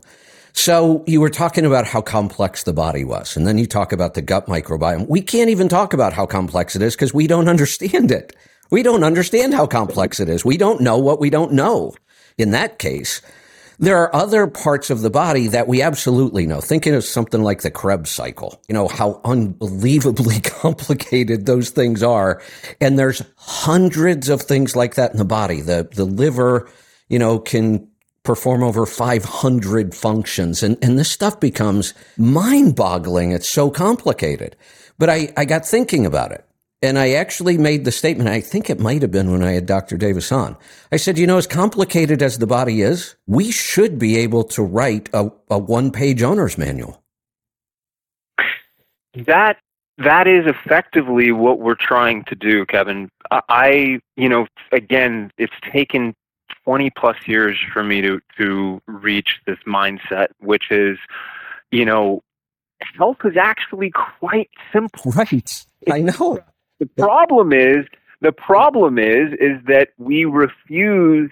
So 0.52 1.04
you 1.06 1.20
were 1.20 1.30
talking 1.30 1.66
about 1.66 1.86
how 1.86 2.00
complex 2.00 2.62
the 2.62 2.72
body 2.72 3.04
was, 3.04 3.36
and 3.36 3.46
then 3.46 3.58
you 3.58 3.66
talk 3.66 3.92
about 3.92 4.14
the 4.14 4.22
gut 4.22 4.46
microbiome. 4.46 5.06
We 5.08 5.20
can't 5.20 5.50
even 5.50 5.68
talk 5.68 5.92
about 5.92 6.12
how 6.12 6.26
complex 6.26 6.74
it 6.74 6.82
is 6.82 6.96
because 6.96 7.12
we 7.12 7.26
don't 7.26 7.48
understand 7.48 8.10
it. 8.10 8.34
We 8.70 8.82
don't 8.82 9.04
understand 9.04 9.52
how 9.52 9.66
complex 9.66 10.18
it 10.18 10.28
is. 10.28 10.44
We 10.44 10.56
don't 10.56 10.80
know 10.80 10.96
what 10.96 11.20
we 11.20 11.28
don't 11.28 11.52
know 11.52 11.94
in 12.38 12.52
that 12.52 12.78
case. 12.78 13.20
There 13.80 13.96
are 13.96 14.14
other 14.14 14.46
parts 14.46 14.90
of 14.90 15.00
the 15.00 15.08
body 15.08 15.48
that 15.48 15.66
we 15.66 15.80
absolutely 15.80 16.46
know. 16.46 16.60
Thinking 16.60 16.94
of 16.94 17.02
something 17.02 17.42
like 17.42 17.62
the 17.62 17.70
Krebs 17.70 18.10
cycle, 18.10 18.60
you 18.68 18.74
know, 18.74 18.88
how 18.88 19.22
unbelievably 19.24 20.40
complicated 20.44 21.46
those 21.46 21.70
things 21.70 22.02
are. 22.02 22.42
And 22.78 22.98
there's 22.98 23.22
hundreds 23.36 24.28
of 24.28 24.42
things 24.42 24.76
like 24.76 24.96
that 24.96 25.12
in 25.12 25.16
the 25.16 25.24
body. 25.24 25.62
The, 25.62 25.88
the 25.90 26.04
liver, 26.04 26.70
you 27.08 27.18
know, 27.18 27.38
can 27.38 27.88
perform 28.22 28.62
over 28.62 28.84
500 28.84 29.94
functions. 29.94 30.62
And, 30.62 30.76
and 30.82 30.98
this 30.98 31.10
stuff 31.10 31.40
becomes 31.40 31.94
mind 32.18 32.76
boggling. 32.76 33.32
It's 33.32 33.48
so 33.48 33.70
complicated. 33.70 34.56
But 34.98 35.08
I, 35.08 35.32
I 35.38 35.46
got 35.46 35.64
thinking 35.64 36.04
about 36.04 36.32
it. 36.32 36.44
And 36.82 36.98
I 36.98 37.12
actually 37.12 37.58
made 37.58 37.84
the 37.84 37.92
statement, 37.92 38.30
I 38.30 38.40
think 38.40 38.70
it 38.70 38.80
might 38.80 39.02
have 39.02 39.10
been 39.10 39.30
when 39.30 39.42
I 39.42 39.52
had 39.52 39.66
Dr. 39.66 39.98
Davis 39.98 40.32
on. 40.32 40.56
I 40.90 40.96
said, 40.96 41.18
you 41.18 41.26
know, 41.26 41.36
as 41.36 41.46
complicated 41.46 42.22
as 42.22 42.38
the 42.38 42.46
body 42.46 42.80
is, 42.80 43.16
we 43.26 43.50
should 43.50 43.98
be 43.98 44.16
able 44.16 44.44
to 44.44 44.62
write 44.62 45.10
a, 45.12 45.30
a 45.50 45.58
one 45.58 45.90
page 45.90 46.22
owner's 46.22 46.56
manual. 46.56 47.02
That 49.26 49.58
that 49.98 50.26
is 50.26 50.46
effectively 50.46 51.32
what 51.32 51.58
we're 51.58 51.74
trying 51.74 52.24
to 52.24 52.34
do, 52.34 52.64
Kevin. 52.64 53.10
I, 53.30 54.00
you 54.16 54.28
know, 54.28 54.46
again, 54.72 55.30
it's 55.36 55.52
taken 55.70 56.14
20 56.64 56.90
plus 56.90 57.16
years 57.26 57.58
for 57.72 57.82
me 57.82 58.00
to 58.00 58.20
to 58.38 58.80
reach 58.86 59.40
this 59.46 59.58
mindset, 59.66 60.28
which 60.38 60.70
is, 60.70 60.96
you 61.70 61.84
know, 61.84 62.22
health 62.96 63.18
is 63.24 63.36
actually 63.36 63.90
quite 63.90 64.48
simple. 64.72 65.12
Right. 65.12 65.66
I 65.90 66.00
know. 66.00 66.38
The 66.80 66.86
problem 66.86 67.52
is 67.52 67.86
the 68.20 68.32
problem 68.32 68.98
is 68.98 69.32
is 69.34 69.64
that 69.66 69.90
we 69.98 70.24
refuse 70.24 71.30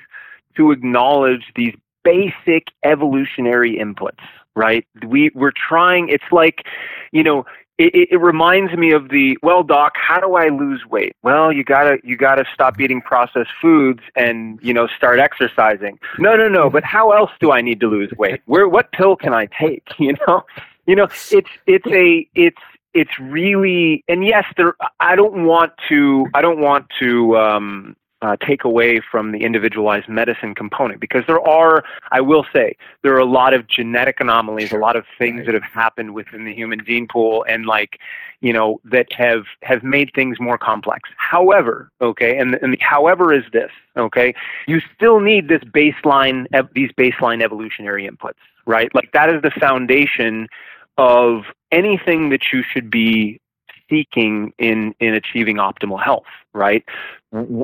to 0.57 0.71
acknowledge 0.71 1.43
these 1.57 1.75
basic 2.05 2.69
evolutionary 2.85 3.77
inputs 3.77 4.25
right? 4.59 4.87
We 5.07 5.31
we're 5.35 5.53
trying 5.53 6.09
it's 6.09 6.31
like 6.33 6.67
you 7.13 7.23
know 7.23 7.47
it, 7.79 8.09
it, 8.11 8.21
reminds 8.21 8.73
me 8.73 8.91
of 8.91 9.09
the 9.09 9.39
well 9.41 9.63
doc 9.63 9.93
how 9.95 10.19
do 10.19 10.35
i 10.35 10.49
lose 10.49 10.85
weight? 10.85 11.15
Well 11.23 11.53
you 11.53 11.63
gotta 11.63 11.99
you 12.03 12.17
gotta 12.17 12.45
stop 12.53 12.81
eating 12.81 13.01
processed 13.01 13.53
foods 13.63 14.01
and 14.17 14.59
you 14.61 14.75
know 14.75 14.89
start 14.89 15.21
exercising. 15.21 15.99
No 16.19 16.37
no 16.37 16.49
no 16.49 16.69
but 16.69 16.83
how 16.85 17.13
else 17.13 17.31
do 17.41 17.53
i 17.53 17.61
need 17.63 17.81
to 17.81 17.87
lose 17.87 18.13
weight? 18.19 18.41
Where 18.47 18.69
what 18.69 18.91
pill 18.93 19.17
can 19.17 19.33
i 19.33 19.47
take? 19.47 19.87
You 19.99 20.15
know? 20.27 20.45
You 20.87 20.97
know 20.97 21.05
it's 21.31 21.51
it's 21.67 21.87
a 21.87 22.29
it's 22.35 22.63
it's 22.99 23.19
really 23.19 24.05
and 24.09 24.25
yes 24.27 24.45
there 24.57 24.75
i 25.01 25.15
don't 25.15 25.45
want 25.45 25.73
to 25.89 26.27
i 26.35 26.43
don't 26.43 26.61
want 26.61 26.87
to 26.99 27.37
um 27.37 27.97
uh, 28.21 28.37
take 28.45 28.65
away 28.65 29.01
from 29.01 29.33
the 29.33 29.39
individualized 29.45 30.09
medicine 30.09 30.55
component 30.55 31.01
because 31.01 31.23
there 31.27 31.41
are, 31.41 31.85
I 32.11 32.21
will 32.21 32.45
say, 32.53 32.77
there 33.03 33.15
are 33.15 33.21
a 33.21 33.25
lot 33.25 33.55
of 33.55 33.69
genetic 33.69 34.21
anomalies, 34.21 34.73
a 34.73 34.77
lot 34.77 34.97
of 34.97 35.05
things 35.19 35.47
that 35.47 35.55
have 35.55 35.63
happened 35.63 36.15
within 36.15 36.45
the 36.45 36.53
human 36.53 36.85
gene 36.85 37.07
pool, 37.07 37.45
and 37.49 37.67
like, 37.67 38.01
you 38.41 38.53
know, 38.53 38.81
that 38.85 39.13
have 39.13 39.45
have 39.63 39.85
made 39.85 40.11
things 40.15 40.41
more 40.41 40.59
complex. 40.59 41.09
However, 41.17 41.91
okay, 42.01 42.39
and 42.39 42.57
and 42.57 42.73
the 42.75 42.79
however 42.81 43.33
is 43.33 43.45
this, 43.53 43.71
okay, 43.97 44.35
you 44.67 44.81
still 44.97 45.21
need 45.21 45.49
this 45.49 45.63
baseline, 45.63 46.47
these 46.75 46.91
baseline 46.93 47.43
evolutionary 47.43 48.09
inputs, 48.09 48.41
right? 48.67 48.93
Like 48.95 49.13
that 49.13 49.31
is 49.31 49.43
the 49.43 49.53
foundation 49.53 50.49
of 50.97 51.45
anything 51.73 52.31
that 52.31 52.53
you 52.53 52.63
should 52.63 52.91
be 52.91 53.41
seeking 53.89 54.53
in 54.59 54.95
in 55.01 55.15
achieving 55.15 55.57
optimal 55.57 56.03
health 56.03 56.27
right? 56.59 56.85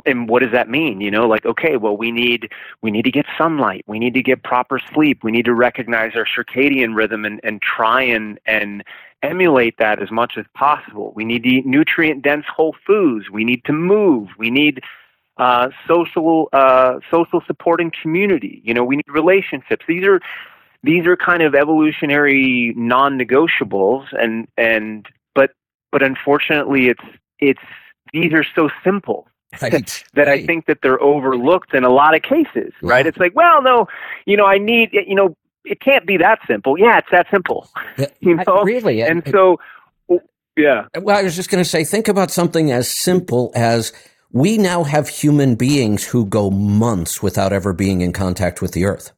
And 0.07 0.29
what 0.29 0.43
does 0.43 0.53
that 0.53 0.69
mean? 0.69 1.01
You 1.01 1.11
know 1.11 1.27
like 1.27 1.45
okay 1.45 1.77
well 1.77 1.97
we 1.97 2.13
need 2.13 2.51
we 2.83 2.91
need 2.91 3.03
to 3.03 3.11
get 3.11 3.27
sunlight. 3.37 3.85
We 3.87 3.99
need 3.99 4.15
to 4.15 4.23
get 4.23 4.43
proper 4.43 4.81
sleep. 4.93 5.25
We 5.25 5.33
need 5.33 5.45
to 5.47 5.55
recognize 5.55 6.13
our 6.15 6.27
circadian 6.27 6.95
rhythm 6.95 7.25
and 7.25 7.41
and 7.43 7.61
try 7.61 8.03
and 8.03 8.39
and 8.47 8.85
emulate 9.23 9.79
that 9.79 10.03
as 10.03 10.11
much 10.11 10.35
as 10.37 10.45
possible. 10.55 11.13
We 11.17 11.25
need 11.25 11.43
to 11.45 11.49
eat 11.49 11.67
nutrient 11.67 12.23
dense 12.23 12.45
whole 12.55 12.77
foods. 12.87 13.31
We 13.31 13.45
need 13.45 13.65
to 13.65 13.73
move. 13.73 14.29
We 14.39 14.51
need 14.51 14.83
uh, 15.39 15.71
social 15.89 16.49
uh, 16.53 17.01
social 17.11 17.43
supporting 17.47 17.91
community. 18.03 18.61
You 18.65 18.75
know 18.75 18.85
we 18.85 18.97
need 18.97 19.09
relationships. 19.09 19.85
These 19.89 20.05
are 20.05 20.21
these 20.85 21.07
are 21.07 21.16
kind 21.16 21.43
of 21.43 21.55
evolutionary 21.55 22.74
non-negotiables 22.76 24.07
and 24.12 24.47
and 24.57 25.07
but 25.35 25.51
but 25.91 26.03
unfortunately 26.03 26.89
it's 26.89 27.05
it's 27.39 27.62
these 28.12 28.32
are 28.32 28.45
so 28.55 28.68
simple 28.85 29.26
right, 29.61 30.05
that 30.14 30.26
right. 30.26 30.43
I 30.43 30.47
think 30.47 30.66
that 30.66 30.78
they're 30.82 31.03
overlooked 31.03 31.74
in 31.74 31.85
a 31.85 31.91
lot 31.91 32.14
of 32.14 32.22
cases, 32.22 32.72
yeah. 32.82 32.91
right? 32.91 33.07
It's 33.07 33.18
like, 33.18 33.35
well, 33.35 33.62
no, 33.62 33.89
you 34.26 34.37
know, 34.37 34.47
I 34.47 34.59
need, 34.59 34.91
you 34.93 35.14
know, 35.14 35.37
it 35.64 35.80
can't 35.80 36.07
be 36.07 36.16
that 36.18 36.41
simple. 36.47 36.78
Yeah, 36.78 36.99
it's 36.99 37.11
that 37.11 37.26
simple. 37.30 37.68
you 38.20 38.37
know, 38.37 38.62
really, 38.62 39.03
and 39.03 39.22
so, 39.30 39.59
yeah. 40.57 40.87
Well, 40.97 41.16
I 41.16 41.22
was 41.22 41.35
just 41.35 41.51
going 41.51 41.62
to 41.62 41.68
say, 41.68 41.85
think 41.85 42.09
about 42.09 42.30
something 42.30 42.70
as 42.70 42.89
simple 42.89 43.51
as 43.55 43.93
we 44.30 44.59
now 44.59 44.85
have 44.85 45.09
human 45.09 45.55
beings 45.55 46.05
who 46.05 46.26
go 46.26 46.51
months 46.51 47.22
without 47.22 47.53
ever 47.53 47.72
being 47.72 48.01
in 48.01 48.12
contact 48.12 48.61
with 48.61 48.72
the 48.72 48.85
Earth. 48.85 49.12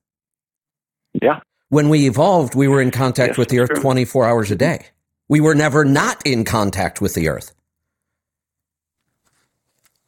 Yeah. 1.20 1.40
When 1.68 1.88
we 1.88 2.06
evolved, 2.06 2.54
we 2.54 2.68
were 2.68 2.80
in 2.80 2.90
contact 2.90 3.30
yes, 3.30 3.38
with 3.38 3.48
the 3.48 3.58
Earth 3.58 3.70
true. 3.70 3.80
24 3.82 4.26
hours 4.26 4.50
a 4.50 4.56
day. 4.56 4.86
We 5.28 5.40
were 5.40 5.54
never 5.54 5.84
not 5.84 6.24
in 6.24 6.44
contact 6.44 7.00
with 7.00 7.14
the 7.14 7.28
Earth. 7.28 7.52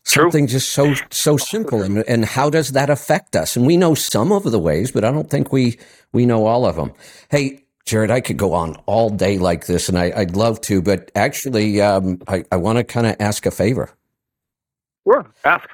True. 0.06 0.24
Something 0.24 0.46
just 0.46 0.70
so 0.70 0.94
so 1.10 1.36
simple, 1.36 1.82
and, 1.82 1.98
and 2.08 2.24
how 2.24 2.48
does 2.48 2.72
that 2.72 2.88
affect 2.88 3.36
us? 3.36 3.56
And 3.56 3.66
we 3.66 3.76
know 3.76 3.94
some 3.94 4.32
of 4.32 4.44
the 4.44 4.58
ways, 4.58 4.90
but 4.90 5.04
I 5.04 5.10
don't 5.10 5.28
think 5.28 5.52
we 5.52 5.78
we 6.12 6.24
know 6.24 6.46
all 6.46 6.64
of 6.64 6.76
them. 6.76 6.92
Hey, 7.30 7.66
Jared, 7.84 8.10
I 8.10 8.20
could 8.20 8.38
go 8.38 8.54
on 8.54 8.76
all 8.86 9.10
day 9.10 9.38
like 9.38 9.66
this, 9.66 9.88
and 9.88 9.98
I, 9.98 10.12
would 10.16 10.36
love 10.36 10.60
to, 10.62 10.80
but 10.80 11.10
actually, 11.14 11.82
um, 11.82 12.20
I, 12.26 12.44
I 12.52 12.56
want 12.56 12.78
to 12.78 12.84
kind 12.84 13.06
of 13.06 13.16
ask 13.20 13.44
a 13.44 13.50
favor. 13.50 13.90
Sure, 15.04 15.26
ask. 15.44 15.68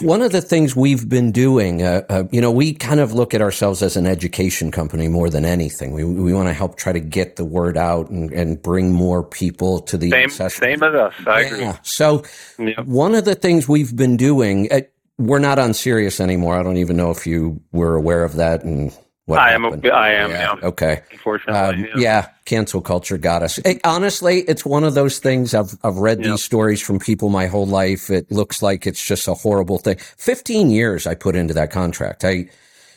One 0.00 0.22
of 0.22 0.32
the 0.32 0.42
things 0.42 0.76
we've 0.76 1.08
been 1.08 1.32
doing, 1.32 1.82
uh, 1.82 2.02
uh, 2.08 2.24
you 2.30 2.40
know, 2.40 2.50
we 2.50 2.74
kind 2.74 3.00
of 3.00 3.12
look 3.12 3.34
at 3.34 3.40
ourselves 3.40 3.82
as 3.82 3.96
an 3.96 4.06
education 4.06 4.70
company 4.70 5.08
more 5.08 5.30
than 5.30 5.44
anything. 5.44 5.92
We, 5.92 6.04
we 6.04 6.34
want 6.34 6.48
to 6.48 6.52
help 6.52 6.76
try 6.76 6.92
to 6.92 7.00
get 7.00 7.36
the 7.36 7.44
word 7.44 7.76
out 7.76 8.10
and, 8.10 8.32
and 8.32 8.60
bring 8.60 8.92
more 8.92 9.22
people 9.22 9.80
to 9.82 9.96
the 9.96 10.10
same, 10.10 10.30
same 10.30 10.82
as 10.82 10.94
us. 10.94 11.14
I 11.26 11.40
yeah. 11.40 11.46
agree. 11.46 11.72
So, 11.82 12.24
yep. 12.58 12.84
one 12.84 13.14
of 13.14 13.24
the 13.24 13.34
things 13.34 13.68
we've 13.68 13.94
been 13.94 14.16
doing, 14.16 14.70
uh, 14.70 14.80
we're 15.18 15.38
not 15.38 15.58
on 15.58 15.72
Sirius 15.72 16.20
anymore. 16.20 16.58
I 16.58 16.62
don't 16.62 16.78
even 16.78 16.96
know 16.96 17.10
if 17.10 17.26
you 17.26 17.60
were 17.72 17.94
aware 17.94 18.24
of 18.24 18.36
that 18.36 18.64
and 18.64 18.96
what 19.32 19.40
I 19.40 19.52
happened. 19.52 19.84
am. 19.86 19.92
I 19.92 20.08
am. 20.12 20.30
Yeah. 20.30 20.56
yeah. 20.60 20.68
Okay. 20.68 21.02
Unfortunately. 21.10 21.84
Um, 21.84 21.84
yeah. 21.84 22.00
yeah. 22.00 22.28
Cancel 22.44 22.80
culture 22.80 23.18
got 23.18 23.42
us. 23.42 23.58
It, 23.58 23.80
honestly, 23.84 24.40
it's 24.40 24.64
one 24.64 24.84
of 24.84 24.94
those 24.94 25.18
things. 25.18 25.54
I've 25.54 25.76
I've 25.84 25.96
read 25.96 26.18
yep. 26.18 26.28
these 26.28 26.44
stories 26.44 26.80
from 26.80 26.98
people 26.98 27.28
my 27.28 27.46
whole 27.46 27.66
life. 27.66 28.10
It 28.10 28.30
looks 28.30 28.62
like 28.62 28.86
it's 28.86 29.04
just 29.04 29.28
a 29.28 29.34
horrible 29.34 29.78
thing. 29.78 29.96
Fifteen 30.16 30.70
years 30.70 31.06
I 31.06 31.14
put 31.14 31.36
into 31.36 31.54
that 31.54 31.70
contract. 31.70 32.24
I, 32.24 32.48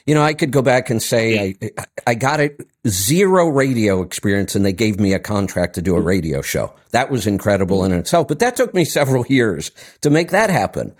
you 0.06 0.14
know, 0.14 0.22
I 0.24 0.34
could 0.34 0.52
go 0.52 0.62
back 0.62 0.90
and 0.90 1.02
say 1.02 1.56
I 1.62 1.72
I 2.08 2.16
got 2.16 2.40
it 2.40 2.68
zero 2.88 3.48
radio 3.48 4.02
experience, 4.02 4.56
and 4.56 4.66
they 4.66 4.74
gave 4.74 5.00
me 5.00 5.14
a 5.14 5.20
contract 5.20 5.76
to 5.76 5.82
do 5.82 5.96
a 5.96 6.02
radio 6.02 6.42
show. 6.42 6.74
That 6.92 7.10
was 7.12 7.28
incredible 7.28 7.84
in 7.84 7.92
itself. 7.92 8.28
But 8.28 8.40
that 8.40 8.56
took 8.56 8.74
me 8.74 8.86
several 8.86 9.26
years 9.28 9.72
to 10.02 10.10
make 10.10 10.32
that 10.32 10.50
happen. 10.50 10.96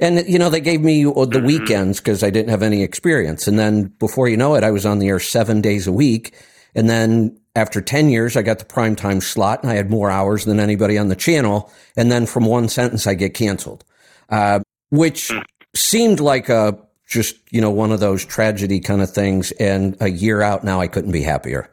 And, 0.00 0.24
you 0.28 0.38
know, 0.38 0.48
they 0.50 0.60
gave 0.60 0.80
me 0.80 1.04
the 1.04 1.10
mm-hmm. 1.10 1.46
weekends 1.46 1.98
because 1.98 2.22
I 2.22 2.30
didn't 2.30 2.50
have 2.50 2.62
any 2.62 2.82
experience. 2.82 3.48
And 3.48 3.58
then 3.58 3.84
before 3.98 4.28
you 4.28 4.36
know 4.36 4.54
it, 4.54 4.64
I 4.64 4.70
was 4.70 4.86
on 4.86 4.98
the 4.98 5.08
air 5.08 5.18
seven 5.18 5.60
days 5.60 5.86
a 5.86 5.92
week. 5.92 6.34
And 6.74 6.88
then 6.88 7.38
after 7.56 7.80
10 7.80 8.08
years, 8.08 8.36
I 8.36 8.42
got 8.42 8.60
the 8.60 8.64
prime 8.64 8.94
time 8.94 9.20
slot 9.20 9.62
and 9.62 9.72
I 9.72 9.74
had 9.74 9.90
more 9.90 10.10
hours 10.10 10.44
than 10.44 10.60
anybody 10.60 10.96
on 10.96 11.08
the 11.08 11.16
channel. 11.16 11.72
And 11.96 12.12
then 12.12 12.26
from 12.26 12.44
one 12.44 12.68
sentence, 12.68 13.06
I 13.06 13.14
get 13.14 13.34
canceled, 13.34 13.84
uh, 14.28 14.60
which 14.90 15.28
mm. 15.28 15.42
seemed 15.74 16.20
like 16.20 16.48
a 16.48 16.78
just, 17.08 17.36
you 17.50 17.60
know, 17.60 17.70
one 17.70 17.90
of 17.90 18.00
those 18.00 18.24
tragedy 18.24 18.80
kind 18.80 19.02
of 19.02 19.10
things. 19.10 19.50
And 19.52 19.96
a 20.00 20.10
year 20.10 20.42
out 20.42 20.62
now, 20.62 20.80
I 20.80 20.86
couldn't 20.86 21.12
be 21.12 21.22
happier. 21.22 21.70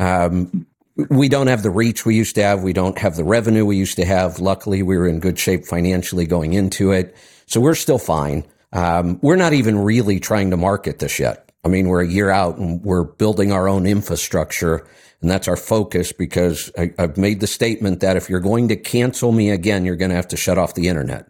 Um, 0.00 0.66
we 1.08 1.28
don't 1.28 1.46
have 1.46 1.62
the 1.62 1.70
reach 1.70 2.04
we 2.04 2.16
used 2.16 2.34
to 2.34 2.42
have. 2.42 2.62
We 2.62 2.72
don't 2.72 2.98
have 2.98 3.16
the 3.16 3.24
revenue 3.24 3.64
we 3.64 3.76
used 3.76 3.96
to 3.96 4.04
have. 4.04 4.40
Luckily, 4.40 4.82
we 4.82 4.96
were 4.96 5.06
in 5.06 5.20
good 5.20 5.38
shape 5.38 5.64
financially 5.64 6.26
going 6.26 6.52
into 6.52 6.92
it. 6.92 7.16
So 7.46 7.60
we're 7.60 7.74
still 7.74 7.98
fine. 7.98 8.44
Um, 8.72 9.18
we're 9.22 9.36
not 9.36 9.52
even 9.52 9.78
really 9.78 10.20
trying 10.20 10.50
to 10.50 10.56
market 10.56 10.98
this 10.98 11.18
yet. 11.18 11.50
I 11.64 11.68
mean, 11.68 11.88
we're 11.88 12.02
a 12.02 12.08
year 12.08 12.30
out 12.30 12.56
and 12.56 12.82
we're 12.82 13.04
building 13.04 13.52
our 13.52 13.68
own 13.68 13.86
infrastructure. 13.86 14.86
And 15.20 15.30
that's 15.30 15.48
our 15.48 15.56
focus 15.56 16.12
because 16.12 16.70
I, 16.78 16.92
have 16.98 17.18
made 17.18 17.40
the 17.40 17.46
statement 17.46 18.00
that 18.00 18.16
if 18.16 18.30
you're 18.30 18.40
going 18.40 18.68
to 18.68 18.76
cancel 18.76 19.32
me 19.32 19.50
again, 19.50 19.84
you're 19.84 19.96
going 19.96 20.10
to 20.10 20.16
have 20.16 20.28
to 20.28 20.36
shut 20.36 20.56
off 20.56 20.74
the 20.74 20.88
internet 20.88 21.26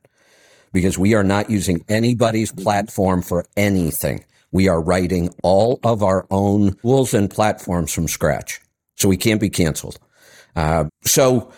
because 0.72 0.98
we 0.98 1.14
are 1.14 1.24
not 1.24 1.50
using 1.50 1.84
anybody's 1.88 2.52
platform 2.52 3.22
for 3.22 3.44
anything. 3.56 4.24
We 4.52 4.68
are 4.68 4.80
writing 4.80 5.34
all 5.42 5.80
of 5.82 6.02
our 6.02 6.26
own 6.30 6.76
rules 6.82 7.14
and 7.14 7.30
platforms 7.30 7.92
from 7.92 8.08
scratch. 8.08 8.60
So 9.00 9.08
we 9.08 9.16
can't 9.16 9.40
be 9.40 9.48
canceled. 9.48 9.98
Uh, 10.54 10.84
so 11.02 11.50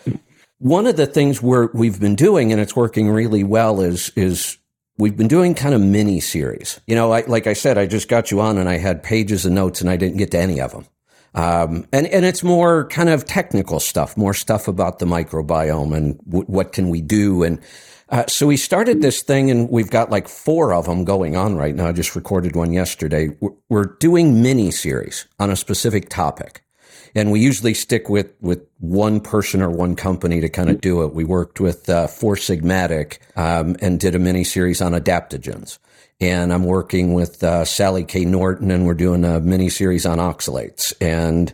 one 0.59 0.87
of 0.87 0.95
the 0.95 1.05
things 1.05 1.41
we're, 1.41 1.69
we've 1.73 1.99
been 1.99 2.15
doing, 2.15 2.53
and 2.53 2.61
it's 2.61 2.75
working 2.75 3.09
really 3.09 3.43
well, 3.43 3.81
is 3.81 4.11
is 4.15 4.57
we've 4.97 5.17
been 5.17 5.27
doing 5.27 5.53
kind 5.53 5.75
of 5.75 5.81
mini 5.81 6.21
series. 6.21 6.79
You 6.87 6.95
know, 6.95 7.11
I, 7.11 7.25
like 7.27 7.45
I 7.45 7.53
said, 7.53 7.77
I 7.77 7.85
just 7.85 8.07
got 8.07 8.31
you 8.31 8.39
on, 8.39 8.57
and 8.57 8.69
I 8.69 8.77
had 8.77 9.03
pages 9.03 9.45
of 9.45 9.51
notes, 9.51 9.81
and 9.81 9.89
I 9.89 9.97
didn't 9.97 10.17
get 10.17 10.31
to 10.31 10.39
any 10.39 10.61
of 10.61 10.71
them. 10.71 10.85
Um, 11.35 11.85
and 11.91 12.07
and 12.07 12.23
it's 12.23 12.43
more 12.43 12.87
kind 12.87 13.09
of 13.09 13.25
technical 13.25 13.81
stuff, 13.81 14.15
more 14.15 14.33
stuff 14.33 14.69
about 14.69 14.99
the 14.99 15.05
microbiome 15.05 15.93
and 15.93 16.17
w- 16.25 16.45
what 16.45 16.71
can 16.71 16.87
we 16.87 17.01
do. 17.01 17.43
And 17.43 17.59
uh, 18.07 18.23
so 18.27 18.47
we 18.47 18.55
started 18.55 19.01
this 19.01 19.21
thing, 19.21 19.51
and 19.51 19.69
we've 19.69 19.89
got 19.89 20.09
like 20.09 20.29
four 20.29 20.73
of 20.73 20.85
them 20.85 21.03
going 21.03 21.35
on 21.35 21.57
right 21.57 21.75
now. 21.75 21.87
I 21.87 21.91
just 21.91 22.15
recorded 22.15 22.55
one 22.55 22.71
yesterday. 22.71 23.35
We're, 23.41 23.51
we're 23.67 23.95
doing 23.99 24.41
mini 24.41 24.71
series 24.71 25.27
on 25.39 25.49
a 25.49 25.57
specific 25.57 26.07
topic 26.07 26.62
and 27.15 27.31
we 27.31 27.39
usually 27.39 27.73
stick 27.73 28.09
with 28.09 28.33
with 28.41 28.65
one 28.79 29.19
person 29.19 29.61
or 29.61 29.69
one 29.69 29.95
company 29.95 30.41
to 30.41 30.49
kind 30.49 30.69
of 30.69 30.81
do 30.81 31.03
it. 31.03 31.13
We 31.13 31.23
worked 31.23 31.59
with 31.59 31.89
uh, 31.89 32.07
Four 32.07 32.35
Sigmatic 32.35 33.19
um, 33.35 33.75
and 33.81 33.99
did 33.99 34.15
a 34.15 34.19
mini 34.19 34.43
series 34.43 34.81
on 34.81 34.93
adaptogens, 34.93 35.79
and 36.19 36.51
I'm 36.51 36.63
working 36.63 37.13
with 37.13 37.43
uh, 37.43 37.65
Sally 37.65 38.03
K. 38.03 38.25
Norton, 38.25 38.71
and 38.71 38.85
we're 38.85 38.93
doing 38.93 39.23
a 39.25 39.39
mini 39.39 39.69
series 39.69 40.05
on 40.05 40.17
oxalates, 40.17 40.93
and 40.99 41.53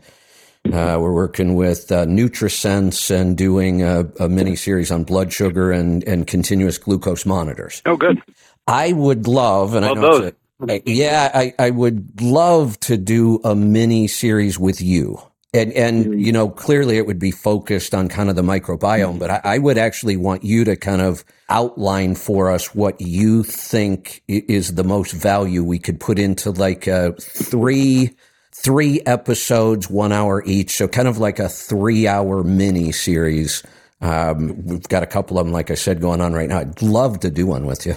uh, 0.66 0.98
we're 1.00 1.14
working 1.14 1.56
with 1.56 1.92
uh, 1.92 2.06
NutriSense 2.06 3.10
and 3.12 3.38
doing 3.38 3.82
a, 3.84 4.06
a 4.20 4.30
mini 4.30 4.56
series 4.56 4.92
on 4.92 5.04
blood 5.04 5.34
sugar 5.34 5.72
and 5.72 6.04
and 6.04 6.28
continuous 6.28 6.78
glucose 6.78 7.26
monitors. 7.26 7.82
Oh, 7.86 7.98
good. 7.98 8.22
I 8.68 8.94
would 8.94 9.28
love, 9.28 9.74
and 9.74 9.86
I 9.86 9.94
know 9.94 10.10
it's 10.12 10.38
a, 10.68 10.82
yeah, 10.86 11.32
I, 11.34 11.54
I 11.58 11.70
would 11.70 12.22
love 12.22 12.80
to 12.82 12.98
do 12.98 13.40
a 13.44 13.56
mini 13.56 14.08
series 14.08 14.60
with 14.60 14.82
you. 14.82 15.22
And, 15.52 15.74
and, 15.74 16.06
mm-hmm. 16.06 16.20
you 16.20 16.32
know, 16.32 16.48
clearly 16.48 16.98
it 16.98 17.08
would 17.08 17.18
be 17.18 17.32
focused 17.32 17.96
on 17.96 18.08
kind 18.08 18.30
of 18.30 18.36
the 18.36 18.44
microbiome, 18.44 19.18
but 19.18 19.32
I, 19.32 19.42
I, 19.44 19.58
would 19.58 19.80
actually 19.80 20.16
want 20.16 20.44
you 20.44 20.64
to 20.66 20.76
kind 20.76 21.02
of 21.02 21.26
outline 21.50 22.14
for 22.14 22.52
us 22.52 22.76
what 22.76 23.02
you 23.02 23.42
think 23.42 24.22
is 24.28 24.76
the 24.76 24.84
most 24.84 25.12
value 25.12 25.64
we 25.64 25.80
could 25.80 26.00
put 26.00 26.20
into 26.20 26.52
like 26.52 26.86
a 26.86 27.14
three, 27.14 28.16
three 28.54 29.02
episodes, 29.08 29.90
one 29.90 30.12
hour 30.12 30.44
each. 30.46 30.76
So 30.76 30.88
kind 30.88 31.08
of 31.08 31.18
like 31.18 31.40
a 31.40 31.50
three 31.50 32.08
hour 32.08 32.44
mini 32.44 32.92
series. 32.92 33.64
Um, 34.02 34.64
we've 34.66 34.88
got 34.88 35.02
a 35.02 35.08
couple 35.08 35.40
of 35.40 35.48
them, 35.48 35.52
like 35.52 35.72
I 35.72 35.76
said, 35.76 36.00
going 36.00 36.22
on 36.22 36.34
right 36.34 36.48
now. 36.48 36.60
I'd 36.60 36.84
love 36.84 37.22
to 37.22 37.32
do 37.32 37.48
one 37.48 37.66
with 37.66 37.88
you. 37.88 37.96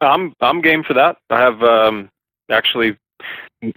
I'm, 0.00 0.34
I'm 0.40 0.60
game 0.60 0.82
for 0.82 0.94
that. 0.94 1.18
I 1.30 1.40
have, 1.40 1.62
um, 1.62 2.10
actually 2.50 2.96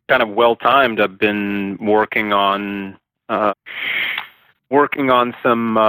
kind 0.08 0.24
of 0.24 0.30
well 0.30 0.56
timed. 0.56 1.00
I've 1.00 1.18
been 1.18 1.78
working 1.80 2.34
on 2.34 2.98
uh, 3.30 3.54
working 4.70 5.10
on 5.10 5.36
some, 5.44 5.78
uh, 5.78 5.82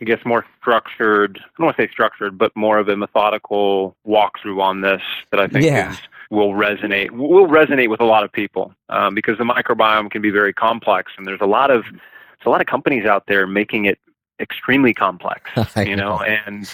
I 0.00 0.04
guess, 0.04 0.20
more 0.24 0.44
structured. 0.60 1.38
I 1.38 1.48
don't 1.58 1.66
want 1.66 1.76
to 1.76 1.82
say 1.84 1.90
structured, 1.90 2.38
but 2.38 2.54
more 2.56 2.78
of 2.78 2.88
a 2.88 2.96
methodical 2.96 3.96
walkthrough 4.06 4.60
on 4.60 4.80
this 4.80 5.02
that 5.30 5.40
I 5.40 5.48
think 5.48 5.64
yeah. 5.64 5.92
is, 5.92 5.98
will 6.30 6.52
resonate 6.52 7.10
will 7.10 7.46
resonate 7.46 7.88
with 7.88 8.00
a 8.00 8.04
lot 8.04 8.24
of 8.24 8.32
people 8.32 8.74
um, 8.88 9.14
because 9.14 9.38
the 9.38 9.44
microbiome 9.44 10.10
can 10.10 10.22
be 10.22 10.30
very 10.30 10.52
complex, 10.52 11.12
and 11.16 11.26
there's 11.26 11.40
a 11.40 11.46
lot 11.46 11.70
of 11.70 11.84
there's 11.84 12.46
a 12.46 12.50
lot 12.50 12.60
of 12.60 12.66
companies 12.66 13.06
out 13.06 13.24
there 13.26 13.46
making 13.46 13.86
it 13.86 13.98
extremely 14.40 14.94
complex. 14.94 15.50
you 15.76 15.96
know, 15.96 16.18
know, 16.18 16.22
and 16.22 16.70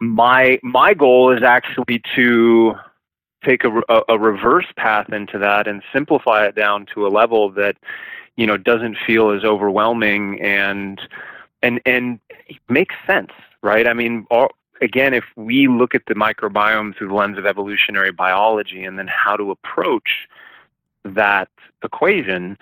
my 0.00 0.58
my 0.62 0.94
goal 0.94 1.30
is 1.30 1.42
actually 1.42 2.02
to 2.16 2.74
take 3.44 3.64
a, 3.64 3.82
a, 4.08 4.18
reverse 4.18 4.66
path 4.76 5.12
into 5.12 5.38
that 5.38 5.66
and 5.66 5.82
simplify 5.92 6.46
it 6.46 6.54
down 6.54 6.86
to 6.94 7.06
a 7.06 7.08
level 7.08 7.50
that 7.50 7.76
you 8.36 8.46
know 8.46 8.56
doesn't 8.56 8.96
feel 9.06 9.30
as 9.30 9.44
overwhelming 9.44 10.40
and 10.40 11.00
and 11.62 11.80
and 11.86 12.20
makes 12.68 12.94
sense 13.06 13.30
right 13.62 13.86
i 13.86 13.92
mean 13.92 14.26
all, 14.30 14.48
again 14.80 15.14
if 15.14 15.24
we 15.36 15.68
look 15.68 15.94
at 15.94 16.02
the 16.06 16.14
microbiome 16.14 16.96
through 16.96 17.08
the 17.08 17.14
lens 17.14 17.38
of 17.38 17.46
evolutionary 17.46 18.12
biology 18.12 18.84
and 18.84 18.98
then 18.98 19.08
how 19.08 19.36
to 19.36 19.50
approach 19.50 20.28
that 21.04 21.48
equation 21.82 22.56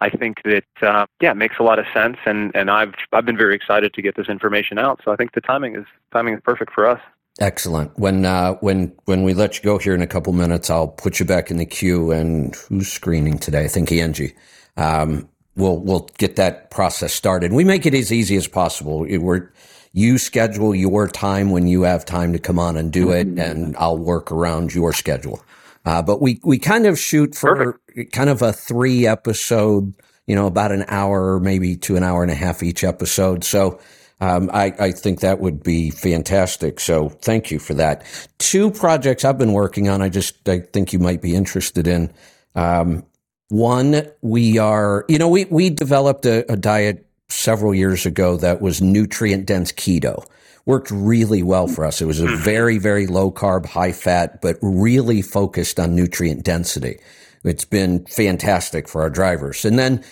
I 0.00 0.08
think 0.08 0.42
that 0.44 0.64
uh, 0.82 1.06
yeah, 1.20 1.32
it 1.32 1.36
makes 1.36 1.56
a 1.58 1.62
lot 1.62 1.78
of 1.78 1.84
sense, 1.92 2.16
and, 2.24 2.50
and 2.54 2.70
I've 2.70 2.94
I've 3.12 3.26
been 3.26 3.36
very 3.36 3.54
excited 3.54 3.92
to 3.92 4.02
get 4.02 4.16
this 4.16 4.28
information 4.28 4.78
out. 4.78 5.00
So 5.04 5.12
I 5.12 5.16
think 5.16 5.32
the 5.32 5.42
timing 5.42 5.76
is 5.76 5.84
timing 6.10 6.34
is 6.34 6.40
perfect 6.42 6.72
for 6.72 6.86
us. 6.86 7.00
Excellent. 7.40 7.98
When 7.98 8.26
uh, 8.26 8.54
when 8.56 8.92
when 9.06 9.22
we 9.22 9.32
let 9.32 9.56
you 9.56 9.62
go 9.62 9.78
here 9.78 9.94
in 9.94 10.02
a 10.02 10.06
couple 10.06 10.32
minutes, 10.34 10.68
I'll 10.68 10.88
put 10.88 11.18
you 11.18 11.24
back 11.24 11.50
in 11.50 11.56
the 11.56 11.64
queue. 11.66 12.10
And 12.12 12.54
who's 12.54 12.92
screening 12.92 13.38
today? 13.38 13.64
I 13.64 13.68
think 13.68 13.90
Angie. 13.90 14.34
Um, 14.76 15.26
we'll 15.56 15.78
we'll 15.78 16.08
get 16.18 16.36
that 16.36 16.70
process 16.70 17.14
started. 17.14 17.52
We 17.52 17.64
make 17.64 17.86
it 17.86 17.94
as 17.94 18.12
easy 18.12 18.36
as 18.36 18.46
possible. 18.46 19.06
We're 19.08 19.50
you 19.92 20.18
schedule 20.18 20.74
your 20.74 21.08
time 21.08 21.50
when 21.50 21.66
you 21.66 21.82
have 21.82 22.04
time 22.04 22.32
to 22.34 22.38
come 22.38 22.58
on 22.58 22.76
and 22.76 22.92
do 22.92 23.10
it, 23.10 23.26
and 23.26 23.74
I'll 23.78 23.98
work 23.98 24.30
around 24.30 24.74
your 24.74 24.92
schedule. 24.92 25.42
Uh, 25.86 26.02
but 26.02 26.20
we 26.20 26.40
we 26.44 26.58
kind 26.58 26.86
of 26.86 26.98
shoot 26.98 27.34
for 27.34 27.56
Perfect. 27.56 28.12
kind 28.12 28.28
of 28.28 28.42
a 28.42 28.52
three 28.52 29.06
episode, 29.06 29.94
you 30.26 30.36
know, 30.36 30.46
about 30.46 30.72
an 30.72 30.84
hour, 30.88 31.40
maybe 31.40 31.76
to 31.78 31.96
an 31.96 32.02
hour 32.02 32.22
and 32.22 32.30
a 32.30 32.34
half 32.34 32.62
each 32.62 32.84
episode. 32.84 33.44
So 33.44 33.80
um, 34.20 34.50
I, 34.52 34.74
I, 34.78 34.92
think 34.92 35.20
that 35.20 35.40
would 35.40 35.62
be 35.62 35.90
fantastic. 35.90 36.78
So 36.78 37.08
thank 37.08 37.50
you 37.50 37.58
for 37.58 37.72
that. 37.74 38.04
Two 38.38 38.70
projects 38.70 39.24
I've 39.24 39.38
been 39.38 39.52
working 39.54 39.88
on. 39.88 40.02
I 40.02 40.10
just 40.10 40.46
I 40.48 40.60
think 40.60 40.92
you 40.92 40.98
might 40.98 41.22
be 41.22 41.34
interested 41.34 41.86
in. 41.86 42.12
Um, 42.54 43.04
one, 43.48 44.06
we 44.20 44.58
are 44.58 45.04
you 45.08 45.18
know 45.18 45.28
we 45.28 45.46
we 45.46 45.70
developed 45.70 46.26
a, 46.26 46.50
a 46.52 46.56
diet 46.56 47.06
several 47.28 47.74
years 47.74 48.04
ago 48.04 48.36
that 48.36 48.60
was 48.60 48.82
nutrient 48.82 49.46
dense 49.46 49.72
keto. 49.72 50.26
Worked 50.66 50.90
really 50.90 51.42
well 51.42 51.66
for 51.66 51.86
us. 51.86 52.02
It 52.02 52.06
was 52.06 52.20
a 52.20 52.26
mm-hmm. 52.26 52.42
very 52.42 52.78
very 52.78 53.06
low 53.06 53.30
carb, 53.30 53.64
high 53.64 53.92
fat, 53.92 54.42
but 54.42 54.58
really 54.60 55.22
focused 55.22 55.80
on 55.80 55.96
nutrient 55.96 56.44
density. 56.44 56.98
It's 57.42 57.64
been 57.64 58.04
fantastic 58.04 58.86
for 58.86 59.00
our 59.00 59.08
drivers. 59.08 59.64
And 59.64 59.78
then 59.78 60.04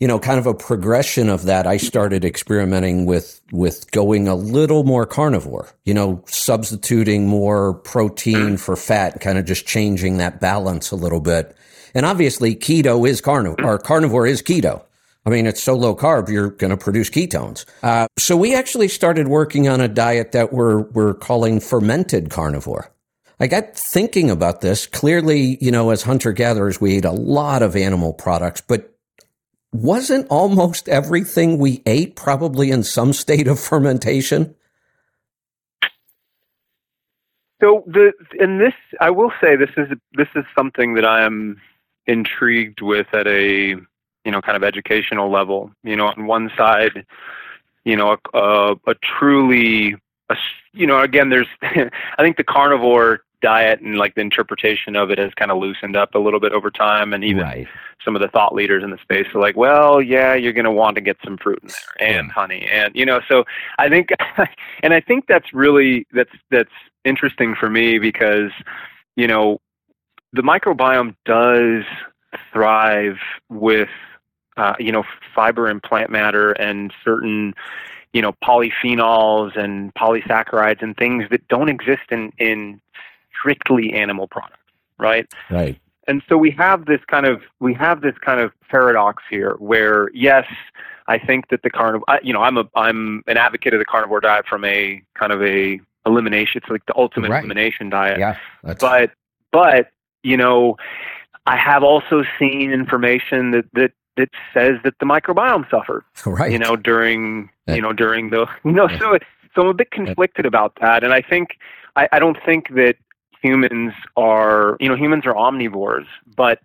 you 0.00 0.08
know, 0.08 0.18
kind 0.18 0.38
of 0.38 0.46
a 0.46 0.54
progression 0.54 1.28
of 1.28 1.44
that, 1.44 1.66
I 1.66 1.76
started 1.76 2.24
experimenting 2.24 3.06
with 3.06 3.40
with 3.52 3.90
going 3.92 4.26
a 4.26 4.34
little 4.34 4.84
more 4.84 5.06
carnivore. 5.06 5.70
You 5.84 5.94
know, 5.94 6.22
substituting 6.26 7.26
more 7.26 7.74
protein 7.74 8.56
for 8.58 8.76
fat, 8.76 9.20
kind 9.20 9.38
of 9.38 9.44
just 9.44 9.66
changing 9.66 10.18
that 10.18 10.40
balance 10.40 10.90
a 10.90 10.96
little 10.96 11.20
bit. 11.20 11.56
And 11.94 12.04
obviously, 12.04 12.56
keto 12.56 13.08
is 13.08 13.20
carnivore, 13.20 13.64
or 13.64 13.78
carnivore 13.78 14.26
is 14.26 14.42
keto. 14.42 14.82
I 15.26 15.30
mean, 15.30 15.46
it's 15.46 15.62
so 15.62 15.74
low 15.74 15.96
carb, 15.96 16.28
you're 16.28 16.50
going 16.50 16.70
to 16.70 16.76
produce 16.76 17.08
ketones. 17.08 17.64
Uh, 17.82 18.08
so 18.18 18.36
we 18.36 18.54
actually 18.54 18.88
started 18.88 19.26
working 19.26 19.68
on 19.68 19.80
a 19.80 19.88
diet 19.88 20.32
that 20.32 20.52
we're 20.52 20.80
we're 20.80 21.14
calling 21.14 21.60
fermented 21.60 22.30
carnivore. 22.30 22.90
I 23.40 23.46
got 23.46 23.76
thinking 23.76 24.30
about 24.30 24.60
this. 24.60 24.86
Clearly, 24.86 25.58
you 25.60 25.70
know, 25.70 25.90
as 25.90 26.02
hunter 26.02 26.32
gatherers, 26.32 26.80
we 26.80 26.96
eat 26.96 27.04
a 27.04 27.12
lot 27.12 27.62
of 27.62 27.74
animal 27.74 28.12
products, 28.12 28.60
but 28.60 28.93
wasn't 29.74 30.28
almost 30.30 30.88
everything 30.88 31.58
we 31.58 31.82
ate 31.84 32.14
probably 32.14 32.70
in 32.70 32.84
some 32.84 33.12
state 33.12 33.48
of 33.48 33.58
fermentation? 33.58 34.54
So 37.60 37.82
the 37.86 38.12
and 38.38 38.60
this 38.60 38.74
I 39.00 39.10
will 39.10 39.32
say 39.40 39.56
this 39.56 39.70
is 39.76 39.88
this 40.12 40.28
is 40.36 40.44
something 40.56 40.94
that 40.94 41.04
I 41.04 41.24
am 41.24 41.60
intrigued 42.06 42.82
with 42.82 43.08
at 43.12 43.26
a 43.26 43.70
you 44.24 44.30
know 44.30 44.40
kind 44.40 44.56
of 44.56 44.62
educational 44.62 45.30
level. 45.30 45.72
You 45.82 45.96
know, 45.96 46.06
on 46.06 46.26
one 46.26 46.52
side, 46.56 47.04
you 47.84 47.96
know, 47.96 48.16
a, 48.32 48.38
a, 48.38 48.76
a 48.86 48.94
truly 49.18 49.96
a, 50.30 50.36
you 50.72 50.86
know 50.86 51.00
again 51.00 51.30
there's 51.30 51.48
I 51.62 51.90
think 52.18 52.36
the 52.36 52.44
carnivore 52.44 53.24
diet 53.44 53.82
and 53.82 53.98
like 53.98 54.14
the 54.14 54.22
interpretation 54.22 54.96
of 54.96 55.10
it 55.10 55.18
has 55.18 55.30
kind 55.34 55.50
of 55.50 55.58
loosened 55.58 55.96
up 55.96 56.14
a 56.14 56.18
little 56.18 56.40
bit 56.40 56.52
over 56.52 56.70
time 56.70 57.12
and 57.12 57.22
even 57.22 57.42
right. 57.42 57.68
some 58.02 58.16
of 58.16 58.22
the 58.22 58.28
thought 58.28 58.54
leaders 58.54 58.82
in 58.82 58.88
the 58.90 58.96
space 59.02 59.26
are 59.34 59.40
like 59.40 59.54
well 59.54 60.00
yeah 60.00 60.32
you're 60.32 60.54
going 60.54 60.64
to 60.64 60.70
want 60.70 60.94
to 60.94 61.02
get 61.02 61.18
some 61.22 61.36
fruit 61.36 61.58
in 61.62 61.68
there 61.68 62.08
and 62.08 62.28
yeah. 62.28 62.32
honey 62.32 62.66
and 62.72 62.96
you 62.96 63.04
know 63.04 63.20
so 63.28 63.44
i 63.78 63.86
think 63.86 64.08
and 64.82 64.94
i 64.94 65.00
think 65.00 65.26
that's 65.28 65.52
really 65.52 66.06
that's 66.14 66.32
that's 66.50 66.72
interesting 67.04 67.54
for 67.54 67.68
me 67.68 67.98
because 67.98 68.50
you 69.14 69.26
know 69.26 69.60
the 70.32 70.42
microbiome 70.42 71.14
does 71.26 71.84
thrive 72.50 73.18
with 73.50 73.90
uh, 74.56 74.74
you 74.78 74.90
know 74.90 75.04
fiber 75.34 75.66
and 75.66 75.82
plant 75.82 76.08
matter 76.08 76.52
and 76.52 76.94
certain 77.04 77.52
you 78.14 78.22
know 78.22 78.32
polyphenols 78.42 79.54
and 79.58 79.92
polysaccharides 79.94 80.82
and 80.82 80.96
things 80.96 81.24
that 81.30 81.46
don't 81.48 81.68
exist 81.68 82.04
in 82.10 82.32
in 82.38 82.80
strictly 83.44 83.92
animal 83.92 84.26
products, 84.26 84.58
right? 84.98 85.26
Right. 85.50 85.78
And 86.06 86.22
so 86.28 86.36
we 86.36 86.50
have 86.52 86.86
this 86.86 87.00
kind 87.06 87.26
of 87.26 87.42
we 87.60 87.74
have 87.74 88.02
this 88.02 88.14
kind 88.24 88.40
of 88.40 88.52
paradox 88.70 89.22
here, 89.30 89.54
where 89.58 90.10
yes, 90.12 90.46
I 91.06 91.18
think 91.18 91.48
that 91.48 91.62
the 91.62 91.70
carnivore, 91.70 92.04
you 92.22 92.32
know, 92.32 92.42
I'm 92.42 92.58
a 92.58 92.64
I'm 92.74 93.22
an 93.26 93.36
advocate 93.36 93.72
of 93.72 93.78
the 93.78 93.86
carnivore 93.86 94.20
diet 94.20 94.46
from 94.46 94.64
a 94.64 95.02
kind 95.14 95.32
of 95.32 95.42
a 95.42 95.80
elimination. 96.06 96.60
It's 96.62 96.70
like 96.70 96.84
the 96.86 96.96
ultimate 96.96 97.30
right. 97.30 97.38
elimination 97.38 97.88
diet. 97.88 98.18
Yeah. 98.18 98.36
But 98.62 99.12
but 99.50 99.90
you 100.22 100.36
know, 100.36 100.76
I 101.46 101.56
have 101.56 101.82
also 101.82 102.22
seen 102.38 102.70
information 102.70 103.52
that 103.52 103.64
that 103.72 103.92
that 104.16 104.28
says 104.52 104.74
that 104.84 104.94
the 105.00 105.06
microbiome 105.06 105.68
suffered. 105.70 106.04
Right. 106.26 106.52
You 106.52 106.58
know, 106.58 106.76
during 106.76 107.48
you 107.66 107.80
know 107.80 107.94
during 107.94 108.28
the 108.28 108.46
you 108.64 108.72
know 108.72 108.88
so 108.98 109.18
so 109.54 109.62
I'm 109.62 109.68
a 109.68 109.74
bit 109.74 109.90
conflicted 109.90 110.44
about 110.44 110.76
that, 110.82 111.02
and 111.02 111.14
I 111.14 111.22
think 111.22 111.56
I, 111.96 112.08
I 112.12 112.18
don't 112.18 112.38
think 112.44 112.74
that 112.74 112.96
humans 113.44 113.92
are 114.16 114.78
you 114.80 114.88
know 114.88 114.96
humans 114.96 115.26
are 115.26 115.34
omnivores, 115.34 116.06
but 116.34 116.60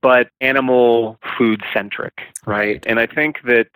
but 0.00 0.30
animal 0.40 1.18
food 1.38 1.62
centric, 1.72 2.22
right? 2.44 2.84
And 2.86 2.98
I 2.98 3.06
think 3.06 3.42
that 3.44 3.70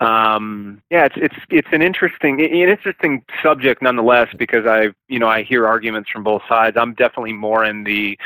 um, 0.00 0.82
yeah, 0.90 1.04
it's 1.04 1.16
it's 1.18 1.36
it's 1.50 1.68
an 1.72 1.82
interesting 1.82 2.40
an 2.40 2.68
interesting 2.68 3.24
subject 3.42 3.82
nonetheless 3.82 4.28
because 4.38 4.64
I 4.66 4.88
you 5.08 5.18
know 5.18 5.28
I 5.28 5.42
hear 5.42 5.66
arguments 5.66 6.08
from 6.08 6.24
both 6.24 6.42
sides. 6.48 6.78
I'm 6.78 6.94
definitely 6.94 7.34
more 7.34 7.62
in 7.62 7.84
the 7.84 8.18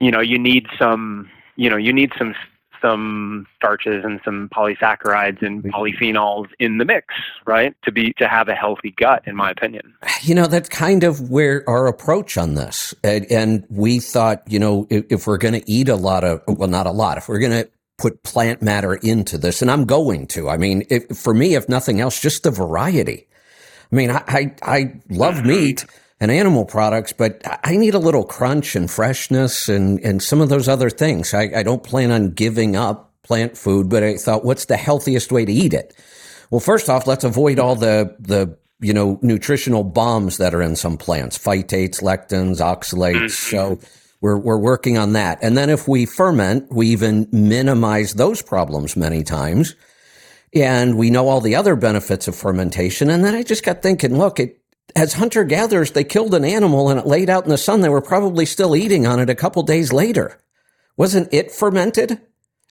you 0.00 0.10
know 0.10 0.20
you 0.20 0.38
need 0.38 0.66
some 0.78 1.30
you 1.56 1.68
know 1.68 1.76
you 1.76 1.92
need 1.92 2.12
some 2.16 2.34
some 2.80 3.46
starches 3.56 4.04
and 4.04 4.20
some 4.24 4.48
polysaccharides 4.54 5.42
and 5.42 5.62
polyphenols 5.64 6.48
in 6.58 6.78
the 6.78 6.84
mix, 6.84 7.14
right? 7.46 7.74
To 7.84 7.92
be 7.92 8.12
to 8.14 8.28
have 8.28 8.48
a 8.48 8.54
healthy 8.54 8.94
gut, 8.96 9.22
in 9.26 9.36
my 9.36 9.50
opinion. 9.50 9.94
You 10.22 10.34
know, 10.34 10.46
that's 10.46 10.68
kind 10.68 11.04
of 11.04 11.30
where 11.30 11.68
our 11.68 11.86
approach 11.86 12.36
on 12.36 12.54
this, 12.54 12.94
and, 13.02 13.26
and 13.30 13.64
we 13.68 14.00
thought, 14.00 14.42
you 14.46 14.58
know, 14.58 14.86
if, 14.90 15.04
if 15.10 15.26
we're 15.26 15.38
going 15.38 15.54
to 15.54 15.70
eat 15.70 15.88
a 15.88 15.96
lot 15.96 16.24
of, 16.24 16.42
well, 16.46 16.68
not 16.68 16.86
a 16.86 16.92
lot, 16.92 17.18
if 17.18 17.28
we're 17.28 17.38
going 17.38 17.64
to 17.64 17.70
put 17.98 18.22
plant 18.22 18.62
matter 18.62 18.94
into 18.94 19.38
this, 19.38 19.60
and 19.60 19.70
I'm 19.70 19.84
going 19.84 20.26
to. 20.28 20.48
I 20.48 20.56
mean, 20.56 20.84
if, 20.88 21.16
for 21.16 21.34
me, 21.34 21.54
if 21.54 21.68
nothing 21.68 22.00
else, 22.00 22.20
just 22.20 22.44
the 22.44 22.50
variety. 22.50 23.26
I 23.90 23.96
mean, 23.96 24.10
I 24.10 24.22
I, 24.26 24.54
I 24.62 25.00
love 25.08 25.44
meat 25.44 25.84
and 26.20 26.30
animal 26.30 26.64
products, 26.64 27.12
but 27.12 27.40
I 27.64 27.76
need 27.76 27.94
a 27.94 27.98
little 27.98 28.24
crunch 28.24 28.74
and 28.74 28.90
freshness 28.90 29.68
and, 29.68 30.00
and 30.00 30.22
some 30.22 30.40
of 30.40 30.48
those 30.48 30.68
other 30.68 30.90
things. 30.90 31.32
I, 31.32 31.50
I 31.54 31.62
don't 31.62 31.82
plan 31.82 32.10
on 32.10 32.30
giving 32.30 32.74
up 32.74 33.12
plant 33.22 33.56
food, 33.56 33.88
but 33.88 34.02
I 34.02 34.16
thought, 34.16 34.44
what's 34.44 34.64
the 34.64 34.76
healthiest 34.76 35.30
way 35.30 35.44
to 35.44 35.52
eat 35.52 35.74
it? 35.74 35.94
Well, 36.50 36.60
first 36.60 36.88
off, 36.88 37.06
let's 37.06 37.24
avoid 37.24 37.58
all 37.58 37.76
the, 37.76 38.16
the, 38.18 38.58
you 38.80 38.92
know, 38.92 39.18
nutritional 39.22 39.84
bombs 39.84 40.38
that 40.38 40.54
are 40.54 40.62
in 40.62 40.76
some 40.76 40.96
plants, 40.96 41.38
phytates, 41.38 42.02
lectins, 42.02 42.60
oxalates. 42.60 43.14
Mm-hmm. 43.14 43.56
So 43.56 43.80
we're, 44.20 44.38
we're 44.38 44.58
working 44.58 44.98
on 44.98 45.12
that. 45.12 45.38
And 45.42 45.56
then 45.56 45.70
if 45.70 45.86
we 45.86 46.06
ferment, 46.06 46.72
we 46.72 46.88
even 46.88 47.28
minimize 47.30 48.14
those 48.14 48.42
problems 48.42 48.96
many 48.96 49.22
times. 49.22 49.76
And 50.54 50.96
we 50.96 51.10
know 51.10 51.28
all 51.28 51.42
the 51.42 51.54
other 51.54 51.76
benefits 51.76 52.26
of 52.26 52.34
fermentation. 52.34 53.10
And 53.10 53.24
then 53.24 53.34
I 53.34 53.42
just 53.42 53.64
got 53.64 53.82
thinking, 53.82 54.16
look, 54.16 54.40
it, 54.40 54.57
as 54.96 55.12
hunter 55.14 55.44
gatherers, 55.44 55.92
they 55.92 56.04
killed 56.04 56.34
an 56.34 56.44
animal 56.44 56.88
and 56.90 56.98
it 57.00 57.06
laid 57.06 57.30
out 57.30 57.44
in 57.44 57.50
the 57.50 57.58
sun. 57.58 57.80
They 57.80 57.88
were 57.88 58.00
probably 58.02 58.46
still 58.46 58.74
eating 58.76 59.06
on 59.06 59.20
it 59.20 59.30
a 59.30 59.34
couple 59.34 59.62
days 59.62 59.92
later. 59.92 60.38
Wasn't 60.96 61.32
it 61.32 61.52
fermented? 61.52 62.20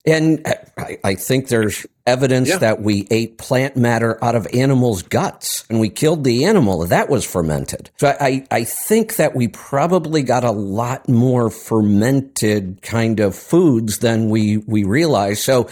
And 0.06 0.46
I, 0.78 0.98
I 1.04 1.14
think 1.16 1.48
there's 1.48 1.84
evidence 2.06 2.48
Yeah. 2.48 2.58
that 2.58 2.80
we 2.80 3.06
ate 3.10 3.36
plant 3.36 3.76
matter 3.76 4.22
out 4.24 4.34
of 4.36 4.46
animals' 4.54 5.02
guts 5.02 5.64
and 5.68 5.80
we 5.80 5.90
killed 5.90 6.24
the 6.24 6.44
animal. 6.46 6.86
That 6.86 7.10
was 7.10 7.24
fermented. 7.24 7.90
So 7.98 8.16
I, 8.18 8.46
I 8.50 8.64
think 8.64 9.16
that 9.16 9.34
we 9.34 9.48
probably 9.48 10.22
got 10.22 10.44
a 10.44 10.50
lot 10.50 11.08
more 11.08 11.50
fermented 11.50 12.80
kind 12.82 13.20
of 13.20 13.34
foods 13.34 13.98
than 13.98 14.30
we, 14.30 14.58
we 14.58 14.84
realized. 14.84 15.42
So 15.42 15.68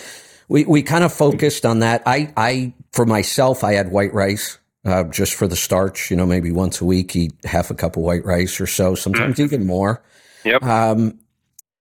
we, 0.48 0.64
we 0.64 0.82
kind 0.82 1.04
of 1.04 1.12
focused 1.12 1.64
on 1.64 1.78
that. 1.78 2.02
I, 2.04 2.32
I, 2.36 2.74
for 2.92 3.06
myself, 3.06 3.64
I 3.64 3.72
had 3.74 3.90
white 3.90 4.12
rice 4.12 4.58
uh, 4.86 5.04
just 5.04 5.34
for 5.34 5.48
the 5.48 5.56
starch, 5.56 6.10
you 6.10 6.16
know, 6.16 6.26
maybe 6.26 6.52
once 6.52 6.80
a 6.80 6.84
week, 6.84 7.16
eat 7.16 7.32
half 7.44 7.70
a 7.70 7.74
cup 7.74 7.96
of 7.96 8.02
white 8.02 8.24
rice 8.24 8.60
or 8.60 8.66
so, 8.66 8.94
sometimes 8.94 9.40
even 9.40 9.66
more. 9.66 10.02
Yep. 10.44 10.62
Um, 10.62 11.18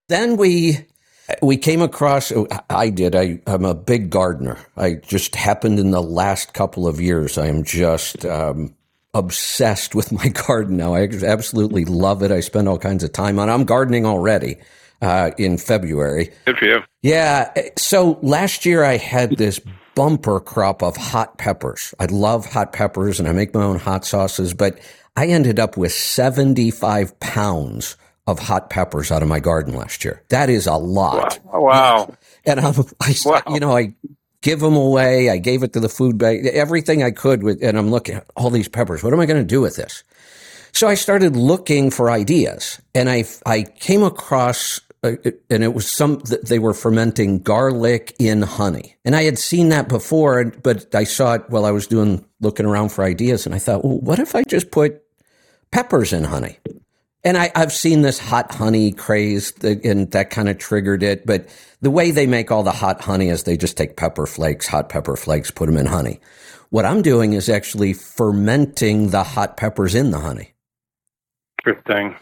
then 0.08 0.36
we 0.36 0.86
we 1.42 1.56
came 1.56 1.82
across. 1.82 2.32
I 2.68 2.90
did. 2.90 3.14
I, 3.14 3.40
I'm 3.46 3.64
a 3.64 3.74
big 3.74 4.10
gardener. 4.10 4.58
I 4.76 4.94
just 4.94 5.34
happened 5.34 5.78
in 5.78 5.90
the 5.90 6.02
last 6.02 6.52
couple 6.52 6.86
of 6.86 7.00
years. 7.00 7.38
I 7.38 7.46
am 7.46 7.64
just 7.64 8.24
um, 8.24 8.74
obsessed 9.14 9.94
with 9.94 10.12
my 10.12 10.28
garden 10.46 10.76
now. 10.76 10.94
I 10.94 11.08
absolutely 11.24 11.84
love 11.84 12.22
it. 12.22 12.30
I 12.30 12.40
spend 12.40 12.68
all 12.68 12.78
kinds 12.78 13.04
of 13.04 13.12
time 13.12 13.38
on. 13.38 13.48
it. 13.48 13.52
I'm 13.52 13.64
gardening 13.64 14.06
already 14.06 14.56
uh, 15.02 15.30
in 15.38 15.58
February. 15.58 16.32
Good 16.44 16.58
for 16.58 16.64
you. 16.64 16.78
Yeah. 17.02 17.52
So 17.76 18.18
last 18.22 18.64
year 18.64 18.84
I 18.84 18.96
had 18.96 19.36
this 19.36 19.60
bumper 19.96 20.40
crop 20.40 20.82
of 20.84 20.96
hot 20.96 21.38
peppers. 21.38 21.94
I 22.00 22.06
love 22.06 22.46
hot 22.46 22.72
peppers 22.74 23.20
and 23.20 23.28
I 23.28 23.32
make 23.32 23.54
my 23.54 23.64
own 23.64 23.80
hot 23.80 24.06
sauces, 24.06 24.54
but 24.54 24.80
I 25.16 25.28
ended 25.28 25.60
up 25.60 25.76
with 25.78 25.92
75 25.92 27.20
pounds 27.20 27.96
of 28.28 28.40
hot 28.40 28.70
peppers 28.70 29.12
out 29.12 29.22
of 29.24 29.28
my 29.28 29.40
garden 29.40 29.74
last 29.76 30.04
year. 30.06 30.22
That 30.30 30.50
is 30.50 30.68
a 30.68 30.76
lot. 30.76 31.40
Wow. 31.44 31.62
Wow. 31.62 32.14
And 32.46 32.60
I'm, 32.60 32.74
I, 33.02 33.16
Wow. 33.26 33.42
you 33.48 33.60
know, 33.60 33.76
I 33.76 33.94
give 34.42 34.60
them 34.60 34.76
away. 34.76 35.30
I 35.30 35.38
gave 35.38 35.64
it 35.64 35.74
to 35.74 35.80
the 35.80 35.90
food 35.90 36.18
bank, 36.18 36.46
everything 36.46 37.02
I 37.04 37.12
could 37.12 37.44
with, 37.44 37.62
and 37.64 37.78
I'm 37.78 37.90
looking 37.90 38.16
at 38.16 38.26
all 38.36 38.50
these 38.50 38.68
peppers. 38.68 39.04
What 39.04 39.14
am 39.14 39.20
I 39.20 39.26
going 39.26 39.40
to 39.42 39.46
do 39.46 39.62
with 39.62 39.76
this? 39.76 40.04
So 40.72 40.88
I 40.88 40.94
started 40.94 41.36
looking 41.36 41.90
for 41.90 42.10
ideas 42.10 42.80
and 42.94 43.10
I, 43.10 43.24
I 43.46 43.64
came 43.64 44.04
across, 44.04 44.80
uh, 45.06 45.30
and 45.50 45.62
it 45.62 45.74
was 45.74 45.90
some, 45.90 46.20
th- 46.20 46.42
they 46.42 46.58
were 46.58 46.74
fermenting 46.74 47.38
garlic 47.40 48.14
in 48.18 48.42
honey. 48.42 48.96
And 49.04 49.16
I 49.16 49.22
had 49.22 49.38
seen 49.38 49.70
that 49.70 49.88
before, 49.88 50.44
but 50.44 50.94
I 50.94 51.04
saw 51.04 51.34
it 51.34 51.44
while 51.48 51.64
I 51.64 51.70
was 51.70 51.86
doing, 51.86 52.24
looking 52.40 52.66
around 52.66 52.90
for 52.90 53.04
ideas. 53.04 53.46
And 53.46 53.54
I 53.54 53.58
thought, 53.58 53.84
well, 53.84 53.98
what 53.98 54.18
if 54.18 54.34
I 54.34 54.42
just 54.44 54.70
put 54.70 55.02
peppers 55.70 56.12
in 56.12 56.24
honey? 56.24 56.58
And 57.24 57.36
I, 57.36 57.50
I've 57.56 57.72
seen 57.72 58.02
this 58.02 58.20
hot 58.20 58.54
honey 58.54 58.92
craze, 58.92 59.50
that, 59.52 59.84
and 59.84 60.10
that 60.12 60.30
kind 60.30 60.48
of 60.48 60.58
triggered 60.58 61.02
it. 61.02 61.26
But 61.26 61.48
the 61.80 61.90
way 61.90 62.12
they 62.12 62.26
make 62.26 62.52
all 62.52 62.62
the 62.62 62.70
hot 62.70 63.00
honey 63.00 63.30
is 63.30 63.42
they 63.42 63.56
just 63.56 63.76
take 63.76 63.96
pepper 63.96 64.26
flakes, 64.26 64.68
hot 64.68 64.88
pepper 64.88 65.16
flakes, 65.16 65.50
put 65.50 65.66
them 65.66 65.76
in 65.76 65.86
honey. 65.86 66.20
What 66.70 66.84
I'm 66.84 67.02
doing 67.02 67.32
is 67.32 67.48
actually 67.48 67.94
fermenting 67.94 69.10
the 69.10 69.24
hot 69.24 69.56
peppers 69.56 69.94
in 69.94 70.10
the 70.10 70.20
honey. 70.20 70.54
Interesting. 71.66 72.14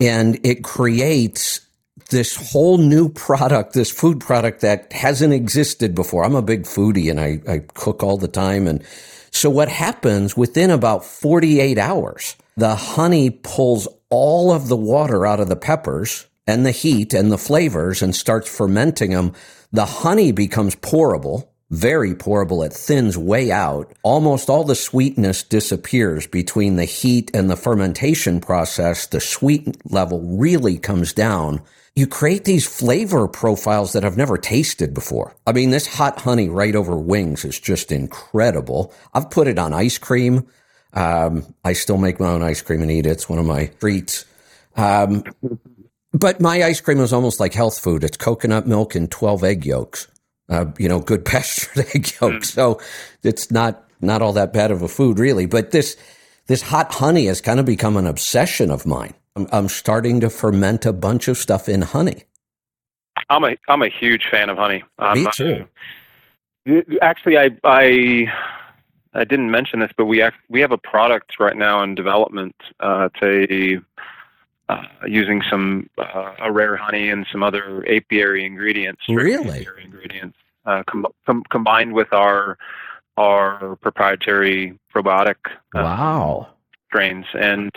And 0.00 0.38
it 0.46 0.62
creates 0.62 1.63
this 2.10 2.52
whole 2.52 2.78
new 2.78 3.08
product, 3.08 3.72
this 3.72 3.90
food 3.90 4.20
product 4.20 4.60
that 4.60 4.92
hasn't 4.92 5.32
existed 5.32 5.94
before. 5.94 6.24
I'm 6.24 6.34
a 6.34 6.42
big 6.42 6.64
foodie 6.64 7.10
and 7.10 7.20
I, 7.20 7.40
I 7.50 7.58
cook 7.74 8.02
all 8.02 8.16
the 8.16 8.28
time. 8.28 8.66
And 8.66 8.82
so 9.30 9.50
what 9.50 9.68
happens 9.68 10.36
within 10.36 10.70
about 10.70 11.04
48 11.04 11.78
hours, 11.78 12.36
the 12.56 12.74
honey 12.74 13.30
pulls 13.30 13.88
all 14.10 14.52
of 14.52 14.68
the 14.68 14.76
water 14.76 15.26
out 15.26 15.40
of 15.40 15.48
the 15.48 15.56
peppers 15.56 16.26
and 16.46 16.64
the 16.64 16.70
heat 16.70 17.14
and 17.14 17.32
the 17.32 17.38
flavors 17.38 18.02
and 18.02 18.14
starts 18.14 18.54
fermenting 18.54 19.10
them. 19.10 19.32
The 19.72 19.86
honey 19.86 20.30
becomes 20.30 20.76
pourable, 20.76 21.48
very 21.70 22.14
pourable. 22.14 22.64
It 22.64 22.72
thins 22.72 23.18
way 23.18 23.50
out. 23.50 23.92
Almost 24.02 24.48
all 24.48 24.64
the 24.64 24.74
sweetness 24.74 25.42
disappears 25.42 26.26
between 26.26 26.76
the 26.76 26.84
heat 26.84 27.30
and 27.34 27.50
the 27.50 27.56
fermentation 27.56 28.40
process. 28.40 29.06
The 29.06 29.20
sweet 29.20 29.76
level 29.90 30.20
really 30.20 30.78
comes 30.78 31.12
down. 31.12 31.62
You 31.96 32.08
create 32.08 32.44
these 32.44 32.66
flavor 32.66 33.28
profiles 33.28 33.92
that 33.92 34.04
I've 34.04 34.16
never 34.16 34.36
tasted 34.36 34.92
before. 34.94 35.36
I 35.46 35.52
mean, 35.52 35.70
this 35.70 35.86
hot 35.86 36.20
honey 36.20 36.48
right 36.48 36.74
over 36.74 36.96
wings 36.96 37.44
is 37.44 37.60
just 37.60 37.92
incredible. 37.92 38.92
I've 39.12 39.30
put 39.30 39.46
it 39.46 39.60
on 39.60 39.72
ice 39.72 39.96
cream. 39.96 40.48
Um, 40.92 41.54
I 41.64 41.72
still 41.72 41.98
make 41.98 42.18
my 42.18 42.26
own 42.26 42.42
ice 42.42 42.62
cream 42.62 42.82
and 42.82 42.90
eat 42.90 43.06
it. 43.06 43.10
It's 43.10 43.28
one 43.28 43.38
of 43.38 43.46
my 43.46 43.66
treats. 43.78 44.24
Um, 44.76 45.22
but 46.12 46.40
my 46.40 46.64
ice 46.64 46.80
cream 46.80 46.98
is 46.98 47.12
almost 47.12 47.38
like 47.38 47.54
health 47.54 47.78
food. 47.78 48.02
It's 48.02 48.16
coconut 48.16 48.66
milk 48.66 48.96
and 48.96 49.08
12 49.08 49.44
egg 49.44 49.64
yolks. 49.64 50.08
Uh, 50.48 50.66
you 50.78 50.88
know, 50.88 50.98
good 50.98 51.24
pastured 51.24 51.86
egg 51.94 52.12
yolks. 52.20 52.52
So 52.52 52.80
it's 53.22 53.52
not, 53.52 53.84
not 54.00 54.20
all 54.20 54.32
that 54.32 54.52
bad 54.52 54.72
of 54.72 54.82
a 54.82 54.88
food 54.88 55.20
really. 55.20 55.46
But 55.46 55.70
this, 55.70 55.96
this 56.48 56.62
hot 56.62 56.92
honey 56.92 57.26
has 57.26 57.40
kind 57.40 57.60
of 57.60 57.66
become 57.66 57.96
an 57.96 58.06
obsession 58.08 58.72
of 58.72 58.84
mine. 58.84 59.14
I'm, 59.36 59.48
I'm 59.52 59.68
starting 59.68 60.20
to 60.20 60.30
ferment 60.30 60.86
a 60.86 60.92
bunch 60.92 61.28
of 61.28 61.36
stuff 61.36 61.68
in 61.68 61.82
honey. 61.82 62.24
I'm 63.30 63.44
a 63.44 63.56
I'm 63.68 63.82
a 63.82 63.88
huge 63.88 64.26
fan 64.30 64.50
of 64.50 64.58
honey. 64.58 64.84
Um, 64.98 65.24
Me 65.24 65.30
too. 65.34 65.66
Actually, 67.02 67.38
I 67.38 67.50
I 67.64 68.26
I 69.14 69.24
didn't 69.24 69.50
mention 69.50 69.80
this, 69.80 69.90
but 69.96 70.06
we 70.06 70.20
act, 70.22 70.36
we 70.48 70.60
have 70.60 70.72
a 70.72 70.78
product 70.78 71.38
right 71.40 71.56
now 71.56 71.82
in 71.82 71.94
development. 71.94 72.54
Uh, 72.80 73.08
a 73.22 73.78
uh, 74.68 74.82
using 75.06 75.42
some 75.50 75.88
uh, 75.98 76.34
a 76.38 76.52
rare 76.52 76.76
honey 76.76 77.08
and 77.10 77.26
some 77.30 77.42
other 77.42 77.84
apiary 77.88 78.44
ingredients. 78.44 79.02
Really? 79.08 79.60
apiary 79.60 79.84
ingredients 79.84 80.36
uh, 80.66 80.82
com- 80.88 81.06
com- 81.26 81.44
combined 81.50 81.92
with 81.92 82.12
our 82.12 82.58
our 83.16 83.76
proprietary 83.76 84.78
probiotic 84.94 85.36
uh, 85.74 85.82
Wow. 85.82 86.48
strains 86.88 87.26
and 87.34 87.70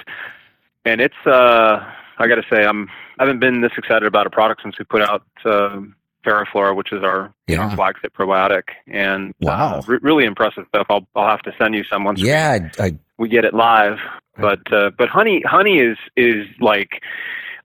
and 0.87 1.01
it's 1.01 1.21
uh 1.25 1.83
I 2.19 2.27
got 2.27 2.35
to 2.35 2.43
say 2.49 2.65
I'm 2.65 2.89
I 3.19 3.23
haven't 3.25 3.39
been 3.39 3.61
this 3.61 3.71
excited 3.77 4.05
about 4.07 4.25
a 4.27 4.29
product 4.29 4.61
since 4.63 4.77
we 4.79 4.85
put 4.85 5.01
out 5.01 5.23
uh, 5.45 5.81
Terraflora, 6.25 6.75
which 6.75 6.91
is 6.91 7.03
our 7.03 7.33
Yeah. 7.47 7.73
flagship 7.75 8.13
probiotic, 8.15 8.63
and 8.87 9.33
Wow. 9.39 9.79
uh, 9.79 9.81
re- 9.87 9.99
really 10.01 10.25
impressive 10.25 10.65
stuff. 10.69 10.87
I'll 10.89 11.07
I'll 11.15 11.29
have 11.29 11.41
to 11.43 11.53
send 11.59 11.75
you 11.75 11.83
some 11.83 12.03
once 12.03 12.21
we- 12.21 12.29
Yeah. 12.29 12.69
I, 12.79 12.83
I, 12.85 12.97
we 13.17 13.29
get 13.29 13.45
it 13.45 13.53
live. 13.53 13.97
But 14.39 14.71
uh, 14.71 14.91
but 14.97 15.09
honey 15.09 15.41
honey 15.45 15.77
is 15.79 15.97
is 16.15 16.45
like 16.59 17.01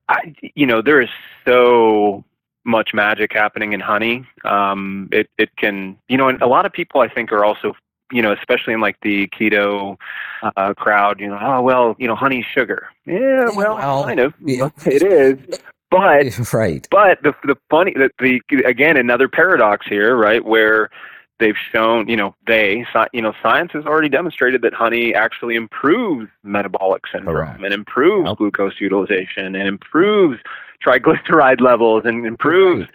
I, 0.09 0.35
you 0.55 0.67
know, 0.67 0.81
there 0.83 1.01
is 1.01 1.09
so 1.47 2.25
much 2.65 2.95
magic 2.95 3.33
happening 3.33 3.73
in 3.73 3.81
honey. 3.81 4.27
Um, 4.45 5.09
it 5.13 5.29
it 5.39 5.51
can, 5.57 5.99
you 6.09 6.17
know, 6.17 6.29
and 6.29 6.41
a 6.43 6.47
lot 6.47 6.65
of 6.67 6.73
people 6.73 7.01
I 7.01 7.09
think 7.09 7.31
are 7.33 7.45
also, 7.45 7.75
you 8.13 8.23
know, 8.23 8.33
especially 8.33 8.75
in 8.75 8.81
like 8.81 8.97
the 9.03 9.29
keto 9.29 9.97
uh, 10.57 10.75
crowd, 10.75 11.21
you 11.21 11.29
know, 11.29 11.39
oh 11.41 11.63
well, 11.63 11.97
you 11.99 12.07
know, 12.07 12.15
honey 12.15 12.47
sugar. 12.55 12.89
Yeah, 13.07 13.49
well, 13.57 13.77
well, 13.77 14.05
kind 14.05 14.21
of. 14.21 14.35
yeah. 14.45 14.69
It 14.87 15.03
is. 15.03 15.39
But 15.91 16.25
right. 16.53 16.87
but 16.91 17.23
the 17.23 17.35
the 17.45 17.57
funny 17.71 17.93
the, 17.95 18.11
the 18.19 18.41
again 18.65 18.97
another 18.97 19.29
paradox 19.29 19.87
here, 19.89 20.17
right? 20.17 20.45
Where 20.45 20.91
they've 21.39 21.57
shown, 21.73 22.09
you 22.09 22.17
know, 22.17 22.35
they, 22.47 22.87
you 23.13 23.21
know, 23.21 23.33
science 23.43 23.73
has 23.73 23.85
already 23.85 24.09
demonstrated 24.09 24.63
that 24.63 24.73
honey 24.73 25.13
actually 25.13 25.57
improves 25.57 26.29
metabolic 26.45 27.03
syndrome 27.13 27.35
Correct. 27.35 27.65
and 27.65 27.75
improves 27.75 28.29
Yep. 28.29 28.39
glucose 28.39 28.81
utilization 28.81 29.57
and 29.57 29.67
improves 29.67 30.39
triglyceride 30.87 31.61
levels 31.71 32.03
and 32.05 32.25
improves 32.27 32.87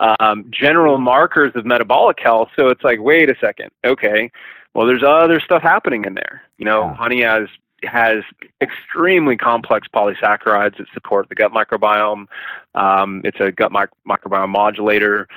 um, 0.00 0.44
general 0.50 0.98
markers 0.98 1.52
of 1.54 1.64
metabolic 1.64 2.18
health. 2.20 2.48
So 2.56 2.68
it's 2.68 2.84
like, 2.84 3.00
wait 3.00 3.30
a 3.30 3.36
second, 3.40 3.70
okay, 3.86 4.30
well, 4.74 4.86
there's 4.86 5.02
other 5.02 5.40
stuff 5.40 5.62
happening 5.62 6.04
in 6.04 6.14
there. 6.14 6.42
You 6.58 6.64
know, 6.64 6.82
Yeah. 6.84 6.94
honey 6.94 7.22
has 7.22 7.48
has 7.84 8.24
extremely 8.62 9.36
complex 9.36 9.86
polysaccharides 9.94 10.78
that 10.78 10.86
support 10.94 11.28
the 11.28 11.34
gut 11.34 11.52
microbiome. 11.52 12.26
Um, 12.74 13.20
it's 13.24 13.38
a 13.40 13.52
gut 13.52 13.72
mic- 13.72 13.90
microbiome 14.08 14.48
modulator. 14.48 15.28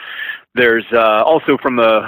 There's 0.56 0.86
uh, 0.94 1.24
also 1.24 1.58
from 1.58 1.76
the 1.76 2.08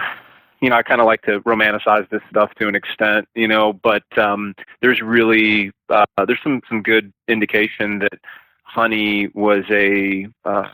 you 0.61 0.69
know, 0.69 0.75
I 0.75 0.83
kind 0.83 0.99
of 0.99 1.07
like 1.07 1.21
to 1.23 1.39
romanticize 1.41 2.09
this 2.09 2.21
stuff 2.29 2.53
to 2.55 2.67
an 2.67 2.75
extent, 2.75 3.27
you 3.33 3.47
know, 3.47 3.71
but 3.73 4.03
um, 4.17 4.53
there's 4.81 5.01
really 5.01 5.71
uh, 5.89 6.05
there's 6.25 6.41
some 6.43 6.61
some 6.67 6.81
good 6.83 7.13
indication 7.27 7.99
that 7.99 8.19
honey 8.63 9.27
was 9.33 9.63
a 9.69 10.27
uh, 10.45 10.67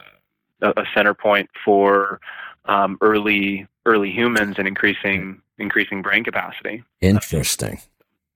a 0.61 0.85
center 0.93 1.13
point 1.13 1.49
for 1.63 2.19
um, 2.65 2.97
early 3.01 3.67
early 3.85 4.11
humans 4.11 4.55
and 4.57 4.67
increasing 4.67 5.39
increasing 5.57 6.01
brain 6.01 6.23
capacity. 6.23 6.83
Interesting. 7.01 7.79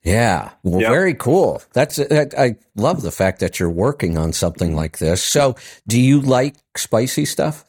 Yeah. 0.04 0.52
Well, 0.64 0.82
Yep. 0.82 0.90
very 0.90 1.14
cool. 1.14 1.62
That's 1.74 2.00
I, 2.00 2.28
I 2.38 2.56
love 2.76 3.02
the 3.02 3.12
fact 3.12 3.40
that 3.42 3.60
you're 3.60 3.70
working 3.70 4.18
on 4.18 4.32
something 4.34 4.76
like 4.76 4.98
this. 5.00 5.22
So, 5.24 5.56
do 5.88 6.00
you 6.00 6.22
like 6.22 6.56
spicy 6.78 7.26
stuff? 7.26 7.66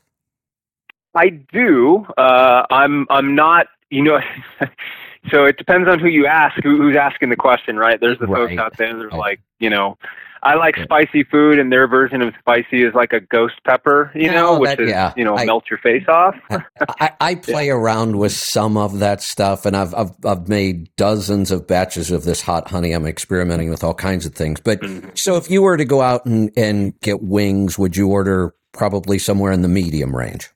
I 1.14 1.28
do. 1.30 2.06
Uh, 2.16 2.66
I'm 2.70 3.06
I'm 3.10 3.34
not. 3.34 3.66
You 3.90 4.02
know. 4.04 4.20
so 5.30 5.44
it 5.44 5.56
depends 5.56 5.88
on 5.88 5.98
who 5.98 6.06
you 6.06 6.26
ask. 6.26 6.62
Who, 6.62 6.76
who's 6.76 6.96
asking 6.96 7.30
the 7.30 7.36
question, 7.36 7.76
right? 7.76 7.98
There's 8.00 8.18
the 8.20 8.28
Right. 8.28 8.48
folks 8.50 8.60
out 8.60 8.76
there 8.76 8.94
that 8.96 9.04
are 9.04 9.08
Right. 9.08 9.18
like, 9.18 9.40
you 9.58 9.68
know, 9.70 9.98
I 10.42 10.54
like 10.54 10.76
Yeah. 10.76 10.84
spicy 10.84 11.24
food, 11.24 11.58
and 11.58 11.70
their 11.72 11.86
version 11.86 12.22
of 12.22 12.32
spicy 12.38 12.82
is 12.82 12.94
like 12.94 13.12
a 13.12 13.20
ghost 13.20 13.54
pepper, 13.66 14.10
you 14.14 14.28
No, 14.28 14.54
know, 14.54 14.58
which 14.60 14.70
that- 14.70 14.80
is 14.80 14.88
yeah. 14.90 15.12
you 15.16 15.24
know 15.24 15.36
I- 15.36 15.44
melt 15.44 15.64
your 15.70 15.78
face 15.78 16.04
off. 16.08 16.34
I, 17.00 17.12
I 17.20 17.34
play 17.34 17.68
around 17.70 18.16
with 18.16 18.32
some 18.32 18.76
of 18.76 18.98
that 19.00 19.20
stuff, 19.22 19.66
and 19.66 19.76
I've, 19.76 19.94
I've 19.94 20.12
I've 20.24 20.48
made 20.48 20.88
dozens 20.96 21.50
of 21.50 21.66
batches 21.66 22.10
of 22.10 22.24
this 22.24 22.40
hot 22.42 22.68
honey. 22.68 22.92
I'm 22.92 23.06
experimenting 23.06 23.70
with 23.70 23.84
all 23.84 23.94
kinds 23.94 24.24
of 24.26 24.34
things. 24.34 24.60
But 24.60 24.80
Mhm. 24.80 25.16
so, 25.18 25.36
if 25.36 25.50
you 25.50 25.62
were 25.62 25.76
to 25.76 25.84
go 25.84 26.00
out 26.00 26.24
and, 26.26 26.50
and 26.56 26.98
get 27.00 27.22
wings, 27.22 27.78
would 27.78 27.96
you 27.96 28.08
order 28.08 28.54
probably 28.72 29.18
somewhere 29.18 29.52
in 29.52 29.62
the 29.62 29.68
medium 29.68 30.14
range? 30.16 30.48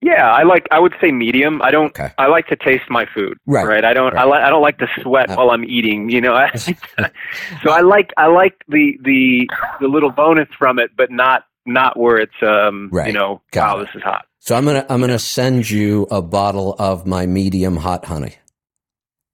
Yeah, 0.00 0.30
I 0.30 0.44
like. 0.44 0.66
I 0.70 0.78
would 0.78 0.94
say 1.00 1.10
medium. 1.10 1.60
I 1.60 1.70
don't. 1.72 1.86
Okay. 1.86 2.12
I 2.18 2.28
like 2.28 2.46
to 2.48 2.56
taste 2.56 2.84
my 2.88 3.04
food. 3.12 3.36
Right, 3.46 3.84
I 3.84 3.92
don't. 3.92 4.12
I 4.14 4.22
right. 4.22 4.28
like. 4.28 4.44
I 4.44 4.50
don't 4.50 4.62
like 4.62 4.78
to 4.78 4.86
sweat 5.02 5.28
Uh, 5.30 5.34
while 5.34 5.50
I'm 5.50 5.64
eating. 5.64 6.08
You 6.08 6.20
know. 6.20 6.46
so 6.56 7.70
I 7.70 7.80
like. 7.80 8.12
I 8.16 8.26
like 8.26 8.64
the 8.68 8.96
the 9.02 9.50
the 9.80 9.88
little 9.88 10.10
bonus 10.10 10.48
from 10.56 10.78
it, 10.78 10.90
but 10.96 11.10
not 11.10 11.44
not 11.66 11.98
where 11.98 12.16
it's 12.18 12.32
um. 12.42 12.90
Right. 12.92 13.08
You 13.08 13.12
know. 13.12 13.42
Got 13.50 13.76
wow, 13.76 13.82
it. 13.82 13.86
this 13.86 13.96
is 13.96 14.02
hot. 14.02 14.26
So 14.38 14.54
I'm 14.54 14.64
gonna 14.64 14.86
I'm 14.88 15.00
gonna 15.00 15.18
send 15.18 15.68
you 15.68 16.06
a 16.12 16.22
bottle 16.22 16.76
of 16.78 17.04
my 17.06 17.26
medium 17.26 17.76
hot 17.76 18.04
honey. 18.04 18.36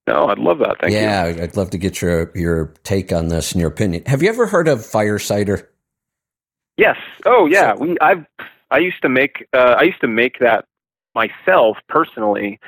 No, 0.07 0.27
I'd 0.27 0.39
love 0.39 0.59
that. 0.59 0.77
Thank 0.81 0.93
you. 0.93 0.99
yeah, 0.99 1.25
I'd 1.43 1.57
love 1.57 1.71
to 1.71 1.79
get 1.79 2.01
your 2.01 2.33
your 2.35 2.75
take 2.85 3.13
on 3.13 3.29
this 3.29 3.53
and 3.53 3.61
your 3.61 3.71
opinion. 3.71 4.03
Have 4.07 4.23
you 4.23 4.29
ever 4.31 4.47
heard 4.47 4.69
of 4.69 4.85
fire 4.85 5.19
cider? 5.19 5.71
Yes. 6.79 6.97
Oh, 7.27 7.47
yeah. 7.47 7.75
So- 7.75 7.81
we. 7.81 7.99
I've. 8.01 8.25
I 8.75 8.79
used 8.79 9.01
to 9.03 9.09
make. 9.09 9.47
Uh, 9.53 9.77
I 9.79 9.83
used 9.85 10.01
to 10.01 10.09
make 10.09 10.41
that 10.41 10.65
myself 11.15 11.77
personally 11.89 12.59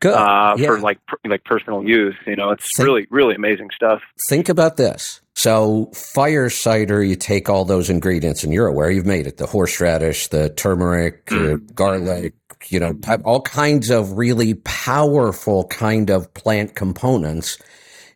Good. 0.00 0.14
uh, 0.14 0.56
yeah. 0.58 0.66
for 0.66 0.80
like 0.80 0.98
like 1.24 1.44
personal 1.44 1.86
use. 1.86 2.16
You 2.26 2.36
know, 2.36 2.50
it's 2.50 2.68
Think- 2.76 2.86
really 2.86 3.06
really 3.10 3.34
amazing 3.36 3.70
stuff. 3.74 4.00
Think 4.28 4.48
about 4.48 4.76
this. 4.76 5.20
So 5.34 5.90
fire 5.94 6.50
cider, 6.50 7.02
you 7.02 7.16
take 7.16 7.48
all 7.48 7.64
those 7.64 7.88
ingredients, 7.88 8.44
and 8.44 8.52
you're 8.52 8.66
aware 8.66 8.90
you've 8.90 9.06
made 9.06 9.26
it: 9.26 9.36
the 9.38 9.46
horseradish, 9.46 10.28
the 10.28 10.50
turmeric, 10.50 11.26
the 11.26 11.56
garlic, 11.74 12.34
you 12.68 12.80
know, 12.80 12.92
all 13.24 13.40
kinds 13.42 13.90
of 13.90 14.12
really 14.18 14.54
powerful 14.54 15.66
kind 15.68 16.10
of 16.10 16.32
plant 16.34 16.74
components, 16.74 17.56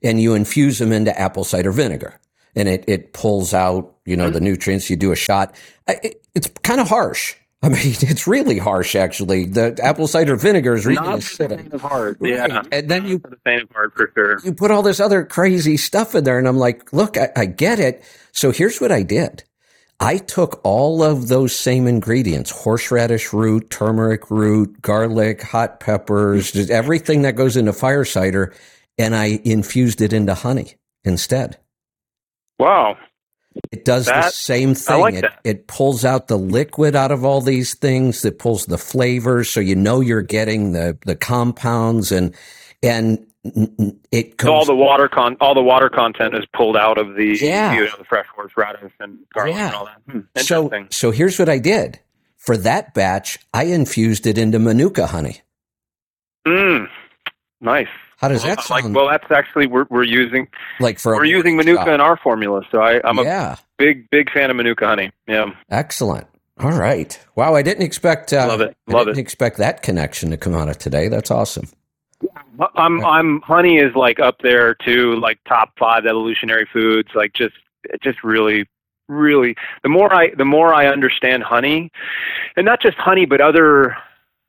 and 0.03 0.21
you 0.21 0.35
infuse 0.35 0.79
them 0.79 0.93
into 0.93 1.19
apple 1.19 1.45
cider 1.45 1.73
vinegar, 1.73 2.21
and 2.57 2.69
it 2.69 2.85
it 2.89 3.13
pulls 3.13 3.55
out 3.55 3.95
you 4.05 4.17
know 4.17 4.31
the 4.31 4.39
mm-hmm. 4.39 4.47
nutrients. 4.47 4.91
You 4.91 4.97
do 4.97 5.13
a 5.13 5.17
shot. 5.17 5.55
It, 5.87 6.23
it's 6.35 6.49
kind 6.63 6.81
of 6.81 6.89
harsh. 6.89 7.35
I 7.63 7.69
mean, 7.71 7.79
it's 7.85 8.27
really 8.27 8.59
harsh, 8.59 8.95
actually. 8.95 9.47
The 9.47 9.79
apple 9.83 10.07
cider 10.07 10.37
vinegar 10.37 10.75
is 10.75 10.87
really 10.87 10.97
Not 10.97 11.23
for 11.23 11.49
the 11.49 11.57
faint 11.57 11.73
of 11.73 11.81
heart. 11.81 12.19
Right. 12.21 12.33
Yeah. 12.33 12.63
And 12.71 12.89
then 12.89 13.07
you 13.07 13.19
For 13.19 13.31
the 13.31 13.39
faint 13.45 13.63
of 13.63 13.71
heart, 13.71 13.93
for 13.97 14.11
sure. 14.15 14.41
you 14.45 14.53
put 14.53 14.71
all 14.71 14.83
this 14.83 15.01
other 15.01 15.25
crazy 15.25 15.77
stuff 15.77 16.15
in 16.15 16.25
there. 16.25 16.39
And 16.39 16.47
I'm 16.47 16.59
like, 16.59 16.93
look, 16.93 17.17
I, 17.17 17.31
I 17.35 17.47
get 17.47 17.81
it. 17.81 18.05
So 18.33 18.53
here's 18.53 18.81
what 18.81 18.93
I 18.93 19.03
did. 19.03 19.43
I 19.99 20.19
took 20.19 20.61
all 20.63 21.03
of 21.03 21.29
those 21.29 21.57
same 21.57 21.87
ingredients, 21.87 22.51
horseradish 22.51 23.33
root, 23.33 23.71
turmeric 23.71 24.31
root, 24.31 24.83
garlic, 24.83 25.41
hot 25.41 25.81
peppers, 25.81 26.53
just 26.53 26.69
everything 26.69 27.23
that 27.23 27.35
goes 27.35 27.57
into 27.57 27.73
fire 27.73 28.05
cider, 28.05 28.55
and 28.99 29.17
I 29.17 29.41
infused 29.43 30.03
it 30.03 30.13
into 30.13 30.35
honey 30.35 30.75
instead. 31.03 31.57
Wow. 32.59 32.97
It 33.73 33.85
does 33.87 34.05
the 34.07 34.29
same 34.31 34.75
thing. 34.75 35.01
like 35.01 35.15
it, 35.15 35.25
it 35.45 35.67
pulls 35.67 36.05
out 36.05 36.29
the 36.29 36.37
liquid 36.37 36.95
out 36.95 37.11
of 37.11 37.25
all 37.25 37.41
these 37.41 37.75
things. 37.75 38.23
It 38.25 38.39
pulls 38.39 38.67
the 38.67 38.77
flavors, 38.77 39.49
so 39.49 39.61
you 39.61 39.75
know 39.75 40.01
you're 40.01 40.21
getting 40.23 40.73
the 40.73 40.99
the 41.07 41.17
compounds 41.17 42.13
and 42.13 42.35
and 42.83 43.25
it 44.13 44.39
So 44.41 44.53
all 44.53 44.67
the 44.67 44.75
water 44.75 45.09
con 45.09 45.37
all 45.41 45.55
the 45.55 45.63
water 45.63 45.89
content 45.89 46.35
is 46.35 46.45
pulled 46.53 46.77
out 46.77 46.99
of 46.99 47.15
the 47.15 47.39
Yeah. 47.41 47.75
you 47.75 47.85
know 47.87 47.97
the 47.97 48.05
fresh 48.05 48.27
horseradish 48.35 48.93
and 49.01 49.19
garlic 49.33 49.55
Yeah. 49.55 49.67
and 49.69 49.75
all 49.75 49.85
that. 49.87 50.01
Hmm, 50.13 50.21
So, 50.37 50.71
so 50.91 51.11
here's 51.11 51.39
what 51.39 51.49
I 51.49 51.59
did. 51.59 51.99
For 52.37 52.57
that 52.59 52.93
batch, 52.93 53.39
I 53.55 53.65
infused 53.65 54.27
it 54.27 54.37
into 54.37 54.59
Manuka 54.59 55.07
honey. 55.07 55.41
Mm, 56.47 56.89
nice. 57.61 57.89
How 58.17 58.29
does 58.29 58.43
that 58.45 58.59
I 58.59 58.75
like, 58.75 58.83
sound? 58.85 58.95
well, 58.95 59.09
that's 59.09 59.31
actually 59.31 59.67
we're 59.67 59.87
we're 59.91 60.03
using 60.03 60.49
like 60.81 60.99
for 60.99 61.15
we're 61.17 61.25
using 61.25 61.57
manuka 61.57 61.93
in 61.93 62.01
our 62.01 62.17
formula. 62.17 62.63
So 62.71 62.81
I, 62.81 63.01
I'm 63.05 63.19
a 63.19 63.59
big 63.79 64.09
big 64.11 64.31
fan 64.33 64.51
of 64.51 64.57
manuka 64.57 64.87
honey. 64.87 65.13
Yeah. 65.29 65.51
excellent. 65.71 66.27
All 66.59 66.73
right. 66.73 67.19
Wow, 67.35 67.55
I 67.55 67.61
didn't 67.61 67.83
expect. 67.83 68.33
Uh, 68.33 68.47
Love 68.49 68.63
it. 68.63 68.77
I 68.89 68.93
Love 68.93 69.07
didn't 69.07 69.19
it. 69.19 69.21
expect 69.21 69.59
that 69.59 69.83
connection 69.83 70.31
to 70.31 70.39
come 70.39 70.55
out 70.55 70.71
of 70.71 70.79
today. 70.79 71.09
That's 71.09 71.31
awesome. 71.31 71.69
I'm 72.75 73.05
I'm 73.05 73.43
honey 73.43 73.77
is 73.77 73.95
like 73.95 74.19
up 74.19 74.39
there 74.43 74.75
too, 74.75 75.17
like 75.21 75.39
top 75.47 75.73
five 75.79 76.07
evolutionary 76.07 76.67
foods. 76.73 77.11
Like 77.15 77.35
just 77.35 77.55
just 78.03 78.25
really 78.25 78.67
really 79.09 79.55
the 79.83 79.91
more 79.91 80.13
I 80.15 80.31
the 80.35 80.47
more 80.47 80.73
I 80.73 80.87
understand 80.87 81.43
honey, 81.43 81.93
and 82.57 82.65
not 82.65 82.81
just 82.81 82.97
honey, 82.97 83.27
but 83.27 83.43
other 83.43 83.95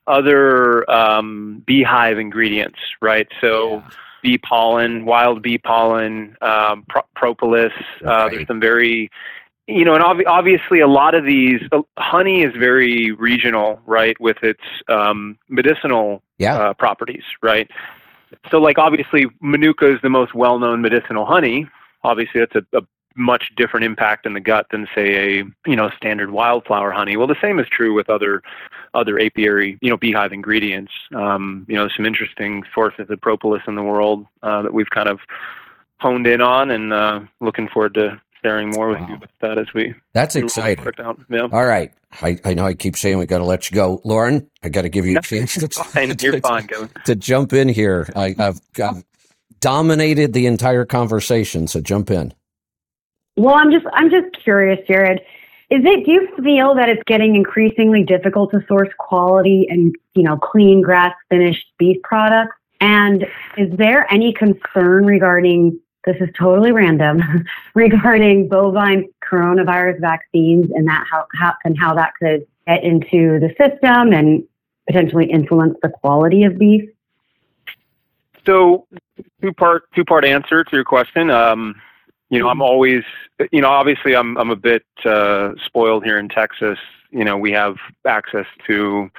other 0.08 0.88
um, 0.90 1.62
beehive 1.66 2.18
ingredients, 2.18 2.78
right? 3.00 3.28
So 3.40 3.82
bee 4.22 4.38
pollen, 4.38 5.04
wild 5.04 5.42
bee 5.42 5.58
pollen, 5.58 6.36
um, 6.40 6.84
pro- 6.88 7.06
propolis. 7.14 7.72
Uh, 8.04 8.06
Right. 8.06 8.30
there's 8.32 8.46
some 8.48 8.60
very 8.60 9.10
you 9.70 9.84
know, 9.84 9.94
and 9.94 10.02
ob- 10.02 10.26
obviously 10.26 10.80
a 10.80 10.86
lot 10.86 11.14
of 11.14 11.26
these 11.26 11.60
uh, 11.72 11.82
honey 11.98 12.42
is 12.42 12.54
very 12.56 13.12
regional, 13.12 13.78
right, 13.84 14.18
with 14.18 14.42
its 14.42 14.62
um, 14.88 15.38
medicinal 15.50 16.22
Yeah. 16.38 16.56
uh, 16.58 16.72
properties, 16.72 17.22
right? 17.42 17.70
So, 18.50 18.58
like, 18.60 18.78
obviously, 18.78 19.26
Manuka 19.42 19.94
is 19.94 20.00
the 20.02 20.08
most 20.08 20.34
well 20.34 20.58
known 20.58 20.80
medicinal 20.80 21.26
honey. 21.26 21.68
Obviously, 22.02 22.40
that's 22.40 22.54
a, 22.54 22.78
a 22.78 22.82
much 23.14 23.52
different 23.56 23.84
impact 23.84 24.24
in 24.24 24.32
the 24.32 24.40
gut 24.40 24.66
than, 24.70 24.88
say, 24.94 25.40
a 25.40 25.44
you 25.66 25.76
know 25.76 25.90
standard 25.96 26.30
wildflower 26.30 26.90
honey. 26.90 27.16
Well, 27.18 27.26
the 27.26 27.40
same 27.40 27.58
is 27.58 27.66
true 27.68 27.92
with 27.92 28.08
other 28.08 28.42
other 28.98 29.18
apiary, 29.20 29.78
you 29.80 29.90
know, 29.90 29.96
beehive 29.96 30.32
ingredients. 30.32 30.92
Um, 31.14 31.64
you 31.68 31.74
know, 31.76 31.82
there's 31.82 31.96
some 31.96 32.06
interesting 32.06 32.64
sources 32.74 33.06
of 33.08 33.20
propolis 33.20 33.62
in 33.66 33.74
the 33.76 33.82
world 33.82 34.26
uh, 34.42 34.62
that 34.62 34.74
we've 34.74 34.90
kind 34.90 35.08
of 35.08 35.20
honed 36.00 36.26
in 36.26 36.40
on, 36.40 36.70
and 36.70 36.92
uh, 36.92 37.20
looking 37.40 37.68
forward 37.68 37.94
to 37.94 38.20
sharing 38.42 38.70
more 38.70 38.88
with 38.90 39.00
Wow. 39.00 39.08
you 39.08 39.16
with 39.20 39.30
that 39.40 39.58
as 39.58 39.66
we 39.74 39.94
That's 40.12 40.36
exciting. 40.36 40.82
quick 40.82 40.96
down. 40.96 41.24
Yeah. 41.28 41.48
All 41.50 41.66
right. 41.66 41.92
I, 42.22 42.38
I 42.44 42.54
know 42.54 42.64
I 42.66 42.74
keep 42.74 42.96
saying 42.96 43.18
we 43.18 43.26
got 43.26 43.38
to 43.38 43.44
let 43.44 43.68
you 43.70 43.74
go. 43.74 44.00
Lauren, 44.04 44.48
I 44.62 44.68
got 44.68 44.82
to 44.82 44.88
give 44.88 45.06
you 45.06 45.18
a 45.18 45.22
chance 45.22 45.54
to, 45.54 45.68
Fine, 45.68 46.14
you're 46.20 46.40
fine, 46.40 46.66
Kevin. 46.68 46.88
to 47.04 47.14
jump 47.16 47.52
in 47.52 47.68
here. 47.68 48.08
I, 48.14 48.34
I've, 48.38 48.60
I've 48.82 49.04
dominated 49.60 50.32
the 50.32 50.46
entire 50.46 50.84
conversation, 50.84 51.66
so 51.66 51.80
jump 51.80 52.10
in. 52.10 52.32
Well, 53.36 53.54
I'm 53.54 53.70
just 53.70 53.86
I'm 53.92 54.10
just 54.10 54.32
curious, 54.42 54.84
Jared. 54.86 55.20
Is 55.70 55.84
it? 55.84 56.06
Do 56.06 56.12
you 56.12 56.28
feel 56.42 56.74
that 56.76 56.88
it's 56.88 57.02
getting 57.06 57.36
increasingly 57.36 58.02
difficult 58.02 58.52
to 58.52 58.64
source 58.66 58.88
quality 58.98 59.66
and 59.68 59.94
you 60.14 60.22
know 60.22 60.36
clean 60.38 60.80
grass 60.80 61.14
finished 61.28 61.66
beef 61.78 62.00
products? 62.02 62.56
And 62.80 63.26
is 63.56 63.76
there 63.76 64.10
any 64.12 64.32
concern 64.32 65.04
regarding 65.04 65.78
this 66.06 66.16
is 66.20 66.30
totally 66.38 66.72
random 66.72 67.22
regarding 67.74 68.48
bovine 68.48 69.08
coronavirus 69.22 70.00
vaccines 70.00 70.70
and 70.74 70.88
that 70.88 71.04
how, 71.10 71.26
how 71.34 71.54
and 71.64 71.78
how 71.78 71.94
that 71.94 72.12
could 72.18 72.46
get 72.66 72.82
into 72.82 73.38
the 73.38 73.50
system 73.58 74.12
and 74.12 74.44
potentially 74.86 75.30
influence 75.30 75.76
the 75.82 75.90
quality 75.90 76.44
of 76.44 76.58
beef? 76.58 76.88
So, 78.46 78.86
two 79.42 79.52
part 79.52 79.82
two 79.94 80.04
part 80.04 80.24
answer 80.24 80.64
to 80.64 80.76
your 80.76 80.84
question. 80.84 81.30
Um, 81.30 81.78
you 82.30 82.38
know, 82.38 82.48
I'm 82.48 82.60
always, 82.60 83.02
you 83.52 83.60
know, 83.60 83.70
obviously 83.70 84.14
I'm 84.14 84.36
I'm 84.36 84.50
a 84.50 84.56
bit 84.56 84.84
uh, 85.04 85.52
spoiled 85.64 86.04
here 86.04 86.18
in 86.18 86.28
Texas. 86.28 86.78
You 87.10 87.24
know, 87.24 87.38
we 87.38 87.52
have 87.52 87.76
access 88.06 88.46
to 88.66 89.10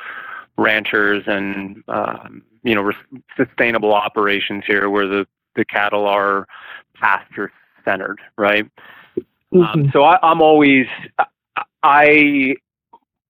ranchers 0.58 1.24
and 1.26 1.84
um, 1.88 2.44
you 2.64 2.76
know 2.76 2.92
sustainable 3.36 3.94
operations 3.94 4.64
here, 4.68 4.90
where 4.90 5.08
the 5.08 5.26
the 5.56 5.66
cattle 5.66 6.06
are 6.06 6.48
pasture 6.94 7.52
centered, 7.84 8.20
right? 8.38 8.66
Um, 9.18 9.26
mm-hmm. 9.54 9.62
Um, 9.62 9.90
so 9.92 10.04
I, 10.04 10.20
I'm 10.22 10.42
always 10.42 10.86
I 11.82 12.56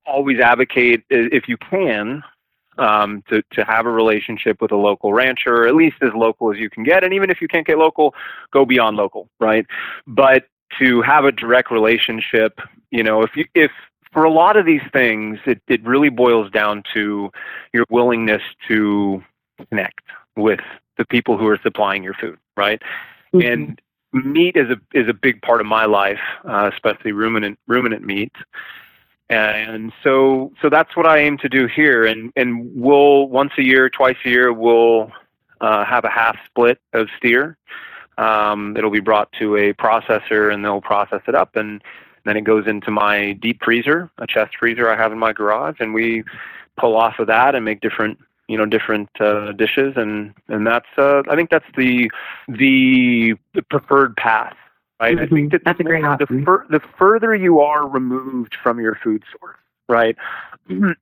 always 0.06 0.40
advocate 0.40 1.04
if 1.10 1.48
you 1.48 1.56
can 1.58 2.24
um, 2.80 3.24
to, 3.30 3.44
to 3.52 3.64
have 3.64 3.86
a 3.86 3.92
relationship 3.92 4.62
with 4.62 4.72
a 4.72 4.76
local 4.76 5.14
rancher, 5.14 5.68
at 5.68 5.76
least 5.76 5.98
as 6.02 6.12
local 6.16 6.52
as 6.52 6.58
you 6.58 6.70
can 6.70 6.84
get. 6.84 7.04
And 7.04 7.14
even 7.14 7.30
if 7.30 7.42
you 7.42 7.48
can't 7.48 7.68
get 7.68 7.78
local, 7.78 8.16
go 8.52 8.66
beyond 8.66 8.98
local, 8.98 9.30
right? 9.40 9.66
But 10.08 10.48
to 10.80 11.02
have 11.02 11.26
a 11.26 11.32
direct 11.32 11.72
relationship, 11.72 12.60
you 12.92 13.04
know, 13.04 13.22
if 13.22 13.36
you, 13.36 13.46
if 13.54 13.72
for 14.14 14.24
a 14.24 14.32
lot 14.32 14.58
of 14.58 14.66
these 14.66 14.82
things, 14.92 15.40
it, 15.46 15.62
it 15.68 15.84
really 15.84 16.10
boils 16.10 16.50
down 16.52 16.84
to 16.94 17.32
your 17.74 17.86
willingness 17.90 18.42
to 18.68 19.24
connect 19.70 20.02
with 20.36 20.62
the 20.98 21.06
people 21.06 21.38
who 21.38 21.48
are 21.48 21.60
supplying 21.62 22.04
your 22.04 22.14
food, 22.14 22.38
right? 22.58 22.82
Mm-hmm. 23.34 23.48
And 23.48 23.82
meat 24.14 24.56
is 24.56 24.70
a 24.70 24.78
is 24.98 25.08
a 25.08 25.14
big 25.14 25.42
part 25.42 25.62
of 25.62 25.68
my 25.68 25.86
life, 25.86 26.20
uh, 26.44 26.70
especially 26.74 27.12
ruminant 27.12 27.60
ruminant 27.68 28.04
meat. 28.04 28.32
And 29.30 29.94
so, 30.04 30.52
so 30.62 30.70
that's 30.70 30.96
what 30.96 31.06
I 31.06 31.20
aim 31.20 31.38
to 31.40 31.50
do 31.50 31.68
here. 31.68 32.06
And, 32.06 32.32
and 32.36 32.72
we'll, 32.74 33.28
once 33.28 33.52
a 33.58 33.64
year, 33.64 33.90
twice 33.90 34.18
a 34.26 34.30
year, 34.30 34.52
we'll 34.52 35.12
uh, 35.62 35.86
have 35.86 36.04
a 36.04 36.10
half 36.10 36.36
split 36.46 36.80
of 36.94 37.08
steer. 37.18 37.58
Um, 38.18 38.76
it'll 38.76 38.90
be 38.90 39.00
brought 39.00 39.32
to 39.34 39.56
a 39.56 39.74
processor 39.74 40.52
and 40.52 40.66
they'll 40.66 40.82
process 40.82 41.22
it 41.28 41.36
up. 41.36 41.56
And 41.56 41.82
then 42.26 42.38
it 42.38 42.42
goes 42.42 42.68
into 42.68 42.92
my 42.92 43.34
deep 43.34 43.64
freezer, 43.64 44.10
a 44.18 44.26
chest 44.26 44.56
freezer 44.60 44.90
I 44.90 44.98
have 44.98 45.12
in 45.12 45.20
my 45.20 45.32
garage. 45.32 45.78
And 45.80 45.94
we 45.94 46.24
pull 46.78 46.96
off 46.96 47.20
of 47.20 47.28
that 47.28 47.56
and 47.56 47.64
make 47.64 47.82
different 47.82 48.18
you 48.48 48.58
know 48.58 48.66
different 48.66 49.10
uh, 49.22 49.52
dishes 49.54 49.94
and 49.96 50.34
and 50.48 50.66
that's 50.66 50.88
uh, 50.98 51.22
I 51.30 51.36
think 51.36 51.52
that's 51.52 51.66
the 51.78 52.12
the, 52.48 53.36
the 53.54 53.62
preferred 53.62 54.18
path 54.18 54.58
right? 55.00 55.16
Mm-hmm. 55.16 55.34
I 55.34 55.38
think 55.38 55.52
that 55.52 55.62
that's 55.66 55.80
a 55.80 55.84
great. 55.84 56.04
The, 56.04 56.44
fur- 56.46 56.66
the 56.70 56.82
further 56.98 57.36
you 57.36 57.60
are 57.60 57.88
removed 57.88 58.56
from 58.62 58.80
your 58.80 58.96
food 59.04 59.24
source, 59.38 59.58
right? 59.88 60.16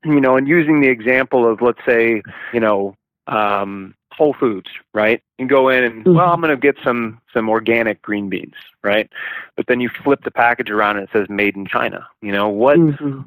You 0.06 0.22
know, 0.22 0.38
and 0.38 0.48
using 0.48 0.80
the 0.80 0.88
example 0.88 1.46
of 1.46 1.62
let's 1.62 1.82
say, 1.86 2.22
you 2.54 2.60
know, 2.62 2.96
um, 3.28 3.94
Whole 4.14 4.34
Foods, 4.34 4.70
right? 4.94 5.22
And 5.38 5.50
go 5.50 5.68
in 5.68 5.84
and 5.84 6.06
mm-hmm. 6.06 6.16
well, 6.16 6.32
I'm 6.32 6.40
going 6.40 6.56
to 6.56 6.60
get 6.60 6.78
some 6.84 7.20
some 7.34 7.50
organic 7.50 8.02
green 8.02 8.30
beans, 8.30 8.56
right? 8.84 9.10
But 9.58 9.68
then 9.68 9.82
you 9.82 9.90
flip 9.90 10.24
the 10.24 10.32
package 10.32 10.70
around 10.70 10.98
and 10.98 11.08
it 11.08 11.10
says 11.12 11.28
made 11.30 11.58
in 11.58 11.66
China. 11.66 12.08
You 12.22 12.32
know 12.32 12.48
what? 12.48 12.78
Mm-hmm. 12.78 13.22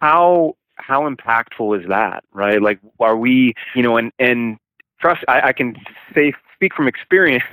How 0.00 0.56
how 0.76 1.08
impactful 1.08 1.80
is 1.80 1.88
that, 1.88 2.24
right? 2.32 2.62
Like, 2.62 2.78
are 3.00 3.16
we, 3.16 3.54
you 3.74 3.82
know, 3.82 3.96
and 3.96 4.12
and 4.18 4.56
trust, 5.00 5.24
I, 5.28 5.48
I 5.48 5.52
can 5.52 5.76
say 6.14 6.32
speak 6.54 6.74
from 6.74 6.86
experience 6.88 7.44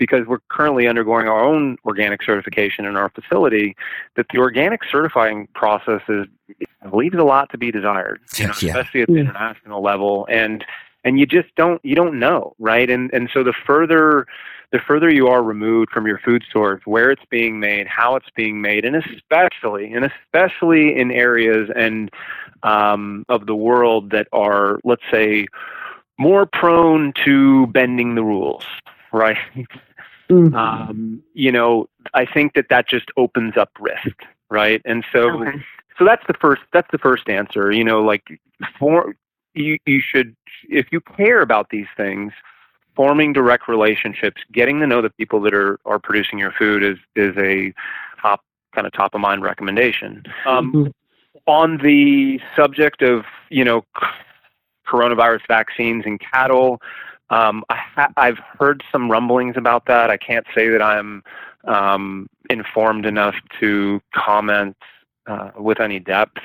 because 0.00 0.26
we're 0.26 0.40
currently 0.48 0.88
undergoing 0.88 1.28
our 1.28 1.44
own 1.44 1.76
organic 1.84 2.24
certification 2.24 2.86
in 2.86 2.96
our 2.96 3.10
facility, 3.10 3.76
that 4.16 4.26
the 4.32 4.38
organic 4.38 4.80
certifying 4.90 5.46
process 5.54 6.00
is 6.08 6.26
leaves 6.92 7.16
a 7.16 7.22
lot 7.22 7.50
to 7.50 7.58
be 7.58 7.70
desired, 7.70 8.20
you 8.36 8.46
know, 8.46 8.54
yeah. 8.60 8.70
especially 8.70 9.02
at 9.02 9.08
the 9.08 9.14
yeah. 9.14 9.20
international 9.20 9.82
level. 9.82 10.26
And 10.28 10.64
and 11.04 11.20
you 11.20 11.26
just 11.26 11.54
don't 11.54 11.84
you 11.84 11.94
don't 11.94 12.18
know, 12.18 12.54
right? 12.58 12.90
And 12.90 13.12
and 13.12 13.30
so 13.32 13.44
the 13.44 13.54
further 13.66 14.26
the 14.72 14.78
further 14.78 15.12
you 15.12 15.28
are 15.28 15.42
removed 15.42 15.90
from 15.90 16.06
your 16.06 16.18
food 16.18 16.44
source, 16.52 16.80
where 16.84 17.10
it's 17.10 17.24
being 17.30 17.60
made, 17.60 17.86
how 17.86 18.16
it's 18.16 18.30
being 18.34 18.60
made, 18.60 18.84
and 18.84 18.96
especially 18.96 19.92
and 19.92 20.04
especially 20.04 20.96
in 20.98 21.10
areas 21.10 21.70
and 21.76 22.10
um, 22.62 23.24
of 23.28 23.46
the 23.46 23.54
world 23.54 24.10
that 24.10 24.28
are, 24.32 24.80
let's 24.84 25.02
say, 25.10 25.46
more 26.18 26.46
prone 26.46 27.12
to 27.24 27.66
bending 27.68 28.14
the 28.14 28.22
rules, 28.22 28.64
right? 29.12 29.38
Mm-hmm. 30.30 30.54
Um, 30.54 31.22
you 31.34 31.52
know, 31.52 31.88
I 32.14 32.24
think 32.24 32.54
that 32.54 32.66
that 32.70 32.88
just 32.88 33.06
opens 33.16 33.56
up 33.56 33.70
risk, 33.78 34.22
right? 34.50 34.80
And 34.84 35.04
so, 35.12 35.42
okay. 35.42 35.58
so 35.98 36.04
that's 36.04 36.26
the 36.26 36.34
first. 36.34 36.62
That's 36.72 36.88
the 36.92 36.98
first 36.98 37.28
answer. 37.28 37.72
You 37.72 37.84
know, 37.84 38.02
like 38.02 38.40
for 38.78 39.14
you, 39.54 39.78
you 39.86 40.00
should, 40.00 40.36
if 40.68 40.86
you 40.92 41.00
care 41.00 41.40
about 41.40 41.70
these 41.70 41.88
things, 41.96 42.32
forming 42.94 43.32
direct 43.32 43.68
relationships, 43.68 44.42
getting 44.52 44.80
to 44.80 44.86
know 44.86 45.02
the 45.02 45.10
people 45.10 45.40
that 45.42 45.54
are 45.54 45.78
are 45.84 45.98
producing 45.98 46.38
your 46.38 46.52
food 46.52 46.82
is 46.82 46.98
is 47.16 47.36
a 47.36 47.72
top 48.20 48.44
kind 48.74 48.86
of 48.86 48.92
top 48.92 49.14
of 49.14 49.20
mind 49.20 49.42
recommendation. 49.42 50.22
Um, 50.46 50.72
mm-hmm. 50.72 50.90
On 51.46 51.78
the 51.78 52.40
subject 52.54 53.02
of 53.02 53.24
you 53.50 53.64
know 53.64 53.84
coronavirus 54.86 55.46
vaccines 55.48 56.04
and 56.06 56.20
cattle. 56.20 56.80
Um, 57.30 57.64
I 57.68 57.76
ha- 57.76 58.12
I've 58.16 58.38
heard 58.58 58.82
some 58.92 59.10
rumblings 59.10 59.56
about 59.56 59.86
that. 59.86 60.10
I 60.10 60.16
can't 60.16 60.46
say 60.54 60.68
that 60.68 60.82
I'm 60.82 61.22
um, 61.64 62.28
informed 62.48 63.06
enough 63.06 63.36
to 63.60 64.00
comment 64.14 64.76
uh, 65.26 65.50
with 65.56 65.80
any 65.80 66.00
depth. 66.00 66.38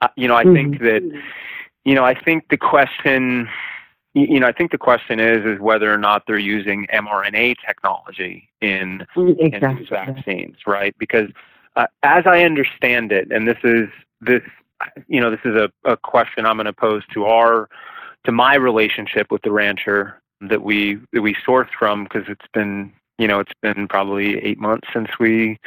Uh, 0.00 0.08
you 0.16 0.28
know, 0.28 0.36
I 0.36 0.44
mm-hmm. 0.44 0.54
think 0.54 0.80
that 0.80 1.22
you 1.84 1.94
know, 1.94 2.04
I 2.04 2.14
think 2.14 2.48
the 2.48 2.56
question, 2.56 3.48
you 4.14 4.38
know, 4.38 4.46
I 4.46 4.52
think 4.52 4.70
the 4.70 4.78
question 4.78 5.18
is 5.18 5.44
is 5.44 5.60
whether 5.60 5.92
or 5.92 5.98
not 5.98 6.24
they're 6.26 6.38
using 6.38 6.86
mRNA 6.92 7.56
technology 7.66 8.48
in, 8.60 9.04
exactly. 9.16 9.68
in 9.68 9.76
these 9.76 9.88
vaccines, 9.88 10.56
right? 10.66 10.94
Because 10.98 11.28
uh, 11.76 11.86
as 12.02 12.24
I 12.26 12.44
understand 12.44 13.10
it, 13.10 13.32
and 13.32 13.48
this 13.48 13.58
is 13.64 13.88
this, 14.20 14.42
you 15.08 15.20
know, 15.20 15.30
this 15.30 15.40
is 15.44 15.56
a, 15.56 15.70
a 15.84 15.96
question 15.96 16.46
I'm 16.46 16.56
going 16.56 16.66
to 16.66 16.72
pose 16.72 17.02
to 17.14 17.24
our 17.24 17.68
to 18.24 18.32
my 18.32 18.54
relationship 18.54 19.30
with 19.30 19.42
the 19.42 19.52
rancher 19.52 20.20
that 20.40 20.62
we 20.62 20.98
that 21.12 21.22
we 21.22 21.36
source 21.44 21.68
from 21.78 22.04
because 22.04 22.24
it's 22.28 22.46
been 22.52 22.92
you 23.18 23.28
know 23.28 23.40
it's 23.40 23.52
been 23.62 23.88
probably 23.88 24.38
eight 24.44 24.58
months 24.58 24.88
since 24.92 25.08
we 25.18 25.58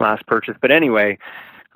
last 0.00 0.26
purchased. 0.26 0.60
But 0.60 0.70
anyway, 0.70 1.18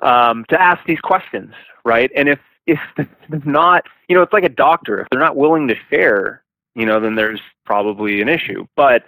um, 0.03 0.45
to 0.49 0.61
ask 0.61 0.85
these 0.87 1.01
questions, 1.01 1.55
right? 1.85 2.11
And 2.17 2.29
if 2.29 2.41
if 2.67 2.81
not, 3.45 3.87
you 4.09 4.17
know, 4.17 4.23
it's 4.23 4.33
like 4.33 4.45
a 4.45 4.49
doctor. 4.49 5.01
If 5.01 5.09
they're 5.11 5.21
not 5.21 5.37
willing 5.37 5.69
to 5.69 5.77
share, 5.91 6.43
you 6.75 6.87
know, 6.87 7.01
then 7.01 7.15
there's 7.15 7.41
probably 7.65 8.21
an 8.21 8.29
issue. 8.29 8.67
But 8.77 9.05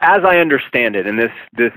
as 0.00 0.24
I 0.24 0.38
understand 0.38 0.96
it, 0.96 1.06
and 1.06 1.18
this 1.18 1.32
this 1.56 1.72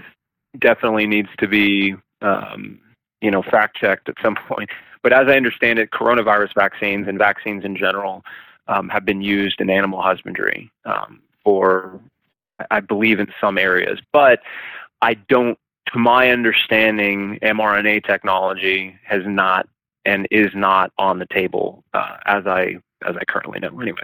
definitely 0.60 1.08
needs 1.08 1.30
to 1.40 1.48
be 1.48 1.96
um, 2.22 2.80
you 3.22 3.32
know 3.32 3.42
fact 3.42 3.78
checked 3.78 4.10
at 4.10 4.16
some 4.22 4.36
point. 4.48 4.70
But 5.02 5.14
as 5.14 5.28
I 5.28 5.36
understand 5.36 5.80
it, 5.80 5.92
coronavirus 5.92 6.54
vaccines 6.56 7.08
and 7.08 7.18
vaccines 7.18 7.66
in 7.66 7.76
general 7.76 8.24
um, 8.68 8.90
have 8.90 9.06
been 9.06 9.22
used 9.22 9.62
in 9.62 9.70
animal 9.70 10.02
husbandry 10.02 10.72
um, 10.86 11.22
for, 11.44 12.00
I 12.72 12.80
believe, 12.80 13.20
in 13.20 13.28
some 13.40 13.58
areas. 13.58 14.00
But 14.12 14.40
I 15.02 15.16
don't, 15.16 15.58
to 15.92 16.00
my 16.00 16.30
understanding, 16.30 17.40
mRNA 17.42 18.06
technology 18.06 18.98
has 19.04 19.24
not 19.26 19.68
and 20.06 20.28
is 20.32 20.52
not 20.54 20.92
on 20.98 21.20
the 21.20 21.26
table 21.26 21.84
uh, 21.94 22.18
as 22.26 22.46
I 22.46 22.78
as 23.06 23.16
I 23.18 23.24
currently 23.26 23.60
know. 23.60 23.80
Anyway. 23.82 24.04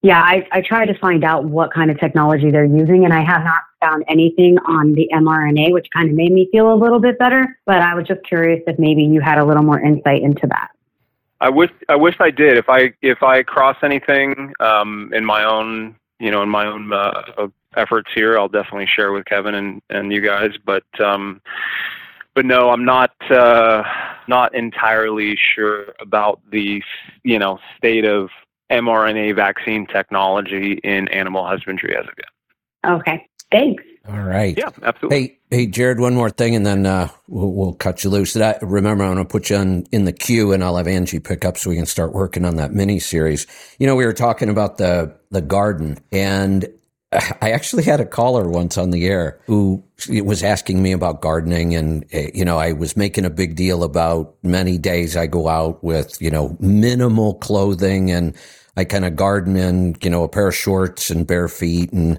Yeah, 0.00 0.20
I, 0.20 0.46
I 0.52 0.60
tried 0.60 0.86
to 0.86 0.98
find 0.98 1.24
out 1.24 1.44
what 1.44 1.72
kind 1.72 1.90
of 1.90 1.98
technology 1.98 2.50
they're 2.52 2.64
using, 2.64 3.04
and 3.04 3.12
I 3.12 3.20
have 3.22 3.42
not 3.42 3.62
found 3.82 4.04
anything 4.08 4.56
on 4.58 4.92
the 4.92 5.08
mRNA, 5.12 5.72
which 5.72 5.88
kind 5.92 6.08
of 6.08 6.14
made 6.14 6.32
me 6.32 6.48
feel 6.52 6.72
a 6.72 6.76
little 6.76 7.00
bit 7.00 7.18
better. 7.18 7.58
But 7.66 7.82
I 7.82 7.94
was 7.94 8.06
just 8.06 8.22
curious 8.22 8.62
if 8.66 8.78
maybe 8.78 9.02
you 9.02 9.20
had 9.20 9.38
a 9.38 9.44
little 9.44 9.64
more 9.64 9.80
insight 9.80 10.22
into 10.22 10.46
that. 10.46 10.70
I 11.40 11.50
wish 11.50 11.70
I 11.88 11.96
wish 11.96 12.16
I 12.20 12.30
did. 12.30 12.58
If 12.58 12.68
I 12.68 12.92
if 13.02 13.22
I 13.22 13.42
cross 13.42 13.76
anything 13.82 14.52
um, 14.60 15.10
in 15.14 15.24
my 15.24 15.44
own 15.44 15.96
you 16.18 16.30
know 16.30 16.42
in 16.42 16.48
my 16.48 16.66
own 16.66 16.92
uh, 16.92 17.48
efforts 17.76 18.10
here, 18.14 18.38
I'll 18.38 18.48
definitely 18.48 18.86
share 18.86 19.12
with 19.12 19.24
Kevin 19.24 19.54
and 19.54 19.82
and 19.90 20.12
you 20.12 20.20
guys. 20.20 20.52
But 20.64 20.84
um, 21.00 21.40
but 22.34 22.44
no, 22.44 22.70
I'm 22.70 22.84
not 22.84 23.12
uh, 23.30 23.82
not 24.26 24.54
entirely 24.54 25.36
sure 25.36 25.94
about 26.00 26.40
the 26.50 26.82
you 27.22 27.38
know 27.38 27.58
state 27.76 28.04
of 28.04 28.30
mRNA 28.70 29.34
vaccine 29.36 29.86
technology 29.86 30.74
in 30.84 31.08
animal 31.08 31.46
husbandry 31.46 31.96
as 31.96 32.04
of 32.04 32.14
yet. 32.18 32.92
Okay, 32.92 33.28
thanks. 33.50 33.82
All 34.08 34.22
right. 34.22 34.56
Yeah, 34.56 34.70
absolutely. 34.82 35.18
Hey, 35.18 35.38
hey, 35.50 35.66
Jared. 35.66 36.00
One 36.00 36.14
more 36.14 36.30
thing, 36.30 36.54
and 36.54 36.64
then 36.64 36.86
uh, 36.86 37.08
we'll, 37.26 37.52
we'll, 37.52 37.72
cut 37.74 38.04
you 38.04 38.10
loose. 38.10 38.34
I, 38.36 38.58
remember, 38.62 39.04
I'm 39.04 39.14
going 39.14 39.24
to 39.24 39.30
put 39.30 39.50
you 39.50 39.56
on 39.56 39.84
in 39.92 40.06
the 40.06 40.14
queue, 40.14 40.52
and 40.52 40.64
I'll 40.64 40.76
have 40.78 40.86
Angie 40.86 41.20
pick 41.20 41.44
up 41.44 41.58
so 41.58 41.68
we 41.68 41.76
can 41.76 41.84
start 41.84 42.14
working 42.14 42.46
on 42.46 42.56
that 42.56 42.72
mini 42.72 43.00
series. 43.00 43.46
You 43.78 43.86
know, 43.86 43.96
we 43.96 44.06
were 44.06 44.14
talking 44.14 44.48
about 44.48 44.78
the 44.78 45.14
the 45.30 45.42
garden, 45.42 45.98
and 46.10 46.66
I 47.12 47.50
actually 47.50 47.82
had 47.82 48.00
a 48.00 48.06
caller 48.06 48.48
once 48.48 48.78
on 48.78 48.90
the 48.90 49.06
air 49.06 49.40
who 49.44 49.84
was 50.08 50.42
asking 50.42 50.82
me 50.82 50.92
about 50.92 51.20
gardening, 51.20 51.74
and 51.74 52.06
eh, 52.12 52.30
you 52.32 52.46
know, 52.46 52.56
I 52.56 52.72
was 52.72 52.96
making 52.96 53.26
a 53.26 53.30
big 53.30 53.56
deal 53.56 53.84
about 53.84 54.36
many 54.42 54.78
days 54.78 55.18
I 55.18 55.26
go 55.26 55.48
out 55.48 55.84
with 55.84 56.20
you 56.22 56.30
know 56.30 56.56
minimal 56.60 57.34
clothing, 57.34 58.10
and 58.10 58.34
I 58.74 58.84
kind 58.84 59.04
of 59.04 59.16
garden 59.16 59.56
in 59.56 59.96
you 60.00 60.08
know 60.08 60.24
a 60.24 60.28
pair 60.30 60.48
of 60.48 60.56
shorts 60.56 61.10
and 61.10 61.26
bare 61.26 61.48
feet 61.48 61.92
and 61.92 62.18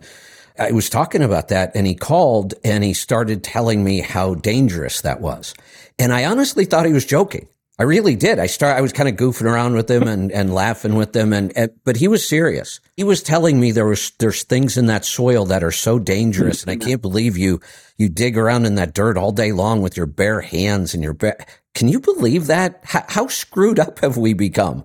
I 0.60 0.72
was 0.72 0.90
talking 0.90 1.24
about 1.24 1.48
that 1.48 1.72
and 1.76 1.88
he 1.88 1.96
called 1.96 2.54
and 2.64 2.84
he 2.84 2.94
started 2.94 3.44
telling 3.44 3.84
me 3.84 4.02
how 4.02 4.36
dangerous 4.36 5.02
that 5.02 5.22
was. 5.22 5.54
And 5.98 6.14
I 6.14 6.26
honestly 6.26 6.66
thought 6.66 6.86
he 6.86 6.94
was 6.94 7.06
joking. 7.06 7.48
I 7.80 7.84
really 7.84 8.18
did. 8.18 8.40
I 8.40 8.48
start, 8.48 8.76
I 8.76 8.82
was 8.82 8.92
kind 8.92 9.08
of 9.08 9.16
goofing 9.16 9.50
around 9.50 9.74
with 9.74 9.90
him 9.90 10.04
and, 10.04 10.34
and 10.34 10.54
laughing 10.54 10.96
with 10.96 11.16
him. 11.16 11.32
And, 11.32 11.56
and, 11.56 11.72
but 11.86 11.96
he 11.96 12.10
was 12.10 12.28
serious. 12.28 12.82
He 12.98 13.06
was 13.06 13.24
telling 13.24 13.58
me 13.58 13.72
there 13.72 13.86
was, 13.86 14.12
there's 14.20 14.44
things 14.44 14.78
in 14.78 14.88
that 14.88 15.06
soil 15.06 15.46
that 15.46 15.64
are 15.64 15.72
so 15.72 15.98
dangerous. 15.98 16.62
And 16.62 16.72
I 16.72 16.76
can't 16.76 17.02
believe 17.02 17.38
you, 17.38 17.62
you 17.98 18.10
dig 18.10 18.38
around 18.38 18.66
in 18.66 18.76
that 18.76 18.94
dirt 18.94 19.18
all 19.18 19.32
day 19.32 19.54
long 19.54 19.82
with 19.82 19.96
your 19.96 20.08
bare 20.08 20.42
hands 20.42 20.94
and 20.94 21.02
your 21.02 21.14
bare, 21.14 21.38
can 21.74 21.88
you 21.88 22.02
believe 22.02 22.48
that? 22.48 22.82
How, 22.84 23.06
how 23.08 23.28
screwed 23.28 23.80
up 23.80 24.00
have 24.00 24.18
we 24.18 24.34
become? 24.34 24.84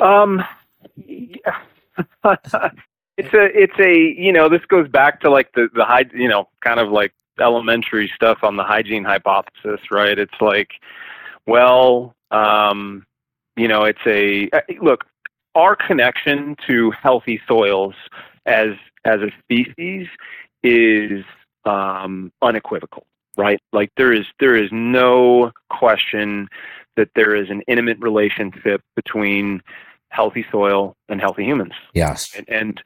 Um. 0.00 0.42
it's 3.20 3.34
a 3.34 3.62
it's 3.62 3.78
a 3.78 4.20
you 4.20 4.32
know 4.32 4.48
this 4.48 4.64
goes 4.66 4.88
back 4.88 5.20
to 5.20 5.30
like 5.30 5.52
the 5.54 5.68
the 5.74 5.84
high 5.84 6.04
you 6.14 6.28
know 6.28 6.48
kind 6.60 6.80
of 6.80 6.90
like 6.90 7.12
elementary 7.38 8.10
stuff 8.14 8.38
on 8.42 8.56
the 8.56 8.64
hygiene 8.64 9.04
hypothesis 9.04 9.80
right? 9.90 10.18
It's 10.18 10.40
like 10.40 10.70
well 11.46 12.14
um 12.30 13.06
you 13.56 13.68
know 13.68 13.84
it's 13.84 14.06
a 14.06 14.48
uh, 14.52 14.60
look 14.82 15.04
our 15.54 15.74
connection 15.76 16.56
to 16.66 16.90
healthy 16.92 17.40
soils 17.46 17.94
as 18.46 18.70
as 19.04 19.20
a 19.20 19.30
species 19.42 20.06
is 20.62 21.24
um 21.64 22.32
unequivocal 22.42 23.06
right? 23.36 23.60
Like 23.72 23.90
there 23.96 24.12
is 24.12 24.26
there 24.38 24.56
is 24.56 24.70
no 24.72 25.52
question 25.70 26.48
that 26.96 27.10
there 27.14 27.34
is 27.34 27.48
an 27.50 27.62
intimate 27.68 27.98
relationship 28.00 28.82
between 28.96 29.62
healthy 30.10 30.44
soil 30.50 30.96
and 31.08 31.20
healthy 31.20 31.44
humans. 31.44 31.72
Yes. 31.94 32.34
And, 32.36 32.48
and 32.48 32.82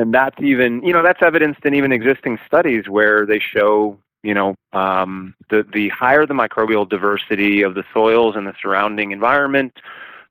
and 0.00 0.14
that's 0.14 0.40
even 0.40 0.82
you 0.82 0.92
know 0.92 1.02
that's 1.02 1.22
evidenced 1.22 1.64
in 1.64 1.74
even 1.74 1.92
existing 1.92 2.38
studies 2.46 2.88
where 2.88 3.26
they 3.26 3.38
show 3.38 3.98
you 4.22 4.34
know 4.34 4.54
um, 4.72 5.34
the 5.50 5.64
the 5.72 5.88
higher 5.90 6.26
the 6.26 6.34
microbial 6.34 6.88
diversity 6.88 7.62
of 7.62 7.74
the 7.74 7.84
soils 7.92 8.34
and 8.36 8.46
the 8.46 8.54
surrounding 8.60 9.12
environment 9.12 9.72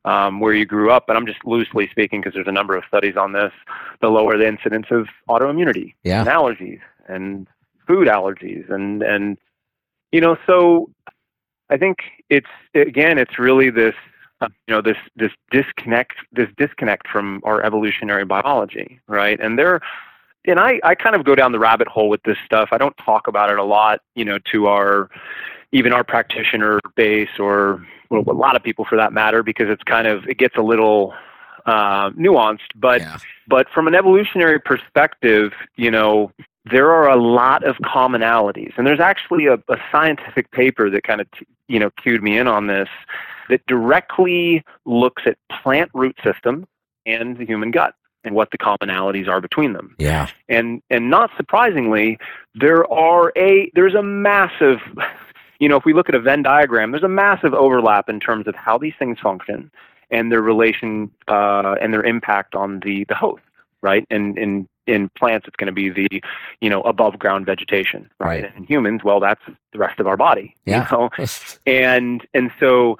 um, 0.05 0.39
where 0.39 0.53
you 0.53 0.65
grew 0.65 0.91
up, 0.91 1.09
and 1.09 1.17
I'm 1.17 1.27
just 1.27 1.43
loosely 1.45 1.87
speaking 1.89 2.21
because 2.21 2.33
there's 2.33 2.47
a 2.47 2.53
number 2.53 2.75
of 2.75 2.83
studies 2.87 3.17
on 3.17 3.33
this, 3.33 3.51
the 4.01 4.07
lower 4.07 4.37
the 4.37 4.47
incidence 4.47 4.87
of 4.91 5.07
autoimmunity 5.27 5.93
yeah. 6.03 6.21
and 6.21 6.29
allergies 6.29 6.79
and 7.07 7.47
food 7.85 8.07
allergies 8.07 8.71
and 8.71 9.01
and 9.01 9.37
you 10.11 10.21
know 10.21 10.37
so 10.45 10.89
I 11.69 11.77
think 11.77 11.97
it's 12.29 12.47
again 12.73 13.17
it's 13.17 13.37
really 13.37 13.69
this 13.69 13.95
you 14.67 14.73
know 14.73 14.81
this 14.81 14.97
this 15.15 15.31
disconnect 15.51 16.15
this 16.31 16.49
disconnect 16.57 17.07
from 17.07 17.41
our 17.43 17.63
evolutionary 17.63 18.25
biology 18.25 18.99
right? 19.07 19.39
And 19.39 19.57
there 19.57 19.81
and 20.45 20.59
I, 20.59 20.79
I 20.83 20.95
kind 20.95 21.15
of 21.15 21.25
go 21.25 21.35
down 21.35 21.51
the 21.51 21.59
rabbit 21.59 21.87
hole 21.87 22.09
with 22.09 22.23
this 22.23 22.37
stuff. 22.45 22.69
I 22.71 22.77
don't 22.77 22.95
talk 22.97 23.27
about 23.27 23.51
it 23.51 23.59
a 23.59 23.63
lot 23.63 24.01
you 24.15 24.25
know 24.25 24.39
to 24.51 24.67
our 24.67 25.09
even 25.71 25.93
our 25.93 26.03
practitioner 26.03 26.79
base 26.95 27.37
or 27.37 27.85
well, 28.09 28.23
a 28.27 28.33
lot 28.33 28.55
of 28.55 28.63
people 28.63 28.85
for 28.85 28.95
that 28.95 29.13
matter 29.13 29.43
because 29.43 29.69
it's 29.69 29.83
kind 29.83 30.07
of 30.07 30.27
it 30.27 30.37
gets 30.37 30.55
a 30.57 30.61
little 30.61 31.13
uh, 31.65 32.09
nuanced. 32.11 32.69
But 32.75 33.01
yeah. 33.01 33.17
but 33.47 33.69
from 33.69 33.87
an 33.87 33.95
evolutionary 33.95 34.59
perspective 34.59 35.51
you 35.75 35.91
know 35.91 36.31
there 36.69 36.91
are 36.91 37.09
a 37.09 37.15
lot 37.15 37.63
of 37.63 37.77
commonalities. 37.77 38.77
And 38.77 38.85
there's 38.85 38.99
actually 38.99 39.47
a, 39.47 39.55
a 39.69 39.77
scientific 39.91 40.51
paper 40.51 40.89
that 40.89 41.03
kind 41.03 41.21
of 41.21 41.31
t- 41.31 41.47
you 41.67 41.79
know 41.79 41.89
cued 41.91 42.23
me 42.23 42.37
in 42.37 42.47
on 42.47 42.67
this 42.67 42.89
that 43.49 43.65
directly 43.67 44.63
looks 44.85 45.23
at 45.25 45.37
plant 45.61 45.91
root 45.93 46.15
system 46.23 46.67
and 47.05 47.37
the 47.37 47.45
human 47.45 47.71
gut 47.71 47.95
and 48.23 48.35
what 48.35 48.51
the 48.51 48.57
commonalities 48.57 49.27
are 49.27 49.41
between 49.41 49.73
them. 49.73 49.95
Yeah. 49.97 50.29
And 50.47 50.81
and 50.89 51.09
not 51.09 51.31
surprisingly, 51.37 52.17
there 52.55 52.91
are 52.91 53.31
a 53.35 53.71
there's 53.75 53.95
a 53.95 54.03
massive 54.03 54.79
you 55.59 55.67
know, 55.67 55.75
if 55.75 55.85
we 55.85 55.93
look 55.93 56.09
at 56.09 56.15
a 56.15 56.19
Venn 56.19 56.41
diagram, 56.41 56.91
there's 56.91 57.03
a 57.03 57.09
massive 57.09 57.53
overlap 57.53 58.09
in 58.09 58.19
terms 58.19 58.47
of 58.47 58.55
how 58.55 58.77
these 58.77 58.93
things 58.97 59.19
function 59.19 59.69
and 60.09 60.31
their 60.31 60.41
relation 60.41 61.11
uh, 61.27 61.75
and 61.81 61.93
their 61.93 62.03
impact 62.03 62.55
on 62.55 62.79
the 62.79 63.05
the 63.09 63.15
host, 63.15 63.43
right? 63.81 64.05
And 64.09 64.37
in 64.37 64.67
in 64.87 65.09
plants, 65.09 65.47
it's 65.47 65.55
going 65.55 65.67
to 65.67 65.73
be 65.73 65.89
the 65.89 66.21
you 66.61 66.69
know 66.69 66.81
above 66.81 67.19
ground 67.19 67.45
vegetation, 67.45 68.09
right? 68.19 68.27
right? 68.27 68.45
And 68.45 68.55
in 68.57 68.63
humans, 68.63 69.03
well, 69.03 69.19
that's 69.19 69.41
the 69.73 69.79
rest 69.79 69.99
of 69.99 70.07
our 70.07 70.17
body, 70.17 70.55
yeah. 70.65 70.87
You 70.91 70.97
know? 70.97 71.09
and 71.65 72.25
and 72.33 72.51
so 72.59 72.97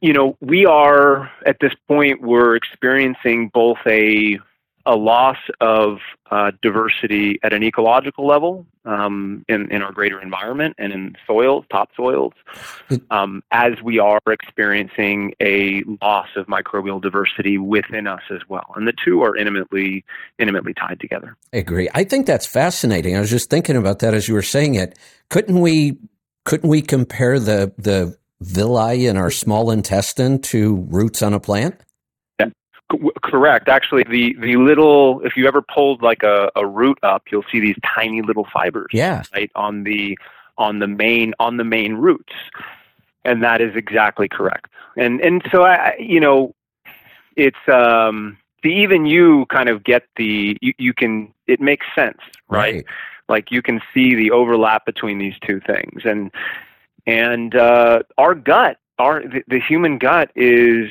you 0.00 0.12
know, 0.12 0.36
we 0.40 0.66
are 0.66 1.30
at 1.46 1.56
this 1.60 1.72
point 1.88 2.22
we're 2.22 2.56
experiencing 2.56 3.50
both 3.52 3.78
a 3.86 4.38
a 4.86 4.96
loss 4.96 5.38
of 5.60 5.98
uh, 6.30 6.52
diversity 6.62 7.38
at 7.42 7.52
an 7.52 7.62
ecological 7.62 8.26
level 8.26 8.66
um, 8.84 9.44
in, 9.48 9.70
in 9.72 9.82
our 9.82 9.92
greater 9.92 10.20
environment 10.20 10.74
and 10.78 10.92
in 10.92 11.16
soils, 11.26 11.64
topsoils, 11.72 12.32
um, 13.10 13.42
as 13.50 13.80
we 13.82 13.98
are 13.98 14.20
experiencing 14.30 15.32
a 15.40 15.82
loss 16.02 16.28
of 16.36 16.46
microbial 16.46 17.00
diversity 17.00 17.56
within 17.56 18.06
us 18.06 18.20
as 18.30 18.40
well. 18.48 18.72
And 18.76 18.86
the 18.86 18.92
two 19.04 19.22
are 19.22 19.34
intimately 19.36 20.04
intimately 20.38 20.74
tied 20.74 21.00
together. 21.00 21.36
I 21.52 21.58
agree. 21.58 21.88
I 21.94 22.04
think 22.04 22.26
that's 22.26 22.46
fascinating. 22.46 23.16
I 23.16 23.20
was 23.20 23.30
just 23.30 23.48
thinking 23.48 23.76
about 23.76 24.00
that 24.00 24.12
as 24.12 24.28
you 24.28 24.34
were 24.34 24.42
saying 24.42 24.74
it. 24.74 24.98
Couldn't 25.30 25.60
we 25.60 25.96
couldn't 26.44 26.68
we 26.68 26.82
compare 26.82 27.38
the 27.40 27.72
the 27.78 28.18
villi 28.40 29.06
in 29.06 29.16
our 29.16 29.30
small 29.30 29.70
intestine 29.70 30.40
to 30.42 30.76
roots 30.88 31.22
on 31.22 31.34
a 31.34 31.40
plant? 31.40 31.80
Yeah, 32.38 32.50
C- 32.92 32.98
correct. 33.22 33.68
Actually, 33.68 34.04
the 34.04 34.36
the 34.40 34.56
little 34.56 35.20
if 35.24 35.36
you 35.36 35.46
ever 35.46 35.62
pulled 35.62 36.02
like 36.02 36.22
a, 36.22 36.50
a 36.56 36.66
root 36.66 36.98
up, 37.02 37.24
you'll 37.30 37.44
see 37.50 37.60
these 37.60 37.76
tiny 37.94 38.22
little 38.22 38.46
fibers. 38.52 38.90
Yeah. 38.92 39.22
Right 39.34 39.50
on 39.54 39.84
the 39.84 40.18
on 40.58 40.78
the 40.78 40.88
main 40.88 41.34
on 41.38 41.56
the 41.56 41.64
main 41.64 41.94
roots, 41.94 42.32
and 43.24 43.42
that 43.42 43.60
is 43.60 43.74
exactly 43.76 44.28
correct. 44.28 44.70
And 44.96 45.20
and 45.20 45.42
so 45.50 45.64
I 45.64 45.96
you 45.98 46.20
know 46.20 46.54
it's 47.36 47.56
um 47.68 48.38
the 48.62 48.70
even 48.70 49.06
you 49.06 49.46
kind 49.46 49.68
of 49.68 49.84
get 49.84 50.04
the 50.16 50.56
you, 50.60 50.72
you 50.78 50.94
can 50.94 51.32
it 51.46 51.60
makes 51.60 51.86
sense 51.94 52.18
right? 52.48 52.74
right 52.74 52.84
like 53.28 53.50
you 53.50 53.62
can 53.62 53.80
see 53.92 54.14
the 54.14 54.30
overlap 54.30 54.84
between 54.84 55.18
these 55.18 55.34
two 55.46 55.60
things 55.60 56.02
and 56.04 56.30
and 57.06 57.54
uh, 57.54 58.02
our 58.18 58.34
gut, 58.34 58.78
our 58.98 59.22
the, 59.22 59.42
the 59.48 59.60
human 59.60 59.98
gut 59.98 60.30
is 60.34 60.90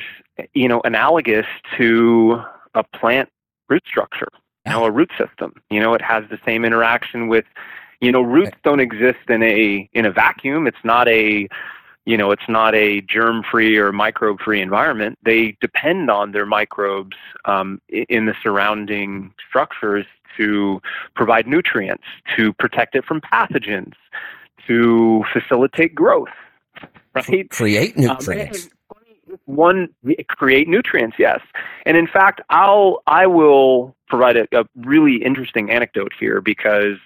you 0.52 0.68
know 0.68 0.80
analogous 0.84 1.46
to 1.76 2.40
a 2.74 2.82
plant 2.82 3.28
root 3.68 3.82
structure, 3.86 4.28
you 4.66 4.72
know, 4.72 4.84
a 4.84 4.90
root 4.90 5.10
system. 5.18 5.54
You 5.70 5.80
know, 5.80 5.94
it 5.94 6.02
has 6.02 6.24
the 6.30 6.38
same 6.44 6.64
interaction 6.64 7.28
with 7.28 7.44
you 8.00 8.12
know 8.12 8.22
roots 8.22 8.56
don't 8.62 8.80
exist 8.80 9.28
in 9.28 9.42
a 9.42 9.88
in 9.92 10.06
a 10.06 10.12
vacuum. 10.12 10.66
It's 10.66 10.84
not 10.84 11.08
a 11.08 11.48
you 12.06 12.16
know 12.16 12.30
it's 12.30 12.48
not 12.48 12.74
a 12.74 13.00
germ 13.02 13.42
free 13.50 13.76
or 13.76 13.92
microbe 13.92 14.40
free 14.40 14.60
environment 14.60 15.18
they 15.24 15.56
depend 15.60 16.10
on 16.10 16.32
their 16.32 16.46
microbes 16.46 17.16
um, 17.46 17.80
in 17.88 18.26
the 18.26 18.34
surrounding 18.42 19.32
structures 19.48 20.06
to 20.36 20.80
provide 21.14 21.46
nutrients 21.46 22.04
to 22.36 22.52
protect 22.54 22.94
it 22.94 23.04
from 23.04 23.20
pathogens 23.20 23.94
to 24.66 25.24
facilitate 25.32 25.94
growth, 25.94 26.28
right? 27.14 27.48
Create 27.50 27.96
um, 27.96 28.04
nutrients. 28.04 28.64
Um, 28.64 28.70
one 29.46 29.88
create 30.28 30.68
nutrients, 30.68 31.16
yes. 31.18 31.40
And 31.86 31.96
in 31.96 32.06
fact, 32.06 32.40
I'll 32.50 33.02
I 33.06 33.26
will 33.26 33.96
provide 34.08 34.36
a, 34.36 34.46
a 34.52 34.64
really 34.76 35.16
interesting 35.16 35.70
anecdote 35.70 36.12
here 36.18 36.40
because 36.40 36.98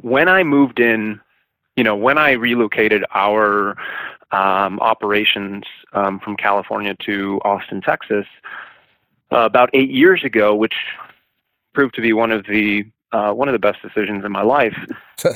when 0.00 0.28
I 0.28 0.42
moved 0.42 0.80
in, 0.80 1.20
you 1.76 1.84
know, 1.84 1.96
when 1.96 2.18
I 2.18 2.32
relocated 2.32 3.04
our 3.14 3.76
um, 4.32 4.78
operations 4.80 5.64
um, 5.92 6.20
from 6.20 6.36
California 6.36 6.94
to 7.06 7.40
Austin, 7.44 7.80
Texas, 7.80 8.26
uh, 9.32 9.38
about 9.38 9.70
eight 9.72 9.90
years 9.90 10.24
ago, 10.24 10.54
which 10.54 10.74
proved 11.74 11.94
to 11.94 12.00
be 12.00 12.12
one 12.12 12.32
of 12.32 12.46
the 12.46 12.84
uh, 13.12 13.32
one 13.32 13.48
of 13.48 13.52
the 13.52 13.58
best 13.58 13.82
decisions 13.82 14.24
in 14.24 14.32
my 14.32 14.42
life. 14.42 14.76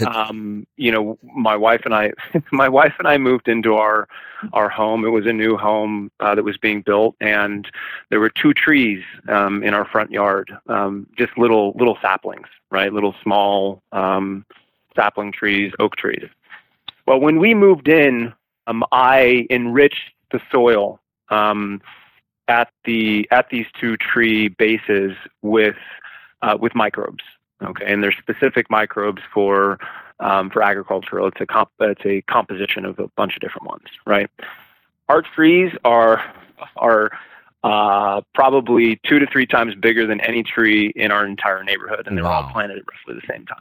Um, 0.07 0.67
you 0.79 0.91
know, 0.91 1.19
my 1.37 1.55
wife 1.55 1.83
and 1.85 1.95
I, 1.95 2.13
my 2.53 2.71
wife 2.71 2.95
and 2.99 3.07
I 3.07 3.19
moved 3.19 3.49
into 3.49 3.75
our 3.75 4.09
our 4.55 4.71
home. 4.71 5.05
It 5.05 5.11
was 5.11 5.27
a 5.27 5.33
new 5.35 5.59
home 5.59 6.11
uh, 6.21 6.35
that 6.35 6.43
was 6.43 6.57
being 6.57 6.81
built, 6.81 7.17
and 7.21 7.71
there 8.09 8.19
were 8.19 8.31
two 8.31 8.55
trees 8.55 9.05
um, 9.29 9.63
in 9.63 9.75
our 9.75 9.85
front 9.85 10.11
yard, 10.11 10.51
um, 10.69 11.07
just 11.19 11.37
little 11.37 11.73
little 11.77 11.99
saplings, 12.01 12.47
right? 12.71 12.91
Little 12.95 13.15
small 13.23 13.83
um, 13.93 14.47
sapling 14.97 15.33
trees, 15.33 15.71
oak 15.79 15.97
trees. 15.97 16.31
Well, 17.07 17.21
when 17.21 17.39
we 17.39 17.53
moved 17.53 17.89
in, 17.89 18.33
um, 18.67 18.85
I 18.91 19.47
enriched 19.51 20.15
the 20.31 20.41
soil 20.51 20.99
um, 21.29 21.83
at 22.49 22.71
the 22.85 23.29
at 23.31 23.51
these 23.51 23.67
two 23.79 23.97
tree 23.97 24.49
bases 24.49 25.13
with 25.43 25.77
uh, 26.43 26.57
with 26.59 26.75
microbes. 26.75 27.25
Okay, 27.65 27.93
and 27.93 28.03
there's 28.03 28.17
specific 28.17 28.71
microbes 28.71 29.23
for 29.33 29.79
um, 30.21 30.51
for 30.51 30.63
agricultural. 30.63 31.29
It's 31.29 31.41
a 31.41 31.47
comp- 31.47 31.71
it's 31.81 32.05
a 32.05 32.23
composition 32.23 32.85
of 32.85 32.99
a 32.99 33.09
bunch 33.17 33.35
of 33.35 33.41
different 33.41 33.67
ones, 33.67 33.85
right? 34.07 34.31
Our 35.09 35.23
trees 35.23 35.73
are 35.85 36.23
are 36.77 37.11
uh, 37.65 38.21
probably 38.35 39.01
two 39.07 39.19
to 39.19 39.27
three 39.27 39.47
times 39.47 39.75
bigger 39.75 40.07
than 40.07 40.21
any 40.21 40.43
tree 40.43 40.93
in 40.95 41.11
our 41.11 41.27
entire 41.27 41.65
neighborhood, 41.65 42.07
and 42.07 42.17
they're 42.17 42.25
wow. 42.25 42.43
all 42.43 42.53
planted 42.53 42.77
at 42.77 42.85
roughly 42.87 43.21
the 43.21 43.33
same 43.33 43.47
time. 43.47 43.57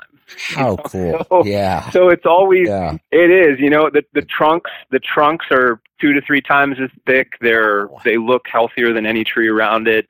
How 0.49 0.75
cool! 0.85 1.25
So, 1.29 1.45
yeah. 1.45 1.89
So 1.91 2.09
it's 2.09 2.25
always 2.25 2.67
yeah. 2.67 2.97
it 3.11 3.31
is. 3.31 3.59
You 3.59 3.69
know, 3.69 3.89
the 3.89 4.03
the 4.13 4.21
trunks 4.21 4.71
the 4.89 4.99
trunks 4.99 5.45
are 5.51 5.79
two 6.01 6.11
to 6.11 6.21
three 6.21 6.41
times 6.41 6.77
as 6.81 6.89
thick. 7.05 7.33
They're 7.39 7.87
they 8.03 8.17
look 8.17 8.45
healthier 8.51 8.91
than 8.91 9.05
any 9.05 9.23
tree 9.23 9.47
around 9.47 9.87
it. 9.87 10.07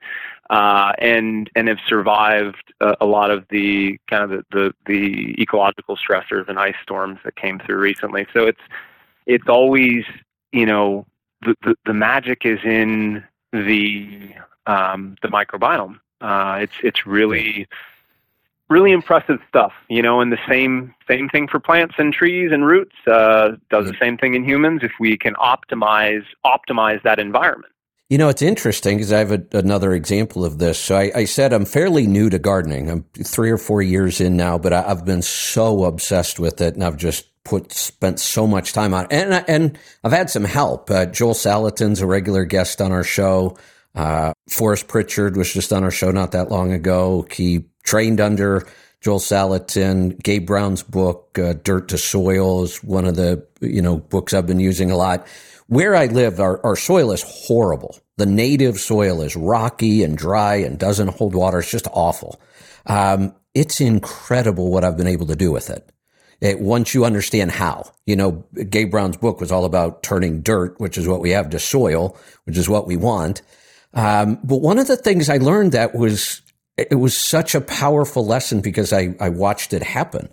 Uh, 0.50 0.92
and 1.00 1.50
and 1.56 1.68
have 1.70 1.80
survived 1.88 2.74
a, 2.82 2.96
a, 3.02 3.06
lot 3.06 3.32
of 3.32 3.46
the 3.50 3.98
kind 4.10 4.24
of 4.24 4.30
the, 4.30 4.44
the, 4.52 4.74
the 4.86 5.42
ecological 5.42 5.98
stressors 5.98 6.48
and 6.50 6.60
ice 6.60 6.76
storms 6.84 7.18
that 7.24 7.36
came 7.38 7.60
through 7.60 7.78
recently. 7.78 8.28
So 8.34 8.46
it's 8.46 8.62
it's 9.26 9.48
always 9.48 10.04
you 10.52 10.66
know 10.66 11.06
the 11.44 11.56
the, 11.64 11.76
the 11.86 11.94
magic 11.94 12.46
is 12.46 12.60
in 12.66 13.24
the 13.54 14.34
um, 14.68 15.16
the 15.22 15.30
microbiome. 15.30 16.00
Uh, 16.20 16.60
it's 16.62 16.74
it's 16.84 17.06
really 17.06 17.68
really 18.70 18.92
impressive 18.92 19.40
stuff, 19.48 19.74
you 19.90 20.02
know. 20.02 20.22
And 20.22 20.32
the 20.32 20.40
same 20.48 20.94
same 21.08 21.30
thing 21.30 21.48
for 21.48 21.60
plants 21.60 21.96
and 21.98 22.14
trees 22.14 22.52
and 22.52 22.66
roots 22.66 22.96
uh, 23.08 23.52
does 23.70 23.88
the 23.88 23.98
same 24.00 24.18
thing 24.18 24.34
in 24.34 24.44
humans 24.44 24.82
if 24.84 24.94
we 25.00 25.18
can 25.18 25.36
optimize 25.36 26.26
optimize 26.46 27.02
that 27.04 27.20
environment. 27.20 27.73
You 28.14 28.20
know, 28.20 28.30
it's 28.30 28.44
interesting 28.44 28.98
because 28.98 29.12
I 29.12 29.18
have 29.18 29.32
a, 29.32 29.44
another 29.54 29.92
example 29.92 30.46
of 30.46 30.60
this. 30.60 30.78
So 30.78 30.96
I, 30.96 31.12
I, 31.16 31.26
said 31.26 31.52
I'm 31.52 31.66
fairly 31.66 32.06
new 32.06 32.30
to 32.30 32.38
gardening. 32.38 32.92
I'm 32.92 33.06
three 33.16 33.50
or 33.50 33.58
four 33.58 33.82
years 33.82 34.22
in 34.22 34.38
now, 34.38 34.60
but 34.60 34.72
I, 34.72 34.84
have 34.84 35.04
been 35.04 35.24
so 35.24 35.86
obsessed 35.86 36.38
with 36.38 36.62
it, 36.62 36.76
and 36.76 36.84
I've 36.84 36.98
just 36.98 37.26
put 37.44 37.74
spent 37.74 38.20
so 38.20 38.46
much 38.46 38.72
time 38.72 38.94
on 38.94 39.06
it. 39.06 39.14
And 39.14 39.44
and 39.48 39.80
I've 40.04 40.12
had 40.12 40.30
some 40.30 40.44
help. 40.44 40.92
Uh, 40.92 41.08
Joel 41.08 41.34
Salatin's 41.34 42.02
a 42.02 42.06
regular 42.06 42.46
guest 42.46 42.82
on 42.82 42.92
our 42.92 43.04
show. 43.04 43.58
Uh, 43.96 44.34
Forrest 44.48 44.88
Pritchard 44.88 45.36
was 45.36 45.52
just 45.52 45.74
on 45.74 45.84
our 45.84 45.90
show 45.90 46.12
not 46.12 46.34
that 46.34 46.52
long 46.52 46.72
ago. 46.72 47.26
He 47.32 47.66
trained 47.82 48.22
under 48.22 48.68
Joel 49.02 49.22
Salatin. 49.22 50.22
Gabe 50.22 50.46
Brown's 50.46 50.84
book, 50.84 51.40
uh, 51.40 51.54
Dirt 51.54 51.88
to 51.88 51.98
Soil, 51.98 52.62
is 52.62 52.84
one 52.84 53.06
of 53.06 53.16
the 53.16 53.44
you 53.60 53.82
know 53.82 53.98
books 53.98 54.36
I've 54.36 54.46
been 54.46 54.60
using 54.60 54.92
a 54.92 54.98
lot. 54.98 55.26
Where 55.66 55.96
I 55.96 56.06
live, 56.06 56.40
our, 56.40 56.64
our 56.64 56.76
soil 56.76 57.12
is 57.12 57.24
horrible. 57.26 57.98
The 58.18 58.26
native 58.26 58.80
soil 58.80 59.22
is 59.22 59.36
rocky 59.36 60.04
and 60.04 60.18
dry 60.18 60.56
and 60.56 60.78
doesn't 60.78 61.10
hold 61.10 61.34
water. 61.34 61.60
It's 61.60 61.72
just 61.72 61.88
awful. 61.92 62.40
Um, 62.86 63.34
it's 63.54 63.82
incredible 63.82 64.72
what 64.72 64.84
I've 64.84 64.98
been 64.98 65.08
able 65.08 65.28
to 65.28 65.36
do 65.36 65.52
with 65.52 65.70
it. 65.70 65.90
it. 66.42 66.60
Once 66.60 66.94
you 66.94 67.06
understand 67.06 67.52
how, 67.52 67.92
you 68.06 68.16
know, 68.16 68.46
Gabe 68.70 68.92
Brown's 68.92 69.18
book 69.18 69.40
was 69.40 69.52
all 69.52 69.66
about 69.66 70.04
turning 70.04 70.42
dirt, 70.42 70.80
which 70.80 70.98
is 70.98 71.08
what 71.08 71.22
we 71.22 71.32
have, 71.32 71.50
to 71.52 71.60
soil, 71.60 72.18
which 72.46 72.58
is 72.58 72.70
what 72.70 72.88
we 72.88 72.98
want. 72.98 73.42
Um, 73.94 74.40
but 74.44 74.58
one 74.58 74.80
of 74.80 74.88
the 74.88 74.98
things 74.98 75.30
I 75.30 75.38
learned 75.38 75.72
that 75.74 75.94
was 75.96 76.42
it 76.78 76.96
was 76.96 77.16
such 77.16 77.54
a 77.54 77.62
powerful 77.62 78.26
lesson 78.26 78.62
because 78.62 78.92
I, 78.92 79.16
I 79.20 79.30
watched 79.30 79.74
it 79.74 79.84
happen. 79.84 80.30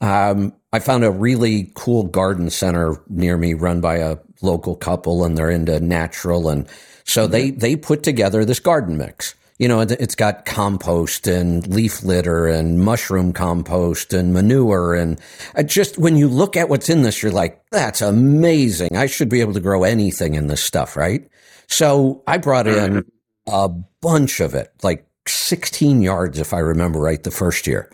Um, 0.00 0.54
I 0.72 0.78
found 0.78 1.04
a 1.04 1.10
really 1.10 1.70
cool 1.74 2.04
garden 2.04 2.48
center 2.50 3.02
near 3.08 3.36
me 3.36 3.54
run 3.54 3.80
by 3.80 3.96
a 3.98 4.16
local 4.40 4.74
couple 4.74 5.24
and 5.24 5.36
they're 5.36 5.50
into 5.50 5.78
natural. 5.80 6.48
And 6.48 6.66
so 7.04 7.26
they, 7.26 7.50
they 7.50 7.76
put 7.76 8.02
together 8.02 8.44
this 8.44 8.60
garden 8.60 8.96
mix. 8.96 9.34
You 9.58 9.68
know, 9.68 9.80
it's 9.80 10.16
got 10.16 10.44
compost 10.44 11.28
and 11.28 11.64
leaf 11.68 12.02
litter 12.02 12.48
and 12.48 12.80
mushroom 12.80 13.32
compost 13.32 14.12
and 14.12 14.32
manure. 14.32 14.94
And 14.94 15.20
just 15.66 15.98
when 15.98 16.16
you 16.16 16.26
look 16.26 16.56
at 16.56 16.68
what's 16.68 16.88
in 16.88 17.02
this, 17.02 17.22
you're 17.22 17.30
like, 17.30 17.62
that's 17.70 18.00
amazing. 18.00 18.96
I 18.96 19.06
should 19.06 19.28
be 19.28 19.40
able 19.40 19.52
to 19.52 19.60
grow 19.60 19.84
anything 19.84 20.34
in 20.34 20.48
this 20.48 20.64
stuff, 20.64 20.96
right? 20.96 21.28
So 21.68 22.24
I 22.26 22.38
brought 22.38 22.66
in 22.66 23.04
a 23.46 23.68
bunch 24.00 24.40
of 24.40 24.54
it, 24.54 24.72
like 24.82 25.06
16 25.28 26.02
yards, 26.02 26.38
if 26.38 26.52
I 26.52 26.58
remember 26.58 26.98
right, 26.98 27.22
the 27.22 27.30
first 27.30 27.66
year. 27.66 27.90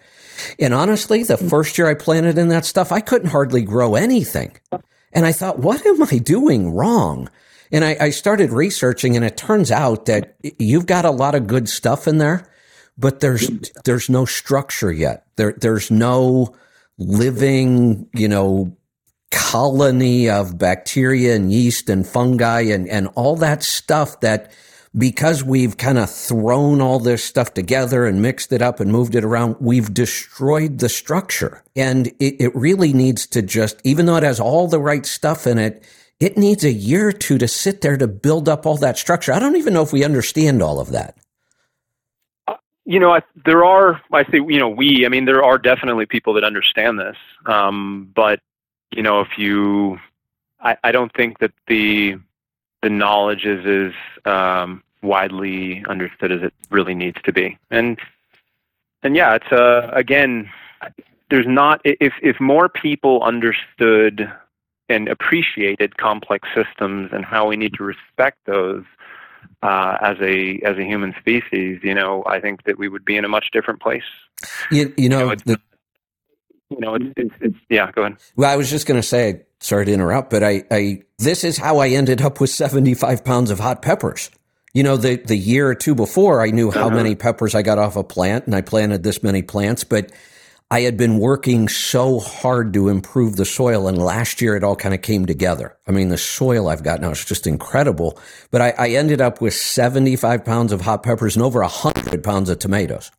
And 0.59 0.73
honestly, 0.73 1.23
the 1.23 1.35
mm. 1.35 1.51
first 1.51 1.77
year 1.79 1.89
I 1.89 1.95
planted 1.95 2.39
in 2.39 2.49
that 2.49 2.65
stuff, 2.65 2.93
I 2.93 3.01
couldn't 3.01 3.31
hardly 3.31 3.63
grow 3.63 3.95
anything. 3.95 4.57
And 5.13 5.27
I 5.27 5.33
thought, 5.33 5.59
what 5.59 5.85
am 5.85 6.03
I 6.03 6.19
doing 6.19 6.73
wrong? 6.75 7.29
And 7.71 7.85
I, 7.85 7.97
I, 8.01 8.11
started 8.11 8.51
researching, 8.51 9.15
and 9.15 9.25
it 9.25 9.37
turns 9.37 9.71
out 9.71 10.07
that 10.07 10.37
you've 10.59 10.87
got 10.87 11.05
a 11.05 11.11
lot 11.11 11.35
of 11.35 11.47
good 11.47 11.69
stuff 11.69 12.09
in 12.09 12.19
there, 12.19 12.51
but 12.97 13.21
there's 13.21 13.49
there's 13.85 14.09
no 14.09 14.25
structure 14.25 14.93
yet. 14.93 15.27
There 15.37 15.53
there's 15.53 15.91
no 15.91 16.55
living, 16.99 18.09
you 18.15 18.29
know, 18.29 18.77
colony 19.31 20.29
of 20.29 20.59
bacteria 20.59 21.37
and 21.37 21.53
yeast 21.53 21.89
and 21.89 22.07
fungi 22.07 22.63
and, 22.63 22.89
and 22.89 23.09
all 23.15 23.37
that 23.37 23.63
stuff 23.63 24.21
that 24.21 24.53
because 24.97 25.45
we've 25.45 25.77
kind 25.77 25.99
of 25.99 26.11
thrown 26.11 26.81
all 26.81 26.99
this 26.99 27.23
stuff 27.23 27.53
together 27.55 28.07
and 28.07 28.23
mixed 28.23 28.53
it 28.53 28.63
up 28.63 28.81
and 28.81 28.91
moved 28.91 29.15
it 29.15 29.25
around, 29.25 29.57
we've 29.61 29.93
destroyed 29.93 30.79
the 30.79 30.89
structure. 30.89 31.63
And 31.77 32.09
it, 32.19 32.41
it 32.41 32.57
really 32.57 32.93
needs 32.93 33.27
to 33.29 33.43
just, 33.43 33.81
even 33.85 34.07
though 34.07 34.17
it 34.17 34.23
has 34.23 34.41
all 34.41 34.67
the 34.67 34.81
right 34.81 35.05
stuff 35.05 35.47
in 35.47 35.59
it, 35.59 35.85
it 36.21 36.37
needs 36.37 36.65
a 36.65 36.73
year 36.73 37.09
or 37.09 37.13
two 37.13 37.39
to 37.39 37.49
sit 37.49 37.81
there 37.81 37.97
to 37.97 38.09
build 38.09 38.49
up 38.49 38.67
all 38.67 38.77
that 38.79 38.99
structure. 38.99 39.33
I 39.33 39.39
don't 39.39 39.57
even 39.57 39.73
know 39.73 39.83
if 39.83 39.93
we 39.93 40.05
understand 40.05 40.63
all 40.63 40.81
of 40.81 40.91
that. 40.91 41.17
Uh, 42.47 42.57
you 42.85 42.99
know, 42.99 43.15
I, 43.15 43.23
there 43.45 43.65
are, 43.65 44.01
I 44.13 44.25
say, 44.25 44.39
you 44.39 44.59
know, 44.59 44.69
we, 44.69 45.07
I 45.07 45.09
mean, 45.09 45.25
there 45.25 45.45
are 45.45 45.59
definitely 45.59 46.07
people 46.07 46.35
that 46.35 46.45
understand 46.45 46.99
this. 46.99 47.17
Um, 47.47 48.11
but, 48.15 48.41
you 48.91 49.03
know, 49.03 49.21
if 49.21 49.39
you, 49.39 49.99
I, 50.61 50.77
I 50.83 50.93
don't 50.93 51.15
think 51.15 51.39
that 51.39 51.53
the, 51.69 52.19
the 52.83 52.91
knowledge 52.91 53.45
is 53.45 53.65
as 53.67 54.31
um, 54.33 54.83
widely 55.03 55.85
understood 55.89 56.33
as 56.33 56.43
it 56.43 56.55
really 56.71 56.95
needs 56.95 57.21
to 57.23 57.33
be. 57.33 57.59
And 57.71 57.99
and 59.03 59.15
yeah, 59.15 59.37
it's 59.37 59.53
uh, 59.53 59.91
again, 59.93 60.51
there's 61.31 61.47
not 61.47 61.81
if 61.85 62.13
if 62.23 62.41
more 62.41 62.69
people 62.69 63.23
understood 63.23 64.31
and 64.89 65.09
appreciated 65.09 65.97
complex 65.97 66.49
systems 66.55 67.11
and 67.13 67.25
how 67.25 67.49
we 67.49 67.57
need 67.57 67.75
to 67.75 67.85
respect 67.85 68.39
those 68.47 68.85
uh, 69.63 69.97
as 70.01 70.17
a 70.21 70.61
as 70.65 70.77
a 70.77 70.85
human 70.85 71.15
species, 71.19 71.81
you 71.83 71.95
know, 71.95 72.23
I 72.27 72.41
think 72.41 72.65
that 72.65 72.79
we 72.79 72.89
would 72.89 73.05
be 73.05 73.17
in 73.17 73.25
a 73.25 73.29
much 73.29 73.51
different 73.53 73.81
place. 73.81 74.03
You, 74.71 74.93
you 74.97 75.09
know, 75.09 75.21
you 75.21 75.27
know, 75.27 75.35
the, 75.45 75.61
you 76.71 76.81
know 76.81 76.95
it's, 76.95 77.07
it's, 77.17 77.35
it's, 77.41 77.57
yeah. 77.69 77.91
Go 77.91 78.03
ahead. 78.03 78.19
Well, 78.37 78.51
I 78.51 78.57
was 78.57 78.71
just 78.71 78.87
going 78.87 79.01
to 79.01 79.07
say, 79.07 79.43
sorry 79.61 79.87
to 79.87 79.93
interrupt, 79.93 80.31
but 80.31 80.45
I, 80.45 80.65
I 80.71 81.03
this 81.19 81.43
is 81.45 81.57
how 81.57 81.79
I 81.79 81.89
ended 81.89 82.23
up 82.23 82.41
with 82.41 82.51
seventy 82.51 82.95
five 82.95 83.25
pounds 83.25 83.51
of 83.51 83.59
hot 83.59 83.83
peppers. 83.83 84.31
You 84.75 84.85
know, 84.85 84.97
the 84.97 85.17
the 85.17 85.37
year 85.37 85.69
or 85.69 85.75
two 85.75 85.95
before, 85.95 86.41
I 86.41 86.51
knew 86.51 86.71
how 86.71 86.87
uh-huh. 86.87 86.97
many 86.97 87.15
peppers 87.17 87.55
I 87.55 87.63
got 87.63 87.79
off 87.79 87.97
a 87.97 88.05
plant, 88.05 88.47
and 88.47 88.55
I 88.55 88.61
planted 88.61 89.03
this 89.03 89.23
many 89.23 89.43
plants, 89.43 89.83
but 89.83 90.13
I 90.71 90.81
had 90.83 90.99
been 90.99 91.19
working 91.19 91.67
so 91.69 92.21
hard 92.21 92.75
to 92.75 92.89
improve 92.89 93.37
the 93.37 93.47
soil, 93.47 93.89
and 93.89 93.97
last 93.97 94.43
year 94.43 94.55
it 94.55 94.63
all 94.63 94.77
kind 94.77 94.95
of 94.95 95.01
came 95.01 95.25
together. 95.25 95.75
I 95.87 95.93
mean, 95.93 96.11
the 96.11 96.19
soil 96.19 96.69
I've 96.69 96.83
got 96.83 97.01
now 97.01 97.11
is 97.11 97.25
just 97.25 97.47
incredible. 97.47 98.19
But 98.51 98.61
I, 98.61 98.75
I 98.79 98.89
ended 98.91 99.23
up 99.23 99.41
with 99.41 99.55
75 99.55 100.45
pounds 100.45 100.73
of 100.73 100.83
hot 100.83 101.03
peppers 101.03 101.37
and 101.37 101.43
over 101.43 101.61
100 101.61 102.23
pounds 102.23 102.51
of 102.51 102.59
tomatoes. 102.59 103.11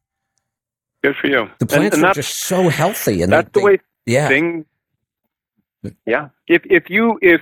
Good 1.03 1.15
for 1.15 1.27
you. 1.27 1.49
The 1.57 1.65
plants 1.65 1.95
and, 1.95 2.03
and 2.03 2.11
are 2.11 2.13
just 2.13 2.43
so 2.43 2.69
healthy, 2.69 3.23
and 3.23 3.31
that's 3.31 3.49
they, 3.53 3.61
the 3.61 3.65
way 3.65 3.79
yeah. 4.05 4.27
thing. 4.27 4.65
Yeah, 6.05 6.29
if 6.47 6.61
if 6.65 6.89
you 6.89 7.17
if 7.21 7.41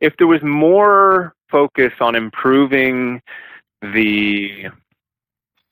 if 0.00 0.16
there 0.16 0.26
was 0.26 0.42
more 0.42 1.34
focus 1.50 1.92
on 2.00 2.16
improving 2.16 3.20
the 3.82 4.66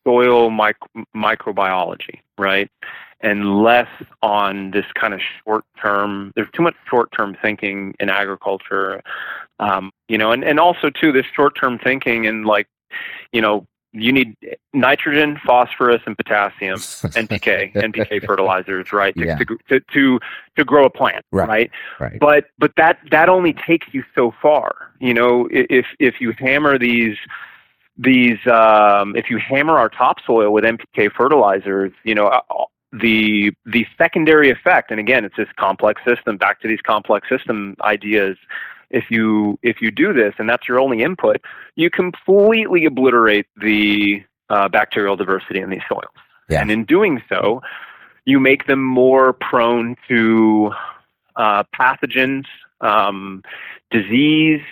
soil 0.07 0.51
microbiology, 0.51 2.21
right? 2.39 2.71
And 3.25 3.63
less 3.63 3.89
on 4.21 4.71
this 4.73 4.85
kind 4.95 5.15
of 5.15 5.21
short 5.43 5.65
term, 5.81 6.31
there's 6.37 6.51
too 6.53 6.63
much 6.63 6.75
short 6.91 7.09
term 7.17 7.35
thinking 7.41 7.95
in 7.99 8.11
agriculture, 8.11 9.03
um, 9.61 9.91
you 10.09 10.19
know, 10.19 10.31
and, 10.31 10.45
and 10.45 10.61
also 10.61 10.91
too 10.91 11.11
this 11.11 11.25
short 11.35 11.57
term 11.59 11.79
thinking 11.79 12.27
and 12.27 12.45
like, 12.45 12.67
you 13.33 13.41
know, 13.41 13.67
you 13.97 14.13
need 14.13 14.37
nitrogen, 14.75 15.41
phosphorus, 15.47 16.03
and 16.05 16.17
potassium, 16.19 16.79
NPK, 17.25 17.73
NPK 17.75 18.27
fertilizers, 18.27 18.93
right? 18.93 19.15
Yeah. 19.17 19.37
To, 19.39 19.45
to, 19.69 19.81
to, 19.95 20.21
to 20.57 20.65
grow 20.65 20.85
a 20.85 20.91
plant, 20.91 21.25
Right. 21.33 21.49
right? 21.49 21.71
Right. 22.01 22.19
But 22.21 22.45
but 22.59 22.73
that 22.77 22.99
that 23.11 23.29
only 23.31 23.55
takes 23.55 23.87
you 23.93 24.03
so 24.15 24.35
far. 24.43 24.91
You 25.01 25.15
know, 25.15 25.49
if 25.51 25.87
if 25.99 26.21
you 26.21 26.35
hammer 26.39 26.77
these 26.79 27.17
these 27.97 28.45
um, 28.49 29.17
if 29.17 29.31
you 29.31 29.39
hammer 29.39 29.79
our 29.79 29.89
topsoil 29.89 30.53
with 30.53 30.65
NPK 30.65 31.11
fertilizers, 31.13 31.93
you 32.05 32.15
know. 32.15 32.27
The 33.01 33.53
the 33.67 33.87
secondary 33.99 34.51
effect, 34.51 34.91
and 34.91 35.01
again, 35.01 35.25
it's 35.25 35.37
this 35.37 35.49
complex 35.57 36.01
system. 36.07 36.37
Back 36.37 36.61
to 36.61 36.69
these 36.69 36.81
complex 36.81 37.29
system 37.29 37.77
ideas. 37.83 38.37
If 38.91 39.11
you 39.11 39.59
if 39.63 39.83
you 39.83 39.91
do 39.91 40.13
this, 40.13 40.35
and 40.39 40.49
that's 40.49 40.69
your 40.69 40.79
only 40.79 41.03
input, 41.03 41.41
you 41.75 41.91
completely 41.91 42.85
obliterate 42.85 43.47
the 43.57 44.23
uh, 44.49 44.69
bacterial 44.69 45.17
diversity 45.17 45.61
in 45.61 45.71
these 45.71 45.83
soils. 45.89 46.05
Yeah. 46.49 46.61
And 46.61 46.71
in 46.71 46.85
doing 46.85 47.23
so, 47.29 47.63
you 48.25 48.39
make 48.39 48.67
them 48.67 48.83
more 48.83 49.33
prone 49.33 49.97
to 50.09 50.71
uh, 51.37 51.65
pathogens, 51.75 52.45
um, 52.81 53.43
disease. 53.91 54.63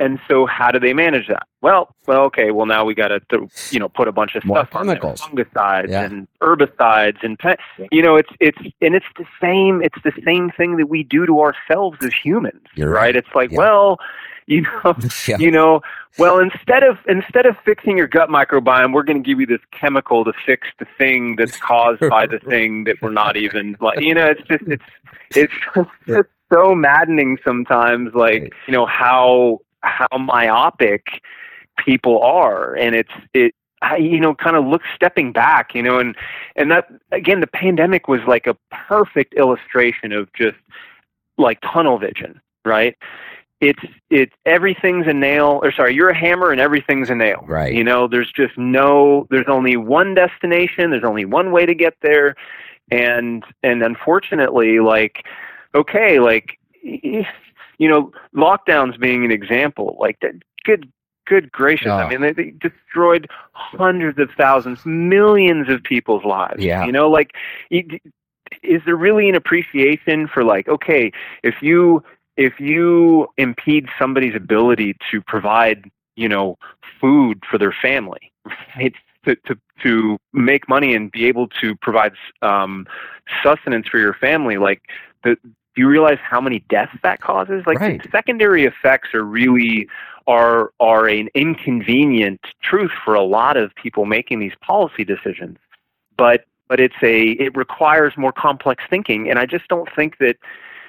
And 0.00 0.20
so, 0.28 0.46
how 0.46 0.70
do 0.70 0.78
they 0.78 0.92
manage 0.92 1.26
that? 1.28 1.46
Well, 1.60 1.94
well, 2.06 2.20
okay. 2.26 2.50
Well, 2.52 2.66
now 2.66 2.84
we 2.84 2.94
got 2.94 3.08
to, 3.08 3.48
you 3.70 3.80
know, 3.80 3.88
put 3.88 4.06
a 4.06 4.12
bunch 4.12 4.36
of 4.36 4.44
More 4.44 4.58
stuff 4.58 4.76
on 4.76 4.86
there, 4.86 4.96
fungicides 4.96 5.88
Yeah. 5.90 6.04
and 6.04 6.28
herbicides, 6.40 7.18
and 7.22 7.38
pe- 7.38 7.56
you 7.90 8.02
know, 8.02 8.16
it's 8.16 8.30
it's 8.38 8.58
and 8.80 8.94
it's 8.94 9.06
the 9.16 9.24
same. 9.40 9.82
It's 9.82 10.00
the 10.04 10.12
same 10.24 10.50
thing 10.50 10.76
that 10.76 10.86
we 10.88 11.02
do 11.02 11.26
to 11.26 11.40
ourselves 11.40 11.98
as 12.04 12.12
humans, 12.14 12.62
right? 12.76 12.86
right. 12.86 13.16
It's 13.16 13.28
like, 13.34 13.50
Yeah. 13.50 13.58
well, 13.58 13.98
you 14.46 14.62
know, 14.62 14.94
Yeah. 15.28 15.36
you 15.38 15.50
know, 15.50 15.80
well, 16.16 16.38
instead 16.38 16.84
of 16.84 16.98
instead 17.08 17.44
of 17.46 17.56
fixing 17.64 17.98
your 17.98 18.06
gut 18.06 18.28
microbiome, 18.28 18.92
we're 18.94 19.02
going 19.02 19.22
to 19.22 19.28
give 19.28 19.40
you 19.40 19.46
this 19.46 19.60
chemical 19.72 20.24
to 20.24 20.32
fix 20.46 20.68
the 20.78 20.86
thing 20.96 21.34
that's 21.36 21.56
caused 21.70 22.00
by 22.08 22.26
the 22.26 22.38
thing 22.38 22.84
that 22.84 22.96
we're 23.02 23.10
not 23.10 23.36
even 23.36 23.76
like. 23.80 24.00
You 24.00 24.14
know, 24.14 24.26
it's 24.26 24.42
just 24.48 24.62
it's 24.68 24.84
it's 25.36 25.52
just 26.06 26.28
so 26.52 26.74
maddening 26.74 27.36
sometimes. 27.44 28.14
Like 28.14 28.52
you 28.68 28.72
know 28.72 28.86
how 28.86 29.58
how 29.82 30.18
myopic 30.18 31.06
people 31.84 32.20
are, 32.22 32.74
and 32.74 32.94
it's 32.94 33.12
it. 33.34 33.54
I, 33.80 33.96
you 33.96 34.18
know, 34.18 34.34
kind 34.34 34.56
of 34.56 34.66
look 34.66 34.82
stepping 34.92 35.32
back, 35.32 35.72
you 35.74 35.82
know, 35.82 36.00
and 36.00 36.16
and 36.56 36.70
that 36.72 36.88
again, 37.12 37.40
the 37.40 37.46
pandemic 37.46 38.08
was 38.08 38.20
like 38.26 38.46
a 38.48 38.56
perfect 38.70 39.34
illustration 39.34 40.12
of 40.12 40.32
just 40.32 40.56
like 41.38 41.60
tunnel 41.60 41.98
vision, 41.98 42.40
right? 42.64 42.96
It's 43.60 43.82
it's 44.10 44.34
everything's 44.46 45.06
a 45.06 45.12
nail, 45.12 45.60
or 45.62 45.72
sorry, 45.72 45.94
you're 45.94 46.10
a 46.10 46.16
hammer 46.16 46.50
and 46.50 46.60
everything's 46.60 47.10
a 47.10 47.14
nail, 47.14 47.44
Right. 47.46 47.72
You 47.72 47.84
know, 47.84 48.08
there's 48.08 48.30
just 48.32 48.56
no, 48.56 49.26
there's 49.30 49.48
only 49.48 49.76
one 49.76 50.14
destination, 50.14 50.90
there's 50.90 51.04
only 51.04 51.24
one 51.24 51.50
way 51.52 51.66
to 51.66 51.74
get 51.74 51.94
there, 52.02 52.34
and 52.90 53.44
and 53.62 53.82
unfortunately, 53.82 54.80
like, 54.80 55.24
okay, 55.74 56.20
like, 56.20 56.58
you 57.78 57.88
know, 57.88 58.12
lockdowns 58.34 58.98
being 58.98 59.24
an 59.24 59.30
example, 59.30 59.96
like, 60.00 60.18
that, 60.20 60.34
good 60.64 60.90
good 61.26 61.52
gracious, 61.52 61.88
Oh. 61.88 61.92
I 61.92 62.08
mean, 62.08 62.22
they, 62.22 62.32
they 62.32 62.50
destroyed 62.52 63.28
hundreds 63.52 64.18
of 64.18 64.30
thousands, 64.36 64.84
millions 64.86 65.68
of 65.68 65.82
people's 65.82 66.24
lives. 66.24 66.64
Yeah. 66.64 66.86
You 66.86 66.92
know, 66.92 67.10
like, 67.10 67.32
is 67.70 68.80
there 68.86 68.96
really 68.96 69.28
an 69.28 69.34
appreciation 69.34 70.26
for 70.26 70.42
like, 70.42 70.68
okay, 70.68 71.12
if 71.42 71.56
you 71.60 72.02
if 72.36 72.58
you 72.60 73.28
impede 73.36 73.88
somebody's 73.98 74.34
ability 74.34 74.96
to 75.10 75.20
provide, 75.20 75.90
you 76.16 76.28
know, 76.28 76.56
food 77.00 77.42
for 77.50 77.58
their 77.58 77.72
family, 77.72 78.32
right? 78.76 78.94
To, 79.24 79.34
to, 79.46 79.58
to 79.82 80.16
make 80.32 80.68
money 80.68 80.94
and 80.94 81.10
be 81.10 81.26
able 81.26 81.48
to 81.60 81.74
provide 81.76 82.12
um, 82.40 82.86
sustenance 83.42 83.88
for 83.88 83.98
your 83.98 84.14
family, 84.14 84.56
like 84.56 84.80
the, 85.24 85.36
do 85.78 85.82
you 85.82 85.88
realize 85.88 86.18
how 86.20 86.40
many 86.40 86.58
deaths 86.68 86.98
that 87.04 87.20
causes? 87.20 87.62
Like 87.64 87.78
Right. 87.78 88.04
secondary 88.10 88.64
effects 88.64 89.14
are 89.14 89.22
really 89.22 89.88
are 90.26 90.72
are 90.80 91.06
an 91.06 91.28
inconvenient 91.36 92.40
truth 92.60 92.90
for 93.04 93.14
a 93.14 93.22
lot 93.22 93.56
of 93.56 93.72
people 93.76 94.04
making 94.04 94.40
these 94.40 94.54
policy 94.60 95.04
decisions. 95.04 95.56
But 96.16 96.46
but 96.66 96.80
it's 96.80 97.00
a 97.00 97.28
it 97.44 97.56
requires 97.56 98.16
more 98.16 98.32
complex 98.32 98.82
thinking, 98.90 99.30
and 99.30 99.38
I 99.38 99.46
just 99.46 99.68
don't 99.68 99.88
think 99.94 100.18
that 100.18 100.34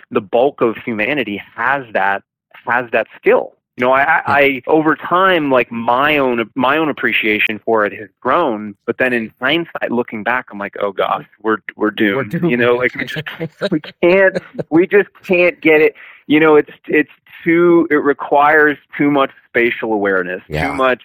the 0.10 0.22
bulk 0.22 0.60
of 0.60 0.76
humanity 0.78 1.40
has 1.56 1.86
that 1.94 2.24
has 2.66 2.90
that 2.92 3.06
skill. 3.16 3.54
You 3.80 3.86
know, 3.86 3.94
I, 3.94 4.02
I, 4.04 4.22
I 4.28 4.62
over 4.68 4.94
time, 4.94 5.50
like 5.52 5.72
my 5.72 6.18
own 6.18 6.50
my 6.56 6.76
own 6.76 6.90
appreciation 6.90 7.60
for 7.64 7.86
it 7.86 7.94
has 7.94 8.10
grown. 8.20 8.76
But 8.86 8.98
then 8.98 9.14
in 9.14 9.32
hindsight, 9.40 9.90
looking 9.90 10.22
back, 10.22 10.48
I'm 10.52 10.60
like, 10.60 10.76
oh 10.82 10.92
gosh, 10.92 11.26
we're 11.42 11.60
we're 11.78 11.92
doomed. 11.92 12.34
We're 12.34 12.40
doomed. 12.40 12.52
You 12.52 12.58
know, 12.58 12.76
like 12.76 12.94
we 12.96 13.06
just, 13.06 13.26
we 13.72 13.80
can't 14.02 14.38
we 14.70 14.86
just 14.86 15.08
can't 15.24 15.62
get 15.62 15.80
it. 15.82 15.96
You 16.28 16.42
know, 16.42 16.58
it's 16.58 16.72
it's 16.88 17.10
too 17.42 17.88
it 17.90 18.04
requires 18.04 18.78
too 18.98 19.10
much 19.10 19.32
spatial 19.48 19.94
awareness, 19.94 20.42
Yeah. 20.50 20.68
too 20.72 20.74
much 20.74 21.04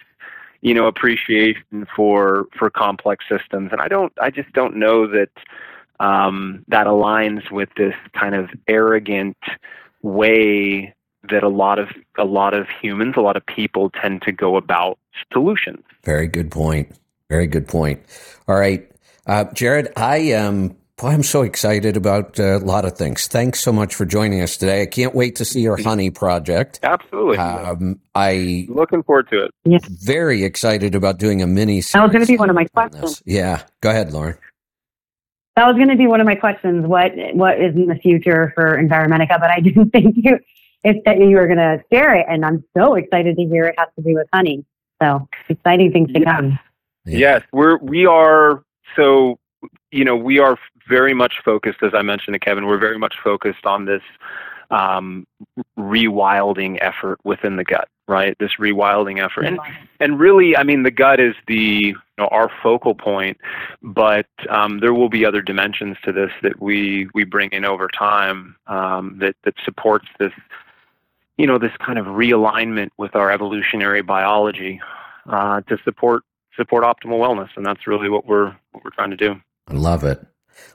you 0.59 0.73
know 0.73 0.87
appreciation 0.87 1.87
for 1.95 2.47
for 2.59 2.69
complex 2.69 3.23
systems, 3.29 3.69
and 3.71 3.79
I 3.79 3.87
don't 3.87 4.11
I 4.21 4.31
just 4.31 4.51
don't 4.51 4.75
know 4.75 5.07
that 5.07 5.29
um, 6.01 6.65
that 6.67 6.87
aligns 6.87 7.49
with 7.51 7.69
this 7.77 7.95
kind 8.19 8.35
of 8.35 8.49
arrogant 8.67 9.37
way 10.01 10.93
that 11.29 11.43
a 11.43 11.49
lot 11.49 11.79
of 11.79 11.89
a 12.17 12.23
lot 12.25 12.53
of 12.53 12.67
humans, 12.81 13.15
a 13.17 13.21
lot 13.21 13.37
of 13.37 13.45
people 13.45 13.89
tend 13.89 14.21
to 14.23 14.31
go 14.31 14.55
about 14.55 14.97
solutions. 15.31 15.83
Very 16.03 16.27
good 16.27 16.51
point. 16.51 16.95
Very 17.29 17.47
good 17.47 17.67
point. 17.67 18.01
All 18.47 18.55
right, 18.55 18.89
uh, 19.27 19.45
Jared, 19.53 19.91
I 19.95 20.17
am. 20.17 20.75
Boy, 20.97 21.09
I'm 21.09 21.23
so 21.23 21.41
excited 21.41 21.97
about 21.97 22.39
uh, 22.39 22.55
a 22.57 22.59
lot 22.59 22.85
of 22.85 22.93
things. 22.97 23.27
Thanks 23.27 23.59
so 23.59 23.73
much 23.73 23.93
for 23.95 24.05
joining 24.05 24.41
us 24.41 24.55
today. 24.55 24.81
I 24.81 24.85
can't 24.85 25.13
wait 25.13 25.35
to 25.37 25.43
see 25.45 25.59
your 25.59 25.75
honey 25.75 26.09
project. 26.09 26.79
Absolutely, 26.83 27.37
Um, 27.37 27.99
I 28.15 28.65
looking 28.69 29.03
forward 29.03 29.27
to 29.31 29.43
it. 29.45 29.85
very 29.85 30.45
excited 30.45 30.95
about 30.95 31.17
doing 31.19 31.41
a 31.41 31.47
mini. 31.47 31.81
That 31.81 32.01
was 32.03 32.11
gonna 32.13 32.25
be 32.25 32.37
one 32.37 32.49
of 32.49 32.55
my 32.55 32.65
questions. 32.65 33.19
this. 33.19 33.23
Yeah, 33.25 33.63
go 33.81 33.89
ahead, 33.89 34.13
Lauren. 34.13 34.37
That 35.57 35.67
was 35.67 35.77
going 35.77 35.87
to 35.87 35.95
be 35.95 36.05
one 36.05 36.19
of 36.19 36.25
my 36.25 36.35
questions. 36.35 36.85
What 36.85 37.13
what 37.33 37.61
is 37.61 37.75
in 37.75 37.85
the 37.87 37.95
future 37.95 38.51
for 38.55 38.77
Enviromedica? 38.77 39.39
But 39.39 39.49
I 39.51 39.59
didn't 39.61 39.89
think 39.91 40.15
you 40.17 40.37
if 40.85 41.03
that 41.03 41.17
you 41.17 41.35
were 41.35 41.47
going 41.47 41.57
to 41.57 41.83
share 41.91 42.15
it, 42.15 42.25
and 42.29 42.45
I'm 42.45 42.63
so 42.77 42.93
excited 42.93 43.35
to 43.35 43.43
hear 43.43 43.65
it 43.65 43.75
has 43.77 43.89
to 43.97 44.03
do 44.03 44.13
with 44.13 44.27
honey. 44.33 44.63
So 45.01 45.27
exciting 45.49 45.91
things 45.91 46.13
to 46.13 46.19
Yeah. 46.21 46.35
come. 46.35 46.59
Yeah. 47.05 47.17
Yes, 47.17 47.41
we're 47.51 47.77
we 47.77 48.05
are 48.05 48.63
so 48.95 49.37
you 49.91 50.05
know 50.05 50.15
we 50.15 50.39
are 50.39 50.57
very 50.87 51.13
much 51.13 51.35
focused, 51.43 51.83
as 51.83 51.93
I 51.93 52.01
mentioned 52.01 52.35
to 52.35 52.39
Kevin. 52.39 52.65
We're 52.65 52.77
very 52.77 52.97
much 52.97 53.15
focused 53.23 53.65
on 53.65 53.85
this 53.85 54.01
um, 54.71 55.27
rewilding 55.77 56.77
effort 56.81 57.19
within 57.23 57.55
the 57.57 57.63
gut, 57.63 57.87
right? 58.07 58.35
This 58.39 58.55
rewilding 58.59 59.23
effort, 59.23 59.45
and 59.45 59.59
and 59.99 60.19
really, 60.19 60.55
I 60.57 60.63
mean, 60.63 60.83
the 60.83 60.91
gut 60.91 61.19
is 61.19 61.35
the 61.47 61.93
you 61.93 61.95
know, 62.17 62.27
our 62.31 62.49
focal 62.63 62.95
point, 62.95 63.37
but 63.83 64.27
um, 64.49 64.79
there 64.79 64.93
will 64.93 65.09
be 65.09 65.25
other 65.25 65.41
dimensions 65.41 65.97
to 66.03 66.11
this 66.11 66.31
that 66.41 66.61
we 66.61 67.07
we 67.13 67.23
bring 67.23 67.49
in 67.51 67.65
over 67.65 67.87
time 67.87 68.55
um, 68.67 69.17
that 69.19 69.35
that 69.43 69.55
supports 69.63 70.07
this, 70.19 70.31
you 71.37 71.47
know, 71.47 71.57
this 71.57 71.71
kind 71.85 71.99
of 71.99 72.05
realignment 72.05 72.89
with 72.97 73.15
our 73.15 73.31
evolutionary 73.31 74.01
biology 74.01 74.81
uh, 75.29 75.61
to 75.61 75.77
support 75.83 76.23
support 76.55 76.83
optimal 76.83 77.19
wellness, 77.19 77.49
and 77.57 77.65
that's 77.65 77.85
really 77.87 78.09
what 78.09 78.25
we're 78.25 78.55
what 78.71 78.83
we're 78.83 78.91
trying 78.91 79.11
to 79.11 79.17
do. 79.17 79.35
I 79.67 79.73
love 79.73 80.03
it. 80.03 80.19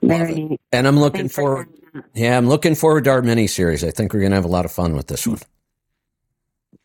Love 0.02 0.18
Very 0.28 0.42
it. 0.52 0.60
And 0.72 0.86
I'm 0.86 0.98
looking 0.98 1.22
Thanks 1.22 1.34
for 1.34 1.40
forward. 1.42 1.68
Yeah, 2.14 2.36
I'm 2.36 2.48
looking 2.48 2.74
forward 2.74 3.04
to 3.04 3.10
our 3.10 3.22
mini 3.22 3.46
series. 3.46 3.82
I 3.82 3.90
think 3.90 4.12
we're 4.12 4.20
going 4.20 4.30
to 4.32 4.36
have 4.36 4.44
a 4.44 4.48
lot 4.48 4.64
of 4.64 4.72
fun 4.72 4.94
with 4.94 5.06
this 5.08 5.26
one. 5.26 5.38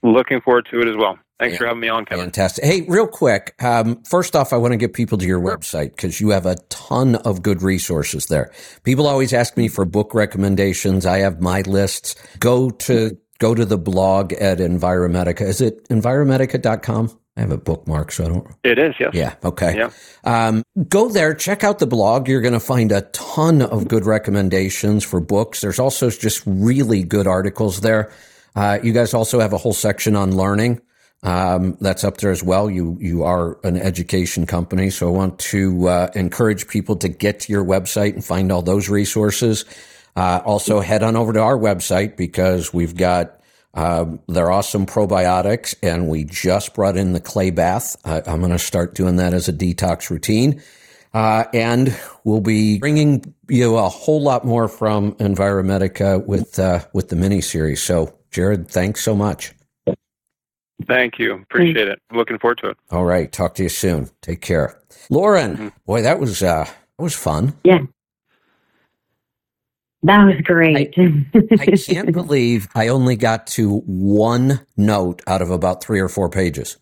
Looking 0.04 0.42
forward 0.42 0.68
to 0.72 0.80
it 0.82 0.88
as 0.88 0.96
well. 0.96 1.18
Thanks 1.40 1.54
Yeah. 1.54 1.58
for 1.60 1.66
having 1.68 1.82
me 1.82 1.90
on, 1.90 2.06
Kevin. 2.06 2.26
Fantastic. 2.26 2.64
Hey, 2.64 2.82
real 2.88 3.08
quick. 3.08 3.54
Um, 3.62 4.02
first 4.04 4.36
off, 4.36 4.54
I 4.54 4.58
want 4.58 4.72
to 4.72 4.78
get 4.78 4.94
people 4.94 5.18
to 5.18 5.26
your 5.26 5.42
website 5.42 5.92
because 5.92 6.22
you 6.22 6.30
have 6.30 6.46
a 6.46 6.56
ton 6.70 7.16
of 7.16 7.42
good 7.42 7.62
resources 7.62 8.28
there. 8.28 8.52
People 8.84 9.06
always 9.08 9.34
ask 9.34 9.58
me 9.58 9.68
for 9.68 9.84
book 9.84 10.14
recommendations. 10.14 11.06
I 11.06 11.18
have 11.20 11.42
my 11.42 11.62
lists. 11.62 12.16
Go 12.40 12.70
to 12.70 13.18
go 13.40 13.56
to 13.56 13.66
the 13.66 13.78
blog 13.78 14.34
at 14.34 14.60
Enviromedica. 14.60 15.42
Is 15.42 15.62
it 15.62 15.88
enviromedica.com? 15.90 17.20
I 17.38 17.42
have 17.42 17.52
a 17.52 17.58
bookmark, 17.58 18.14
so 18.14 18.24
I 18.24 18.28
don't. 18.30 18.48
It 18.64 18.80
is, 18.80 18.96
yes. 18.98 19.12
Yeah. 19.14 19.36
Okay. 19.44 19.76
Yeah. 19.78 19.90
Um, 20.24 20.64
go 20.88 21.10
there, 21.10 21.34
check 21.34 21.66
out 21.66 21.80
the 21.80 21.88
blog. 21.88 22.30
You're 22.30 22.42
going 22.42 22.54
to 22.54 22.62
find 22.62 22.94
a 22.94 23.02
ton 23.02 23.62
of 23.62 23.90
good 23.90 24.06
recommendations 24.06 25.04
for 25.04 25.20
books. 25.20 25.60
There's 25.60 25.80
also 25.80 26.10
just 26.10 26.44
really 26.46 27.04
good 27.04 27.28
articles 27.28 27.82
there. 27.82 28.12
Uh, 28.56 28.80
you 28.82 28.94
guys 28.94 29.14
also 29.14 29.42
have 29.42 29.52
a 29.52 29.58
whole 29.58 29.74
section 29.74 30.16
on 30.16 30.38
learning. 30.38 30.80
Um, 31.24 31.78
that's 31.82 32.04
up 32.04 32.18
there 32.18 32.32
as 32.32 32.44
well. 32.44 32.70
You 32.70 32.98
you 33.02 33.24
are 33.24 33.58
an 33.64 33.78
education 33.78 34.46
company, 34.46 34.90
so 34.92 35.08
I 35.08 35.12
want 35.12 35.40
to 35.40 35.88
uh, 35.88 36.12
encourage 36.14 36.68
people 36.68 36.96
to 36.98 37.10
get 37.10 37.40
to 37.42 37.52
your 37.52 37.66
website 37.66 38.14
and 38.14 38.24
find 38.24 38.52
all 38.52 38.62
those 38.62 38.90
resources. 38.90 39.66
Uh, 40.16 40.42
also, 40.46 40.80
head 40.80 41.04
on 41.04 41.16
over 41.16 41.34
to 41.34 41.42
our 41.42 41.58
website 41.58 42.16
because 42.18 42.74
we've 42.74 42.96
got 42.96 43.42
Um, 43.78 44.22
they're 44.30 44.52
awesome 44.52 44.86
probiotics, 44.86 45.76
and 45.84 46.08
we 46.08 46.24
just 46.24 46.74
brought 46.74 46.96
in 46.96 47.12
the 47.12 47.20
clay 47.20 47.52
bath. 47.52 47.98
I, 48.06 48.22
I'm 48.26 48.40
going 48.40 48.54
to 48.54 48.58
start 48.58 48.96
doing 48.96 49.18
that 49.18 49.34
as 49.34 49.50
a 49.50 49.54
detox 49.54 50.10
routine. 50.10 50.64
Uh, 51.14 51.44
and 51.54 51.94
we'll 52.24 52.40
be 52.40 52.80
bringing 52.80 53.34
you 53.50 53.76
a 53.76 53.90
whole 53.90 54.22
lot 54.22 54.46
more 54.46 54.70
from 54.70 55.12
Enviromedica 55.16 56.26
with 56.26 56.58
uh, 56.58 56.86
with 56.94 57.10
the 57.10 57.18
mini 57.18 57.42
series. 57.42 57.82
So, 57.84 58.18
Jared, 58.32 58.70
thanks 58.70 59.04
so 59.04 59.14
much. 59.14 59.54
Thank 60.88 61.20
you. 61.20 61.34
Appreciate 61.34 61.90
it. 61.90 62.00
Looking 62.14 62.40
forward 62.40 62.60
to 62.60 62.70
it. 62.70 62.78
All 62.92 63.06
right. 63.06 63.30
Talk 63.30 63.56
to 63.56 63.64
you 63.64 63.70
soon. 63.70 64.10
Take 64.22 64.40
care, 64.40 64.80
Lauren. 65.10 65.54
Mm-hmm. 65.54 65.68
Boy, 65.86 66.02
that 66.02 66.20
was 66.20 66.42
uh, 66.42 66.64
that 66.64 67.04
was 67.04 67.14
fun. 67.16 67.54
Yeah. 67.66 67.80
That 70.04 70.24
was 70.26 70.36
great. 70.44 70.94
I, 70.98 71.36
I 71.52 71.76
can't 71.78 72.14
believe 72.14 72.68
I 72.76 72.90
only 72.90 73.16
got 73.16 73.48
to 73.48 73.80
one 73.80 74.60
note 74.78 75.22
out 75.26 75.42
of 75.42 75.50
about 75.50 75.84
three 75.84 76.00
or 76.00 76.10
four 76.10 76.30
pages. 76.30 76.78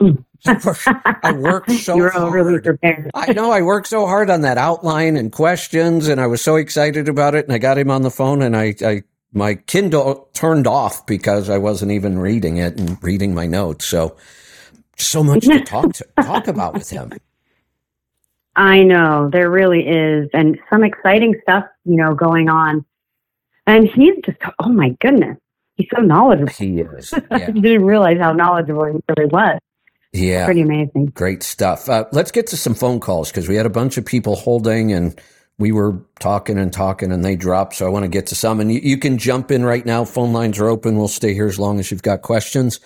I 0.46 1.32
worked 1.32 1.70
so 1.72 1.96
You're 1.96 2.10
hard. 2.10 2.24
overly 2.24 2.60
prepared. 2.60 3.10
I 3.14 3.32
know 3.32 3.50
I 3.50 3.62
worked 3.62 3.86
so 3.86 4.06
hard 4.06 4.30
on 4.30 4.40
that 4.40 4.56
outline 4.58 5.16
and 5.16 5.30
questions, 5.30 6.08
and 6.08 6.20
I 6.20 6.26
was 6.26 6.42
so 6.42 6.56
excited 6.56 7.08
about 7.08 7.34
it. 7.34 7.44
And 7.44 7.52
I 7.52 7.58
got 7.58 7.78
him 7.78 7.90
on 7.90 8.02
the 8.02 8.10
phone, 8.10 8.42
and 8.42 8.56
I, 8.56 8.74
I 8.82 9.02
my 9.32 9.54
Kindle 9.54 10.28
turned 10.32 10.66
off 10.66 11.06
because 11.06 11.50
I 11.50 11.58
wasn't 11.58 11.92
even 11.92 12.18
reading 12.18 12.56
it 12.56 12.78
and 12.78 13.02
reading 13.02 13.34
my 13.34 13.46
notes. 13.46 13.86
So, 13.86 14.16
so 14.96 15.22
much 15.22 15.44
to 15.44 15.60
talk 15.60 15.92
to 15.94 16.06
talk 16.22 16.48
about 16.48 16.74
with 16.74 16.88
him. 16.90 17.12
I 18.56 18.82
know 18.82 19.30
there 19.32 19.50
really 19.50 19.86
is, 19.86 20.28
and 20.32 20.58
some 20.70 20.82
exciting 20.84 21.34
stuff, 21.42 21.64
you 21.84 21.96
know, 21.96 22.14
going 22.14 22.48
on. 22.48 22.84
And 23.66 23.88
he's 23.88 24.14
just, 24.24 24.38
oh 24.58 24.68
my 24.68 24.90
goodness, 25.00 25.38
he's 25.76 25.88
so 25.94 26.02
knowledgeable. 26.02 26.52
He 26.52 26.80
is. 26.80 27.12
Yeah. 27.30 27.46
I 27.46 27.50
didn't 27.50 27.84
realize 27.84 28.18
how 28.18 28.32
knowledgeable 28.32 28.86
he 28.86 28.98
really 29.16 29.30
was. 29.30 29.58
Yeah. 30.12 30.44
Pretty 30.44 30.62
amazing. 30.62 31.06
Great 31.06 31.42
stuff. 31.42 31.88
Uh, 31.88 32.04
let's 32.12 32.32
get 32.32 32.48
to 32.48 32.56
some 32.56 32.74
phone 32.74 32.98
calls 32.98 33.30
because 33.30 33.48
we 33.48 33.54
had 33.54 33.66
a 33.66 33.70
bunch 33.70 33.96
of 33.96 34.04
people 34.04 34.34
holding 34.34 34.92
and 34.92 35.20
we 35.58 35.70
were 35.70 36.00
talking 36.18 36.58
and 36.58 36.72
talking 36.72 37.12
and 37.12 37.24
they 37.24 37.36
dropped. 37.36 37.76
So 37.76 37.86
I 37.86 37.90
want 37.90 38.04
to 38.04 38.08
get 38.08 38.26
to 38.28 38.34
some. 38.34 38.58
And 38.58 38.72
you, 38.72 38.80
you 38.80 38.98
can 38.98 39.18
jump 39.18 39.52
in 39.52 39.64
right 39.64 39.86
now. 39.86 40.04
Phone 40.04 40.32
lines 40.32 40.58
are 40.58 40.66
open. 40.66 40.96
We'll 40.96 41.06
stay 41.06 41.32
here 41.34 41.46
as 41.46 41.60
long 41.60 41.78
as 41.78 41.90
you've 41.90 42.02
got 42.02 42.22
questions. 42.22 42.80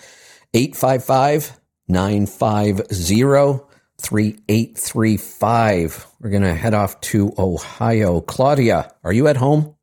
855 0.53 1.59
950 1.87 3.64
3835. 3.97 6.07
We're 6.19 6.29
going 6.29 6.43
to 6.43 6.53
head 6.53 6.73
off 6.73 6.99
to 7.01 7.33
Ohio. 7.37 8.21
Claudia, 8.21 8.93
are 9.03 9.13
you 9.13 9.27
at 9.27 9.37
home? 9.37 9.75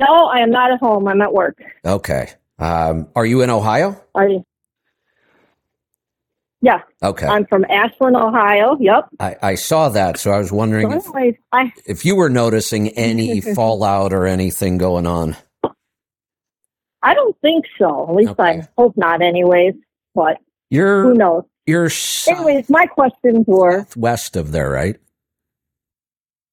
No, 0.00 0.26
I 0.26 0.40
am 0.40 0.50
not 0.50 0.72
at 0.72 0.80
home. 0.80 1.06
I'm 1.08 1.20
at 1.20 1.32
work. 1.32 1.58
Okay. 1.84 2.30
Um, 2.58 3.08
are 3.14 3.26
you 3.26 3.42
in 3.42 3.50
Ohio? 3.50 4.02
Are 4.14 4.28
you? 4.28 4.44
Yeah. 6.62 6.82
Okay. 7.02 7.26
I'm 7.26 7.46
from 7.46 7.64
Ashland, 7.64 8.16
Ohio. 8.16 8.76
Yep. 8.80 9.08
I, 9.18 9.36
I 9.42 9.54
saw 9.54 9.88
that, 9.90 10.18
so 10.18 10.30
I 10.30 10.38
was 10.38 10.52
wondering 10.52 10.90
So 11.00 11.16
if, 11.16 11.36
I 11.52 11.72
if 11.86 12.04
you 12.04 12.16
were 12.16 12.28
noticing 12.28 12.88
any 12.90 13.40
fallout 13.54 14.12
or 14.12 14.26
anything 14.26 14.76
going 14.76 15.06
on. 15.06 15.36
I 17.02 17.14
don't 17.14 17.34
think 17.40 17.64
so. 17.78 18.08
At 18.10 18.14
least 18.14 18.30
Okay. 18.32 18.42
I 18.42 18.68
hope 18.76 18.94
not. 18.96 19.22
Anyways, 19.22 19.72
but 20.14 20.36
who 20.70 20.76
You're 20.76 21.14
knows? 21.14 21.44
You're 21.70 21.90
Anyways, 22.28 22.68
my 22.68 22.86
questions 22.86 23.44
were 23.46 23.80
southwest 23.80 24.36
of 24.36 24.52
there, 24.52 24.70
right? 24.70 24.96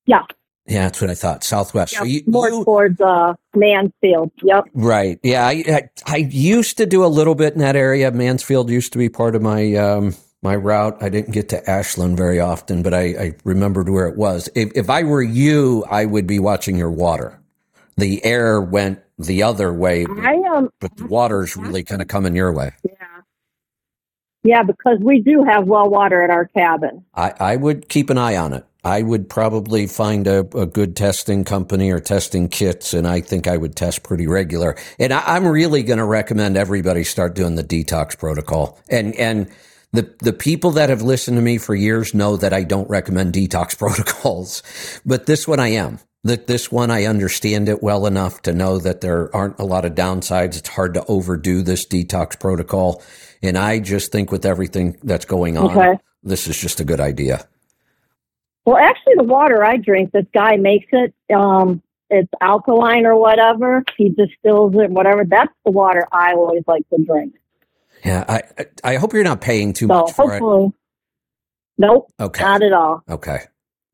Yeah. 0.05 0.23
Yeah, 0.65 0.83
that's 0.83 0.99
what 1.01 1.09
I 1.09 1.15
thought. 1.15 1.43
Southwest. 1.43 1.93
yeah, 1.93 1.99
So 1.99 2.05
you, 2.05 2.23
more 2.27 2.49
you- 2.49 2.63
towards 2.65 2.99
uh, 2.99 3.33
Mansfield. 3.55 4.31
Yep. 4.43 4.65
right? 4.73 5.19
Yeah, 5.23 5.45
I, 5.47 5.63
I 5.67 5.89
I 6.05 6.17
used 6.17 6.77
to 6.77 6.85
do 6.85 7.05
a 7.05 7.07
little 7.07 7.35
bit 7.35 7.53
in 7.53 7.59
that 7.59 7.75
area. 7.77 8.11
Mansfield 8.11 8.69
used 8.69 8.91
to 8.93 8.97
be 8.97 9.07
part 9.07 9.35
of 9.35 9.41
my 9.41 9.73
um, 9.75 10.13
my 10.41 10.55
route. 10.55 10.97
I 11.01 11.07
didn't 11.09 11.31
get 11.33 11.47
to 11.49 11.69
Ashland 11.69 12.17
very 12.17 12.39
often, 12.41 12.83
but 12.83 12.93
I, 12.93 13.01
I 13.01 13.35
remembered 13.45 13.87
where 13.89 14.07
it 14.07 14.17
was. 14.17 14.49
If, 14.55 14.71
if 14.75 14.89
I 14.89 15.03
were 15.03 15.21
you, 15.23 15.85
I 15.89 16.03
would 16.05 16.27
be 16.27 16.39
watching 16.39 16.75
your 16.75 16.91
water. 16.91 17.39
The 17.95 18.23
air 18.25 18.59
went 18.61 18.99
the 19.17 19.43
other 19.43 19.73
way, 19.73 20.05
but, 20.05 20.19
I 20.19 20.35
um. 20.55 20.69
but 20.81 20.95
the 20.97 21.07
water's 21.07 21.55
really 21.57 21.83
kind 21.83 22.01
of 22.01 22.07
coming 22.09 22.35
your 22.35 22.51
way. 22.53 22.71
Yeah. 22.83 23.06
Yeah, 24.47 24.63
because 24.63 24.99
we 25.01 25.19
do 25.19 25.43
have 25.43 25.67
well 25.67 25.89
water 25.89 26.21
at 26.23 26.29
our 26.29 26.45
cabin. 26.45 27.03
I, 27.13 27.33
I 27.37 27.55
would 27.57 27.89
keep 27.89 28.09
an 28.09 28.17
eye 28.17 28.37
on 28.37 28.53
it. 28.53 28.65
I 28.81 29.01
would 29.01 29.29
probably 29.29 29.87
find 29.87 30.25
a, 30.25 30.39
a 30.57 30.65
good 30.65 30.95
testing 30.95 31.43
company 31.43 31.91
or 31.91 31.99
testing 31.99 32.47
kits, 32.47 32.93
and 32.93 33.05
I 33.05 33.19
think 33.19 33.45
I 33.45 33.57
would 33.57 33.75
test 33.75 34.03
pretty 34.03 34.25
regular. 34.25 34.77
And 34.97 35.11
I, 35.11 35.21
I'm 35.35 35.45
really 35.45 35.83
going 35.83 35.97
to 35.99 36.05
recommend 36.05 36.55
everybody 36.55 37.03
start 37.03 37.35
doing 37.35 37.55
the 37.55 37.63
detox 37.63 38.17
protocol. 38.17 38.79
And 38.89 39.13
and 39.15 39.49
the 39.91 40.15
the 40.19 40.31
people 40.31 40.71
that 40.71 40.87
have 40.87 41.01
listened 41.01 41.35
to 41.35 41.41
me 41.41 41.57
for 41.57 41.75
years 41.75 42.13
know 42.13 42.37
that 42.37 42.53
I 42.53 42.63
don't 42.63 42.89
recommend 42.89 43.33
detox 43.33 43.77
protocols, 43.83 44.63
but 45.05 45.25
this 45.25 45.45
one 45.45 45.59
I 45.59 45.69
am. 45.69 45.99
That 46.23 46.47
this 46.47 46.71
one 46.71 46.89
I 46.89 47.05
understand 47.05 47.69
it 47.69 47.83
well 47.83 48.05
enough 48.05 48.41
to 48.43 48.53
know 48.53 48.79
that 48.79 49.01
there 49.01 49.33
aren't 49.35 49.59
a 49.59 49.65
lot 49.65 49.85
of 49.85 49.95
downsides. 49.95 50.57
It's 50.57 50.69
hard 50.69 50.93
to 50.95 51.05
overdo 51.05 51.61
this 51.61 51.85
detox 51.85 52.39
protocol, 52.39 53.03
and 53.41 53.57
I 53.57 53.79
just 53.79 54.11
think 54.11 54.31
with 54.31 54.45
everything 54.45 54.97
that's 55.03 55.25
going 55.25 55.57
on, 55.57 55.77
Okay. 55.77 55.97
this 56.23 56.47
is 56.47 56.57
just 56.57 56.79
a 56.79 56.83
good 56.83 56.99
idea. 56.99 57.47
Well, 58.65 58.77
actually, 58.77 59.13
the 59.15 59.23
water 59.23 59.63
I 59.63 59.77
drink, 59.77 60.11
this 60.11 60.25
guy 60.33 60.57
makes 60.57 60.87
it. 60.91 61.13
Um, 61.33 61.81
it's 62.09 62.29
alkaline 62.41 63.05
or 63.05 63.15
whatever. 63.19 63.83
He 63.97 64.09
distills 64.09 64.73
it, 64.75 64.89
whatever. 64.89 65.23
That's 65.25 65.51
the 65.65 65.71
water 65.71 66.07
I 66.11 66.33
always 66.33 66.63
like 66.67 66.87
to 66.89 67.03
drink. 67.03 67.35
Yeah, 68.05 68.23
I 68.29 68.41
I 68.83 68.95
hope 68.95 69.13
you're 69.13 69.23
not 69.23 69.41
paying 69.41 69.73
too 69.73 69.87
So 69.87 69.93
much 69.93 70.11
for 70.13 70.25
it. 70.33 70.39
hopefully, 70.39 70.71
nope, 71.77 72.11
Okay, 72.19 72.43
not 72.43 72.61
at 72.63 72.73
all. 72.73 73.03
okay. 73.09 73.39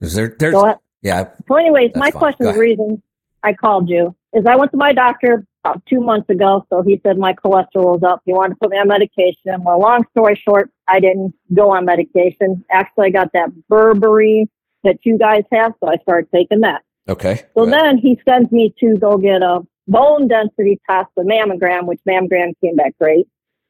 Is 0.01 0.13
there 0.13 0.35
there's 0.39 0.53
So, 0.53 0.79
yeah 1.01 1.29
so 1.47 1.55
anyways, 1.55 1.91
my 1.95 2.11
fine. 2.11 2.19
question, 2.19 2.45
the 2.47 2.53
reason 2.59 3.01
I 3.43 3.53
called 3.53 3.89
you 3.89 4.15
is 4.33 4.45
I 4.45 4.55
went 4.57 4.71
to 4.71 4.77
my 4.77 4.91
doctor 4.93 5.45
about 5.63 5.81
two 5.85 6.01
months 6.01 6.29
ago. 6.29 6.65
So 6.69 6.81
he 6.81 6.99
said 7.05 7.17
my 7.17 7.33
cholesterol 7.33 7.93
was 7.99 8.03
up. 8.03 8.21
He 8.25 8.33
wanted 8.33 8.55
to 8.55 8.59
put 8.61 8.71
me 8.71 8.77
on 8.77 8.87
medication. 8.87 9.63
Well, 9.63 9.79
long 9.79 10.05
story 10.11 10.35
short, 10.47 10.69
I 10.87 10.99
didn't 10.99 11.33
go 11.53 11.71
on 11.71 11.85
medication. 11.85 12.63
Actually, 12.71 13.07
I 13.07 13.09
got 13.11 13.29
that 13.33 13.49
berberine 13.71 14.47
that 14.83 14.97
you 15.03 15.17
guys 15.17 15.43
have, 15.51 15.73
so 15.81 15.89
I 15.89 15.95
started 16.03 16.29
taking 16.33 16.61
that. 16.61 16.81
okay. 17.07 17.43
So 17.55 17.63
Good. 17.65 17.73
then 17.73 17.97
he 17.97 18.19
sends 18.27 18.51
me 18.51 18.73
to 18.81 18.97
go 18.97 19.17
get 19.17 19.41
a 19.41 19.61
bone 19.87 20.27
density 20.27 20.79
test, 20.89 21.07
the 21.15 21.23
mammogram, 21.23 21.85
which 21.85 22.01
mammogram 22.07 22.53
came 22.61 22.75
back 22.75 22.93
great. 22.99 23.27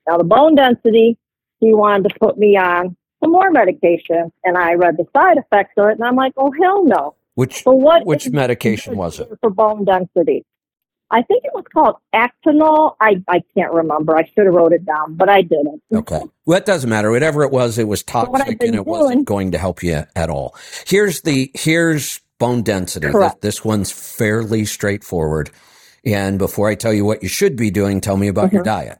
Now 0.08 0.18
the 0.18 0.24
bone 0.24 0.56
density, 0.56 1.18
he 1.60 1.74
wanted 1.74 2.10
to 2.10 2.20
put 2.20 2.38
me 2.38 2.58
on 2.58 2.96
some 3.24 3.32
more 3.32 3.52
medication, 3.52 4.32
and 4.44 4.58
I 4.58 4.74
read 4.74 4.98
the 4.98 5.06
side 5.16 5.38
effects 5.38 5.74
of 5.78 5.90
it, 5.90 5.92
and 5.94 6.04
I'm 6.04 6.16
like, 6.16 6.34
oh 6.38 6.52
hell 6.60 6.84
no. 6.86 7.16
which 7.36 7.64
So 7.64 7.72
what? 7.72 8.06
which 8.06 8.30
medication 8.32 8.98
was 8.98 9.20
it? 9.20 9.30
for 9.40 9.50
bone 9.52 9.86
density? 9.86 10.44
I 11.14 11.22
think 11.22 11.44
it 11.46 11.52
was 11.54 11.64
called 11.72 11.96
Actonel. 12.14 12.96
I 13.00 13.22
I 13.28 13.44
can't 13.56 13.72
remember. 13.72 14.18
I 14.18 14.24
should 14.34 14.46
have 14.46 14.54
wrote 14.56 14.74
it 14.74 14.84
down, 14.84 15.14
but 15.16 15.30
I 15.30 15.44
didn't. 15.44 15.82
Okay. 15.94 16.22
Well, 16.46 16.58
it 16.58 16.66
doesn't 16.66 16.90
matter. 16.90 17.12
Whatever 17.12 17.44
it 17.44 17.52
was, 17.52 17.78
it 17.78 17.88
was 17.88 18.02
toxic 18.02 18.62
and 18.64 18.74
it 18.76 18.86
wasn't 18.88 19.26
going 19.26 19.52
to 19.52 19.60
help 19.60 19.84
you 19.84 20.04
at 20.16 20.30
all. 20.32 20.56
Here's 20.88 21.22
the 21.22 21.52
here's 21.54 22.20
bone 22.40 22.64
density. 22.64 23.12
Correct. 23.12 23.42
This, 23.42 23.58
this 23.58 23.66
one's 23.66 23.92
fairly 23.92 24.66
straightforward. 24.66 25.52
And 26.04 26.40
before 26.40 26.68
I 26.68 26.76
tell 26.76 26.92
you 26.92 27.06
what 27.06 27.22
you 27.22 27.30
should 27.30 27.56
be 27.56 27.70
doing, 27.70 28.02
tell 28.02 28.18
me 28.18 28.28
about 28.28 28.52
your 28.52 28.64
Mhm. 28.64 28.66
diet. 28.66 28.98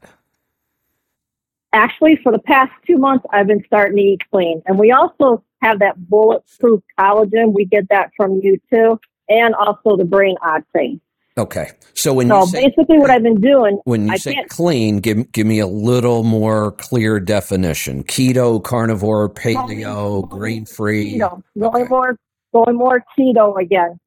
Actually, 1.74 2.18
for 2.22 2.32
the 2.32 2.40
past 2.40 2.72
two 2.86 2.98
months, 2.98 3.26
I've 3.32 3.48
been 3.48 3.64
starting 3.66 3.98
to 3.98 4.04
eat 4.04 4.22
clean, 4.32 4.62
and 4.68 4.78
we 4.78 4.92
also 4.92 5.44
have 5.64 5.80
that 5.80 5.96
bulletproof 6.08 6.84
collagen. 7.00 7.54
We 7.54 7.66
get 7.66 7.90
that 7.90 8.12
from 8.16 8.40
you 8.44 8.60
too, 8.72 9.00
and 9.28 9.56
also 9.56 9.98
the 9.98 10.06
brain 10.06 10.36
octane. 10.44 11.00
Okay. 11.38 11.72
So 11.96 12.14
when 12.14 12.28
So 12.28 12.42
you 12.42 12.46
say 12.48 12.62
basically, 12.68 13.00
what 13.00 13.10
I've 13.10 13.24
been 13.24 13.42
doing, 13.42 13.80
when 13.86 14.08
you 14.08 14.14
I 14.14 14.18
say 14.18 14.36
clean, 14.50 14.98
give 15.00 15.32
give 15.32 15.48
me 15.48 15.60
a 15.60 15.68
little 15.68 16.24
more 16.24 16.72
clear 16.74 17.20
definition. 17.20 18.04
Keto, 18.04 18.64
carnivore, 18.64 19.30
paleo, 19.30 20.28
grain 20.30 20.66
free. 20.66 21.14
keto, 21.20 21.42
going 21.58 21.84
Okay. 21.84 21.90
more, 21.90 22.18
going 22.54 22.76
more 22.76 23.04
keto 23.18 23.60
again. 23.60 24.00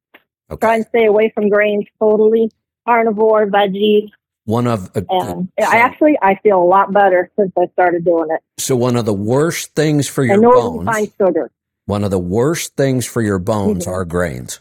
Okay. 0.51 0.67
Trying 0.67 0.83
to 0.85 0.89
stay 0.89 1.07
away 1.07 1.33
from 1.35 1.49
grains 1.49 1.85
totally. 1.99 2.51
Carnivore, 2.87 3.47
veggies, 3.49 4.11
One 4.45 4.69
of 4.69 4.91
uh, 4.97 5.01
and 5.11 5.49
so, 5.59 5.67
I 5.67 5.79
actually 5.79 6.17
I 6.23 6.37
feel 6.45 6.63
a 6.63 6.65
lot 6.65 6.93
better 6.93 7.29
since 7.37 7.51
I 7.59 7.67
started 7.73 8.05
doing 8.05 8.29
it. 8.31 8.41
so 8.59 8.77
one 8.77 8.95
of 8.97 9.05
the 9.05 9.13
worst 9.15 9.75
things 9.75 10.07
for 10.07 10.23
your 10.23 10.41
bones. 10.41 10.87
refined 10.87 11.13
sugar. 11.21 11.51
One 11.87 12.05
of 12.05 12.13
the 12.13 12.19
worst 12.21 12.77
things 12.77 13.05
for 13.07 13.21
your 13.23 13.41
bones 13.41 13.87
Mhm. 13.87 13.91
are 13.93 14.05
grains. 14.05 14.61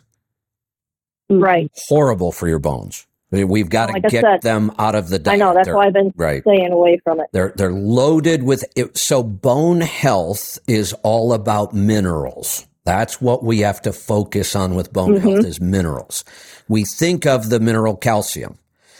Right. 1.29 1.71
Horrible 1.87 2.31
for 2.31 2.47
your 2.47 2.59
bones. 2.59 3.05
We've 3.31 3.69
got 3.69 3.87
to 3.87 3.93
Like 3.93 4.05
I 4.05 4.09
get 4.09 4.23
said, 4.23 4.41
them 4.43 4.71
out 4.79 4.95
of 4.95 5.09
the 5.09 5.19
diet. 5.19 5.33
I 5.33 5.37
know 5.37 5.53
that's 5.53 5.65
They're- 5.67 5.75
why 5.75 5.87
I've 5.87 5.93
been 5.93 6.13
right. 6.15 6.41
staying 6.43 6.71
away 6.71 6.99
from 7.03 7.19
it. 7.19 7.27
They're 7.33 7.51
they're 7.57 7.71
loaded 7.73 8.43
with 8.43 8.63
it. 8.77 8.97
So 8.97 9.23
bone 9.23 9.81
health 9.81 10.57
is 10.67 10.93
all 11.03 11.33
about 11.33 11.73
minerals. 11.73 12.65
That's 12.85 13.19
what 13.19 13.43
we 13.43 13.59
have 13.61 13.81
to 13.81 13.91
focus 13.91 14.55
on 14.55 14.75
with 14.75 14.93
bone 14.93 15.15
Mhm. 15.15 15.19
health 15.21 15.45
is 15.45 15.59
minerals. 15.59 16.23
We 16.69 16.85
think 16.85 17.25
of 17.25 17.49
the 17.49 17.59
mineral 17.59 17.95
calcium. 17.97 18.57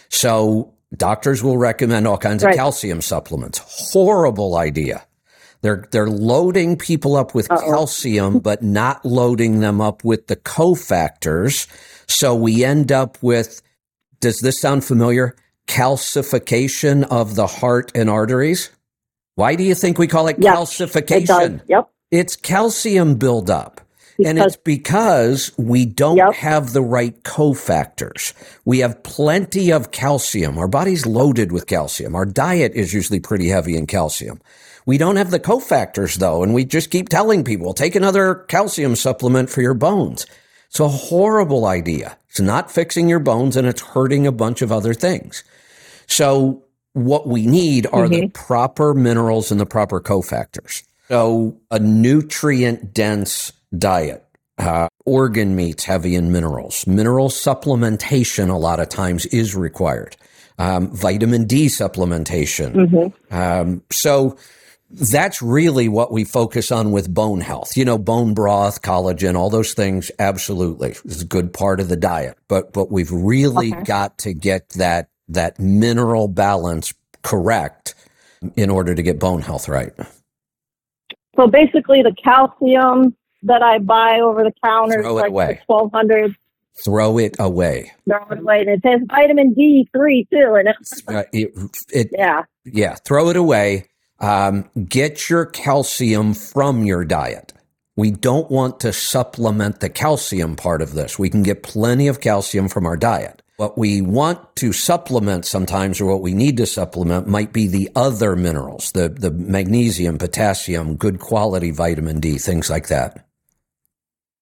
So 0.10 0.74
doctors 0.98 1.42
will 1.44 1.58
recommend 1.58 2.06
all 2.08 2.18
kinds 2.18 2.44
Right. 2.44 2.56
of 2.56 2.58
calcium 2.58 3.02
supplements. 3.02 3.62
Horrible 3.94 4.56
idea. 4.58 5.04
They're 5.62 5.86
they're 5.92 6.10
loading 6.10 6.76
people 6.76 7.16
up 7.16 7.34
with 7.34 7.50
Uh-oh. 7.50 7.62
calcium, 7.62 8.40
but 8.40 8.62
not 8.64 9.06
loading 9.06 9.62
them 9.62 9.80
up 9.80 10.04
with 10.04 10.28
the 10.28 10.36
cofactors. 10.36 11.68
So 12.08 12.36
we 12.36 12.64
end 12.64 12.92
up 12.92 13.18
with. 13.22 13.62
Does 14.22 14.40
this 14.40 14.60
sound 14.60 14.84
familiar? 14.84 15.36
Calcification 15.68 17.04
of 17.10 17.36
the 17.36 17.48
heart 17.48 17.92
and 17.96 18.10
arteries. 18.10 18.70
Why 19.36 19.56
do 19.56 19.64
you 19.64 19.76
think 19.76 19.98
we 19.98 20.08
call 20.08 20.28
it 20.28 20.38
Yes, 20.40 20.58
calcification? 20.58 21.56
It. 21.56 21.62
Yep. 21.68 21.90
It's 22.12 22.36
calcium 22.36 23.16
buildup. 23.16 23.82
and 24.24 24.40
it's 24.40 24.56
because 24.56 25.52
we 25.58 25.86
don't 25.86 26.16
Yep. 26.16 26.34
have 26.36 26.72
the 26.72 26.82
right 26.82 27.22
cofactors. 27.24 28.32
We 28.64 28.80
have 28.80 29.04
plenty 29.04 29.74
of 29.74 29.92
calcium. 29.92 30.58
Our 30.58 30.70
body's 30.70 31.06
loaded 31.06 31.52
with 31.52 31.68
calcium. 31.68 32.16
Our 32.16 32.26
diet 32.26 32.72
is 32.76 32.94
usually 32.94 33.20
pretty 33.20 33.50
heavy 33.50 33.76
in 33.76 33.88
calcium. 33.88 34.40
We 34.86 34.98
don't 34.98 35.18
have 35.18 35.32
the 35.32 35.40
cofactors 35.42 36.16
though, 36.16 36.44
and 36.44 36.54
we 36.54 36.64
just 36.64 36.92
keep 36.92 37.10
telling 37.10 37.44
people, 37.44 37.74
take 37.74 37.94
another 37.94 38.36
calcium 38.48 38.96
supplement 38.96 39.50
for 39.50 39.62
your 39.62 39.74
bones. 39.74 40.26
It's 40.76 40.82
a 40.82 40.90
horrible 40.90 41.68
idea. 41.68 42.18
It's 42.28 42.42
not 42.42 42.70
fixing 42.70 43.08
your 43.08 43.20
bones 43.20 43.56
and 43.56 43.66
it's 43.66 43.80
hurting 43.80 44.28
a 44.28 44.32
bunch 44.34 44.62
of 44.62 44.74
other 44.74 44.94
things. 44.94 45.46
So 46.06 46.66
what 46.92 47.30
we 47.30 47.48
need 47.48 47.88
are 47.94 48.10
the 48.10 48.28
proper 48.34 48.94
minerals 48.94 49.52
and 49.52 49.62
the 49.62 49.66
proper 49.66 50.02
cofactors. 50.02 50.84
So 51.08 51.58
a 51.72 51.80
nutrient 51.80 52.94
dense 52.94 53.54
diet, 53.78 54.26
uh, 54.58 54.90
organ 55.06 55.56
meats 55.56 55.86
heavy 55.86 56.14
in 56.14 56.34
minerals, 56.34 56.86
mineral 56.86 57.30
supplementation 57.30 58.50
a 58.50 58.58
lot 58.58 58.82
of 58.82 58.90
times 58.90 59.26
is 59.28 59.56
required. 59.56 60.18
Um, 60.60 60.94
vitamin 60.94 61.46
D 61.46 61.68
supplementation. 61.68 62.76
Um, 63.32 63.82
so 63.90 64.36
that's 64.98 65.42
really 65.42 65.88
what 65.90 66.12
we 66.12 66.24
focus 66.24 66.72
on 66.72 66.92
with 66.92 67.14
bone 67.14 67.42
health. 67.42 67.76
You 67.78 67.86
know, 67.86 67.98
bone 67.98 68.34
broth, 68.34 68.82
collagen, 68.82 69.36
all 69.36 69.50
those 69.50 69.74
things. 69.74 70.12
Absolutely, 70.20 70.92
is 71.06 71.22
a 71.22 71.26
good 71.26 71.54
part 71.54 71.80
of 71.80 71.90
the 71.90 71.96
diet. 71.98 72.38
But 72.48 72.74
but 72.74 72.92
we've 72.92 73.12
really 73.12 73.74
Okay. 73.74 73.84
got 73.84 74.18
to 74.20 74.34
get 74.34 74.70
that 74.70 75.10
that 75.30 75.60
mineral 75.60 76.28
balance 76.28 76.94
correct 77.24 77.96
in 78.56 78.70
order 78.70 78.94
to 78.96 79.02
get 79.02 79.20
bone 79.20 79.42
health 79.42 79.68
right. 79.68 79.94
So 81.36 81.48
basically, 81.48 82.02
the 82.02 82.14
calcium 82.24 83.16
that 83.44 83.62
I 83.62 83.80
buy 83.80 84.20
over 84.22 84.44
the 84.44 84.54
counter 84.64 85.02
Throw 85.02 85.18
it 85.18 85.22
like 85.22 85.30
away. 85.30 85.62
twelve 85.66 85.92
hundred. 85.94 86.36
Throw 86.84 87.18
it 87.20 87.36
away. 87.40 87.92
Throw 88.08 88.26
it 88.32 88.40
away, 88.40 88.60
and 88.62 88.70
it 88.70 88.82
says 88.86 89.00
vitamin 89.10 89.54
D 89.54 89.88
three 89.96 90.28
too, 90.32 90.56
and 90.60 90.70
Uh, 91.08 91.24
it, 91.32 91.54
it 91.94 92.10
yeah. 92.12 92.44
yeah, 92.66 92.96
throw 92.96 93.30
it 93.30 93.38
away. 93.38 93.86
Um, 94.20 94.70
get 94.88 95.30
your 95.30 95.46
calcium 95.46 96.34
from 96.34 96.84
your 96.84 97.04
diet. 97.04 97.54
We 97.98 98.12
don't 98.12 98.52
want 98.52 98.80
to 98.82 98.92
supplement 98.92 99.80
the 99.80 99.90
calcium 99.90 100.56
part 100.56 100.82
of 100.82 100.94
this. 100.94 101.18
We 101.18 101.30
can 101.30 101.44
get 101.44 101.64
plenty 101.64 102.08
of 102.08 102.20
calcium 102.20 102.68
from 102.68 102.86
our 102.86 102.98
diet. 102.98 103.42
What 103.58 103.78
we 103.78 104.02
want 104.02 104.54
to 104.58 104.74
supplement 104.74 105.46
sometimes, 105.46 106.02
or 106.02 106.06
what 106.06 106.22
we 106.22 106.34
need 106.34 106.58
to 106.58 106.66
supplement, 106.66 107.28
might 107.28 107.54
be 107.54 107.68
the 107.68 107.90
other 107.96 108.36
minerals, 108.36 108.92
the, 108.92 109.08
the 109.08 109.32
magnesium, 109.32 110.18
potassium, 110.18 110.98
good 110.98 111.20
quality 111.20 111.72
vitamin 111.72 112.20
D, 112.20 112.38
things 112.38 112.70
like 112.70 112.90
that. 112.90 113.26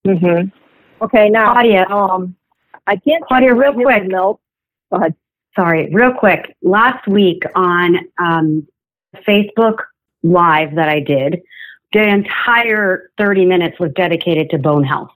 Mm-hmm. 0.05 0.49
Okay, 1.03 1.29
now 1.29 1.53
Claudia, 1.53 1.85
um, 1.89 2.35
I 2.87 2.95
can't 2.95 3.23
Claudia, 3.25 3.53
real 3.53 3.73
quick. 3.73 4.07
milk. 4.07 4.41
Go 4.91 4.97
ahead. 4.97 5.15
sorry, 5.55 5.89
real 5.93 6.13
quick. 6.13 6.55
Last 6.63 7.07
week 7.07 7.43
on 7.55 7.97
um, 8.17 8.67
Facebook 9.21 9.77
Live 10.23 10.75
that 10.75 10.87
I 10.89 10.99
did, 11.01 11.41
the 11.91 12.01
entire 12.01 13.11
30 13.17 13.45
minutes 13.45 13.79
was 13.79 13.91
dedicated 13.95 14.49
to 14.51 14.57
bone 14.57 14.83
health. 14.83 15.11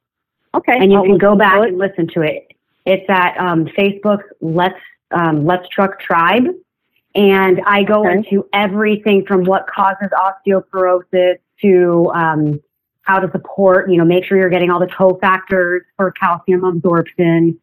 Okay, 0.53 0.77
and 0.77 0.91
you 0.91 0.97
I'll 0.97 1.05
can 1.05 1.17
go 1.17 1.35
back 1.35 1.59
it. 1.61 1.69
and 1.69 1.77
listen 1.77 2.07
to 2.13 2.21
it. 2.21 2.51
It's 2.85 3.05
at 3.09 3.37
um, 3.37 3.65
Facebook's 3.65 4.25
Let's 4.41 4.79
um, 5.11 5.45
Let's 5.45 5.67
Truck 5.69 5.99
Tribe, 5.99 6.45
and 7.15 7.61
I 7.65 7.83
go 7.83 8.05
Okay. 8.05 8.17
into 8.17 8.47
everything 8.53 9.25
from 9.25 9.43
what 9.43 9.65
causes 9.67 10.09
osteoporosis 10.11 11.37
to 11.61 12.11
um, 12.13 12.61
how 13.03 13.19
to 13.19 13.29
support. 13.31 13.89
You 13.89 13.97
know, 13.97 14.05
make 14.05 14.25
sure 14.25 14.37
you're 14.37 14.49
getting 14.49 14.69
all 14.71 14.79
the 14.79 14.87
cofactors 14.87 15.79
for 15.95 16.11
calcium 16.11 16.63
absorption, 16.63 17.59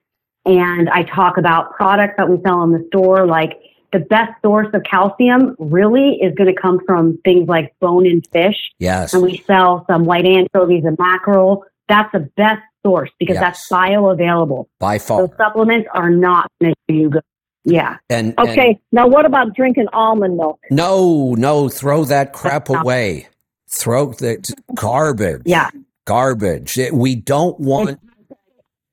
and 0.47 0.89
I 0.91 1.03
talk 1.05 1.37
about 1.37 1.73
products 1.75 2.15
that 2.19 2.29
we 2.29 2.41
sell 2.43 2.63
in 2.65 2.73
the 2.73 2.85
store, 2.89 3.27
like. 3.27 3.61
The 3.95 4.01
best 4.01 4.33
source 4.43 4.67
of 4.75 4.83
calcium 4.83 5.55
really 5.61 6.19
is 6.21 6.35
going 6.35 6.53
to 6.53 6.61
come 6.61 6.81
from 6.85 7.17
things 7.25 7.49
like 7.49 7.73
bone 7.81 8.07
and 8.07 8.27
fish 8.27 8.57
Yes. 8.81 9.15
and 9.15 9.23
we 9.23 9.39
sell 9.47 9.85
some 9.89 10.05
white 10.05 10.27
anchovies 10.27 10.85
and 10.85 10.99
mackerel. 10.99 11.65
That's 11.89 12.11
the 12.13 12.29
best 12.37 12.61
source 12.85 13.11
because 13.21 13.37
that's 13.37 13.67
Yes. 13.71 13.79
bioavailable. 13.79 14.67
By 14.81 14.99
far. 14.99 15.29
Those 15.29 15.37
supplements 15.37 15.89
are 15.95 16.11
not 16.11 16.51
going 16.61 16.75
to 16.75 16.93
do 16.93 16.95
you 17.03 17.09
good. 17.11 17.23
Yeah. 17.65 17.99
And, 18.11 18.35
and 18.37 18.49
Okay, 18.51 18.81
now 18.91 19.07
what 19.07 19.27
about 19.27 19.55
drinking 19.55 19.87
almond 19.93 20.37
milk? 20.39 20.59
no, 20.73 21.35
no, 21.39 21.69
throw 21.69 22.05
that 22.07 22.33
crap 22.33 22.69
away. 22.69 23.29
Throw 23.71 24.07
the 24.13 24.43
garbage. 24.75 25.43
Yeah. 25.47 25.71
Garbage. 26.05 26.79
We 26.93 27.15
don't 27.15 27.59
want, 27.61 28.01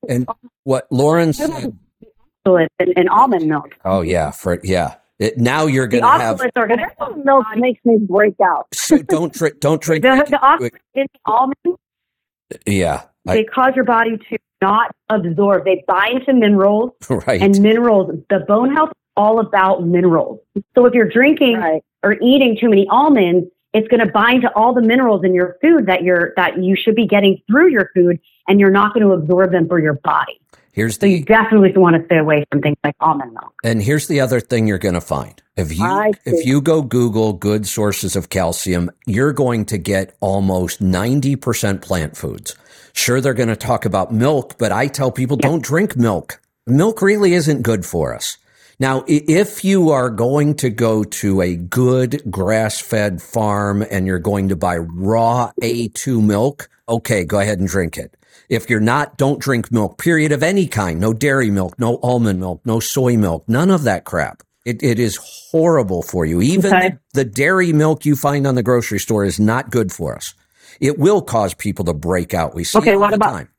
and 0.07 0.27
what 0.63 0.85
Lauren 0.91 1.33
said, 1.33 1.75
So 2.45 2.57
it's 2.57 2.73
in, 2.79 2.91
in 2.97 3.09
almond 3.09 3.47
milk. 3.47 3.75
oh 3.85 4.01
yeah, 4.01 4.31
for, 4.31 4.59
yeah. 4.63 4.95
It, 5.19 5.37
now 5.37 5.67
you're 5.67 5.85
going 5.87 6.01
to 6.03 6.09
have, 6.09 6.39
oxalates 6.39 6.51
are 6.55 6.67
going 6.67 6.79
Almond 6.99 7.25
milk 7.25 7.45
makes 7.57 7.85
me 7.85 7.97
break 7.99 8.33
out. 8.43 8.65
so 8.73 8.97
don't 8.97 9.31
drink, 9.31 9.59
don't 9.59 9.79
drink. 9.81 10.01
the, 10.01 10.25
the 10.29 10.37
oxalates 10.37 10.79
in 10.95 11.05
almonds, 11.25 11.79
Yeah. 12.65 13.03
I- 13.27 13.35
they 13.35 13.43
cause 13.43 13.73
your 13.75 13.85
body 13.85 14.17
to 14.17 14.37
not 14.63 14.91
absorb. 15.09 15.65
They 15.65 15.83
bind 15.87 16.25
to 16.25 16.33
minerals 16.33 16.91
right. 17.09 17.41
and 17.41 17.59
minerals. 17.61 18.11
The 18.29 18.39
bone 18.47 18.73
health 18.75 18.89
is 18.89 18.95
all 19.15 19.39
about 19.39 19.85
minerals. 19.85 20.39
So 20.75 20.85
if 20.85 20.93
you're 20.95 21.09
drinking 21.09 21.57
Right. 21.57 21.83
or 22.03 22.13
eating 22.21 22.57
too 22.59 22.69
many 22.69 22.87
almonds, 22.89 23.47
it's 23.73 23.87
going 23.87 24.05
to 24.05 24.11
bind 24.11 24.41
to 24.41 24.51
all 24.55 24.73
the 24.73 24.81
minerals 24.81 25.23
in 25.23 25.33
your 25.35 25.57
food 25.61 25.85
that 25.85 26.03
you're 26.03 26.33
that 26.35 26.61
you 26.63 26.75
should 26.75 26.95
be 26.95 27.05
getting 27.07 27.41
through 27.49 27.69
your 27.71 27.89
food, 27.95 28.19
and 28.47 28.59
you're 28.59 28.69
not 28.71 28.93
going 28.93 29.05
to 29.05 29.13
absorb 29.13 29.51
them 29.51 29.67
for 29.67 29.79
your 29.79 29.93
body. 29.93 30.39
Here's 30.71 30.97
So 30.97 31.05
you 31.05 31.23
definitely 31.23 31.73
want 31.75 31.95
to 31.95 32.05
stay 32.05 32.17
away 32.17 32.45
from 32.51 32.61
things 32.61 32.77
like 32.83 32.95
almond 32.99 33.33
milk. 33.33 33.53
and 33.63 33.81
here's 33.81 34.07
the 34.07 34.19
other 34.21 34.39
thing 34.39 34.67
you're 34.67 34.77
going 34.77 34.95
to 34.95 35.01
find. 35.01 35.41
If 35.57 35.77
you, 35.77 36.13
if 36.25 36.45
you 36.45 36.61
go 36.61 36.81
Google 36.81 37.33
good 37.33 37.67
sources 37.67 38.15
of 38.15 38.29
calcium, 38.29 38.89
you're 39.05 39.33
going 39.33 39.65
to 39.65 39.77
get 39.77 40.15
almost 40.21 40.81
90% 40.81 41.81
plant 41.81 42.17
foods. 42.17 42.55
Sure, 42.93 43.21
they're 43.21 43.33
going 43.33 43.49
to 43.49 43.55
talk 43.55 43.85
about 43.85 44.13
milk, 44.13 44.57
but 44.57 44.71
I 44.71 44.87
tell 44.87 45.11
people 45.11 45.37
don't 45.37 45.63
drink 45.63 45.95
milk. 45.95 46.41
Milk 46.65 47.01
really 47.01 47.33
isn't 47.33 47.63
good 47.63 47.85
for 47.85 48.15
us. 48.15 48.37
Now, 48.81 49.03
if 49.07 49.63
you 49.63 49.91
are 49.91 50.09
going 50.09 50.55
to 50.55 50.71
go 50.71 51.03
to 51.03 51.41
a 51.41 51.55
good 51.55 52.23
grass 52.31 52.79
fed 52.79 53.21
farm 53.21 53.83
and 53.91 54.07
you're 54.07 54.17
going 54.17 54.49
to 54.49 54.55
buy 54.55 54.77
raw 54.77 55.51
A2 55.61 56.19
milk, 56.25 56.67
okay, 56.89 57.23
go 57.23 57.39
ahead 57.39 57.59
and 57.59 57.67
drink 57.67 57.95
it. 57.99 58.17
If 58.49 58.71
you're 58.71 58.79
not, 58.79 59.17
don't 59.19 59.39
drink 59.39 59.71
milk, 59.71 59.99
period, 59.99 60.31
of 60.31 60.41
any 60.41 60.65
kind. 60.65 60.99
No 60.99 61.13
dairy 61.13 61.51
milk, 61.51 61.77
no 61.77 61.99
almond 62.01 62.39
milk, 62.39 62.61
no 62.65 62.79
soy 62.79 63.17
milk, 63.17 63.47
none 63.47 63.69
of 63.69 63.83
that 63.83 64.03
crap. 64.03 64.41
It, 64.65 64.81
it 64.81 64.97
is 64.97 65.19
horrible 65.51 66.01
for 66.01 66.25
you. 66.25 66.41
Even 66.41 66.73
Okay. 66.73 66.97
the, 67.13 67.23
dairy 67.23 67.73
milk 67.73 68.03
you 68.03 68.15
find 68.15 68.47
on 68.47 68.55
the 68.55 68.63
grocery 68.63 68.97
store 68.99 69.23
is 69.25 69.39
not 69.39 69.69
good 69.69 69.91
for 69.91 70.15
us. 70.15 70.33
It 70.79 70.97
will 70.97 71.21
cause 71.21 71.53
people 71.53 71.85
to 71.85 71.93
break 71.93 72.33
out. 72.33 72.55
We 72.55 72.63
see 72.63 72.79
Okay, 72.79 72.93
it 72.93 72.95
all 72.95 73.01
what 73.01 73.09
the 73.11 73.17
about- 73.17 73.31
time. 73.31 73.49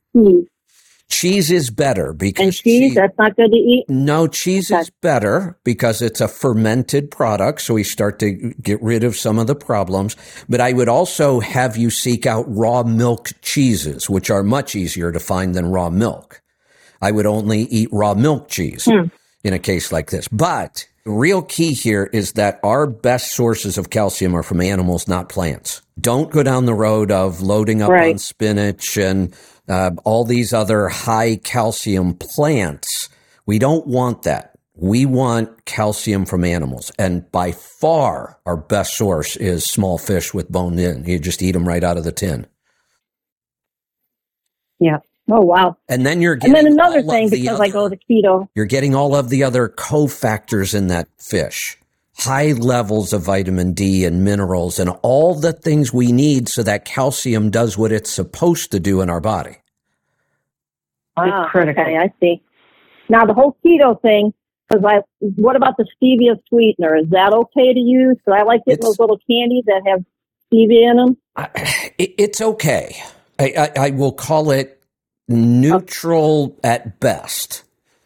Cheese 1.13 1.51
is 1.51 1.69
better 1.69 2.11
because 2.11 2.43
And 2.43 2.53
cheese, 2.53 2.63
cheese- 2.63 2.95
that's 2.95 3.17
not 3.19 3.35
good 3.35 3.51
to 3.51 3.57
eat. 3.57 3.85
no, 3.87 4.25
cheese 4.25 4.71
Okay. 4.71 4.81
is 4.81 4.89
better 5.01 5.55
because 5.63 6.01
it's 6.01 6.19
a 6.19 6.27
fermented 6.27 7.11
product. 7.11 7.61
So 7.61 7.75
we 7.75 7.83
start 7.83 8.17
to 8.19 8.31
get 8.31 8.81
rid 8.81 9.03
of 9.03 9.15
some 9.15 9.37
of 9.37 9.45
the 9.45 9.53
problems. 9.53 10.15
But 10.49 10.59
I 10.59 10.73
would 10.73 10.89
also 10.89 11.39
have 11.39 11.77
you 11.77 11.91
seek 11.91 12.25
out 12.25 12.45
raw 12.47 12.81
milk 12.81 13.29
cheeses, 13.43 14.09
which 14.09 14.31
are 14.31 14.41
much 14.41 14.75
easier 14.75 15.11
to 15.11 15.19
find 15.19 15.53
than 15.53 15.67
raw 15.67 15.91
milk. 15.91 16.41
I 16.99 17.11
would 17.11 17.27
only 17.27 17.61
eat 17.63 17.89
raw 17.91 18.15
milk 18.15 18.47
cheese 18.49 18.85
hmm. 18.85 19.09
in 19.43 19.53
a 19.53 19.59
case 19.59 19.91
like 19.91 20.09
this. 20.09 20.27
But 20.29 20.87
the 21.05 21.11
real 21.11 21.43
key 21.43 21.73
here 21.73 22.09
is 22.11 22.33
that 22.33 22.59
our 22.63 22.87
best 22.87 23.33
sources 23.33 23.77
of 23.77 23.91
calcium 23.91 24.35
are 24.35 24.43
from 24.43 24.61
animals, 24.61 25.07
not 25.07 25.29
plants. 25.29 25.83
Don't 26.01 26.31
go 26.31 26.41
down 26.41 26.65
the 26.65 26.73
road 26.73 27.11
of 27.11 27.39
loading 27.41 27.83
up 27.83 27.91
on 27.91 28.17
spinach 28.17 28.97
and 28.97 29.31
uh, 29.69 29.91
all 30.03 30.23
these 30.25 30.53
other 30.53 30.89
high 30.89 31.35
calcium 31.37 32.13
plants. 32.15 33.09
We 33.45 33.59
don't 33.59 33.87
want 33.87 34.23
that. 34.23 34.51
We 34.75 35.05
want 35.05 35.65
calcium 35.65 36.25
from 36.25 36.43
animals. 36.43 36.91
And 36.97 37.29
by 37.31 37.51
far, 37.51 38.39
our 38.45 38.57
best 38.57 38.95
source 38.95 39.35
is 39.35 39.63
small 39.65 39.97
fish 39.97 40.33
with 40.33 40.51
bone 40.51 40.79
in. 40.79 41.05
You 41.05 41.19
just 41.19 41.41
eat 41.43 41.51
them 41.51 41.67
right 41.67 41.83
out 41.83 41.97
of 41.97 42.03
the 42.03 42.11
tin. 42.11 42.47
Yeah. 44.79 44.97
Oh 45.31 45.39
wow! 45.39 45.77
And 45.87 46.05
then 46.05 46.21
you're 46.21 46.35
getting 46.35 46.53
And 46.57 46.65
then 46.65 46.73
another 46.73 47.01
thing, 47.01 47.29
the 47.29 47.39
because 47.39 47.61
I 47.61 47.69
go 47.69 47.85
other- 47.85 47.95
to 47.95 48.01
keto. 48.11 48.49
you're 48.55 48.65
getting 48.65 48.93
all 48.93 49.15
of 49.15 49.29
the 49.29 49.43
other 49.43 49.69
cofactors 49.69 50.75
in 50.75 50.87
that 50.87 51.07
fish. 51.17 51.77
High 52.17 52.51
levels 52.53 53.11
of 53.11 53.23
vitamin 53.23 53.73
D 53.73 54.05
and 54.05 54.23
minerals 54.23 54.79
and 54.79 54.89
all 55.01 55.33
the 55.35 55.51
things 55.51 55.91
we 55.91 56.11
need 56.11 56.47
so 56.47 56.63
that 56.63 56.85
calcium 56.85 57.49
does 57.49 57.77
what 57.77 57.91
it's 57.91 58.09
supposed 58.09 58.71
to 58.71 58.79
do 58.79 59.01
in 59.01 59.09
our 59.09 59.19
body. 59.19 59.57
Ah, 61.17 61.49
critical. 61.51 61.83
Okay, 61.83 61.97
I 61.97 62.13
see. 62.19 62.41
Now 63.09 63.25
the 63.25 63.33
whole 63.33 63.57
keto 63.65 63.99
thing, 64.01 64.33
because 64.69 64.85
I, 64.85 65.01
what 65.19 65.55
about 65.55 65.75
the 65.77 65.85
stevia 66.01 66.39
sweetener? 66.49 66.95
Is 66.95 67.09
that 67.09 67.33
okay 67.33 67.73
to 67.73 67.79
use? 67.79 68.17
Because 68.17 68.39
I 68.39 68.43
like 68.43 68.61
getting 68.65 68.79
It's- 68.79 68.87
those 68.89 68.99
little 68.99 69.19
candies 69.29 69.63
that 69.65 69.81
have 69.87 70.03
stevia 70.51 70.91
in 70.91 70.97
them. 70.97 71.17
I, 71.35 71.91
it, 71.97 72.13
it's 72.17 72.41
okay. 72.41 72.95
I, 73.39 73.53
I, 73.75 73.85
I 73.87 73.89
will 73.89 74.11
call 74.13 74.51
it 74.51 74.81
neutral 75.27 76.55
at 76.63 76.99
best. 76.99 77.63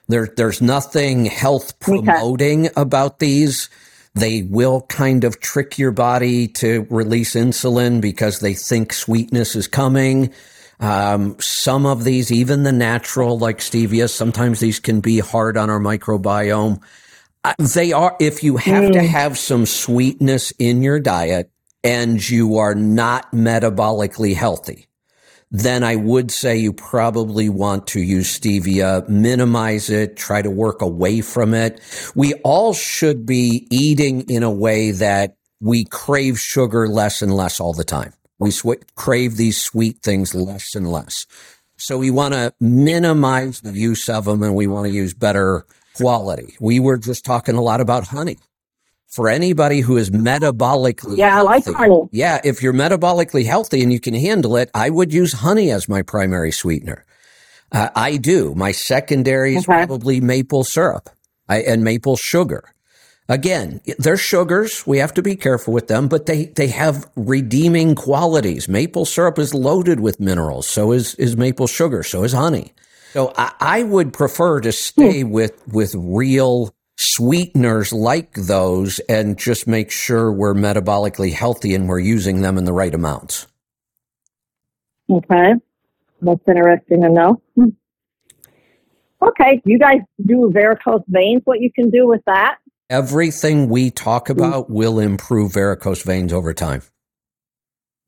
There, 0.08 0.28
there's 0.38 0.62
nothing 0.62 1.26
health 1.26 1.78
promoting 1.80 2.70
about 2.78 3.20
these. 3.20 3.70
They 4.18 4.42
will 4.42 4.82
kind 4.82 5.24
of 5.24 5.40
trick 5.40 5.78
your 5.78 5.92
body 5.92 6.48
to 6.50 6.88
release 6.90 7.36
insulin 7.36 8.02
because 8.02 8.40
they 8.40 8.54
think 8.54 8.92
sweetness 8.92 9.56
is 9.56 9.68
coming. 9.68 10.34
Um, 10.80 11.36
some 11.40 11.86
of 11.86 12.04
these, 12.04 12.32
even 12.32 12.64
the 12.64 12.72
natural, 12.72 13.38
like 13.38 13.60
stevia, 13.60 14.10
sometimes 14.10 14.60
these 14.60 14.80
can 14.80 15.02
be 15.02 15.20
hard 15.20 15.56
on 15.56 15.70
our 15.70 15.80
microbiome. 15.80 16.82
Uh, 17.44 17.54
They 17.60 17.94
are, 17.94 18.16
if 18.20 18.44
you 18.44 18.58
have 18.58 18.92
to 18.92 19.04
have 19.04 19.38
some 19.38 19.66
sweetness 19.66 20.52
in 20.58 20.82
your 20.82 21.00
diet 21.00 21.52
and 21.84 22.28
you 22.28 22.58
are 22.58 22.76
not 22.76 23.32
metabolically 23.32 24.36
healthy, 24.36 24.87
then 25.52 25.84
I 25.84 25.96
would 25.96 26.32
say 26.32 26.58
you 26.58 26.74
probably 26.74 27.48
want 27.50 27.88
to 27.88 28.02
use 28.02 28.38
stevia, 28.38 29.08
minimize 29.08 29.90
it, 29.90 30.18
try 30.18 30.42
to 30.42 30.50
work 30.50 30.82
away 30.82 31.22
from 31.22 31.54
it. 31.54 31.82
We 32.16 32.34
all 32.36 32.74
should 32.74 33.26
be 33.26 33.68
eating 33.70 34.30
in 34.30 34.44
a 34.44 34.52
way 34.52 34.92
that 34.92 35.38
we 35.62 35.86
crave 35.86 36.40
sugar 36.40 36.88
less 36.88 37.22
and 37.22 37.34
less 37.34 37.60
all 37.60 37.74
the 37.74 37.86
time. 37.86 38.14
We 38.40 38.52
sw- 38.52 38.84
crave 38.96 39.38
these 39.38 39.60
sweet 39.60 40.02
things 40.04 40.36
less 40.36 40.76
and 40.76 40.92
less. 40.92 41.26
So 41.78 41.98
we 41.98 42.12
want 42.12 42.34
to 42.34 42.54
minimize 42.60 43.62
the 43.62 43.72
use 43.72 44.10
of 44.10 44.26
them 44.26 44.44
and 44.44 44.56
we 44.56 44.68
want 44.68 44.88
to 44.88 44.94
use 44.94 45.14
better 45.14 45.66
quality. 45.96 46.56
We 46.60 46.80
were 46.80 46.98
just 46.98 47.24
talking 47.24 47.56
a 47.56 47.62
lot 47.62 47.82
about 47.82 48.08
honey. 48.08 48.38
For 49.08 49.30
anybody 49.30 49.80
who 49.80 49.98
is 49.98 50.10
metabolically 50.10 51.18
Yeah, 51.18 51.40
I 51.40 51.42
like 51.42 51.66
honey. 51.66 52.04
yeah, 52.12 52.40
if 52.44 52.62
you're 52.62 52.74
metabolically 52.74 53.46
healthy 53.46 53.82
and 53.82 53.92
you 53.92 54.00
can 54.00 54.14
handle 54.14 54.58
it, 54.58 54.70
I 54.74 54.90
would 54.90 55.14
use 55.14 55.34
honey 55.34 55.72
as 55.72 55.88
my 55.90 56.02
primary 56.02 56.52
sweetener. 56.52 57.04
Uh, 57.72 57.90
I 57.96 58.18
do. 58.18 58.54
My 58.56 58.72
secondary 58.72 59.56
is 59.56 59.68
Okay. 59.68 59.86
probably 59.86 60.22
maple 60.22 60.64
syrup 60.64 61.10
I, 61.50 61.58
and 61.62 61.84
maple 61.84 62.16
sugar. 62.18 62.64
Again, 63.30 63.82
they're 63.98 64.16
sugars. 64.18 64.88
We 64.88 65.00
have 65.00 65.14
to 65.16 65.22
be 65.22 65.36
careful 65.36 65.74
with 65.74 65.88
them, 65.88 66.08
but 66.08 66.28
they, 66.28 66.46
they 66.46 66.68
have 66.68 67.10
redeeming 67.18 67.94
qualities. 67.96 68.70
Maple 68.70 69.06
syrup 69.06 69.38
is 69.38 69.54
loaded 69.54 70.00
with 70.00 70.20
minerals. 70.20 70.66
So 70.68 70.94
is, 70.94 71.14
is 71.16 71.36
maple 71.36 71.68
sugar. 71.68 72.04
So 72.04 72.24
is 72.24 72.32
honey. 72.32 72.74
So 73.12 73.34
I, 73.38 73.52
I 73.60 73.84
would 73.84 74.14
prefer 74.14 74.62
to 74.62 74.72
stay 74.72 75.24
with, 75.26 75.62
with 75.68 75.94
real 75.96 76.74
sweeteners 76.98 77.94
like 77.94 78.34
those 78.34 79.00
and 79.08 79.38
just 79.38 79.68
make 79.68 79.92
sure 79.92 80.32
we're 80.32 80.54
metabolically 80.54 81.32
healthy 81.32 81.74
and 81.76 81.88
we're 81.88 82.00
using 82.00 82.42
them 82.42 82.58
in 82.58 82.66
the 82.66 82.74
right 82.74 82.94
amounts. 82.94 83.48
Okay, 85.10 85.54
that's 86.22 86.42
interesting 86.48 87.02
to 87.04 87.10
know. 87.10 87.42
Hmm. 87.56 87.70
Okay, 89.22 89.62
you 89.66 89.80
guys 89.80 90.00
do 90.26 90.52
varicose 90.54 91.02
veins. 91.08 91.42
What 91.46 91.60
you 91.62 91.72
can 91.72 91.90
do 91.90 92.08
with 92.08 92.22
that? 92.26 92.58
Everything 92.90 93.70
we 93.70 93.90
talk 93.92 94.30
about 94.30 94.70
will 94.70 95.00
improve 95.00 95.54
varicose 95.54 96.04
veins 96.04 96.32
over 96.34 96.54
time. 96.54 96.82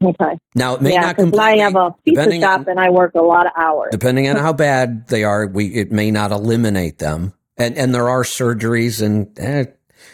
Okay, 0.01 0.37
Now, 0.55 0.75
it 0.75 0.81
may 0.81 0.93
yeah, 0.93 1.01
not 1.01 1.17
because 1.17 1.37
I 1.37 1.57
have 1.57 1.75
a 1.75 1.93
pizza 2.05 2.39
shop 2.39 2.61
on- 2.61 2.69
and 2.69 2.79
I 2.79 2.89
work 2.89 3.15
a 3.15 3.21
lot 3.21 3.45
of 3.45 3.51
hours. 3.57 3.89
depending 3.91 4.29
on 4.29 4.37
how 4.37 4.53
bad 4.53 5.07
they 5.09 5.25
are, 5.25 5.45
we 5.47 5.67
it 5.75 5.91
may 5.91 6.09
not 6.11 6.31
eliminate 6.31 6.99
them. 6.99 7.33
And 7.59 7.77
and 7.77 7.93
there 7.93 8.09
are 8.09 8.23
surgeries, 8.23 9.05
and 9.05 9.37
eh, 9.37 9.65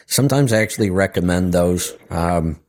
sometimes 0.08 0.52
I 0.52 0.62
actually 0.62 0.90
recommend 0.90 1.54
those. 1.54 1.94
Um, 2.10 2.60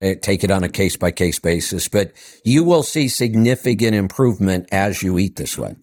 eh, 0.00 0.14
take 0.14 0.42
it 0.42 0.50
on 0.50 0.64
a 0.64 0.70
case 0.70 0.96
by 0.96 1.10
case 1.10 1.38
basis, 1.38 1.86
but 1.86 2.12
you 2.42 2.64
will 2.64 2.82
see 2.82 3.08
significant 3.08 3.94
improvement 3.94 4.68
as 4.72 5.02
you 5.02 5.18
eat 5.18 5.36
this 5.36 5.58
way. 5.58 5.76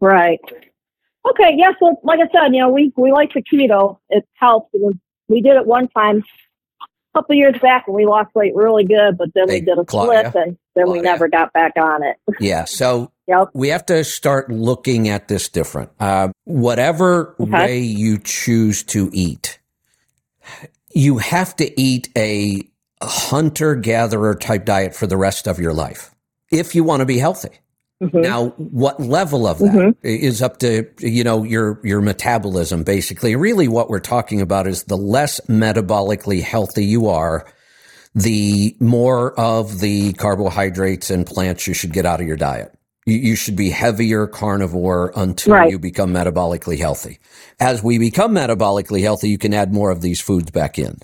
Right. 0.00 0.40
Okay. 1.28 1.52
Yeah. 1.56 1.72
So, 1.78 2.00
like 2.02 2.20
I 2.20 2.28
said, 2.32 2.54
you 2.54 2.60
know, 2.60 2.70
we 2.70 2.92
we 2.96 3.12
like 3.12 3.32
the 3.34 3.42
keto. 3.42 3.98
It 4.08 4.26
helps. 4.34 4.74
We 5.28 5.42
did 5.42 5.56
it 5.56 5.66
one 5.66 5.88
time 5.88 6.24
a 6.82 7.18
couple 7.18 7.36
years 7.36 7.56
back, 7.60 7.84
and 7.86 7.94
we 7.94 8.06
lost 8.06 8.34
weight 8.34 8.54
really 8.54 8.84
good. 8.84 9.18
But 9.18 9.28
then 9.34 9.48
Hey, 9.48 9.60
we 9.60 9.66
did 9.66 9.78
a 9.78 9.84
Claudia. 9.84 10.30
split, 10.30 10.46
and 10.46 10.58
then 10.74 10.90
we 10.90 11.00
never 11.00 11.28
got 11.28 11.52
back 11.52 11.72
on 11.76 12.02
it. 12.02 12.16
Yeah. 12.40 12.64
So 12.64 13.12
Yep. 13.30 13.48
we 13.54 13.68
have 13.68 13.86
to 13.86 14.02
start 14.04 14.50
looking 14.50 15.08
at 15.08 15.28
this 15.28 15.48
different. 15.48 15.90
Uh, 16.00 16.28
whatever 16.44 17.34
Okay. 17.40 17.50
way 17.52 17.78
you 17.78 18.18
choose 18.18 18.82
to 18.84 19.08
eat, 19.12 19.58
you 20.92 21.18
have 21.18 21.54
to 21.56 21.80
eat 21.80 22.08
a 22.16 22.62
hunter 23.02 23.74
gatherer 23.76 24.34
type 24.34 24.64
diet 24.64 24.94
for 24.94 25.06
the 25.06 25.16
rest 25.16 25.46
of 25.46 25.58
your 25.58 25.72
life 25.72 26.10
if 26.50 26.74
you 26.74 26.84
want 26.84 27.00
to 27.00 27.06
be 27.06 27.18
healthy. 27.18 27.60
Mhm. 28.02 28.22
Now, 28.22 28.48
what 28.56 28.98
level 29.00 29.46
of 29.46 29.58
that 29.58 29.72
Mhm. 29.72 29.94
is 30.02 30.42
up 30.42 30.58
to 30.58 30.86
you 31.00 31.22
know 31.22 31.42
your 31.44 31.80
your 31.84 32.00
metabolism 32.00 32.82
basically. 32.82 33.36
Really, 33.36 33.68
what 33.68 33.88
we're 33.90 34.00
talking 34.00 34.40
about 34.40 34.66
is 34.66 34.84
the 34.84 34.96
less 34.96 35.38
metabolically 35.48 36.42
healthy 36.42 36.84
you 36.84 37.08
are, 37.08 37.46
the 38.14 38.74
more 38.80 39.38
of 39.38 39.80
the 39.80 40.14
carbohydrates 40.14 41.10
and 41.10 41.26
plants 41.26 41.66
you 41.66 41.74
should 41.74 41.92
get 41.92 42.06
out 42.06 42.20
of 42.20 42.26
your 42.26 42.36
diet. 42.38 42.72
You, 43.10 43.18
you 43.18 43.36
should 43.36 43.56
be 43.56 43.70
heavier 43.70 44.26
carnivore 44.26 45.12
until 45.16 45.54
Right. 45.54 45.70
you 45.70 45.78
become 45.78 46.12
metabolically 46.14 46.78
healthy. 46.78 47.18
As 47.58 47.82
we 47.82 47.98
become 47.98 48.32
metabolically 48.34 49.02
healthy, 49.02 49.28
you 49.28 49.38
can 49.38 49.52
add 49.52 49.72
more 49.72 49.90
of 49.90 50.00
these 50.00 50.20
foods 50.20 50.50
back 50.50 50.78
in. 50.78 50.98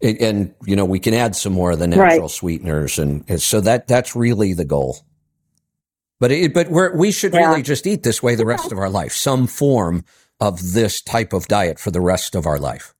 And, 0.00 0.18
and 0.20 0.54
you 0.64 0.76
know, 0.76 0.84
we 0.84 1.00
can 1.00 1.12
add 1.14 1.34
some 1.34 1.52
more 1.52 1.72
of 1.72 1.78
the 1.80 1.88
natural 1.88 2.22
Right. 2.22 2.30
sweeteners. 2.30 2.98
And, 2.98 3.24
and 3.28 3.42
so 3.42 3.60
that, 3.62 3.88
that's 3.88 4.14
really 4.14 4.52
the 4.54 4.64
goal. 4.64 4.98
But 6.20 6.30
it, 6.30 6.54
but 6.54 6.68
we're, 6.70 6.96
we 6.96 7.10
should 7.10 7.34
Yeah. 7.34 7.48
really 7.48 7.62
just 7.62 7.86
eat 7.86 8.02
this 8.04 8.22
way 8.22 8.34
the 8.36 8.46
rest 8.46 8.70
of 8.70 8.78
our 8.78 8.88
life, 8.90 9.12
some 9.12 9.46
form 9.46 10.04
of 10.40 10.72
this 10.72 11.02
type 11.02 11.32
of 11.32 11.48
diet 11.48 11.78
for 11.80 11.90
the 11.90 12.00
rest 12.00 12.34
of 12.34 12.46
our 12.46 12.58
life. 12.58 12.94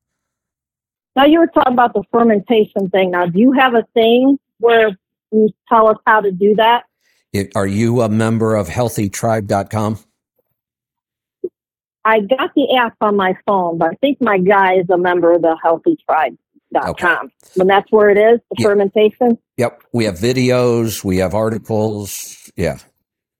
Now 1.16 1.24
you 1.26 1.38
were 1.38 1.46
talking 1.46 1.72
about 1.74 1.94
the 1.94 2.02
fermentation 2.10 2.90
thing. 2.90 3.12
Now, 3.12 3.26
do 3.26 3.38
you 3.38 3.52
have 3.52 3.74
a 3.74 3.84
thing 3.94 4.38
where 4.58 4.90
you 5.30 5.48
tell 5.68 5.88
us 5.88 5.96
how 6.06 6.20
to 6.20 6.32
do 6.32 6.56
that? 6.56 6.84
It, 7.34 7.52
are 7.56 7.66
you 7.66 8.00
a 8.00 8.08
member 8.08 8.54
of 8.54 8.68
healthytribe.com? 8.68 9.98
I 12.04 12.20
got 12.20 12.50
the 12.54 12.76
app 12.76 12.94
on 13.00 13.16
my 13.16 13.36
phone, 13.44 13.78
but 13.78 13.88
I 13.90 13.94
think 13.96 14.18
my 14.20 14.38
guy 14.38 14.74
is 14.74 14.88
a 14.88 14.96
member 14.96 15.32
of 15.32 15.42
the 15.42 15.56
healthytribe.com. 15.64 17.32
And 17.58 17.68
that's 17.68 17.90
where 17.90 18.10
it 18.10 18.18
is, 18.18 18.40
the 18.50 18.56
Yeah. 18.58 18.66
fermentation. 18.68 19.38
Yep. 19.56 19.82
We 19.92 20.04
have 20.04 20.14
videos, 20.16 21.02
we 21.02 21.16
have 21.18 21.34
articles. 21.34 22.50
Yeah. 22.56 22.78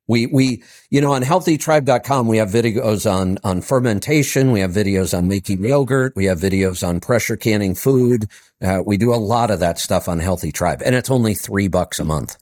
We, 0.09 0.27
we, 0.27 0.63
you 0.91 1.01
know, 1.01 1.13
on 1.13 1.23
healthytribe.com, 1.23 2.27
we 2.27 2.39
have 2.39 2.51
videos 2.51 3.11
on, 3.11 3.39
on 3.45 3.63
fermentation. 3.63 4.51
We 4.53 4.61
have 4.61 4.71
videos 4.73 5.17
on 5.17 5.29
making 5.29 5.65
yogurt. 5.65 6.15
We 6.17 6.27
have 6.27 6.39
videos 6.41 6.87
on 6.87 7.01
pressure 7.01 7.37
canning 7.37 7.75
food. 7.75 8.27
Uh, 8.61 8.83
we 8.85 8.97
do 8.99 9.15
a 9.15 9.17
lot 9.17 9.51
of 9.51 9.61
that 9.61 9.79
stuff 9.79 10.09
on 10.09 10.19
Healthy 10.19 10.53
Tribe 10.53 10.83
and 10.85 10.95
it's 10.95 11.11
only 11.11 11.35
three 11.35 11.69
bucks 11.69 11.99
a 12.01 12.05
month. 12.05 12.37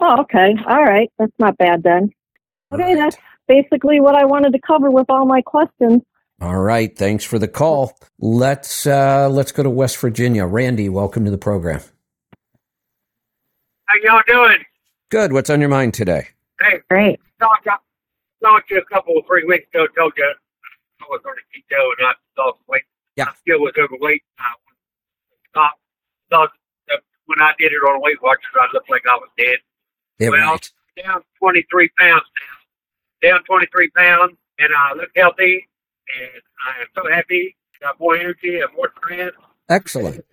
Oh, 0.00 0.20
okay. 0.22 0.54
All 0.66 0.82
right. 0.84 1.10
That's 1.18 1.32
not 1.38 1.56
bad 1.58 1.82
then. 1.82 2.10
Okay, 2.72 2.82
Right. 2.84 2.96
that's 2.96 3.16
basically 3.46 4.00
what 4.00 4.14
I 4.14 4.24
wanted 4.24 4.52
to 4.52 4.60
cover 4.60 4.90
with 4.90 5.06
all 5.08 5.24
my 5.26 5.42
questions. 5.42 6.02
All 6.40 6.58
right. 6.58 6.96
Thanks 6.96 7.24
for 7.24 7.38
the 7.38 7.48
call. 7.48 7.98
Let's, 8.20 8.86
uh, 8.86 9.28
let's 9.28 9.50
go 9.52 9.62
to 9.64 9.70
West 9.70 9.96
Virginia. 9.98 10.46
Randy, 10.46 10.88
welcome 10.88 11.24
to 11.24 11.30
the 11.30 11.38
program. 11.38 11.80
How 13.86 13.94
y'all 14.04 14.22
doing? 14.26 14.64
Good. 15.10 15.32
What's 15.32 15.50
on 15.50 15.60
your 15.60 15.70
mind 15.70 15.94
today? 15.94 16.28
Hey, 16.60 16.80
Great. 16.90 17.18
talked 17.40 17.64
to, 17.64 17.72
talked 18.42 18.68
to 18.68 18.74
you 18.76 18.80
a 18.80 18.84
couple 18.84 19.16
of 19.18 19.26
three 19.26 19.44
weeks 19.44 19.66
ago. 19.72 19.86
Told 19.96 20.12
you 20.16 20.24
I 21.00 21.04
was 21.08 21.20
on 21.26 21.32
a 21.32 21.74
keto 21.74 21.80
and 21.98 22.06
I 22.08 22.12
lost 22.40 22.58
weight. 22.68 22.82
Yeah. 23.16 23.24
I 23.24 23.32
still 23.40 23.60
was 23.60 23.72
overweight. 23.78 24.22
I 24.38 24.52
stopped. 25.50 25.80
Thought 26.30 26.50
that 26.88 27.00
when 27.24 27.40
I 27.40 27.52
did 27.58 27.72
it 27.72 27.76
on 27.76 28.02
Weight 28.02 28.22
Watchers, 28.22 28.52
I 28.54 28.66
looked 28.74 28.90
like 28.90 29.02
I 29.10 29.16
was 29.16 29.30
dead. 29.38 29.56
Yeah, 30.18 30.30
Well, 30.30 30.52
right. 30.52 30.70
Down 31.02 31.22
23 31.38 31.90
pounds 31.98 32.22
now. 33.22 33.30
Down 33.30 33.44
23 33.44 33.90
pounds, 33.90 34.36
and 34.58 34.68
I 34.76 34.94
look 34.94 35.10
healthy, 35.16 35.68
and 36.20 36.42
I 36.66 36.80
am 36.82 36.86
so 36.94 37.02
happy. 37.10 37.56
Got 37.80 38.00
more 38.00 38.16
energy 38.16 38.58
and 38.60 38.68
more 38.76 38.90
strength. 38.98 39.36
Excellent. 39.68 40.24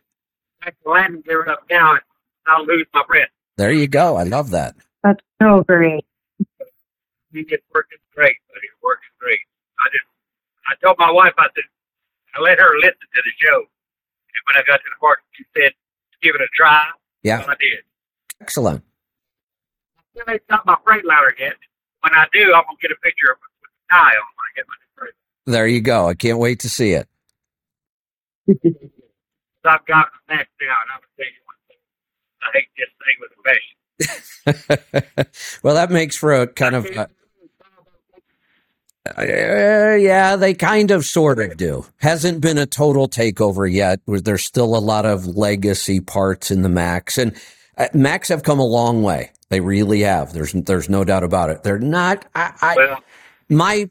Back 0.63 0.75
to 0.83 0.89
landing 0.89 1.21
gear 1.21 1.47
up 1.47 1.63
now, 1.69 1.91
and 1.91 2.01
I'll 2.47 2.65
lose 2.65 2.87
my 2.93 3.03
breath. 3.07 3.29
There 3.57 3.71
you 3.71 3.87
go. 3.87 4.15
I 4.17 4.23
love 4.23 4.49
that. 4.51 4.75
That's 5.03 5.21
so 5.41 5.63
great. 5.63 6.03
It's 7.31 7.63
working 7.73 7.99
great, 8.15 8.37
buddy. 8.47 8.65
It's 8.65 8.81
working 8.81 9.09
great. 9.19 9.39
I 9.79 9.89
just, 9.91 10.05
I 10.67 10.73
told 10.83 10.97
my 10.97 11.11
wife, 11.11 11.33
I 11.37 11.47
said, 11.53 11.63
I 12.35 12.41
let 12.41 12.57
her 12.59 12.75
listen 12.77 12.93
to 13.13 13.21
the 13.23 13.31
show. 13.45 13.57
And 13.59 14.41
when 14.47 14.55
I 14.57 14.65
got 14.65 14.77
to 14.77 14.89
the 14.89 14.99
part, 14.99 15.19
she 15.33 15.43
said, 15.55 15.73
give 16.23 16.33
it 16.35 16.41
a 16.41 16.47
try. 16.55 16.85
Yeah. 17.23 17.43
So 17.43 17.51
I 17.51 17.55
did. 17.59 17.83
Excellent. 18.41 18.83
Still 20.15 20.33
ain't 20.33 20.47
got 20.47 20.65
my 20.65 20.75
Freightliner 20.87 21.37
yet. 21.37 21.55
When 22.01 22.13
I 22.13 22.25
do, 22.31 22.53
I'm 22.53 22.63
going 22.63 22.77
to 22.79 22.81
get 22.81 22.91
a 22.91 22.99
picture 23.03 23.31
of 23.31 23.37
it 23.37 23.51
with 23.61 23.71
the 23.71 23.93
tie 23.93 23.97
on 23.97 24.27
when 24.35 24.45
I 24.45 24.51
get 24.55 24.65
my 24.67 24.75
new 24.79 24.87
Freightliner. 24.95 25.51
There 25.51 25.67
you 25.67 25.81
go. 25.81 26.07
I 26.07 26.13
can't 26.13 26.39
wait 26.39 26.61
to 26.61 26.69
see 26.69 26.91
it. 26.91 27.07
So 29.65 29.71
I've 29.71 29.85
got 29.87 30.07
maxed 30.29 30.45
out. 30.69 30.77
I'm 30.93 31.01
to 31.01 31.07
tell 31.17 31.25
you 31.25 31.41
one 31.45 31.57
thing. 31.67 31.81
I 32.43 32.47
hate 32.53 32.69
this 32.77 32.91
thing 33.01 33.17
with 33.19 33.31
a 33.33 34.53
passion. 34.53 35.59
well, 35.63 35.73
that 35.73 35.89
makes 35.89 36.15
for 36.15 36.33
a 36.33 36.45
kind 36.45 36.75
of. 36.75 36.85
Uh, 36.85 37.07
uh, 39.17 39.95
yeah, 39.95 40.35
they 40.35 40.53
kind 40.53 40.91
of 40.91 41.03
sort 41.05 41.39
of 41.39 41.57
do. 41.57 41.85
Hasn't 41.97 42.41
been 42.41 42.59
a 42.59 42.67
total 42.67 43.07
takeover 43.07 43.71
yet. 43.71 44.01
There's 44.05 44.45
still 44.45 44.75
a 44.75 44.79
lot 44.79 45.05
of 45.05 45.25
legacy 45.25 45.99
parts 45.99 46.51
in 46.51 46.61
the 46.61 46.69
Macks, 46.69 47.17
and 47.17 47.35
uh, 47.77 47.87
Macks 47.93 48.29
have 48.29 48.43
come 48.43 48.59
a 48.59 48.65
long 48.65 49.01
way. 49.01 49.31
They 49.49 49.59
really 49.59 50.01
have. 50.01 50.33
There's 50.33 50.53
there's 50.53 50.89
no 50.89 51.03
doubt 51.03 51.23
about 51.23 51.49
it. 51.49 51.63
They're 51.63 51.79
not. 51.79 52.25
I, 52.33 52.53
I 52.61 52.75
Well, 52.75 53.03
my 53.49 53.89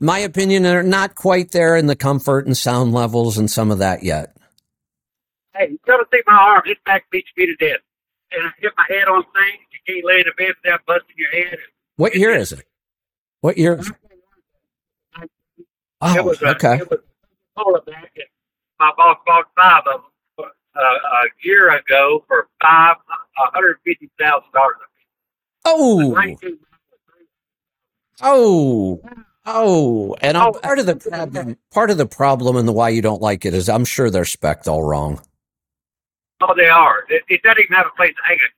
my 0.00 0.18
opinion, 0.18 0.62
they're 0.62 0.82
not 0.82 1.14
quite 1.14 1.50
there 1.52 1.76
in 1.76 1.86
the 1.86 1.96
comfort 1.96 2.46
and 2.46 2.56
sound 2.56 2.92
levels 2.92 3.36
and 3.38 3.50
some 3.50 3.70
of 3.70 3.78
that 3.78 4.02
yet. 4.02 4.34
hey, 5.54 5.68
you 5.70 5.78
got 5.86 5.98
to 5.98 6.06
see 6.12 6.20
my 6.26 6.34
arm. 6.34 6.62
This 6.64 6.76
back 6.86 7.04
beats 7.10 7.28
me 7.36 7.46
to 7.46 7.56
death. 7.56 7.80
And 8.32 8.46
I 8.46 8.50
hit 8.58 8.72
my 8.76 8.84
head 8.88 9.08
on 9.08 9.22
things. 9.24 9.58
You 9.72 9.78
can't 9.94 10.04
lay 10.06 10.16
in 10.20 10.24
the 10.26 10.32
bed 10.36 10.52
without 10.62 10.84
busting 10.86 11.16
your 11.16 11.30
head. 11.44 11.58
What 11.96 12.14
year 12.14 12.34
is 12.34 12.52
it? 12.52 12.64
What 13.40 13.56
year? 13.58 13.78
Is 13.78 13.88
it? 13.88 13.96
it 15.22 15.30
Oh, 16.00 16.22
was 16.22 16.40
a, 16.42 16.48
okay. 16.50 16.76
It 16.76 16.90
was 16.90 17.00
a 17.56 17.90
back, 17.90 18.12
and 18.16 18.24
my 18.78 18.92
boss 18.96 19.18
bought 19.26 19.46
five 19.56 19.82
of 19.86 20.02
them 20.36 20.46
uh, 20.76 20.80
a 20.80 21.24
year 21.42 21.70
ago 21.76 22.24
for 22.28 22.48
five 22.62 22.96
hundred 23.52 23.76
fifty 23.84 24.10
thousand 24.18 24.50
dollars. 24.52 24.76
Oh, 25.64 26.12
Nineteen. 26.16 26.58
oh, 28.22 29.00
oh. 29.46 30.16
And 30.20 30.36
I'm, 30.36 30.48
Oh. 30.48 30.52
part 30.60 30.78
of 30.78 30.86
the 30.86 30.96
problem, 30.96 31.56
part 31.72 31.90
of 31.90 31.98
the 31.98 32.06
problem, 32.06 32.56
and 32.56 32.66
the 32.66 32.72
why 32.72 32.88
you 32.90 33.02
don't 33.02 33.22
like 33.22 33.44
it 33.44 33.54
is, 33.54 33.68
I'm 33.68 33.84
sure 33.84 34.10
they're 34.10 34.24
spec'd 34.24 34.68
all 34.68 34.82
wrong. 34.82 35.20
Oh, 36.40 36.54
they 36.56 36.68
are. 36.68 37.04
It, 37.08 37.22
it 37.28 37.42
doesn't 37.42 37.64
even 37.64 37.76
have 37.76 37.86
a 37.86 37.96
place 37.96 38.14
to 38.14 38.22
hang 38.24 38.36
it. 38.36 38.50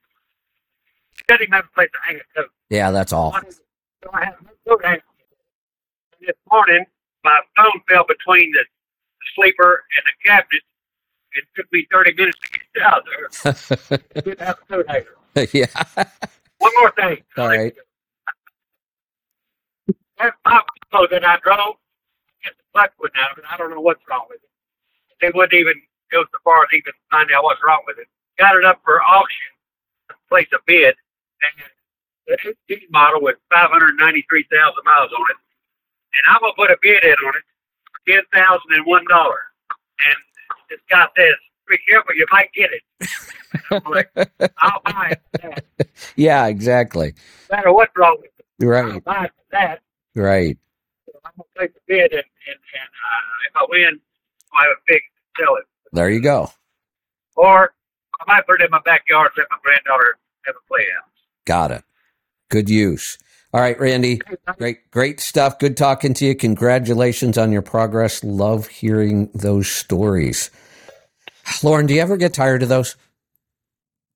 It 1.19 1.27
doesn't 1.27 1.41
even 1.43 1.53
have 1.53 1.65
a 1.65 1.73
place 1.75 1.89
to 1.91 1.99
hang 2.05 2.15
it. 2.17 2.23
So 2.35 2.43
Yeah, 2.69 2.91
that's 2.91 3.11
all. 3.13 3.31
So 4.03 4.09
I 4.13 4.25
have 4.25 4.35
no. 4.67 4.77
This 6.19 6.35
morning, 6.51 6.85
my 7.23 7.37
phone 7.57 7.81
fell 7.89 8.05
between 8.07 8.51
the 8.51 8.63
sleeper 9.35 9.83
and 9.97 10.05
the 10.05 10.29
cabinet. 10.29 10.61
It 11.33 11.45
took 11.55 11.71
me 11.71 11.87
30 11.91 12.13
minutes 12.13 12.37
to 12.39 12.59
get 12.59 12.83
out 12.83 13.03
there. 13.05 13.99
Didn't 14.23 14.41
have 14.41 14.57
a 14.69 14.83
coat 14.83 14.87
yeah. 15.53 15.65
One 16.57 16.71
more 16.79 16.91
thing. 16.91 17.23
All 17.37 17.47
right. 17.47 17.73
That 20.19 20.33
Pop 20.45 20.65
that 21.09 21.25
I 21.25 21.39
drove, 21.41 21.75
get 22.43 22.53
the 22.57 22.63
clutch 22.73 22.91
wouldn't 22.99 23.17
out 23.17 23.31
of 23.31 23.37
it. 23.39 23.45
I 23.49 23.57
don't 23.57 23.71
know 23.71 23.81
what's 23.81 24.01
wrong 24.09 24.25
with 24.29 24.39
it. 24.43 24.49
They 25.21 25.31
wouldn't 25.33 25.53
even 25.53 25.81
go 26.11 26.23
so 26.23 26.37
far 26.43 26.63
as 26.63 26.69
even 26.73 26.93
find 27.09 27.31
out 27.31 27.43
what's 27.43 27.61
wrong 27.65 27.81
with 27.87 27.97
it. 27.97 28.07
Got 28.37 28.57
it 28.57 28.65
up 28.65 28.81
for 28.83 29.01
auction, 29.01 29.51
place 30.29 30.47
a 30.53 30.59
bid, 30.67 30.95
and 31.41 31.53
the 32.27 32.55
18 32.69 32.87
model 32.91 33.21
with 33.21 33.37
593,000 33.49 34.83
miles 34.85 35.11
on 35.15 35.25
it. 35.31 35.37
And 36.11 36.35
I'm 36.35 36.41
gonna 36.41 36.53
put 36.53 36.69
a 36.71 36.77
bid 36.81 37.03
in 37.03 37.15
on 37.25 37.33
it 37.39 37.45
for 37.87 37.99
ten 38.11 38.23
thousand 38.33 38.75
and 38.75 40.19
dollar. 40.69 40.79
got 40.89 41.15
this 41.15 41.35
"Be 41.67 41.77
careful, 41.89 42.15
you 42.15 42.25
might 42.31 42.51
get 42.53 42.69
it." 42.71 42.83
Like, 43.89 44.09
"I'll 44.57 44.81
buy 44.85 45.11
it 45.11 45.21
that. 45.41 45.63
Yeah, 46.15 46.47
exactly. 46.47 47.13
No 47.49 47.57
matter 47.57 47.73
what's 47.73 47.91
wrong 47.97 48.17
with 48.21 48.31
it, 48.37 48.45
I'll 48.63 48.67
Right. 48.69 49.03
buy 49.03 49.25
it 49.25 49.31
for 49.35 49.43
that." 49.51 49.79
Right. 50.15 50.57
So 51.05 51.13
I'm 51.25 51.31
gonna 51.37 51.47
take 51.59 51.73
the 51.73 51.79
bid, 51.87 52.11
and 52.11 52.23
and, 52.47 52.57
and 52.57 52.89
uh, 52.89 53.47
if 53.49 53.55
I 53.55 53.65
win, 53.69 53.99
I'll 54.53 54.63
have 54.63 54.77
a 54.89 54.93
and 54.93 55.01
sell 55.39 55.55
it. 55.55 55.65
There 55.93 56.09
you 56.09 56.21
go. 56.21 56.49
Or 57.35 57.73
I 58.19 58.23
might 58.27 58.45
put 58.45 58.61
it 58.61 58.65
in 58.65 58.71
my 58.71 58.81
backyard, 58.83 59.31
let 59.37 59.47
my 59.49 59.57
granddaughter 59.63 60.17
have 60.45 60.55
a 60.55 60.67
play 60.67 60.85
out. 60.97 61.05
Got 61.45 61.71
it. 61.71 61.83
Good 62.49 62.69
use. 62.69 63.17
All 63.53 63.59
right, 63.59 63.77
Randy. 63.79 64.21
Great, 64.57 64.89
great 64.91 65.19
stuff. 65.19 65.59
Good 65.59 65.75
talking 65.75 66.13
to 66.15 66.25
you. 66.25 66.35
Congratulations 66.35 67.37
on 67.37 67.51
your 67.51 67.61
progress. 67.61 68.23
Love 68.23 68.67
hearing 68.67 69.29
those 69.33 69.67
stories. 69.67 70.49
Lauren, 71.61 71.85
do 71.85 71.93
you 71.93 72.01
ever 72.01 72.15
get 72.15 72.33
tired 72.33 72.63
of 72.63 72.69
those? 72.69 72.95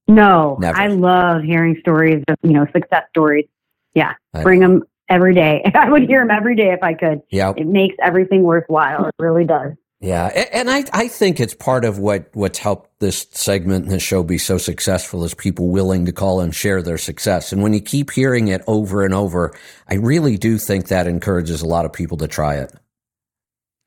No, 0.08 0.58
Never. 0.60 0.78
I 0.78 0.88
love 0.88 1.42
hearing 1.44 1.78
stories 1.80 2.24
of, 2.28 2.38
you 2.44 2.52
know, 2.52 2.66
success 2.72 3.04
stories. 3.10 3.46
Yeah. 3.94 4.14
I 4.34 4.44
Bring 4.44 4.60
know. 4.60 4.68
them 4.68 4.84
every 5.10 5.34
day. 5.34 5.64
I 5.76 5.90
would 5.90 6.04
hear 6.04 6.22
them 6.22 6.32
every 6.32 6.56
day 6.56 6.72
if 6.72 6.84
I 6.84 6.94
could. 6.94 7.22
Yeah, 7.30 7.54
It 7.58 7.68
makes 7.68 7.96
everything 8.02 8.44
worthwhile. 8.44 9.08
It 9.08 9.16
really 9.20 9.46
does. 9.46 9.74
Yeah, 10.02 10.28
and 10.52 10.70
I, 10.70 10.84
I 10.92 11.08
think 11.08 11.40
it's 11.40 11.54
part 11.54 11.86
of 11.86 12.00
what 12.00 12.30
what's 12.34 12.60
helped 12.60 13.00
this 13.00 13.28
segment 13.32 13.86
and 13.86 13.94
this 13.94 14.04
show 14.04 14.24
be 14.24 14.38
so 14.38 14.58
successful 14.58 15.24
is 15.24 15.34
people 15.34 15.70
willing 15.70 16.06
to 16.06 16.12
call 16.12 16.42
and 16.42 16.54
share 16.54 16.82
their 16.82 16.98
success. 16.98 17.54
And 17.54 17.64
when 17.64 17.74
you 17.74 17.80
keep 17.80 18.12
hearing 18.12 18.50
it 18.50 18.62
over 18.68 19.04
and 19.04 19.14
over, 19.14 19.54
I 19.90 19.96
really 19.96 20.38
do 20.38 20.58
think 20.58 20.90
that 20.90 21.08
encourages 21.08 21.62
a 21.62 21.68
lot 21.68 21.86
of 21.86 21.94
people 21.94 22.18
to 22.18 22.28
try 22.28 22.56
it. 22.56 22.74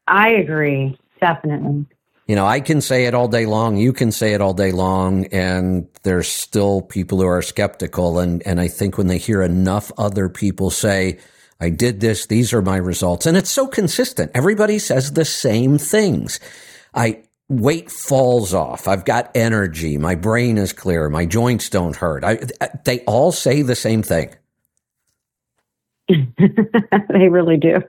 I 0.07 0.31
agree. 0.31 0.99
Definitely. 1.21 1.85
You 2.27 2.37
know, 2.37 2.47
I 2.47 2.61
can 2.61 2.81
say 2.81 3.05
it 3.05 3.15
all 3.15 3.29
day 3.29 3.47
long. 3.47 3.77
You 3.77 3.93
can 3.93 4.11
say 4.11 4.35
it 4.35 4.41
all 4.41 4.55
day 4.55 4.73
long, 4.73 5.27
and 5.27 5.89
there's 6.03 6.29
still 6.29 6.83
people 6.83 7.21
who 7.21 7.27
are 7.27 7.43
skeptical. 7.43 8.19
And 8.19 8.43
and 8.47 8.61
I 8.61 8.69
think 8.69 8.97
when 8.97 9.07
they 9.07 9.19
hear 9.19 9.43
enough 9.43 9.93
other 9.99 10.29
people 10.29 10.71
say, 10.71 11.19
"I 11.61 11.71
did 11.71 12.01
this. 12.01 12.27
These 12.27 12.53
are 12.53 12.63
my 12.63 12.77
results," 12.77 13.27
and 13.27 13.37
it's 13.37 13.51
so 13.51 13.67
consistent. 13.67 14.31
Everybody 14.35 14.79
says 14.79 15.13
the 15.13 15.25
same 15.25 15.79
things. 15.79 16.41
I 16.95 17.23
weight 17.49 17.91
falls 17.91 18.55
off. 18.55 18.89
I've 18.89 19.05
got 19.05 19.31
energy. 19.35 19.99
My 19.99 20.15
brain 20.15 20.59
is 20.59 20.73
clear. 20.73 21.09
My 21.09 21.27
joints 21.27 21.71
don't 21.71 21.97
hurt. 21.97 22.25
I, 22.25 22.41
they 22.85 23.01
all 23.01 23.33
say 23.33 23.63
the 23.63 23.77
same 23.77 24.03
thing. 24.03 24.35
they 26.09 27.29
really 27.29 27.57
do. 27.57 27.83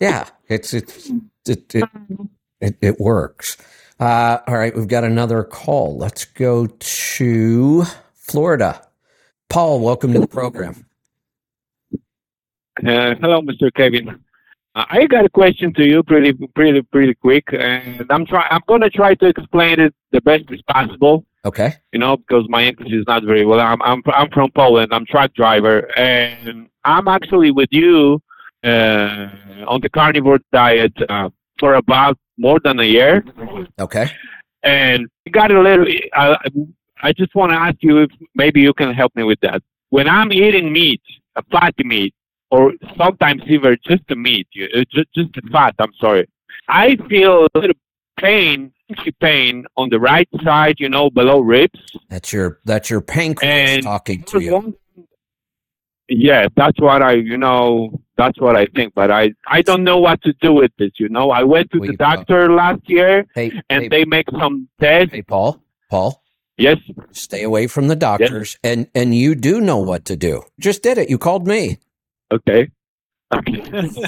Yeah, 0.00 0.26
it's 0.48 0.72
it's 0.72 1.10
it 1.46 1.74
it 1.74 1.84
it, 2.60 2.76
it 2.80 2.98
works. 2.98 3.58
Uh, 4.00 4.38
all 4.48 4.54
right, 4.56 4.74
we've 4.74 4.88
got 4.88 5.04
another 5.04 5.44
call. 5.44 5.98
Let's 5.98 6.24
go 6.24 6.66
to 6.66 7.84
Florida. 8.14 8.88
Paul, 9.50 9.80
welcome 9.80 10.14
to 10.14 10.20
the 10.20 10.26
program. 10.26 10.86
Uh, 12.78 13.14
hello, 13.20 13.42
Mr. 13.42 13.72
Kevin. 13.74 14.08
Uh, 14.74 14.84
I 14.88 15.06
got 15.06 15.24
a 15.24 15.28
question 15.28 15.74
to 15.74 15.84
you, 15.86 16.02
pretty, 16.02 16.32
pretty, 16.54 16.82
pretty 16.82 17.14
quick, 17.14 17.44
and 17.52 18.06
I'm 18.10 18.24
try. 18.24 18.46
I'm 18.50 18.60
gonna 18.68 18.88
try 18.88 19.14
to 19.16 19.26
explain 19.26 19.80
it 19.80 19.92
the 20.12 20.20
best 20.20 20.44
as 20.52 20.60
possible. 20.62 21.24
Okay. 21.44 21.74
You 21.92 21.98
know, 21.98 22.16
because 22.18 22.44
my 22.48 22.64
English 22.64 22.92
is 22.92 23.04
not 23.06 23.24
very 23.24 23.44
well. 23.44 23.60
I'm, 23.60 23.82
I'm, 23.82 24.02
I'm 24.14 24.30
from 24.30 24.50
Poland. 24.52 24.92
I'm 24.94 25.04
truck 25.06 25.34
driver, 25.34 25.90
and 25.98 26.68
I'm 26.84 27.08
actually 27.08 27.50
with 27.50 27.70
you 27.72 28.22
uh, 28.62 29.26
on 29.66 29.80
the 29.82 29.88
carnivore 29.92 30.38
diet 30.52 30.92
uh, 31.08 31.30
for 31.58 31.74
about 31.74 32.16
more 32.38 32.60
than 32.62 32.78
a 32.78 32.84
year, 32.84 33.24
Okay. 33.78 34.06
and 34.62 35.08
I 35.26 35.30
got 35.30 35.50
a 35.50 35.60
little. 35.60 35.86
I, 36.14 36.36
I 37.02 37.12
just 37.12 37.34
want 37.34 37.50
to 37.50 37.56
ask 37.56 37.76
you 37.80 37.98
if 38.02 38.10
maybe 38.34 38.60
you 38.60 38.72
can 38.74 38.94
help 38.94 39.14
me 39.16 39.24
with 39.24 39.40
that. 39.40 39.62
When 39.88 40.08
I'm 40.08 40.32
eating 40.32 40.72
meat, 40.72 41.02
a 41.34 41.42
fatty 41.50 41.82
meat, 41.84 42.14
or 42.50 42.72
sometimes 42.96 43.42
even 43.46 43.76
just 43.86 44.02
the 44.08 44.16
meat, 44.16 44.48
you- 44.52 44.68
uh, 44.74 44.84
just 44.92 45.12
just 45.14 45.32
the 45.34 45.42
fat. 45.52 45.74
I'm 45.78 45.92
sorry. 46.00 46.26
I 46.68 46.96
feel 47.08 47.46
a 47.54 47.58
little 47.58 47.76
pain, 48.18 48.72
pain 49.20 49.64
on 49.76 49.88
the 49.88 49.98
right 49.98 50.28
side, 50.44 50.76
you 50.78 50.88
know, 50.88 51.10
below 51.10 51.40
ribs. 51.40 51.80
That's 52.08 52.32
your 52.32 52.58
that's 52.64 52.90
your 52.90 53.00
pancreas 53.00 53.70
And 53.70 53.82
talking 53.82 54.22
to 54.24 54.40
you. 54.40 54.76
Yeah, 56.08 56.48
that's 56.56 56.78
what 56.80 57.02
I, 57.02 57.12
you 57.12 57.36
know, 57.38 58.00
that's 58.16 58.40
what 58.40 58.56
I 58.56 58.66
think. 58.66 58.94
But 58.94 59.12
I, 59.12 59.32
I 59.46 59.62
don't 59.62 59.84
know 59.84 59.98
what 59.98 60.20
to 60.22 60.32
do 60.40 60.52
with 60.52 60.72
this. 60.76 60.90
You 60.98 61.08
know, 61.08 61.30
I 61.30 61.44
went 61.44 61.70
to 61.70 61.78
Well, 61.78 61.88
the 61.90 61.96
doctor 61.96 62.52
last 62.52 62.80
year, 62.90 63.26
Hey, 63.34 63.52
and 63.70 63.82
hey, 63.84 63.88
they 63.88 64.04
make 64.04 64.26
some 64.36 64.68
tests. 64.80 65.12
hey, 65.14 65.22
Paul. 65.22 65.62
Paul, 65.88 66.20
Yes, 66.56 66.78
stay 67.12 67.42
away 67.42 67.68
from 67.68 67.88
the 67.88 67.96
doctors, 67.96 68.58
and 68.62 68.86
and 68.94 69.14
you 69.14 69.34
do 69.34 69.60
know 69.60 69.78
what 69.78 70.04
to 70.06 70.16
do. 70.16 70.42
Just 70.58 70.82
did 70.82 70.98
it. 70.98 71.08
You 71.08 71.16
called 71.16 71.46
me. 71.46 71.78
Okay, 72.32 72.68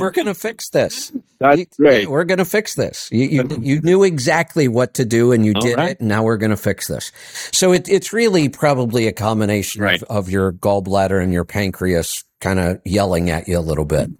We're 0.00 0.10
going 0.10 0.26
to 0.26 0.34
fix 0.34 0.70
this. 0.70 1.12
That's 1.38 1.58
You- 1.60 1.66
great. 1.76 2.08
We're 2.10 2.24
going 2.24 2.38
to 2.38 2.44
fix 2.44 2.74
this. 2.74 3.08
You, 3.12 3.26
you, 3.28 3.58
you 3.60 3.80
knew 3.80 4.02
exactly 4.02 4.66
what 4.66 4.94
to 4.94 5.04
do 5.04 5.30
and 5.30 5.46
you 5.46 5.52
All 5.54 5.60
did 5.62 5.76
right. 5.76 5.90
it. 5.92 6.00
Now 6.00 6.24
we're 6.24 6.38
going 6.38 6.50
to 6.50 6.56
fix 6.56 6.88
this. 6.88 7.12
So 7.52 7.72
it, 7.72 7.88
it's 7.88 8.12
really 8.12 8.48
probably 8.48 9.06
a 9.06 9.12
combination 9.12 9.80
Right. 9.80 10.02
of, 10.02 10.26
of 10.26 10.28
your 10.30 10.52
gallbladder 10.52 11.22
and 11.22 11.32
your 11.32 11.44
pancreas 11.44 12.24
kind 12.40 12.58
of 12.58 12.80
yelling 12.84 13.30
at 13.30 13.46
you 13.46 13.56
a 13.58 13.60
little 13.60 13.84
bit. 13.84 14.10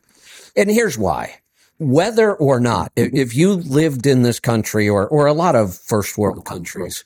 And 0.57 0.71
here's 0.71 0.97
why. 0.97 1.35
Whether 1.81 2.33
or 2.33 2.61
not, 2.61 2.93
if, 2.95 3.13
if 3.13 3.35
you 3.35 3.55
lived 3.55 4.07
in 4.07 4.23
this 4.23 4.39
country 4.39 4.89
or, 4.89 5.09
or 5.09 5.27
a 5.27 5.33
lot 5.33 5.57
of 5.57 5.75
first 5.77 6.17
world 6.17 6.45
countries, 6.45 7.03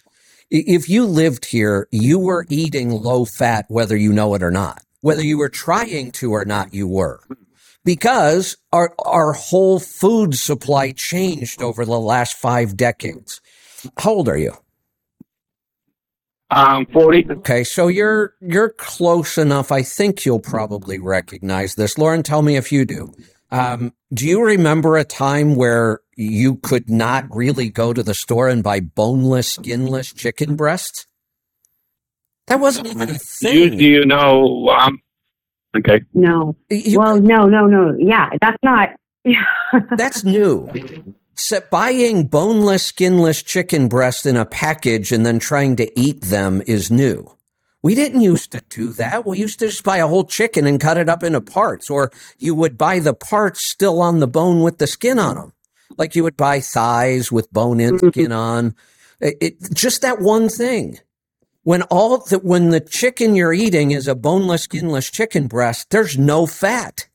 if 0.50 0.90
you 0.90 1.06
lived 1.06 1.46
here, 1.46 1.88
you 1.90 2.18
were 2.18 2.44
eating 2.50 2.90
low 2.90 3.24
fat, 3.24 3.64
whether 3.68 3.96
you 3.96 4.12
know 4.12 4.34
it 4.34 4.42
or 4.42 4.50
not. 4.50 4.82
Whether 5.06 5.22
you 5.22 5.38
were 5.38 5.48
trying 5.48 6.10
to 6.18 6.32
or 6.32 6.44
not, 6.44 6.74
you 6.74 6.88
were 6.88 7.20
because 7.84 8.56
our 8.72 8.92
our 8.98 9.34
whole 9.34 9.78
food 9.78 10.34
supply 10.34 10.90
changed 10.90 11.62
over 11.62 11.84
the 11.84 12.00
last 12.00 12.34
five 12.34 12.76
decades. 12.76 13.40
How 13.98 14.10
old 14.10 14.28
are 14.28 14.36
you? 14.36 14.54
Um, 16.50 16.86
40. 16.86 17.26
Okay, 17.34 17.62
so 17.62 17.86
you're 17.86 18.34
you're 18.40 18.70
close 18.70 19.38
enough. 19.38 19.70
I 19.70 19.82
think 19.82 20.24
you'll 20.24 20.40
probably 20.40 20.98
recognize 20.98 21.76
this. 21.76 21.96
Lauren, 21.96 22.24
tell 22.24 22.42
me 22.42 22.56
if 22.56 22.72
you 22.72 22.84
do. 22.84 23.12
Um, 23.52 23.92
do 24.12 24.26
you 24.26 24.44
remember 24.44 24.96
a 24.96 25.04
time 25.04 25.54
where 25.54 26.00
you 26.16 26.56
could 26.56 26.90
not 26.90 27.26
really 27.30 27.70
go 27.70 27.92
to 27.92 28.02
the 28.02 28.12
store 28.12 28.48
and 28.48 28.64
buy 28.64 28.80
boneless, 28.80 29.52
skinless 29.52 30.12
chicken 30.12 30.56
breasts? 30.56 31.06
That 32.46 32.60
wasn't 32.60 32.88
even 32.88 33.10
a 33.10 33.18
You, 33.42 33.70
do 33.70 33.84
you 33.84 34.04
know? 34.06 34.68
Um, 34.68 35.00
okay. 35.76 36.02
No. 36.14 36.56
You- 36.70 36.98
Well, 36.98 37.20
no, 37.20 37.46
no, 37.46 37.66
no. 37.66 37.96
Yeah, 37.98 38.30
that's 38.40 38.58
not. 38.62 38.90
That's 39.96 40.22
new. 40.22 40.70
So 41.34 41.60
buying 41.68 42.28
boneless, 42.28 42.84
skinless 42.84 43.42
chicken 43.42 43.88
breast 43.88 44.24
in 44.24 44.36
a 44.36 44.46
package 44.46 45.10
and 45.10 45.26
then 45.26 45.40
trying 45.40 45.74
to 45.76 46.00
eat 46.00 46.20
them 46.22 46.62
is 46.68 46.92
new. 46.92 47.28
We 47.82 47.96
didn't 47.96 48.20
used 48.20 48.52
to 48.52 48.62
do 48.70 48.92
that. 48.92 49.26
We 49.26 49.38
used 49.38 49.58
to 49.58 49.66
just 49.66 49.82
buy 49.82 49.96
a 49.98 50.06
whole 50.06 50.22
chicken 50.24 50.64
and 50.66 50.80
cut 50.80 50.96
it 50.96 51.08
up 51.08 51.24
into 51.24 51.40
parts, 51.40 51.90
or 51.90 52.12
you 52.38 52.54
would 52.54 52.78
buy 52.78 53.00
the 53.00 53.14
parts 53.14 53.68
still 53.68 54.00
on 54.00 54.20
the 54.20 54.28
bone 54.28 54.62
with 54.62 54.78
the 54.78 54.86
skin 54.86 55.18
on 55.18 55.34
them. 55.34 55.52
Like 55.98 56.14
you 56.14 56.22
would 56.22 56.36
buy 56.36 56.60
thighs 56.60 57.32
with 57.32 57.52
bone 57.52 57.80
and 57.80 57.98
skin 57.98 58.30
on. 58.30 58.76
It, 59.20 59.36
it- 59.40 59.74
just 59.74 60.02
that 60.02 60.20
one 60.20 60.48
thing. 60.48 61.00
When 61.66 61.82
all 61.90 62.18
the, 62.18 62.38
when 62.38 62.70
the 62.70 62.78
chicken 62.78 63.34
you're 63.34 63.52
eating 63.52 63.90
is 63.90 64.06
a 64.06 64.14
boneless, 64.14 64.62
skinless 64.62 65.10
chicken 65.10 65.48
breast, 65.48 65.90
there's 65.90 66.16
no 66.16 66.46
fat. 66.46 67.08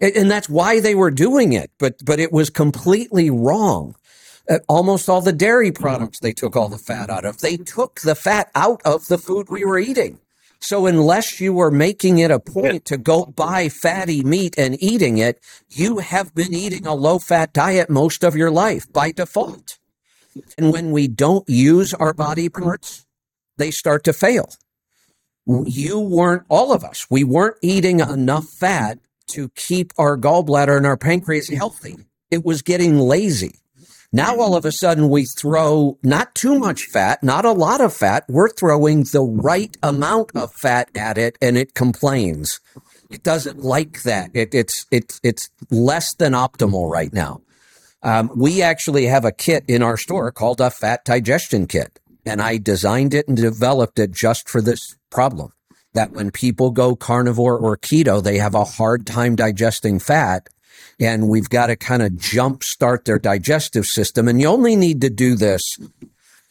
And 0.00 0.28
that's 0.28 0.48
why 0.48 0.80
they 0.80 0.96
were 0.96 1.12
doing 1.12 1.52
it, 1.52 1.70
but 1.78 2.04
but 2.04 2.18
it 2.18 2.32
was 2.32 2.50
completely 2.50 3.30
wrong. 3.30 3.94
Uh, 4.50 4.58
almost 4.68 5.08
all 5.08 5.20
the 5.20 5.32
dairy 5.32 5.70
products 5.70 6.18
they 6.18 6.32
took 6.32 6.56
all 6.56 6.68
the 6.68 6.76
fat 6.76 7.08
out 7.08 7.24
of. 7.24 7.38
They 7.38 7.56
took 7.56 8.00
the 8.00 8.16
fat 8.16 8.50
out 8.56 8.82
of 8.84 9.06
the 9.06 9.16
food 9.16 9.46
we 9.48 9.64
were 9.64 9.78
eating. 9.78 10.18
So 10.58 10.86
unless 10.86 11.40
you 11.40 11.52
were 11.52 11.70
making 11.70 12.18
it 12.18 12.32
a 12.32 12.40
point 12.40 12.84
to 12.86 12.96
go 12.96 13.26
buy 13.26 13.68
fatty 13.68 14.24
meat 14.24 14.56
and 14.58 14.82
eating 14.82 15.18
it, 15.18 15.38
you 15.70 15.98
have 15.98 16.34
been 16.34 16.52
eating 16.52 16.84
a 16.84 16.94
low 16.94 17.20
fat 17.20 17.52
diet 17.52 17.88
most 17.88 18.24
of 18.24 18.34
your 18.34 18.50
life 18.50 18.92
by 18.92 19.12
default. 19.12 19.78
And 20.58 20.72
when 20.72 20.90
we 20.90 21.06
don't 21.08 21.48
use 21.48 21.94
our 21.94 22.12
body 22.12 22.48
parts, 22.48 23.03
they 23.56 23.70
start 23.70 24.04
to 24.04 24.12
fail. 24.12 24.48
You 25.46 26.00
weren't, 26.00 26.44
all 26.48 26.72
of 26.72 26.84
us, 26.84 27.06
we 27.10 27.24
weren't 27.24 27.56
eating 27.62 28.00
enough 28.00 28.48
fat 28.48 28.98
to 29.28 29.50
keep 29.50 29.92
our 29.98 30.16
gallbladder 30.16 30.76
and 30.76 30.86
our 30.86 30.96
pancreas 30.96 31.48
healthy. 31.48 31.96
It 32.30 32.44
was 32.44 32.62
getting 32.62 32.98
lazy. 32.98 33.60
Now 34.12 34.38
all 34.38 34.54
of 34.56 34.64
a 34.64 34.70
sudden 34.70 35.08
we 35.08 35.24
throw 35.24 35.98
not 36.02 36.34
too 36.36 36.58
much 36.58 36.84
fat, 36.84 37.22
not 37.22 37.44
a 37.44 37.50
lot 37.50 37.80
of 37.80 37.92
fat. 37.92 38.24
We're 38.28 38.48
throwing 38.48 39.02
the 39.02 39.22
right 39.22 39.76
amount 39.82 40.30
of 40.36 40.52
fat 40.52 40.88
at 40.94 41.18
it 41.18 41.36
and 41.42 41.58
it 41.58 41.74
complains. 41.74 42.60
It 43.10 43.24
doesn't 43.24 43.64
like 43.64 44.02
that. 44.02 44.30
It, 44.32 44.54
it's, 44.54 44.86
it's, 44.90 45.20
it's 45.24 45.50
less 45.70 46.14
than 46.14 46.32
optimal 46.32 46.88
right 46.88 47.12
now. 47.12 47.42
Um, 48.04 48.30
we 48.36 48.62
actually 48.62 49.06
have 49.06 49.24
a 49.24 49.32
kit 49.32 49.64
in 49.66 49.82
our 49.82 49.96
store 49.96 50.30
called 50.30 50.60
a 50.60 50.70
fat 50.70 51.04
digestion 51.04 51.66
kit. 51.66 51.98
And 52.26 52.40
I 52.40 52.58
designed 52.58 53.14
it 53.14 53.28
and 53.28 53.36
developed 53.36 53.98
it 53.98 54.10
just 54.10 54.48
for 54.48 54.60
this 54.60 54.96
problem 55.10 55.52
that 55.94 56.12
when 56.12 56.30
people 56.30 56.70
go 56.70 56.96
carnivore 56.96 57.56
or 57.56 57.76
keto, 57.76 58.22
they 58.22 58.38
have 58.38 58.54
a 58.54 58.64
hard 58.64 59.06
time 59.06 59.36
digesting 59.36 59.98
fat. 59.98 60.48
And 61.00 61.28
we've 61.28 61.48
got 61.48 61.68
to 61.68 61.76
kind 61.76 62.02
of 62.02 62.12
jumpstart 62.12 63.04
their 63.04 63.18
digestive 63.18 63.86
system. 63.86 64.28
And 64.28 64.40
you 64.40 64.48
only 64.48 64.76
need 64.76 65.00
to 65.00 65.10
do 65.10 65.36
this. 65.36 65.78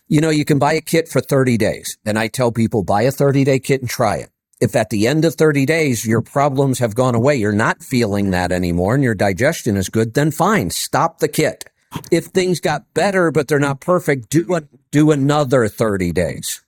You 0.07 0.21
know, 0.21 0.29
you 0.29 0.45
can 0.45 0.59
buy 0.59 0.73
a 0.73 0.81
kit 0.81 1.07
for 1.07 1.21
30 1.21 1.57
days. 1.57 1.97
And 2.05 2.17
I 2.17 2.27
tell 2.27 2.51
people 2.51 2.83
buy 2.83 3.03
a 3.03 3.11
30 3.11 3.43
day 3.43 3.59
kit 3.59 3.81
and 3.81 3.89
try 3.89 4.17
it. 4.17 4.29
If 4.61 4.75
at 4.75 4.89
the 4.89 5.07
end 5.07 5.25
of 5.25 5.35
30 5.35 5.65
days 5.65 6.05
your 6.05 6.21
problems 6.21 6.79
have 6.79 6.95
gone 6.95 7.15
away, 7.15 7.35
you're 7.35 7.51
not 7.51 7.83
feeling 7.83 8.31
that 8.31 8.51
anymore 8.51 8.95
and 8.95 9.03
your 9.03 9.15
digestion 9.15 9.75
is 9.75 9.89
good, 9.89 10.13
then 10.13 10.31
fine, 10.31 10.69
stop 10.69 11.19
the 11.19 11.27
kit. 11.27 11.65
If 12.11 12.27
things 12.27 12.61
got 12.61 12.93
better 12.93 13.29
but 13.29 13.47
they're 13.47 13.59
not 13.59 13.81
perfect, 13.81 14.29
do 14.29 14.55
a, 14.55 14.63
do 14.93 15.11
another 15.11 15.67
30 15.67 16.13
days. 16.13 16.61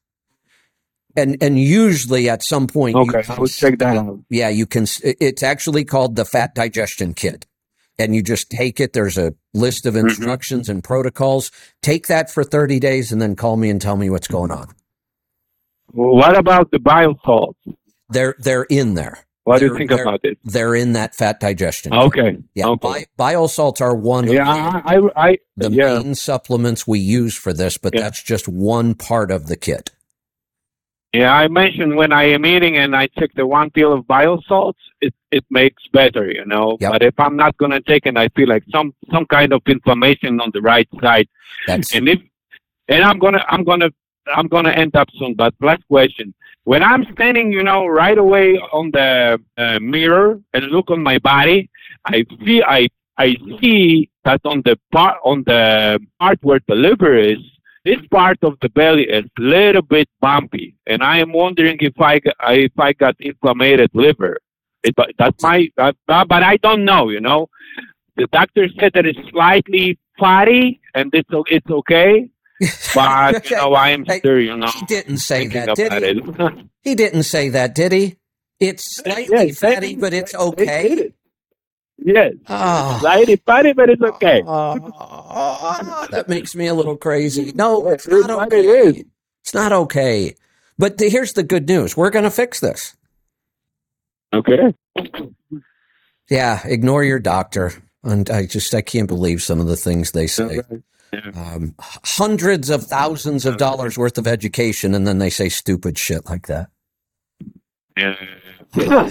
And 1.16 1.38
and 1.42 1.58
usually 1.58 2.28
at 2.30 2.44
some 2.44 2.68
point, 2.68 2.96
you 2.98 3.04
Okay. 3.04 3.24
can- 3.24 3.36
I 3.38 3.40
will 3.40 3.48
check 3.48 3.80
that 3.80 3.96
out. 3.96 4.20
yeah, 4.30 4.50
you 4.50 4.66
can. 4.66 4.86
It's 5.04 5.44
actually 5.44 5.86
called 5.86 6.18
the 6.18 6.26
Fat 6.26 6.54
Digestion 6.54 7.14
Kit, 7.14 7.46
and 7.98 8.14
you 8.14 8.22
just 8.22 8.50
take 8.50 8.82
it. 8.82 8.92
There's 8.92 9.18
a 9.18 9.34
list 9.54 9.86
of 9.86 9.94
Mm-hmm. 9.94 10.08
instructions 10.10 10.68
and 10.68 10.84
protocols. 10.84 11.52
Take 11.82 12.08
that 12.08 12.30
for 12.30 12.44
30 12.44 12.82
days, 12.82 13.14
and 13.14 13.22
then 13.22 13.38
call 13.38 13.56
me 13.56 13.70
and 13.70 13.80
tell 13.80 13.96
me 13.96 14.10
what's 14.10 14.28
going 14.28 14.52
on. 14.52 14.68
What 15.94 16.38
about 16.38 16.72
the 16.72 16.80
bile 16.80 17.18
salts? 17.24 17.60
They're 18.10 18.36
they're 18.40 18.64
in 18.70 18.96
there. 18.96 19.25
What 19.46 19.60
do 19.60 19.68
you 19.68 19.78
think 19.78 19.92
about 19.92 20.22
it? 20.24 20.40
They're 20.44 20.74
in 20.76 20.94
that 20.94 21.16
fat 21.16 21.40
digestion. 21.40 21.94
Okay. 21.94 22.38
Yeah, 22.56 22.68
okay. 22.70 23.06
bi- 23.16 23.46
salts 23.48 23.80
are 23.80 23.96
one 23.96 24.28
Yeah, 24.28 24.42
of 24.80 24.84
I, 24.86 25.00
I, 25.16 25.38
the 25.56 25.70
yeah. 25.72 26.00
main 26.00 26.16
supplements 26.16 26.88
we 26.88 26.98
use 27.00 27.36
for 27.38 27.54
this, 27.54 27.78
but 27.78 27.94
Yeah. 27.94 28.02
that's 28.02 28.24
just 28.24 28.48
one 28.48 28.96
part 28.96 29.30
of 29.30 29.46
the 29.48 29.56
kit. 29.56 29.92
Yeah, 31.14 31.32
I 31.32 31.48
mentioned 31.48 31.96
when 31.96 32.12
I 32.12 32.24
am 32.24 32.46
eating 32.46 32.76
and 32.76 32.96
I 32.96 33.08
take 33.18 33.34
the 33.36 33.46
one 33.48 33.70
pill 33.70 33.94
of 33.94 34.06
bile 34.08 34.42
salts, 34.48 34.80
it 35.00 35.14
it 35.32 35.46
makes 35.50 35.82
better, 35.94 36.30
you 36.30 36.44
know. 36.46 36.78
Yep. 36.82 36.92
But 36.92 37.04
if 37.04 37.14
I'm 37.20 37.38
not 37.38 37.56
gonna 37.58 37.80
take 37.82 38.06
it, 38.06 38.18
I 38.18 38.28
feel 38.30 38.50
like 38.50 38.64
some 38.72 38.94
some 39.12 39.26
kind 39.28 39.54
of 39.54 39.62
inflammation 39.68 40.42
on 40.42 40.50
the 40.54 40.62
right 40.62 40.90
side. 41.02 41.30
That's 41.68 41.94
And 41.96 42.10
if 42.10 42.20
and 42.90 43.04
I'm 43.04 43.20
gonna 43.20 43.46
I'm 43.48 43.64
gonna 43.64 43.92
I'm 44.36 44.48
gonna 44.48 44.72
end 44.72 44.96
up 44.96 45.08
soon. 45.18 45.36
But 45.36 45.54
last 45.62 45.84
question: 45.88 46.34
When 46.66 46.82
I'm 46.82 47.06
standing, 47.14 47.52
you 47.52 47.64
know, 47.64 47.86
right 47.86 48.18
away 48.18 48.58
on 48.74 48.90
the 48.92 49.40
uh, 49.56 49.80
mirror 49.80 50.42
and 50.54 50.66
look 50.66 50.90
on 50.90 51.02
my 51.02 51.20
body, 51.20 51.70
I 52.06 52.26
see 52.44 52.64
I 52.64 52.90
I 53.18 53.38
see 53.62 54.10
that 54.26 54.42
on 54.46 54.64
the 54.66 54.78
part 54.92 55.18
on 55.24 55.44
the 55.46 56.00
part 56.20 56.40
where 56.42 56.60
the 56.68 56.74
liver 56.74 57.16
is, 57.16 57.38
this 57.86 58.00
part 58.10 58.40
of 58.42 58.58
the 58.62 58.70
belly 58.70 59.04
is 59.04 59.26
a 59.26 59.42
little 59.42 59.84
bit 59.84 60.10
bumpy, 60.22 60.76
and 60.88 61.04
I 61.04 61.20
am 61.20 61.32
wondering 61.32 61.78
if 61.82 61.94
I 62.02 62.20
if 62.50 62.72
I 62.80 62.94
got 62.94 63.16
inflamed 63.20 63.90
liver. 63.94 64.40
It, 64.84 64.96
that's 65.20 65.44
my 65.44 65.70
uh, 65.78 65.94
but 66.08 66.44
I 66.44 66.58
don't 66.58 66.84
know. 66.84 67.10
You 67.10 67.22
know, 67.22 67.48
the 68.18 68.26
doctor 68.32 68.68
said 68.80 68.94
that 68.96 69.06
it's 69.06 69.20
slightly 69.30 70.00
fatty 70.18 70.82
and 70.96 71.14
it's 71.14 71.30
it's 71.32 71.70
okay. 71.70 72.28
But 72.94 73.50
you 73.50 73.56
know, 73.58 73.74
I 73.74 73.90
am 73.90 74.06
still 74.06 74.40
you 74.40 74.56
know 74.56 74.68
he 74.68 74.86
didn't 74.86 75.18
say 75.18 75.48
that, 75.48 75.76
did 75.76 75.92
he? 75.92 76.10
it. 76.10 76.68
He 76.84 76.96
didn't 76.96 77.24
say 77.24 77.50
that, 77.50 77.76
did 77.76 77.92
he? 77.92 78.18
It's 78.60 78.96
slightly 78.98 79.48
Yes, 79.48 79.60
fatty, 79.60 79.96
but 79.96 80.14
it's 80.14 80.34
okay. 80.34 81.12
Yes, 81.98 82.34
Oh. 82.48 82.98
slightly 83.02 83.36
fatty, 83.38 83.74
but 83.74 83.90
it's 83.90 84.02
okay. 84.02 84.44
Oh, 84.46 86.08
that 86.12 86.30
makes 86.30 86.56
me 86.56 86.68
a 86.68 86.74
little 86.74 86.96
crazy. 86.98 87.52
No, 87.56 87.90
it's 87.90 88.08
not 88.08 88.30
okay. 88.30 88.62
is. 88.66 89.04
It's 89.44 89.54
not 89.54 89.72
okay. 89.74 90.36
But 90.78 90.98
the, 90.98 91.10
here's 91.10 91.34
the 91.34 91.44
good 91.44 91.68
news: 91.68 91.96
we're 91.98 92.10
going 92.10 92.24
to 92.24 92.32
fix 92.32 92.60
this. 92.60 92.96
Okay. 94.34 94.74
Yeah, 96.30 96.62
ignore 96.66 97.04
your 97.04 97.20
doctor. 97.20 97.72
And 98.04 98.30
I 98.30 98.46
just 98.46 98.74
I 98.74 98.82
can't 98.82 99.08
believe 99.08 99.42
some 99.42 99.60
of 99.60 99.68
the 99.68 99.76
things 99.78 100.12
they 100.12 100.28
say. 100.28 100.56
Yeah. 100.70 100.78
Um, 101.36 101.76
hundreds 102.04 102.70
of 102.70 102.84
thousands 102.84 103.46
of 103.46 103.58
dollars 103.58 103.98
worth 103.98 104.18
of 104.18 104.28
education, 104.28 104.94
and 104.96 105.06
then 105.08 105.20
they 105.20 105.30
say 105.30 105.50
stupid 105.50 105.98
shit 105.98 106.26
like 106.26 106.48
that. 106.48 106.70
Yeah. 107.98 108.16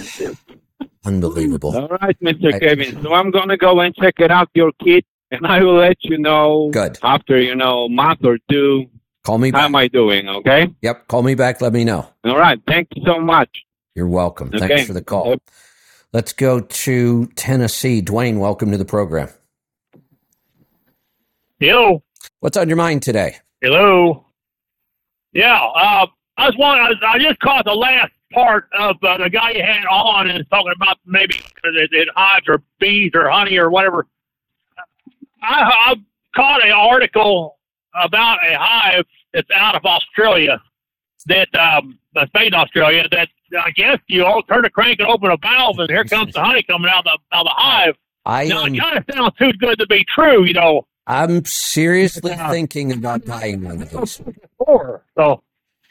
Unbelievable. 1.05 1.75
All 1.77 1.87
right, 2.01 2.17
Mr. 2.21 2.53
I- 2.53 2.59
Kevin. 2.59 3.01
So 3.03 3.13
I'm 3.13 3.31
gonna 3.31 3.57
go 3.57 3.79
and 3.79 3.95
check 3.95 4.15
it 4.19 4.31
out, 4.31 4.49
your 4.53 4.71
kit, 4.83 5.05
and 5.31 5.45
I 5.45 5.61
will 5.63 5.75
let 5.75 5.97
you 6.03 6.17
know 6.17 6.69
Good. 6.71 6.97
after 7.03 7.39
you 7.39 7.55
know 7.55 7.87
month 7.89 8.23
or 8.23 8.37
two 8.49 8.85
Call 9.23 9.37
me 9.37 9.49
how 9.51 9.57
back. 9.59 9.65
am 9.65 9.75
I 9.75 9.87
doing. 9.87 10.27
Okay. 10.29 10.73
Yep, 10.81 11.07
call 11.07 11.23
me 11.23 11.35
back. 11.35 11.61
Let 11.61 11.73
me 11.73 11.83
know. 11.83 12.07
All 12.23 12.37
right. 12.37 12.59
Thank 12.67 12.89
you 12.95 13.03
so 13.05 13.19
much. 13.19 13.49
You're 13.95 14.07
welcome. 14.07 14.49
Okay. 14.53 14.67
Thanks 14.67 14.85
for 14.87 14.93
the 14.93 15.01
call. 15.03 15.29
Yep. 15.29 15.41
Let's 16.13 16.33
go 16.33 16.61
to 16.61 17.25
Tennessee. 17.35 18.01
Dwayne, 18.01 18.37
welcome 18.39 18.71
to 18.71 18.77
the 18.77 18.85
program. 18.85 19.29
Hello. 21.59 22.03
What's 22.39 22.57
on 22.57 22.67
your 22.67 22.77
mind 22.77 23.01
today? 23.01 23.37
Hello. 23.61 24.25
Yeah. 25.33 25.57
Uh, 25.57 26.07
I 26.37 26.47
was 26.47 26.57
one. 26.57 26.79
I, 26.79 26.91
I 27.07 27.19
just 27.19 27.39
caught 27.39 27.65
the 27.65 27.73
last 27.73 28.11
part 28.33 28.67
of 28.77 28.97
uh, 29.01 29.17
the 29.17 29.29
guy 29.29 29.51
you 29.51 29.63
had 29.63 29.85
on 29.85 30.29
and 30.29 30.45
talking 30.49 30.73
about 30.75 30.97
maybe 31.05 31.35
it, 31.63 31.89
it 31.93 32.09
hives 32.15 32.45
or 32.49 32.61
bees 32.79 33.11
or 33.13 33.29
honey 33.29 33.57
or 33.57 33.69
whatever. 33.69 34.05
I, 35.41 35.91
I 35.91 35.95
caught 36.35 36.65
an 36.65 36.71
article 36.71 37.57
about 37.93 38.39
a 38.45 38.57
hive 38.59 39.05
that's 39.33 39.49
out 39.55 39.75
of 39.75 39.85
Australia 39.85 40.61
that 41.27 41.53
um, 41.55 41.97
that's 42.13 42.31
made 42.33 42.47
in 42.47 42.53
Australia 42.55 43.07
that 43.11 43.29
I 43.57 43.71
guess 43.71 43.99
you 44.07 44.25
all 44.25 44.43
turn 44.43 44.65
a 44.65 44.69
crank 44.69 44.99
and 44.99 45.07
open 45.07 45.31
a 45.31 45.37
valve 45.37 45.79
and 45.79 45.89
here 45.89 46.03
comes 46.03 46.33
the 46.33 46.43
honey 46.43 46.63
coming 46.63 46.91
out 46.91 47.07
of 47.07 47.19
the, 47.31 47.35
out 47.35 47.41
of 47.41 47.45
the 47.45 47.53
hive. 47.55 47.95
I 48.25 48.47
Now, 48.47 48.65
am, 48.65 48.75
it 48.75 48.79
kind 48.79 48.97
of 48.97 49.05
sounds 49.13 49.33
too 49.39 49.53
good 49.53 49.79
to 49.79 49.87
be 49.87 50.03
true, 50.13 50.43
you 50.43 50.53
know. 50.53 50.85
I'm 51.07 51.43
seriously 51.45 52.31
Yeah. 52.31 52.49
thinking 52.51 52.91
about 52.91 53.25
buying 53.25 53.63
one 53.63 53.81
of 53.81 53.89
these. 53.91 54.21
Before. 54.57 55.03
So, 55.17 55.41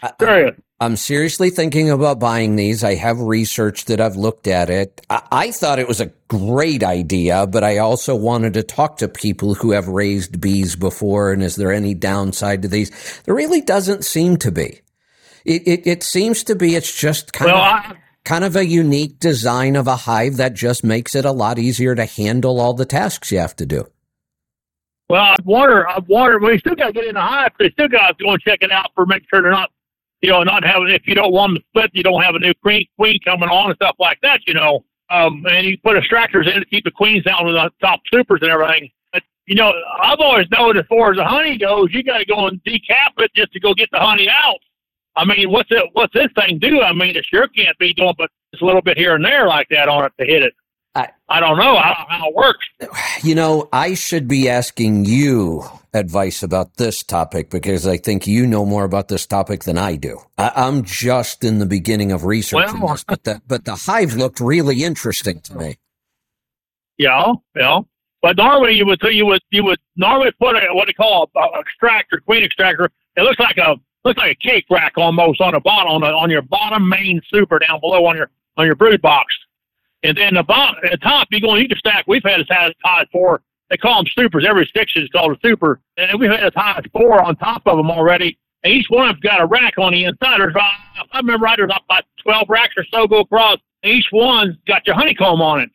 I- 0.03 0.13
serious. 0.21 0.57
I'm 0.81 0.97
seriously 0.97 1.51
thinking 1.51 1.89
about 1.89 2.19
buying 2.19 2.57
these. 2.57 2.83
I 2.83 2.95
have 2.97 3.19
researched 3.21 3.89
it. 3.91 4.01
I've 4.01 4.17
looked 4.17 4.47
at 4.49 4.69
it. 4.69 5.01
I, 5.09 5.23
I 5.31 5.51
thought 5.53 5.79
it 5.79 5.87
was 5.89 6.01
a 6.01 6.13
great 6.29 6.83
idea, 6.83 7.47
but 7.47 7.63
I 7.63 7.79
also 7.79 8.15
wanted 8.15 8.55
to 8.55 8.63
talk 8.65 8.99
to 8.99 9.09
people 9.09 9.55
who 9.55 9.71
have 9.71 9.87
raised 9.89 10.41
bees 10.41 10.75
before. 10.77 11.33
And 11.33 11.43
is 11.43 11.57
there 11.57 11.73
any 11.73 11.95
downside 11.95 12.61
to 12.63 12.69
these? 12.69 12.91
There 13.25 13.35
really 13.37 13.61
doesn't 13.61 14.05
seem 14.05 14.37
to 14.39 14.51
be. 14.51 14.81
It, 15.45 15.63
it, 15.67 15.87
it 15.87 16.03
seems 16.03 16.43
to 16.45 16.57
be 16.57 16.75
it's 16.75 16.95
just 16.95 17.33
kind 17.33 17.53
Well, 17.53 17.63
of 17.63 17.63
I, 17.73 17.97
kind 18.25 18.45
of 18.45 18.57
a 18.57 18.67
unique 18.67 19.21
design 19.21 19.77
of 19.77 19.87
a 19.87 19.97
hive 19.97 20.37
that 20.39 20.55
just 20.55 20.83
makes 20.85 21.15
it 21.15 21.25
a 21.25 21.33
lot 21.33 21.59
easier 21.59 21.95
to 21.95 22.05
handle 22.05 22.61
all 22.61 22.75
the 22.75 22.85
tasks 22.87 23.31
you 23.31 23.39
have 23.39 23.55
to 23.57 23.65
do. 23.67 23.87
Well, 25.09 25.23
I 25.23 25.37
wonder. 25.45 25.89
I 25.89 25.99
wonder. 26.09 26.39
Well, 26.39 26.53
you 26.53 26.59
still 26.59 26.75
got 26.75 26.89
to 26.89 26.93
get 26.93 27.07
in 27.07 27.15
the 27.15 27.21
hive. 27.21 27.53
They 27.59 27.71
still 27.71 27.89
got 27.89 28.17
to 28.17 28.25
go 28.25 28.31
and 28.33 28.41
check 28.41 28.61
it 28.63 28.73
out 28.73 28.91
for 28.95 29.07
make 29.07 29.23
sure 29.29 29.43
they're 29.43 29.51
not, 29.51 29.71
you 30.23 30.31
know, 30.31 30.43
not 30.43 30.65
having. 30.65 30.89
If 30.89 31.07
you 31.07 31.15
don't 31.15 31.33
want 31.33 31.55
them 31.55 31.63
to 31.63 31.69
split, 31.69 31.91
you 31.95 32.03
don't 32.03 32.23
have 32.23 32.35
a 32.35 32.39
new 32.39 32.55
queen 32.55 32.87
queen 32.99 33.19
coming 33.25 33.49
on 33.49 33.71
and 33.71 33.77
stuff 33.77 33.97
like 33.99 34.19
that. 34.23 34.41
You 34.47 34.55
know, 34.55 34.85
um, 35.11 35.45
and 35.49 35.67
you 35.67 35.77
put 35.79 35.97
extractors 35.97 36.53
in 36.53 36.61
to 36.61 36.67
keep 36.67 36.85
the 36.85 36.91
queens 36.91 37.25
down 37.25 37.45
with 37.45 37.55
the 37.55 37.71
top 37.81 38.01
supers 38.13 38.41
and 38.43 38.51
everything. 38.51 38.91
But 39.13 39.23
you 39.47 39.57
know, 39.57 39.73
I've 40.01 40.21
always 40.21 40.47
known 40.51 40.79
as 40.79 40.87
far 40.87 41.13
as 41.13 41.19
the 41.19 41.25
honey 41.25 41.59
goes, 41.59 41.89
you 41.93 42.03
got 42.03 42.19
to 42.19 42.25
go 42.25 42.47
and 42.49 42.63
decap 42.65 43.13
it 43.19 43.31
just 43.35 43.53
to 43.53 43.61
go 43.61 43.75
get 43.75 43.91
the 43.93 44.01
honey 44.01 44.29
out. 44.29 44.59
I 45.17 45.25
mean, 45.25 45.51
what's 45.51 45.71
it? 45.71 45.85
What's 45.93 46.15
this 46.15 46.29
thing 46.35 46.59
do? 46.59 46.81
I 46.81 46.93
mean, 46.93 47.15
it 47.15 47.25
sure 47.27 47.47
can't 47.49 47.79
be 47.79 47.93
doing 47.93 48.15
but 48.17 48.31
just 48.53 48.63
a 48.63 48.67
little 48.67 48.83
bit 48.83 48.97
here 48.97 49.15
and 49.15 49.25
there 49.25 49.47
like 49.47 49.69
that 49.69 49.89
on 49.89 50.07
it 50.07 50.13
to 50.19 50.25
hit 50.25 50.43
it. 50.43 50.55
I- 50.95 51.11
I 51.29 51.41
don't 51.41 51.57
know 51.59 51.77
how, 51.77 52.07
how 52.09 52.29
it 52.29 52.35
works. 52.35 52.67
You 53.23 53.35
know, 53.35 53.69
I 53.73 53.95
should 53.95 54.29
be 54.29 54.49
asking 54.49 55.07
you 55.07 55.65
advice 55.93 56.43
about 56.43 56.77
this 56.77 57.03
topic 57.03 57.51
because 57.51 57.87
I 57.87 57.97
think 57.97 58.27
you 58.27 58.47
know 58.47 58.65
more 58.65 58.85
about 58.85 59.09
this 59.09 59.27
topic 59.27 59.65
than 59.65 59.79
I 59.79 59.97
do. 59.97 60.21
I, 60.39 60.53
I'm 60.55 60.85
just 60.85 61.43
in 61.43 61.59
the 61.59 61.67
beginning 61.67 62.13
of 62.13 62.25
researching 62.25 62.81
Well- 62.81 62.93
this, 62.93 63.05
but 63.05 63.25
the 63.25 63.43
but 63.47 63.65
the 63.65 63.75
hive 63.75 64.15
looked 64.15 64.41
really 64.41 64.85
interesting 64.85 65.41
to 65.41 65.57
me. 65.57 65.77
Yeah, 66.99 67.33
yeah. 67.57 67.81
But 68.23 68.37
normally 68.37 68.75
you 68.75 68.87
would 68.87 69.01
you 69.03 69.27
would 69.27 69.43
you 69.51 69.65
would 69.65 69.79
normally 69.97 70.31
put 70.41 70.57
a 70.57 70.69
what 70.73 70.87
they 70.87 70.93
call 70.93 71.31
a, 71.35 71.41
a 71.41 71.61
extractor, 71.61 72.21
queen 72.25 72.45
extractor. 72.45 72.91
It 73.17 73.23
looks 73.23 73.39
like 73.41 73.59
a 73.59 73.77
looks 74.05 74.19
like 74.19 74.33
a 74.33 74.49
cake 74.49 74.67
rack 74.71 74.93
almost 74.97 75.41
on 75.41 75.53
the 75.55 75.61
bottom 75.61 75.93
on, 75.93 76.01
the, 76.03 76.07
on 76.09 76.31
your 76.31 76.43
bottom 76.43 76.89
main 76.89 77.21
super 77.29 77.59
down 77.59 77.81
below 77.81 78.05
on 78.07 78.17
your 78.17 78.31
on 78.57 78.67
your 78.67 78.75
brood 78.77 79.03
box. 79.03 79.35
And 80.05 80.17
then 80.17 80.35
the 80.35 80.43
bottom 80.45 80.77
at 80.85 80.93
the 80.93 80.99
top 80.99 81.29
you 81.31 81.41
go 81.41 81.53
and 81.55 81.63
you 81.63 81.69
can 81.69 81.79
stack. 81.79 82.05
We've 82.07 82.23
had 82.23 82.41
as 82.41 82.47
high 82.85 83.07
four. 83.11 83.43
They 83.71 83.79
call 83.79 84.05
them 84.05 84.13
supers. 84.17 84.45
Every 84.47 84.71
section 84.77 85.03
is 85.03 85.09
called 85.09 85.33
a 85.33 85.39
super, 85.43 85.81
and 85.97 86.21
we've 86.21 86.31
had 86.31 86.53
high 86.55 86.79
as 86.79 86.85
four 86.93 87.23
on 87.23 87.35
top 87.37 87.63
of 87.67 87.77
them 87.79 87.91
already. 87.91 88.39
And 88.63 88.73
each 88.73 88.87
one 88.91 89.09
of 89.09 89.17
them's 89.17 89.23
got 89.23 89.41
a 89.41 89.47
rack 89.47 89.75
on 89.79 89.93
the 89.93 90.05
inside. 90.05 90.41
There's 90.41 90.53
about, 90.53 90.71
if 90.97 91.09
I 91.13 91.19
remember 91.19 91.45
right, 91.45 91.57
there's 91.57 91.73
about 91.87 92.05
twelve 92.23 92.49
racks 92.49 92.75
or 92.77 92.85
so 92.93 93.07
go 93.07 93.21
across. 93.21 93.57
Each 93.83 94.07
one's 94.13 94.57
got 94.67 94.87
your 94.87 94.95
honeycomb 94.97 95.41
on 95.43 95.61
it. 95.61 95.71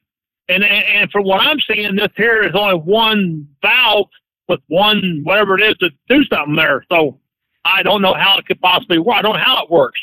And, 0.47 0.63
and 0.63 0.85
and 0.85 1.11
from 1.11 1.23
what 1.23 1.41
I'm 1.41 1.59
seeing, 1.59 1.95
this 1.95 2.09
here 2.15 2.43
is 2.43 2.51
only 2.53 2.75
one 2.75 3.47
valve 3.61 4.07
with 4.47 4.59
one 4.67 5.21
whatever 5.23 5.57
it 5.59 5.63
is 5.63 5.75
to 5.77 5.89
do 6.07 6.23
something 6.25 6.55
there. 6.55 6.85
So 6.91 7.19
I 7.65 7.83
don't 7.83 8.01
know 8.01 8.13
how 8.13 8.37
it 8.37 8.45
could 8.45 8.61
possibly 8.61 8.99
work. 8.99 9.17
I 9.17 9.21
don't 9.23 9.33
know 9.33 9.43
how 9.43 9.63
it 9.63 9.69
works. 9.71 9.99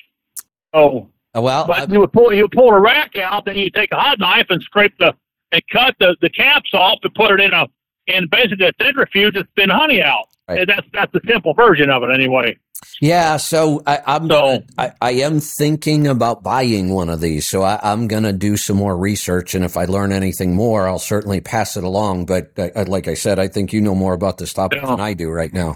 So, 0.74 0.98
Uh, 0.98 1.16
Well, 1.41 1.67
but 1.67 1.79
I- 1.91 1.93
you 1.93 2.01
would 2.01 2.13
pull 2.13 2.33
you 2.33 2.43
would 2.43 2.53
pull 2.53 2.71
the 2.71 2.79
rack 2.81 3.17
out, 3.17 3.45
then 3.45 3.57
you 3.57 3.71
take 3.71 3.93
a 3.93 3.97
hot 3.97 4.19
knife 4.19 4.47
and 4.51 4.63
scrape 4.63 4.95
the 4.99 5.15
and 5.53 5.63
cut 5.73 5.95
the, 6.01 6.17
the 6.21 6.31
caps 6.31 6.71
off 6.75 6.99
and 7.03 7.15
put 7.15 7.31
it 7.33 7.41
in 7.41 7.53
a 7.53 7.67
in 8.07 8.27
basically 8.29 8.67
a 8.67 8.73
centrifuge 8.83 9.35
to 9.35 9.47
spin 9.51 9.69
honey 9.71 10.03
out. 10.03 10.27
Right. 10.49 10.61
And 10.61 10.69
that's 10.69 10.87
that's 10.93 11.13
the 11.13 11.21
simple 11.27 11.55
version 11.55 11.91
of 11.91 12.03
it 12.05 12.11
anyway. 12.15 12.57
yeah. 13.01 13.37
So 13.37 13.83
I, 13.87 14.01
I'm 14.07 14.29
So 14.29 14.63
I, 14.79 14.93
I 15.01 15.11
am 15.13 15.41
thinking 15.41 16.07
about 16.07 16.45
buying 16.45 16.91
one 16.91 17.09
of 17.09 17.21
these. 17.21 17.47
So 17.47 17.63
I, 17.63 17.81
I'm 17.83 18.07
going 18.07 18.23
to 18.23 18.33
do 18.33 18.57
some 18.57 18.77
more 18.77 18.97
research, 18.97 19.57
and 19.57 19.65
if 19.65 19.77
I 19.77 19.87
learn 19.87 20.13
anything 20.13 20.55
more, 20.55 20.87
I'll 20.87 21.01
certainly 21.01 21.41
pass 21.41 21.77
it 21.77 21.83
along. 21.83 22.27
But 22.27 22.53
uh, 22.59 22.85
like 22.87 23.09
I 23.09 23.15
said, 23.15 23.41
I 23.41 23.49
think 23.49 23.73
you 23.73 23.81
know 23.81 23.95
more 23.97 24.13
about 24.15 24.39
this 24.39 24.53
topic 24.53 24.81
Yeah. 24.83 24.89
than 24.91 25.01
I 25.01 25.15
do 25.15 25.29
right 25.31 25.53
now. 25.53 25.75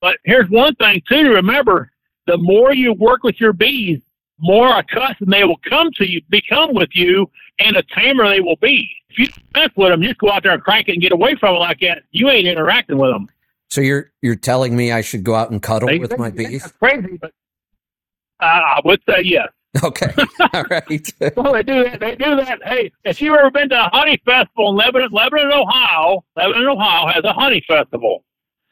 But 0.00 0.16
here's 0.24 0.48
one 0.50 0.74
thing 0.76 1.02
too. 1.08 1.30
Remember, 1.32 1.90
the 2.26 2.38
more 2.38 2.72
you 2.72 2.94
work 2.94 3.22
with 3.22 3.38
your 3.40 3.52
bees, 3.52 4.00
more 4.42 4.76
accustomed 4.78 5.32
they 5.32 5.44
will 5.44 5.60
come 5.68 5.90
to 5.96 6.04
you, 6.10 6.20
become 6.28 6.74
with 6.74 6.90
you, 6.92 7.30
and 7.58 7.76
a 7.76 7.82
tamer 7.94 8.28
they 8.28 8.40
will 8.40 8.56
be. 8.56 8.90
If 9.10 9.18
you 9.18 9.26
mess 9.54 9.70
with 9.76 9.90
them, 9.90 10.02
just 10.02 10.18
go 10.18 10.30
out 10.30 10.42
there 10.42 10.52
and 10.52 10.62
crank 10.62 10.88
it 10.88 10.92
and 10.92 11.00
get 11.02 11.12
away 11.12 11.34
from 11.36 11.54
it 11.54 11.58
like 11.58 11.80
that. 11.80 12.02
You 12.10 12.28
ain't 12.30 12.46
interacting 12.46 12.98
with 12.98 13.10
them. 13.12 13.28
So 13.70 13.80
you're 13.80 14.10
you're 14.20 14.36
telling 14.36 14.76
me 14.76 14.92
I 14.92 15.00
should 15.00 15.24
go 15.24 15.34
out 15.34 15.50
and 15.50 15.62
cuddle 15.62 15.88
They- 15.88 15.98
with 15.98 16.10
they- 16.10 16.16
my? 16.16 16.30
That's 16.30 16.72
crazy, 16.72 17.18
but 17.20 17.30
uh, 18.40 18.44
I 18.44 18.80
would 18.84 19.00
say 19.08 19.22
yes. 19.22 19.48
Okay, 19.82 20.12
all 20.52 20.64
right. 20.64 21.12
Well, 21.34 21.52
they 21.54 21.62
do 21.62 21.84
that. 21.84 21.98
They 22.00 22.14
do 22.16 22.36
that. 22.36 22.58
Hey, 22.62 22.92
if 23.04 23.22
you've 23.22 23.34
ever 23.34 23.50
been 23.50 23.70
to 23.70 23.86
a 23.86 23.88
honey 23.90 24.20
festival 24.26 24.68
in 24.70 24.76
Lebanon, 24.76 25.08
Lebanon, 25.12 25.50
Ohio, 25.50 26.22
Lebanon, 26.36 26.68
Ohio 26.68 27.06
has 27.10 27.24
a 27.24 27.32
honey 27.32 27.64
festival, 27.66 28.22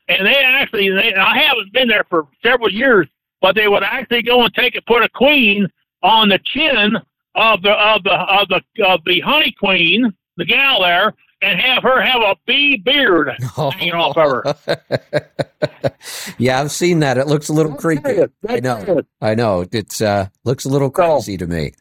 and 0.08 0.26
they 0.26 0.34
actually, 0.36 0.90
they, 0.90 1.14
I 1.14 1.38
haven't 1.38 1.72
been 1.72 1.88
there 1.88 2.04
for 2.10 2.26
several 2.42 2.70
years, 2.70 3.08
but 3.40 3.54
they 3.54 3.68
would 3.68 3.82
actually 3.82 4.22
go 4.22 4.42
and 4.44 4.52
take 4.54 4.74
and 4.74 4.84
put 4.86 5.02
a 5.02 5.08
queen 5.08 5.66
on 6.02 6.28
the 6.28 6.38
chin 6.44 6.96
of 7.34 7.62
the 7.62 7.70
of 7.72 8.02
the 8.04 8.12
of 8.12 8.48
the 8.48 8.60
of 8.86 9.00
the 9.04 9.20
honey 9.20 9.52
queen, 9.58 10.12
the 10.36 10.44
gal 10.44 10.80
there, 10.82 11.14
and 11.42 11.60
have 11.60 11.82
her 11.82 12.00
have 12.00 12.20
a 12.22 12.36
bee 12.46 12.76
beard 12.78 13.30
hanging 13.56 13.92
off 13.92 14.16
of 14.16 14.30
her. 14.68 15.92
yeah, 16.38 16.60
I've 16.60 16.70
seen 16.72 17.00
that. 17.00 17.18
It 17.18 17.26
looks 17.26 17.48
a 17.48 17.52
little 17.52 17.74
creepy. 17.74 18.02
Serious. 18.08 18.30
I 18.48 18.60
know. 18.60 18.84
serious. 18.84 19.06
I 19.20 19.34
know. 19.34 19.64
It's 19.72 20.00
uh 20.00 20.28
looks 20.44 20.64
a 20.64 20.68
little 20.68 20.88
So- 20.88 20.92
crazy 20.92 21.36
to 21.38 21.46
me. 21.46 21.72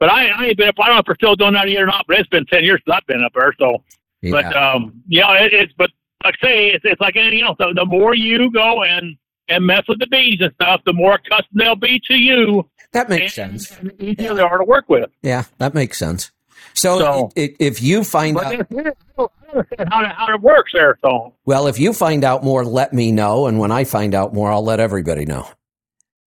But 0.00 0.10
I, 0.10 0.26
I 0.30 0.46
ain't 0.46 0.56
been 0.56 0.68
up. 0.68 0.74
I 0.80 0.86
don't 0.86 0.96
know 0.96 0.98
if 1.00 1.06
they're 1.06 1.14
still 1.14 1.36
doing 1.36 1.52
that 1.54 1.70
yet 1.70 1.80
or 1.82 1.86
not. 1.86 2.04
But 2.08 2.18
it's 2.18 2.28
been 2.28 2.44
ten 2.46 2.64
years 2.64 2.80
since 2.84 2.96
I've 2.96 3.06
been 3.06 3.22
up 3.24 3.32
there. 3.34 3.54
So. 3.58 3.82
But 4.20 4.44
Yeah. 4.44 4.72
um, 4.72 5.00
yeah, 5.08 5.32
it, 5.44 5.52
it's 5.52 5.72
but 5.78 5.90
like 6.24 6.34
I 6.42 6.46
say, 6.46 6.66
it's, 6.70 6.84
it's 6.84 7.00
like 7.00 7.16
anything 7.16 7.42
else. 7.44 7.56
The, 7.58 7.72
the 7.74 7.84
more 7.84 8.14
you 8.14 8.50
go 8.52 8.82
and 8.84 9.16
and 9.48 9.66
mess 9.66 9.82
with 9.88 9.98
the 9.98 10.06
bees 10.06 10.38
and 10.40 10.52
stuff, 10.54 10.80
the 10.86 10.92
more 10.92 11.14
accustomed 11.14 11.60
they'll 11.60 11.74
be 11.76 12.00
to 12.08 12.14
you, 12.14 12.68
That 12.92 13.08
makes 13.08 13.36
and, 13.38 13.60
sense. 13.60 13.78
and 13.78 13.90
the 13.90 14.04
easier 14.04 14.34
they 14.34 14.42
are 14.42 14.58
to 14.58 14.64
work 14.64 14.88
with. 14.88 15.10
Yeah, 15.22 15.44
that 15.58 15.74
makes 15.74 15.98
sense. 15.98 16.30
So, 16.74 16.98
So- 16.98 17.30
i- 17.36 17.40
i- 17.42 17.54
if 17.58 17.82
you 17.82 18.04
find 18.04 18.36
out, 18.38 18.50
that's 18.56 18.70
it. 18.70 18.96
I 19.18 19.18
don't 19.18 19.32
understand 19.52 19.92
how 19.92 20.02
it, 20.04 20.08
how 20.12 20.34
it 20.34 20.40
works 20.40 20.70
there. 20.72 20.96
So 21.02 21.34
well, 21.44 21.66
if 21.66 21.78
you 21.78 21.92
find 21.92 22.24
out 22.24 22.42
more, 22.44 22.64
let 22.64 22.92
me 22.92 23.12
know, 23.12 23.46
and 23.46 23.58
when 23.58 23.70
I 23.72 23.84
find 23.84 24.14
out 24.14 24.32
more, 24.32 24.50
I'll 24.52 24.64
let 24.64 24.80
everybody 24.80 25.26
know. 25.26 25.46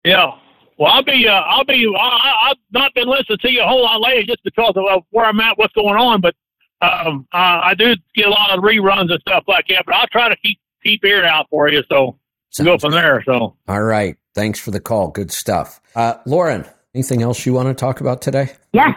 yeah. 0.04 0.32
Well, 0.78 0.92
I'll 0.92 1.04
be, 1.04 1.28
uh, 1.28 1.32
I'll 1.34 1.64
be, 1.66 1.86
I, 1.96 2.00
I, 2.02 2.50
I've 2.50 2.58
not 2.72 2.92
been 2.96 3.08
listening 3.08 3.38
to 3.40 3.52
you 3.52 3.62
a 3.62 3.68
whole 3.68 3.84
lot 3.84 4.02
lately 4.02 4.24
just 4.24 4.44
because 4.44 4.74
of 4.76 4.84
uh, 4.90 5.00
where 5.12 5.26
I'm 5.26 5.40
at, 5.40 5.56
what's 5.60 5.74
going 5.74 5.96
on. 5.96 6.22
But 6.22 6.34
um, 6.82 7.28
uh, 7.32 7.60
I 7.64 7.76
do 7.78 7.94
get 8.16 8.26
a 8.26 8.32
lot 8.32 8.58
of 8.58 8.64
reruns 8.64 9.12
and 9.12 9.22
stuff 9.22 9.44
like 9.48 9.68
that. 9.68 9.84
But 9.86 9.94
I'll 9.94 10.08
try 10.08 10.28
to 10.30 10.36
keep 10.38 10.60
keep 10.84 11.06
ear 11.06 11.24
out 11.24 11.46
for 11.52 11.70
you. 11.70 11.84
So 11.88 12.18
go 12.58 12.66
Sounds 12.72 12.82
from 12.82 12.92
there. 12.92 13.24
So. 13.26 13.56
All 13.68 13.84
right. 13.84 14.18
Thanks 14.36 14.60
for 14.60 14.72
the 14.72 14.80
call. 14.80 15.10
Good 15.10 15.32
stuff. 15.32 15.82
Uh, 15.96 16.16
Lauren, 16.26 16.66
anything 16.96 17.22
else 17.22 17.46
you 17.46 17.54
want 17.54 17.68
to 17.68 17.74
talk 17.74 18.00
about 18.02 18.22
today? 18.22 18.52
Yes. 18.74 18.96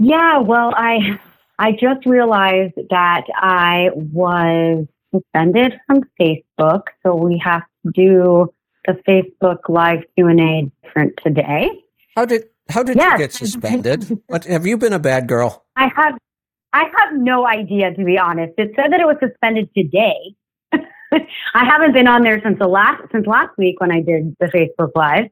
Yeah, 0.00 0.38
well, 0.38 0.72
I 0.76 1.18
I 1.58 1.72
just 1.72 2.04
realized 2.06 2.74
that 2.90 3.22
I 3.36 3.90
was 3.94 4.86
suspended 5.14 5.74
from 5.86 6.00
Facebook, 6.20 6.82
so 7.04 7.14
we 7.14 7.40
have 7.44 7.62
to 7.86 7.92
do 7.94 8.52
the 8.86 8.94
Facebook 9.08 9.68
live 9.68 10.00
Q&A 10.16 10.70
different 10.82 11.12
today. 11.22 11.70
How 12.16 12.24
did 12.24 12.44
how 12.68 12.82
did 12.82 12.96
Yes. 12.96 13.12
you 13.12 13.18
get 13.18 13.32
suspended? 13.32 14.18
what 14.26 14.44
have 14.44 14.66
you 14.66 14.76
been 14.76 14.92
a 14.92 14.98
bad 14.98 15.28
girl? 15.28 15.64
I 15.76 15.88
have 15.94 16.14
I 16.72 16.84
have 16.98 17.14
no 17.14 17.46
idea 17.46 17.94
to 17.94 18.04
be 18.04 18.18
honest. 18.18 18.54
It 18.58 18.72
said 18.74 18.90
that 18.92 19.00
it 19.00 19.06
was 19.06 19.16
suspended 19.20 19.68
today. 19.76 20.34
I 21.54 21.64
haven't 21.64 21.92
been 21.92 22.08
on 22.08 22.22
there 22.22 22.40
since 22.42 22.58
the 22.58 22.66
last 22.68 23.02
since 23.12 23.26
last 23.26 23.56
week 23.58 23.80
when 23.80 23.90
I 23.92 24.00
did 24.00 24.36
the 24.40 24.46
Facebook 24.46 24.92
live. 24.94 25.26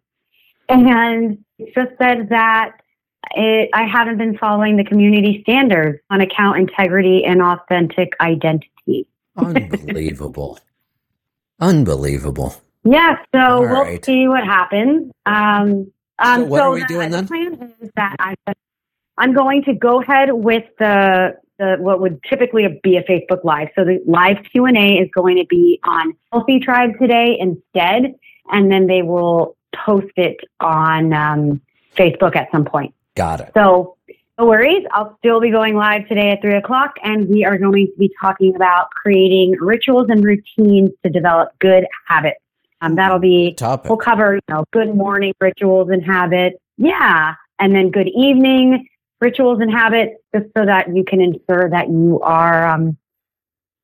And 0.68 1.44
it 1.58 1.74
just 1.74 1.90
said 1.98 2.28
that 2.30 2.76
it, 3.34 3.70
I 3.74 3.84
haven't 3.86 4.18
been 4.18 4.38
following 4.38 4.76
the 4.76 4.84
community 4.84 5.40
standards 5.42 6.00
on 6.10 6.20
account 6.20 6.58
integrity 6.58 7.24
and 7.24 7.42
authentic 7.42 8.12
identity. 8.20 9.06
Unbelievable. 9.36 10.58
Unbelievable. 11.60 12.54
Yeah, 12.84 13.16
so 13.34 13.38
All 13.40 13.60
we'll 13.60 13.82
right. 13.82 14.04
see 14.04 14.26
what 14.26 14.44
happens. 14.44 15.12
Um, 15.26 15.92
um, 16.18 16.40
So 16.42 16.44
what 16.46 16.62
are 16.62 16.70
we 16.72 16.80
the, 16.80 16.86
doing 16.86 17.10
the 17.10 17.16
then? 17.18 17.26
plan 17.28 17.74
is 17.80 17.90
that 17.96 18.16
I, 18.18 18.34
I'm 19.18 19.32
going 19.34 19.62
to 19.64 19.74
go 19.74 20.00
ahead 20.02 20.32
with 20.32 20.64
the 20.78 21.36
the 21.58 21.76
what 21.78 22.00
would 22.00 22.22
typically 22.22 22.66
be 22.82 22.96
a 22.96 23.02
Facebook 23.02 23.44
Live. 23.44 23.68
So 23.74 23.84
the 23.84 24.02
live 24.06 24.38
Q 24.50 24.66
and 24.66 24.76
A 24.76 24.98
is 24.98 25.08
going 25.14 25.36
to 25.36 25.46
be 25.46 25.80
on 25.84 26.14
Healthy 26.32 26.60
Tribe 26.60 26.98
today 27.00 27.36
instead, 27.38 28.14
and 28.50 28.70
then 28.70 28.86
they 28.86 29.02
will 29.02 29.56
post 29.74 30.12
it 30.16 30.38
on 30.60 31.12
um, 31.12 31.60
Facebook 31.96 32.36
at 32.36 32.50
some 32.50 32.64
point. 32.64 32.94
Got 33.14 33.40
it. 33.40 33.50
So 33.54 33.96
no 34.38 34.46
worries. 34.46 34.84
I'll 34.92 35.16
still 35.18 35.40
be 35.40 35.50
going 35.50 35.76
live 35.76 36.08
today 36.08 36.30
at 36.30 36.40
three 36.40 36.56
o'clock, 36.56 36.94
and 37.04 37.28
we 37.28 37.44
are 37.44 37.58
going 37.58 37.86
to 37.86 37.92
be 37.98 38.10
talking 38.20 38.56
about 38.56 38.90
creating 38.90 39.52
rituals 39.60 40.06
and 40.08 40.24
routines 40.24 40.90
to 41.04 41.10
develop 41.10 41.50
good 41.58 41.86
habits. 42.06 42.38
Um, 42.80 42.96
that'll 42.96 43.20
be 43.20 43.54
Topic. 43.54 43.88
we'll 43.88 43.98
cover 43.98 44.34
you 44.34 44.40
know 44.48 44.64
good 44.72 44.94
morning 44.94 45.34
rituals 45.40 45.90
and 45.90 46.04
habits, 46.04 46.56
yeah, 46.76 47.34
and 47.58 47.74
then 47.74 47.90
good 47.90 48.08
evening 48.08 48.88
rituals 49.22 49.60
and 49.60 49.70
habits, 49.70 50.16
just 50.34 50.46
so 50.56 50.66
that 50.66 50.94
you 50.94 51.04
can 51.04 51.20
ensure 51.20 51.70
that 51.70 51.88
you 51.88 52.20
are, 52.22 52.66
um, 52.66 52.98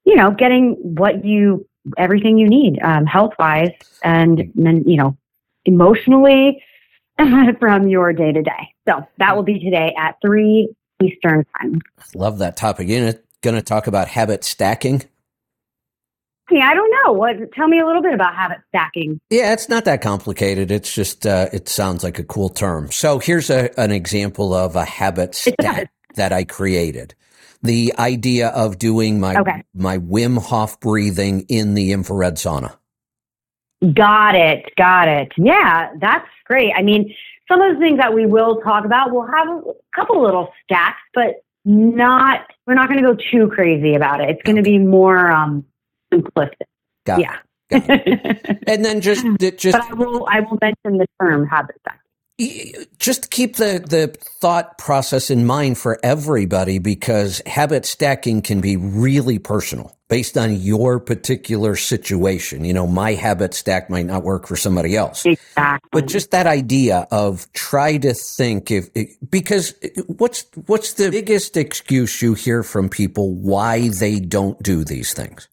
you 0.05 0.17
know, 0.17 0.33
getting 0.33 0.73
what 0.83 1.25
you 1.25 1.67
everything 1.97 2.37
you 2.37 2.49
need 2.49 2.79
um, 2.83 3.07
health 3.07 3.33
wise, 3.39 3.71
and 4.03 4.53
then 4.55 4.83
you 4.87 4.97
know 4.97 5.17
emotionally 5.65 6.63
from 7.59 7.89
your 7.89 8.13
day 8.13 8.33
to 8.33 8.43
day. 8.43 8.75
So 8.87 9.07
that 9.19 9.37
will 9.37 9.45
be 9.45 9.59
today 9.59 9.95
at 9.97 10.17
three 10.21 10.69
Eastern 11.03 11.47
time. 11.59 11.81
Love 12.15 12.39
that 12.39 12.57
topic. 12.57 12.89
You're 12.89 13.15
going 13.41 13.57
to 13.57 13.63
talk 13.63 13.87
about 13.87 14.09
habit 14.09 14.45
stacking. 14.45 15.03
I 16.51 16.75
don't 16.75 16.93
know. 17.05 17.13
What? 17.13 17.53
Tell 17.53 17.69
me 17.69 17.81
a 17.81 17.87
little 17.87 18.03
bit 18.03 18.15
about 18.15 18.35
habit 18.35 18.59
stacking. 18.69 19.21
Yeah, 19.31 19.53
it's 19.53 19.69
not 19.69 19.85
that 19.85 20.01
complicated. 20.01 20.71
It's 20.71 20.93
just, 20.93 21.27
uh, 21.27 21.49
it 21.53 21.69
sounds 21.69 22.03
like 22.03 22.19
a 22.19 22.25
cool 22.25 22.49
term. 22.49 22.91
So 22.91 23.19
here's 23.19 23.51
a, 23.51 23.79
an 23.79 23.93
example 23.93 24.55
of 24.55 24.77
a 24.77 24.85
habit 24.85 25.35
stack 25.35 25.91
that 26.15 26.33
I 26.33 26.45
created. 26.45 27.15
The 27.63 27.93
idea 27.99 28.49
of 28.49 28.79
doing 28.79 29.21
my, 29.21 29.37
Okay. 29.37 29.63
my 29.75 29.99
Wim 29.99 30.39
Hof 30.39 30.81
breathing 30.81 31.45
in 31.49 31.75
the 31.75 31.93
infrared 31.93 32.37
sauna. 32.37 32.77
Got 33.95 34.35
it. 34.35 34.65
Got 34.77 35.09
it. 35.09 35.33
Yeah, 35.37 35.91
that's 36.01 36.27
great. 36.47 36.73
I 36.77 36.83
mean, 36.83 37.15
some 37.49 37.61
of 37.61 37.75
the 37.75 37.81
things 37.81 37.99
that 37.99 38.13
we 38.15 38.27
will 38.27 38.61
talk 38.61 38.85
about, 38.85 39.13
we'll 39.13 39.27
have 39.27 39.49
a 39.49 39.63
couple 39.95 40.23
little 40.23 40.53
stacks, 40.65 41.01
but 41.15 41.43
not, 41.65 42.41
we're 42.67 42.75
not 42.75 42.89
going 42.89 43.03
to 43.03 43.15
go 43.15 43.17
too 43.31 43.49
crazy 43.49 43.95
about 43.95 44.21
it. 44.21 44.31
It's 44.31 44.43
going 44.43 44.57
to 44.57 44.63
be 44.63 44.79
more 44.79 45.31
um, 45.31 45.65
simplistic. 46.13 46.67
Got 47.05 47.21
it. 47.21 47.27
yeah. 47.27 47.37
And 48.67 48.85
then 48.85 49.01
just, 49.01 49.25
just 49.57 49.79
but 49.79 49.91
I 49.91 49.95
will, 49.95 50.27
I 50.27 50.41
will 50.41 50.59
mention 50.61 50.99
the 50.99 51.07
term 51.21 51.47
habit 51.47 51.77
stacking. 51.81 52.87
just 52.99 53.31
keep 53.31 53.57
the, 53.57 53.85
the 53.87 54.17
thought 54.41 54.79
process 54.79 55.31
in 55.31 55.47
mind 55.47 55.79
for 55.79 55.99
everybody 56.03 56.79
because 56.79 57.43
habit 57.47 57.85
stacking 57.85 58.43
can 58.43 58.61
be 58.61 58.77
really 58.77 59.39
personal 59.39 59.99
based 60.09 60.39
on 60.39 60.55
your 60.57 60.99
particular 60.99 61.77
situation. 61.77 62.65
You 62.65 62.73
know, 62.73 62.87
my 62.87 63.13
habit 63.13 63.55
stack 63.55 63.91
might 63.91 64.07
not 64.07 64.25
work 64.25 64.47
for 64.47 64.57
somebody 64.57 64.97
else. 64.97 65.25
Exactly. 65.25 65.89
But 65.93 66.07
just 66.07 66.31
that 66.31 66.47
idea 66.47 67.07
of 67.11 67.51
try 67.53 67.99
to 67.99 68.15
think 68.15 68.71
if 68.71 68.89
because 69.29 69.75
what's 70.07 70.47
what's 70.67 70.95
the 70.95 71.11
biggest 71.11 71.57
excuse 71.57 72.23
you 72.23 72.35
hear 72.35 72.63
from 72.63 72.89
people 72.89 73.35
why 73.35 73.89
they 73.89 74.19
don't 74.19 74.61
do 74.63 74.85
these 74.85 75.13
things? 75.13 75.49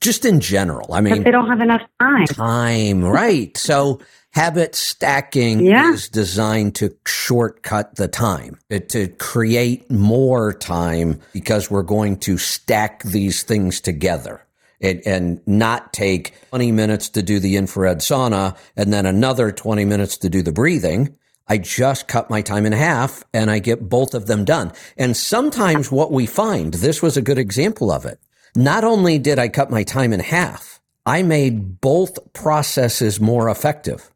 Just 0.00 0.24
in 0.24 0.40
general. 0.40 0.92
I 0.94 1.00
mean, 1.00 1.22
they 1.22 1.30
don't 1.30 1.48
have 1.48 1.60
enough 1.60 1.82
time. 2.00 2.26
time, 2.26 3.04
right? 3.04 3.54
So 3.56 4.00
habit 4.30 4.74
stacking 4.74 5.60
Yeah. 5.60 5.92
is 5.92 6.08
designed 6.08 6.74
to 6.76 6.94
shortcut 7.06 7.96
the 7.96 8.08
time, 8.08 8.58
it, 8.70 8.88
to 8.90 9.08
create 9.08 9.90
more 9.90 10.52
time 10.54 11.20
because 11.32 11.70
we're 11.70 11.82
going 11.82 12.16
to 12.20 12.38
stack 12.38 13.02
these 13.02 13.42
things 13.42 13.80
together. 13.80 14.46
And, 14.82 15.02
and 15.04 15.40
not 15.46 15.92
take 15.92 16.32
20 16.48 16.72
minutes 16.72 17.10
to 17.10 17.22
do 17.22 17.38
the 17.38 17.56
infrared 17.56 17.98
sauna 17.98 18.56
and 18.78 18.90
then 18.90 19.04
another 19.04 19.52
20 19.52 19.84
minutes 19.84 20.16
to 20.16 20.30
do 20.30 20.40
the 20.40 20.52
breathing. 20.52 21.14
I 21.46 21.58
just 21.58 22.08
cut 22.08 22.30
my 22.30 22.40
time 22.40 22.64
in 22.64 22.72
half 22.72 23.22
and 23.34 23.50
I 23.50 23.58
get 23.58 23.90
both 23.90 24.14
of 24.14 24.24
them 24.24 24.46
done. 24.46 24.72
And 24.96 25.14
sometimes 25.14 25.92
what 25.92 26.12
we 26.12 26.24
find, 26.24 26.72
this 26.72 27.02
was 27.02 27.18
a 27.18 27.22
good 27.22 27.36
example 27.36 27.92
of 27.92 28.06
it. 28.06 28.20
Not 28.56 28.84
only 28.84 29.18
did 29.18 29.38
I 29.38 29.48
cut 29.48 29.70
my 29.70 29.84
time 29.84 30.12
in 30.12 30.20
half, 30.20 30.80
I 31.06 31.22
made 31.22 31.80
both 31.80 32.32
processes 32.32 33.20
more 33.20 33.48
effective. 33.50 34.10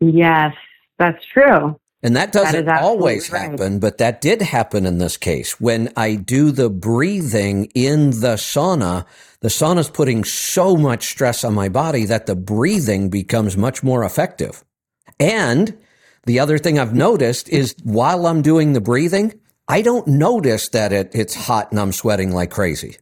Yes, 0.00 0.54
that's 0.98 1.24
true. 1.26 1.76
And 2.02 2.16
that 2.16 2.32
That 2.42 2.54
doesn't 2.54 2.64
is 2.64 2.68
absolutely 2.68 2.78
always 2.78 3.32
right. 3.32 3.50
happen, 3.50 3.80
but 3.80 3.98
that 3.98 4.20
did 4.20 4.42
happen 4.42 4.86
in 4.86 4.98
this 4.98 5.16
case. 5.16 5.60
When 5.60 5.92
I 5.96 6.14
do 6.16 6.52
the 6.52 6.70
breathing 6.70 7.66
in 7.74 8.10
the 8.10 8.36
sauna, 8.36 9.06
the 9.40 9.48
sauna's 9.48 9.90
putting 9.90 10.24
so 10.24 10.76
much 10.76 11.06
stress 11.08 11.44
on 11.44 11.54
my 11.54 11.68
body 11.68 12.04
that 12.06 12.26
the 12.26 12.36
breathing 12.36 13.10
becomes 13.10 13.56
much 13.56 13.82
more 13.82 14.04
effective. 14.04 14.64
And 15.20 15.78
the 16.24 16.40
other 16.40 16.58
thing 16.58 16.78
I've 16.78 16.94
noticed 16.94 17.48
is 17.48 17.74
while 17.82 18.26
I'm 18.26 18.42
doing 18.42 18.72
the 18.72 18.80
breathing, 18.80 19.40
I 19.68 19.82
don't 19.82 20.06
notice 20.06 20.68
that 20.70 20.92
it, 20.92 21.10
it's 21.14 21.34
hot 21.34 21.70
and 21.72 21.80
I'm 21.80 21.92
sweating 21.92 22.32
like 22.32 22.50
crazy. 22.50 22.96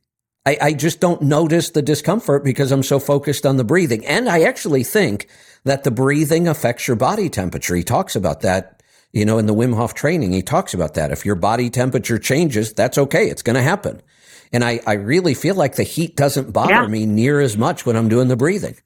I, 0.47 0.59
I 0.61 0.73
just 0.73 1.01
don't 1.01 1.23
notice 1.23 1.70
the 1.70 1.82
discomfort 1.82 2.45
because 2.45 2.73
I'm 2.73 2.82
so 2.82 2.99
focused 2.99 3.47
on 3.47 3.57
the 3.57 3.65
breathing. 3.65 4.05
And 4.07 4.28
I 4.28 4.43
actually 4.43 4.85
think 4.85 5.28
that 5.65 5.85
the 5.85 5.91
breathing 5.91 6.49
affects 6.49 6.86
your 6.86 6.97
body 6.97 7.28
temperature. 7.28 7.74
He 7.74 7.82
talks 7.82 8.16
about 8.16 8.43
that, 8.43 8.82
you 9.12 9.24
know, 9.24 9.39
in 9.39 9.47
the 9.47 9.55
Wim 9.55 9.74
Hof 9.74 9.95
training. 9.95 10.32
He 10.32 10.43
talks 10.43 10.74
about 10.74 10.95
that. 10.95 11.12
If 11.12 11.24
your 11.24 11.35
body 11.35 11.70
temperature 11.70 12.19
changes, 12.19 12.73
that's 12.73 12.99
okay. 12.99 13.28
It's 13.28 13.43
going 13.43 13.57
to 13.57 13.62
happen. 13.62 14.03
And 14.53 14.62
I, 14.65 14.81
I 14.86 14.95
really 14.95 15.35
feel 15.35 15.55
like 15.55 15.77
the 15.77 15.82
heat 15.82 16.16
doesn't 16.16 16.53
bother 16.53 16.73
Yeah. 16.73 16.86
me 16.86 17.07
near 17.07 17.41
as 17.41 17.57
much 17.57 17.85
when 17.86 17.97
I'm 17.97 18.09
doing 18.09 18.28
the 18.28 18.36
breathing. 18.36 18.77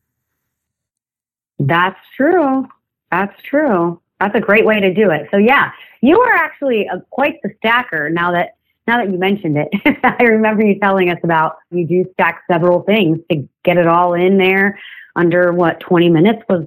That's 1.59 1.99
true. 2.17 2.67
That's 3.11 3.41
true. 3.43 4.01
That's 4.21 4.35
a 4.35 4.41
great 4.41 4.67
way 4.67 4.81
to 4.81 4.93
do 4.93 5.11
it. 5.11 5.29
So 5.31 5.37
yeah, 5.37 5.71
you 6.01 6.21
are 6.21 6.33
actually 6.35 6.87
a, 6.87 7.01
quite 7.11 7.41
the 7.43 7.51
stacker. 7.59 8.11
Now 8.11 8.33
that 8.33 8.57
now 8.87 8.99
that 8.99 9.11
you 9.13 9.19
mentioned 9.19 9.57
it, 9.59 9.69
I 10.03 10.23
remember 10.25 10.65
you 10.65 10.79
telling 10.81 11.11
us 11.11 11.19
about 11.23 11.57
you 11.71 11.87
do 11.87 12.05
stack 12.15 12.43
several 12.51 12.83
things 12.83 13.19
to 13.31 13.49
get 13.65 13.77
it 13.77 13.87
all 13.87 14.15
in 14.15 14.39
there 14.39 14.79
under 15.15 15.53
what 15.53 15.81
twenty 15.81 16.09
minutes 16.09 16.43
was 16.49 16.67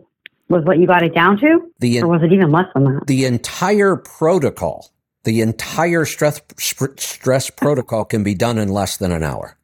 was 0.49 0.63
what 0.65 0.79
you 0.79 0.85
got 0.87 1.01
it 1.01 1.15
down 1.15 1.39
to, 1.39 1.71
The 1.79 2.01
or 2.01 2.07
was 2.09 2.21
it 2.23 2.33
even 2.33 2.51
less 2.51 2.65
than 2.73 2.83
that? 2.83 3.07
the 3.07 3.23
entire 3.25 3.95
protocol, 3.95 4.91
the 5.23 5.39
entire 5.41 6.03
stress 6.05 6.41
sp- 6.59 6.99
stress 6.99 7.49
protocol 7.49 8.03
can 8.05 8.23
be 8.23 8.35
done 8.35 8.57
in 8.57 8.67
less 8.69 8.97
than 8.97 9.11
an 9.13 9.23
hour. 9.23 9.57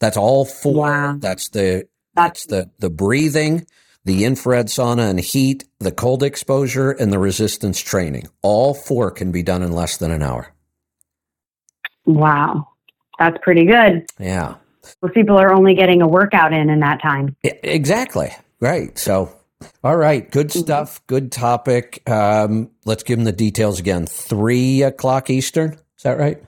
That's 0.00 0.16
all 0.16 0.44
four. 0.44 0.74
Wow. 0.74 1.16
That's 1.18 1.48
the 1.50 1.88
that's 2.14 2.46
the 2.46 2.70
the 2.78 2.90
breathing, 2.90 3.66
the 4.08 4.24
infrared 4.24 4.68
sauna 4.68 5.10
and 5.10 5.20
heat, 5.20 5.64
the 5.80 5.92
cold 5.92 6.22
exposure, 6.22 6.92
and 6.92 7.12
the 7.12 7.18
resistance 7.18 7.78
training. 7.78 8.26
All 8.40 8.72
four 8.72 9.10
can 9.10 9.30
be 9.30 9.42
done 9.42 9.62
in 9.62 9.70
less 9.72 9.98
than 9.98 10.10
an 10.10 10.22
hour. 10.22 10.50
Wow, 12.06 12.68
that's 13.18 13.36
pretty 13.42 13.66
good. 13.66 14.06
Yeah, 14.18 14.54
Most 15.02 15.12
people 15.12 15.36
are 15.36 15.52
only 15.52 15.74
getting 15.74 16.00
a 16.00 16.08
workout 16.08 16.54
in 16.54 16.70
in 16.70 16.80
that 16.80 17.02
time. 17.02 17.36
Exactly. 17.44 18.30
Right. 18.60 18.98
So, 18.98 19.30
all 19.84 19.96
right, 19.96 20.28
good 20.30 20.50
stuff. 20.50 21.06
Good 21.06 21.30
topic. 21.30 22.02
Um, 22.08 22.70
let's 22.86 23.02
give 23.02 23.18
them 23.18 23.26
the 23.26 23.32
details 23.32 23.78
again. 23.78 24.06
Three 24.06 24.82
o'clock 24.84 25.28
Eastern. 25.28 25.74
Is 25.74 26.04
that 26.04 26.18
right? 26.18 26.42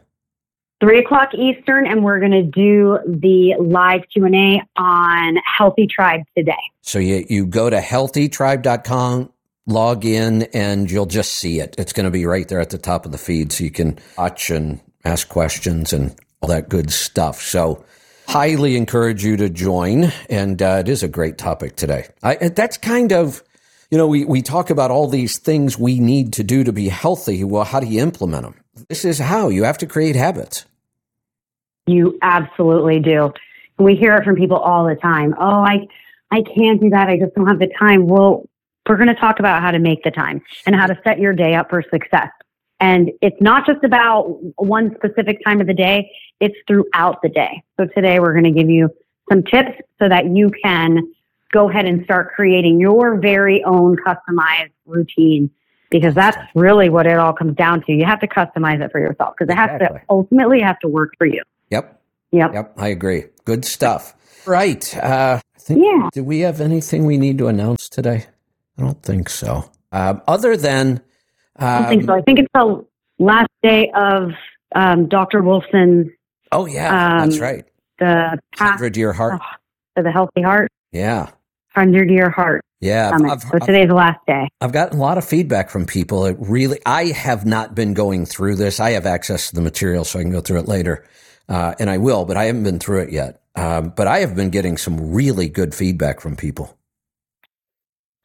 Three 0.81 0.99
o'clock 0.99 1.35
Eastern, 1.35 1.87
and 1.87 2.03
we're 2.03 2.19
going 2.19 2.33
to 2.33 2.43
do 2.43 2.99
the 3.07 3.55
live 3.61 4.03
Q 4.13 4.25
and 4.25 4.35
A 4.35 4.63
on 4.77 5.37
Healthy 5.45 5.87
Tribe 5.87 6.23
today. 6.37 6.55
So 6.83 6.99
you, 6.99 7.25
you 7.29 7.47
go 7.47 7.71
to 7.71 7.79
healthytribe.com, 7.79 9.33
log 9.67 10.05
in, 10.05 10.43
and 10.55 10.91
you'll 10.91 11.07
just 11.07 11.35
see 11.35 11.61
it. 11.61 11.75
It's 11.79 11.93
going 11.93 12.05
to 12.05 12.11
be 12.11 12.27
right 12.27 12.49
there 12.49 12.61
at 12.61 12.71
the 12.71 12.79
top 12.79 13.05
of 13.05 13.13
the 13.13 13.19
feed 13.19 13.53
so 13.53 13.65
you 13.65 13.71
can 13.71 13.99
watch 14.17 14.51
and 14.51 14.81
ask 15.05 15.29
questions 15.29 15.93
and 15.93 16.15
all 16.41 16.49
that 16.49 16.69
good 16.69 16.91
stuff. 16.91 17.41
So 17.41 17.85
highly 18.27 18.77
encourage 18.77 19.25
you 19.25 19.37
to 19.37 19.51
join. 19.51 20.13
And 20.29 20.61
uh, 20.63 20.79
it 20.81 20.89
is 20.89 21.03
a 21.03 21.09
great 21.09 21.37
topic 21.37 21.77
today. 21.77 22.09
I, 22.23 22.37
that's 22.37 22.79
kind 22.79 23.13
of, 23.13 23.43
you 23.91 23.99
know, 23.99 24.07
we, 24.07 24.25
we 24.25 24.41
talk 24.41 24.71
about 24.71 24.91
all 24.91 25.09
these 25.09 25.39
things 25.39 25.79
we 25.79 25.99
need 25.99 26.33
to 26.35 26.45
do 26.45 26.65
to 26.65 26.73
be 26.73 26.89
healthy. 26.89 27.45
Well, 27.45 27.65
how 27.65 27.81
do 27.81 27.87
you 27.87 28.01
implement 28.01 28.45
them? 28.45 28.55
This 28.89 29.05
is 29.05 29.19
how 29.19 29.49
you 29.49 29.65
have 29.65 29.79
to 29.79 29.87
create 29.87 30.17
habits. 30.17 30.65
You 31.91 32.19
absolutely 32.23 33.01
do. 33.01 33.33
And 33.79 33.85
we 33.87 33.97
hear 33.97 34.15
it 34.15 34.25
from 34.25 34.37
people 34.37 34.57
all 34.59 34.87
the 34.87 34.95
time. 34.97 35.35
Oh, 35.39 35.61
I, 35.65 35.87
I 36.31 36.43
can't 36.43 36.81
do 36.81 36.91
that. 36.91 37.09
I 37.09 37.19
just 37.19 37.35
don't 37.35 37.47
have 37.47 37.59
the 37.59 37.71
time. 37.79 38.07
Well, 38.07 38.49
we're 38.89 38.97
going 38.97 39.09
to 39.09 39.15
talk 39.15 39.39
about 39.39 39.63
how 39.63 39.71
to 39.71 39.79
make 39.79 40.03
the 40.03 40.11
time 40.11 40.43
and 40.67 40.75
how 40.75 40.87
to 40.87 40.99
set 41.05 41.19
your 41.19 41.33
day 41.33 41.55
up 41.55 41.71
for 41.71 41.83
success. 41.91 42.31
And 42.81 43.11
it's 43.21 43.41
not 43.41 43.67
just 43.67 43.85
about 43.85 44.25
one 44.57 44.95
specific 44.97 45.45
time 45.45 45.61
of 45.61 45.67
the 45.67 45.75
day, 45.75 46.11
it's 46.41 46.57
throughout 46.67 47.21
the 47.23 47.29
day. 47.29 47.63
So 47.79 47.87
today 47.87 48.21
we're 48.21 48.33
going 48.33 48.53
to 48.53 48.59
give 48.59 48.71
you 48.71 48.89
some 49.31 49.43
tips 49.43 49.79
so 50.01 50.09
that 50.09 50.35
you 50.35 50.51
can 50.65 51.13
go 51.53 51.69
ahead 51.69 51.85
and 51.85 52.05
start 52.05 52.33
creating 52.35 52.81
your 52.81 53.19
very 53.19 53.63
own 53.65 53.97
customized 53.97 54.73
routine 54.87 55.51
because 55.91 56.15
that's 56.15 56.39
really 56.55 56.89
what 56.89 57.07
it 57.07 57.19
all 57.19 57.33
comes 57.33 57.57
down 57.57 57.83
to. 57.83 57.93
You 57.93 58.07
have 58.07 58.21
to 58.21 58.29
customize 58.29 58.81
it 58.83 58.91
for 58.93 59.01
yourself 59.01 59.35
because 59.39 59.53
it 59.53 59.57
has 59.57 59.71
Exactly. 59.75 59.99
to 59.99 60.05
ultimately 60.09 60.61
have 60.61 60.79
to 60.81 60.89
work 60.89 61.13
for 61.19 61.27
you. 61.27 61.43
Yep. 61.71 62.03
Yep. 62.33 62.55
Yep. 62.55 62.75
I 62.77 62.89
agree. 62.89 63.25
Good 63.45 63.65
stuff. 63.65 64.15
Right. 64.47 64.97
Uh, 64.97 65.41
I 65.57 65.59
think, 65.59 65.85
Yeah. 65.85 66.09
Do 66.13 66.25
we 66.25 66.41
have 66.41 66.61
anything 66.61 67.05
we 67.07 67.19
need 67.19 67.39
to 67.39 67.49
announce 67.49 67.89
today? 67.89 68.27
I 68.79 68.83
don't 68.83 69.03
think 69.03 69.29
so. 69.29 69.71
Um, 69.93 70.23
other 70.29 70.57
than. 70.57 71.01
I 71.57 71.89
think 71.89 72.03
um, 72.03 72.07
so. 72.07 72.15
I 72.15 72.23
think 72.23 72.39
it's 72.39 72.49
the 72.55 72.85
last 73.19 73.51
day 73.63 73.91
of 73.95 74.31
um, 74.75 75.09
Dr. 75.09 75.43
Wolfson's 75.43 76.09
Oh, 76.53 76.67
yeah. 76.67 77.21
Um, 77.23 77.29
that's 77.31 77.41
right. 77.41 77.65
the 77.99 78.39
path 78.57 78.81
100 78.81 78.97
year 78.97 79.13
heart. 79.13 79.41
to 79.97 80.03
the 80.03 80.11
healthy 80.11 80.43
heart, 80.43 80.69
Yeah. 80.93 81.29
hundred 81.75 82.11
year 82.11 82.31
heart 82.31 82.63
Yeah. 82.81 83.11
I've, 83.15 83.43
so 83.43 83.49
I've- 83.55 83.67
today's 83.67 83.89
the 83.89 83.95
last 83.95 84.19
day. 84.27 84.49
I've 84.61 84.73
gotten 84.73 84.99
a 84.99 85.03
lot 85.03 85.19
of 85.19 85.25
feedback 85.25 85.69
from 85.71 85.85
people. 85.87 86.25
It 86.27 86.37
really, 86.41 86.81
I 86.87 87.07
have 87.07 87.45
not 87.47 87.75
been 87.77 87.93
going 87.95 88.25
through 88.27 88.57
this. 88.57 88.81
I 88.81 88.91
have 88.93 89.07
access 89.07 89.51
to 89.51 89.55
the 89.55 89.61
material, 89.61 90.05
so 90.05 90.19
I 90.19 90.23
can 90.23 90.33
go 90.33 90.41
through 90.41 90.61
it 90.61 90.69
later, 90.69 91.05
uh, 91.51 91.75
and 91.79 91.91
I 91.91 91.99
will. 91.99 92.25
But 92.25 92.39
I 92.39 92.45
haven't 92.45 92.63
been 92.63 92.79
through 92.79 93.01
it 93.01 93.13
yet. 93.13 93.43
Um, 93.57 93.91
but 93.91 94.07
I 94.07 94.21
have 94.21 94.35
been 94.35 94.51
getting 94.51 94.77
some 94.77 95.13
really 95.13 95.49
good 95.49 95.75
feedback 95.75 96.21
from 96.21 96.37
people. 96.37 96.79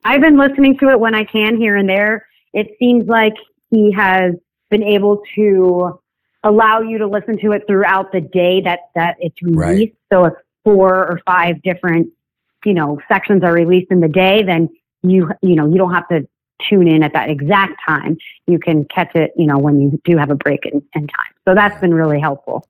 I've 0.05 0.21
been 0.21 0.37
listening 0.37 0.77
to 0.77 0.89
it 0.89 0.99
when 0.99 1.15
I 1.15 1.23
can 1.23 1.57
here 1.57 1.75
and 1.75 1.89
there. 1.89 2.27
It 2.53 2.75
seems 2.79 3.07
like 3.07 3.33
he 3.71 3.91
has 3.91 4.33
been 4.69 4.83
able 4.83 5.23
to 5.35 5.99
allow 6.43 6.81
you 6.81 6.99
to 6.99 7.07
listen 7.07 7.39
to 7.39 7.51
it 7.53 7.63
throughout 7.65 8.11
the 8.11 8.21
day 8.21 8.61
that, 8.61 8.81
that 8.93 9.17
it's 9.19 9.41
released. 9.41 9.57
Right. 9.57 9.95
So 10.13 10.25
if 10.25 10.33
four 10.63 10.93
or 10.93 11.19
five 11.25 11.61
different, 11.63 12.09
you 12.63 12.75
know, 12.75 13.01
sections 13.07 13.43
are 13.43 13.51
released 13.51 13.91
in 13.91 13.99
the 13.99 14.07
day, 14.07 14.43
then 14.43 14.69
you, 15.01 15.31
you 15.41 15.55
know, 15.55 15.67
you 15.67 15.77
don't 15.77 15.93
have 15.93 16.07
to 16.09 16.27
tune 16.69 16.87
in 16.87 17.01
at 17.01 17.13
that 17.13 17.29
exact 17.29 17.73
time. 17.85 18.17
You 18.45 18.59
can 18.59 18.85
catch 18.85 19.15
it, 19.15 19.33
you 19.35 19.47
know, 19.47 19.57
when 19.57 19.81
you 19.81 19.99
do 20.03 20.17
have 20.17 20.29
a 20.29 20.35
break 20.35 20.65
in, 20.65 20.83
in 20.93 21.07
time. 21.07 21.33
So 21.47 21.55
that's 21.55 21.79
been 21.81 21.93
really 21.93 22.19
helpful. 22.19 22.67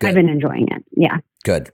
Good. 0.00 0.08
I've 0.08 0.14
been 0.14 0.28
enjoying 0.28 0.68
it. 0.70 0.84
Yeah. 0.96 1.18
Good. 1.44 1.70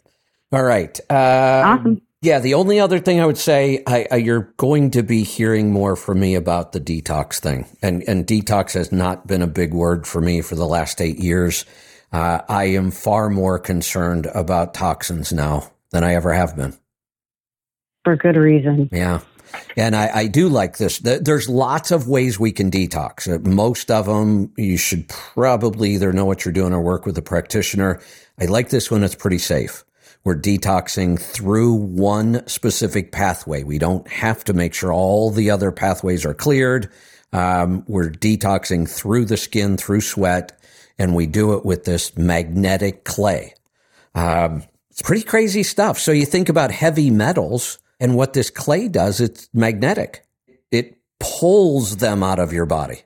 All 0.53 0.63
right. 0.63 0.99
Uh, 1.11 1.63
Awesome. 1.65 2.03
Yeah, 2.23 2.41
the 2.41 2.55
only 2.55 2.81
other 2.81 2.99
thing 2.99 3.21
I 3.21 3.27
would 3.27 3.39
say, 3.39 3.85
I, 3.87 4.07
I, 4.11 4.17
you're 4.17 4.53
going 4.57 4.91
to 4.93 5.03
be 5.03 5.23
hearing 5.23 5.71
more 5.71 5.95
from 5.97 6.19
me 6.19 6.35
about 6.35 6.73
the 6.73 6.81
detox 6.81 7.39
thing, 7.39 7.67
and 7.83 8.03
and 8.09 8.27
detox 8.27 8.73
has 8.73 8.91
not 8.91 9.27
been 9.27 9.43
a 9.43 9.47
big 9.47 9.73
word 9.75 10.07
for 10.07 10.21
me 10.21 10.41
for 10.41 10.55
the 10.57 10.67
last 10.67 11.01
eight 11.01 11.19
years. 11.19 11.67
Uh, 12.13 12.41
I 12.49 12.65
am 12.65 12.91
far 12.91 13.29
more 13.29 13.59
concerned 13.59 14.27
about 14.35 14.75
toxins 14.75 15.33
now 15.33 15.71
than 15.93 16.03
I 16.05 16.15
ever 16.15 16.33
have 16.33 16.57
been. 16.57 16.77
For 18.05 18.17
good 18.17 18.37
reason. 18.37 18.89
Yeah. 18.91 19.21
And 19.77 19.95
I, 19.95 20.11
I 20.15 20.27
do 20.27 20.49
like 20.49 20.79
this. 20.79 20.99
There's 20.99 21.49
lots 21.49 21.91
of 21.91 22.09
ways 22.09 22.39
we 22.39 22.53
can 22.53 22.71
detox. 22.71 23.33
Uh, 23.33 23.39
Most 23.49 23.91
of 23.91 24.07
them, 24.07 24.53
you 24.57 24.77
should 24.77 25.09
probably 25.09 25.91
either 25.93 26.13
know 26.13 26.25
what 26.25 26.45
you're 26.45 26.53
doing 26.53 26.73
or 26.73 26.81
work 26.81 27.07
with 27.07 27.19
a 27.19 27.23
practitioner. 27.23 28.01
I 28.41 28.47
like 28.47 28.71
this 28.71 28.91
one. 28.91 29.05
It's 29.05 29.15
pretty 29.15 29.39
safe. 29.39 29.85
We're 30.25 30.35
detoxing 30.35 31.21
through 31.21 31.75
one 31.75 32.47
specific 32.49 33.13
pathway. 33.13 33.63
We 33.63 33.79
don't 33.79 34.09
have 34.09 34.43
to 34.45 34.53
make 34.53 34.75
sure 34.75 34.93
all 34.93 35.31
the 35.31 35.51
other 35.51 35.71
pathways 35.71 36.27
are 36.27 36.35
cleared. 36.35 36.91
Um, 37.33 37.85
we're 37.87 38.11
detoxing 38.11 38.89
through 38.91 39.27
the 39.27 39.37
skin, 39.37 39.77
through 39.77 40.01
sweat, 40.01 40.59
and 40.99 41.15
we 41.15 41.27
do 41.27 41.55
it 41.55 41.65
with 41.65 41.85
this 41.85 42.17
magnetic 42.17 43.05
clay. 43.05 43.55
Um, 44.15 44.65
it's 44.91 45.03
pretty 45.03 45.23
crazy 45.23 45.63
stuff. 45.63 45.99
So 45.99 46.11
you 46.11 46.25
think 46.25 46.49
about 46.49 46.71
heavy 46.71 47.11
metals 47.11 47.79
and 48.01 48.15
what 48.17 48.33
this 48.33 48.51
clay 48.51 48.89
does, 48.89 49.21
it's 49.21 49.49
magnetic. 49.55 50.25
It 50.71 50.99
pulls 51.21 51.97
them 51.99 52.23
out 52.23 52.39
of 52.39 52.53
your 52.53 52.67
body. 52.67 53.03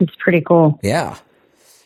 It's 0.00 0.14
pretty 0.18 0.40
cool. 0.42 0.78
Yeah. 0.82 1.16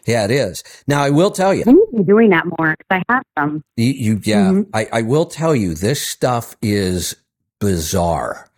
Yeah, 0.07 0.25
it 0.25 0.31
is. 0.31 0.65
Now 0.87 1.03
I 1.03 1.11
will 1.11 1.31
tell 1.31 1.53
you, 1.53 1.65
I 1.67 1.73
need 1.73 1.87
to 1.93 1.97
be 1.99 2.03
doing 2.05 2.31
that 2.31 2.47
more 2.59 2.75
because 2.79 3.03
I 3.09 3.13
have 3.13 3.23
some. 3.39 3.63
you, 3.77 3.93
you 3.93 4.21
yeah, 4.25 4.51
Mhm. 4.51 4.69
I, 4.73 4.89
I 4.93 5.03
will 5.03 5.27
tell 5.27 5.55
you, 5.55 5.75
this 5.75 6.01
stuff 6.01 6.57
is 6.63 7.15
bizarre. 7.61 8.49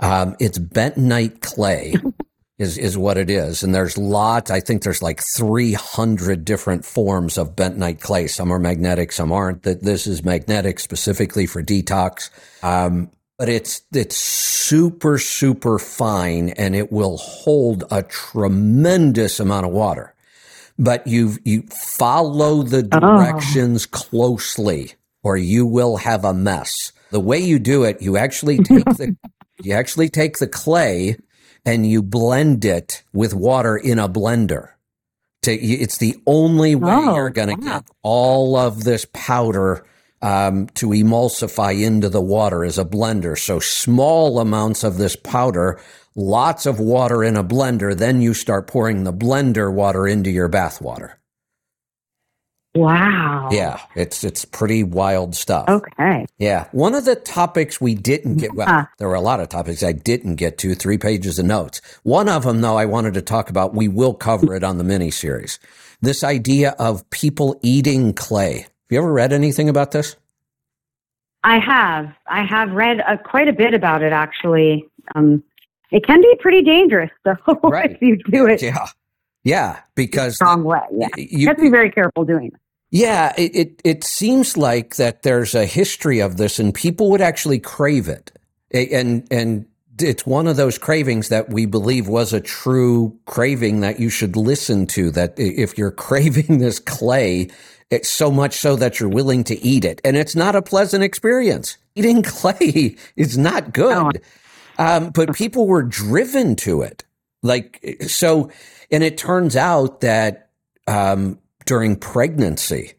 Um, 0.00 0.34
it's 0.40 0.58
bentonite 0.58 1.40
clay 1.42 1.94
is, 2.58 2.78
is 2.78 2.96
what 2.96 3.16
it 3.18 3.30
is. 3.30 3.62
And 3.62 3.74
there's 3.74 3.98
lots, 3.98 4.50
I 4.50 4.60
think 4.60 4.82
there's 4.82 5.02
like 5.02 5.22
300 5.36 6.44
different 6.44 6.84
forms 6.84 7.36
of 7.38 7.56
bentonite 7.56 8.00
clay. 8.00 8.26
Some 8.28 8.52
are 8.52 8.58
magnetic, 8.58 9.12
some 9.12 9.32
aren't. 9.32 9.62
That 9.64 9.82
This 9.82 10.06
is 10.06 10.24
magnetic 10.24 10.78
specifically 10.80 11.46
for 11.46 11.62
detox. 11.62 12.30
Um, 12.62 13.10
but 13.38 13.48
it's, 13.48 13.82
it's 13.92 14.16
super, 14.16 15.18
super 15.18 15.78
fine 15.80 16.50
and 16.50 16.76
it 16.76 16.92
will 16.92 17.16
hold 17.16 17.84
a 17.90 18.04
tremendous 18.04 19.40
amount 19.40 19.66
of 19.66 19.72
water. 19.72 20.14
But 20.78 21.06
you, 21.06 21.36
you 21.44 21.62
follow 21.70 22.62
the 22.62 22.88
Oh. 22.92 23.00
directions 23.00 23.86
closely 23.86 24.94
or 25.24 25.36
you 25.36 25.66
will 25.66 25.96
have 25.96 26.24
a 26.24 26.34
mess. 26.34 26.92
The 27.10 27.20
way 27.20 27.38
you 27.38 27.58
do 27.58 27.82
it, 27.84 28.00
you 28.00 28.16
actually 28.16 28.58
take 28.58 28.84
the, 28.84 29.16
you 29.62 29.72
actually 29.74 30.08
take 30.08 30.38
the 30.38 30.46
clay 30.48 31.16
and 31.64 31.86
you 31.86 32.02
blend 32.02 32.64
it 32.64 33.02
with 33.12 33.34
water 33.34 33.76
in 33.76 33.98
a 33.98 34.08
blender. 34.08 34.70
To, 35.42 35.52
it's 35.52 35.98
the 35.98 36.16
only 36.26 36.74
way 36.74 36.92
Oh, 36.92 37.14
you're 37.16 37.30
going 37.30 37.48
to 37.48 37.66
wow. 37.66 37.78
get 37.80 37.84
all 38.02 38.56
of 38.56 38.84
this 38.84 39.06
powder 39.12 39.84
um, 40.22 40.68
to 40.68 40.88
emulsify 40.88 41.82
into 41.82 42.08
the 42.08 42.20
water 42.22 42.64
is 42.64 42.78
a 42.78 42.84
blender. 42.84 43.38
So 43.38 43.60
small 43.60 44.40
amounts 44.40 44.82
of 44.84 44.96
this 44.96 45.16
powder, 45.16 45.78
lots 46.14 46.64
of 46.64 46.80
water 46.80 47.22
in 47.22 47.36
a 47.36 47.44
blender. 47.44 47.94
Then 47.94 48.22
you 48.22 48.32
start 48.32 48.66
pouring 48.66 49.04
the 49.04 49.12
blender 49.12 49.70
water 49.72 50.08
into 50.08 50.30
your 50.30 50.48
bath 50.48 50.80
water. 50.80 51.18
Wow. 52.74 53.50
Yeah, 53.52 53.80
it's 53.94 54.24
it's 54.24 54.44
pretty 54.44 54.82
wild 54.82 55.36
stuff. 55.36 55.68
Okay. 55.68 56.26
Yeah. 56.38 56.66
One 56.72 56.94
of 56.94 57.04
the 57.04 57.14
topics 57.14 57.80
we 57.80 57.94
didn't 57.94 58.36
get, 58.38 58.54
well, 58.54 58.88
there 58.98 59.08
were 59.08 59.14
a 59.14 59.20
lot 59.20 59.38
of 59.38 59.48
topics 59.48 59.82
I 59.84 59.92
didn't 59.92 60.36
get 60.36 60.58
to, 60.58 60.74
three 60.74 60.98
pages 60.98 61.38
of 61.38 61.46
notes. 61.46 61.80
One 62.02 62.28
of 62.28 62.42
them, 62.42 62.62
though, 62.62 62.76
I 62.76 62.86
wanted 62.86 63.14
to 63.14 63.22
talk 63.22 63.48
about, 63.48 63.74
we 63.74 63.86
will 63.86 64.12
cover 64.14 64.54
it 64.56 64.64
on 64.64 64.78
the 64.78 64.84
mini 64.84 65.12
series. 65.12 65.60
This 66.02 66.24
idea 66.24 66.70
of 66.78 67.08
people 67.10 67.58
eating 67.62 68.12
clay. 68.12 68.58
Have 68.62 68.68
you 68.90 68.98
ever 68.98 69.12
read 69.12 69.32
anything 69.32 69.68
about 69.68 69.92
this? 69.92 70.16
I 71.44 71.58
have. 71.58 72.12
I 72.26 72.44
have 72.44 72.72
read 72.72 73.00
uh, 73.00 73.18
quite 73.18 73.48
a 73.48 73.52
bit 73.52 73.74
about 73.74 74.02
it 74.02 74.12
actually. 74.12 74.84
Um, 75.14 75.44
it 75.92 76.04
can 76.06 76.20
be 76.20 76.34
pretty 76.40 76.62
dangerous 76.62 77.10
though 77.24 77.36
Right. 77.62 77.92
if 77.92 78.02
you 78.02 78.16
do 78.16 78.46
it 78.46 78.62
Yeah. 78.62 78.86
Yeah. 79.44 79.80
Because 79.94 80.38
wrong 80.40 80.64
way. 80.64 80.80
Yeah. 80.90 81.08
You 81.16 81.26
you, 81.30 81.46
have 81.48 81.56
to 81.56 81.62
be 81.62 81.70
very 81.70 81.90
careful 81.90 82.24
doing 82.24 82.46
it. 82.46 82.54
Yeah, 82.94 83.32
it, 83.36 83.56
it 83.56 83.82
it 83.82 84.04
seems 84.04 84.56
like 84.56 84.94
that 84.96 85.24
there's 85.24 85.56
a 85.56 85.66
history 85.66 86.20
of 86.20 86.36
this, 86.36 86.60
and 86.60 86.72
people 86.72 87.10
would 87.10 87.20
actually 87.20 87.58
crave 87.58 88.06
it, 88.06 88.30
and 88.72 89.26
and 89.32 89.66
it's 89.98 90.24
one 90.24 90.46
of 90.46 90.56
those 90.56 90.78
cravings 90.78 91.28
that 91.28 91.50
we 91.50 91.66
believe 91.66 92.06
was 92.06 92.32
a 92.32 92.40
true 92.40 93.18
craving 93.26 93.80
that 93.80 93.98
you 93.98 94.10
should 94.10 94.36
listen 94.36 94.86
to. 94.86 95.10
That 95.10 95.34
if 95.36 95.76
you're 95.76 95.90
craving 96.06 96.58
this 96.58 96.78
clay, 96.78 97.48
it's 97.90 98.08
so 98.08 98.30
much 98.30 98.54
so 98.54 98.76
that 98.76 99.00
you're 99.00 99.08
willing 99.08 99.42
to 99.42 99.60
eat 99.60 99.84
it, 99.84 100.00
and 100.04 100.16
it's 100.16 100.36
not 100.36 100.54
a 100.54 100.62
pleasant 100.62 101.02
experience. 101.02 101.76
Eating 101.96 102.22
clay 102.22 102.94
is 103.16 103.36
not 103.36 103.72
good, 103.72 104.22
um, 104.78 105.10
but 105.10 105.34
people 105.34 105.66
were 105.66 105.82
driven 105.82 106.54
to 106.54 106.82
it, 106.82 107.02
like 107.42 107.96
so, 108.06 108.52
and 108.92 109.02
it 109.02 109.18
turns 109.18 109.56
out 109.56 110.00
that. 110.02 110.50
Um, 110.86 111.40
during 111.64 111.96
pregnancy, 111.96 112.94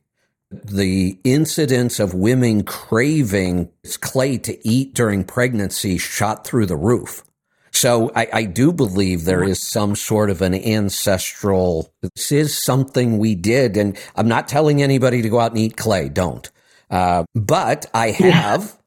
the 0.52 1.18
incidence 1.24 2.00
of 2.00 2.14
women 2.14 2.64
craving 2.64 3.70
clay 4.02 4.38
to 4.40 4.68
eat 4.68 4.94
during 4.94 5.24
pregnancy 5.24 5.98
shot 5.98 6.46
through 6.46 6.66
the 6.66 6.76
roof. 6.76 7.24
So 7.72 8.10
I, 8.16 8.28
I 8.32 8.44
do 8.46 8.72
believe 8.72 9.26
there 9.26 9.44
is 9.44 9.62
some 9.62 9.96
sort 9.96 10.30
of 10.30 10.42
an 10.42 10.56
ancestral, 10.56 11.92
this 12.02 12.32
is 12.32 12.58
something 12.58 13.18
we 13.18 13.36
did. 13.36 13.76
And 13.76 13.98
I'm 14.16 14.30
not 14.30 14.48
telling 14.48 14.82
anybody 14.82 15.22
to 15.22 15.30
go 15.30 15.42
out 15.42 15.52
and 15.52 15.60
eat 15.60 15.76
clay. 15.76 16.08
Don't. 16.08 16.50
Uh, 16.90 17.26
but 17.34 17.86
I 17.94 18.12
have. 18.12 18.78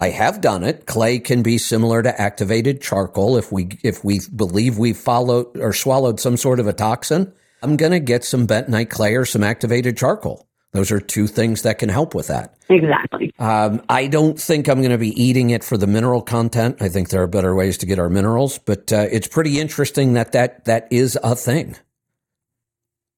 I 0.00 0.10
have 0.10 0.40
done 0.40 0.62
it. 0.62 0.86
Clay 0.86 1.18
can 1.18 1.42
be 1.42 1.58
similar 1.58 2.02
to 2.02 2.20
activated 2.20 2.80
charcoal. 2.80 3.36
If 3.36 3.50
we 3.50 3.70
if 3.82 4.04
we 4.04 4.20
believe 4.34 4.78
we 4.78 4.92
followed 4.92 5.58
or 5.58 5.72
swallowed 5.72 6.20
some 6.20 6.36
sort 6.36 6.60
of 6.60 6.68
a 6.68 6.72
toxin, 6.72 7.32
I'm 7.62 7.76
going 7.76 7.92
to 7.92 8.00
get 8.00 8.24
some 8.24 8.46
bentonite 8.46 8.90
clay 8.90 9.14
or 9.16 9.24
some 9.24 9.42
activated 9.42 9.96
charcoal. 9.96 10.46
Those 10.72 10.92
are 10.92 11.00
two 11.00 11.26
things 11.26 11.62
that 11.62 11.78
can 11.78 11.88
help 11.88 12.14
with 12.14 12.26
that. 12.26 12.54
Exactly. 12.68 13.32
Um, 13.38 13.82
I 13.88 14.06
don't 14.06 14.38
think 14.38 14.68
I'm 14.68 14.80
going 14.80 14.90
to 14.90 14.98
be 14.98 15.20
eating 15.20 15.50
it 15.50 15.64
for 15.64 15.78
the 15.78 15.86
mineral 15.86 16.20
content. 16.20 16.76
I 16.80 16.88
think 16.88 17.08
there 17.08 17.22
are 17.22 17.26
better 17.26 17.54
ways 17.54 17.78
to 17.78 17.86
get 17.86 17.98
our 17.98 18.10
minerals, 18.10 18.58
but 18.58 18.92
uh, 18.92 19.06
it's 19.10 19.26
pretty 19.26 19.58
interesting 19.58 20.12
that, 20.12 20.32
that 20.32 20.66
that 20.66 20.86
is 20.90 21.18
a 21.22 21.34
thing. 21.34 21.76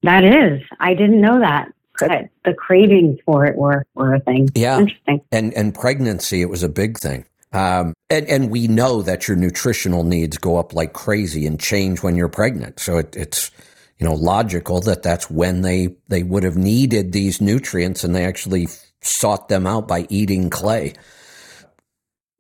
That 0.04 0.24
is. 0.24 0.62
I 0.78 0.94
didn't 0.94 1.20
know 1.20 1.40
that. 1.40 1.72
That 1.98 2.30
the 2.46 2.54
cravings 2.54 3.18
for 3.26 3.44
it 3.44 3.58
were, 3.58 3.84
were 3.94 4.14
a 4.14 4.20
thing. 4.20 4.48
Yeah. 4.54 4.78
Interesting. 4.78 5.20
And 5.30 5.52
and 5.52 5.74
pregnancy, 5.74 6.40
it 6.40 6.48
was 6.48 6.62
a 6.62 6.68
big 6.68 6.98
thing. 6.98 7.26
Um, 7.52 7.94
and, 8.08 8.26
and 8.26 8.50
we 8.50 8.68
know 8.68 9.02
that 9.02 9.28
your 9.28 9.36
nutritional 9.36 10.04
needs 10.04 10.38
go 10.38 10.56
up 10.56 10.72
like 10.72 10.92
crazy 10.92 11.46
and 11.46 11.60
change 11.60 12.02
when 12.02 12.14
you're 12.16 12.28
pregnant. 12.28 12.80
So 12.80 12.98
it, 12.98 13.16
it's, 13.16 13.50
you 14.00 14.08
know, 14.08 14.14
logical 14.14 14.80
that 14.80 15.02
that's 15.02 15.30
when 15.30 15.60
they, 15.60 15.94
they 16.08 16.22
would 16.22 16.42
have 16.42 16.56
needed 16.56 17.12
these 17.12 17.40
nutrients 17.40 18.02
and 18.02 18.16
they 18.16 18.24
actually 18.24 18.66
sought 19.02 19.48
them 19.48 19.66
out 19.66 19.86
by 19.86 20.06
eating 20.08 20.48
clay. 20.48 20.94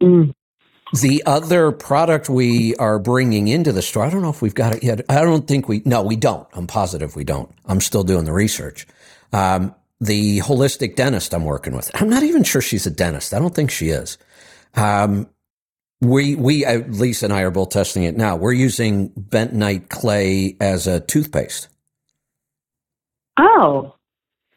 Mm. 0.02 0.32
The 1.00 1.22
other 1.26 1.70
product 1.70 2.28
we 2.28 2.74
are 2.76 2.98
bringing 2.98 3.46
into 3.46 3.72
the 3.72 3.82
store, 3.82 4.04
I 4.04 4.10
don't 4.10 4.22
know 4.22 4.30
if 4.30 4.42
we've 4.42 4.54
got 4.54 4.74
it 4.74 4.82
yet. 4.82 5.02
I 5.08 5.20
don't 5.20 5.46
think 5.46 5.68
we, 5.68 5.82
no, 5.84 6.02
we 6.02 6.16
don't. 6.16 6.48
I'm 6.54 6.66
positive 6.66 7.14
we 7.14 7.24
don't. 7.24 7.52
I'm 7.66 7.80
still 7.80 8.02
doing 8.02 8.24
the 8.24 8.32
research. 8.32 8.86
Um, 9.32 9.74
the 10.00 10.38
holistic 10.38 10.96
dentist 10.96 11.34
I'm 11.34 11.44
working 11.44 11.76
with, 11.76 11.90
I'm 11.94 12.08
not 12.08 12.22
even 12.22 12.42
sure 12.42 12.62
she's 12.62 12.86
a 12.86 12.90
dentist. 12.90 13.34
I 13.34 13.38
don't 13.38 13.54
think 13.54 13.70
she 13.70 13.90
is. 13.90 14.16
Um, 14.74 15.28
we, 16.00 16.34
we, 16.34 16.64
uh, 16.64 16.78
Lisa 16.88 17.26
and 17.26 17.32
I 17.32 17.42
are 17.42 17.50
both 17.50 17.70
testing 17.70 18.04
it 18.04 18.16
now. 18.16 18.36
We're 18.36 18.52
using 18.52 19.10
bentonite 19.10 19.88
clay 19.88 20.56
as 20.60 20.86
a 20.86 21.00
toothpaste. 21.00 21.68
Oh, 23.38 23.94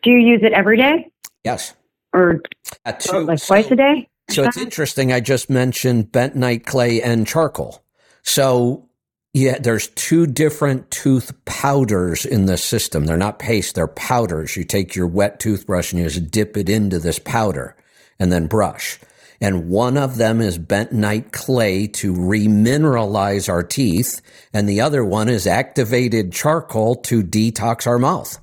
do 0.03 0.09
you 0.09 0.19
use 0.19 0.41
it 0.43 0.53
every 0.53 0.77
day 0.77 1.09
Yes. 1.43 1.73
or, 2.13 2.41
Uh, 2.85 2.93
or 3.11 3.23
like 3.23 3.39
so- 3.39 3.47
twice 3.47 3.71
a 3.71 3.75
day? 3.75 4.07
So 4.29 4.43
it's 4.43 4.57
interesting. 4.57 5.11
I 5.11 5.19
just 5.19 5.49
mentioned 5.49 6.11
bentonite 6.11 6.65
clay 6.65 7.01
and 7.01 7.27
charcoal. 7.27 7.83
So 8.23 8.87
yeah, 9.33 9.57
there's 9.59 9.87
two 9.89 10.25
different 10.27 10.89
tooth 10.91 11.33
powders 11.45 12.25
in 12.25 12.45
the 12.45 12.57
system. 12.57 13.05
They're 13.05 13.17
not 13.17 13.37
paste, 13.39 13.75
they're 13.75 13.87
powders. 13.87 14.55
You 14.55 14.63
take 14.63 14.95
your 14.95 15.07
wet 15.07 15.39
toothbrush 15.39 15.91
and 15.91 16.01
you 16.01 16.07
just 16.09 16.31
dip 16.31 16.55
it 16.55 16.69
into 16.69 16.99
this 16.99 17.19
powder 17.19 17.75
and 18.19 18.31
then 18.31 18.47
brush. 18.47 18.97
And 19.43 19.67
one 19.67 19.97
of 19.97 20.15
them 20.15 20.39
is 20.39 20.57
bentonite 20.57 21.33
clay 21.33 21.87
to 21.87 22.13
remineralize 22.13 23.49
our 23.49 23.61
teeth. 23.61 24.21
And 24.53 24.69
the 24.69 24.79
other 24.79 25.03
one 25.03 25.27
is 25.27 25.45
activated 25.45 26.31
charcoal 26.31 26.95
to 27.01 27.21
detox 27.21 27.85
our 27.85 27.99
mouth. 27.99 28.39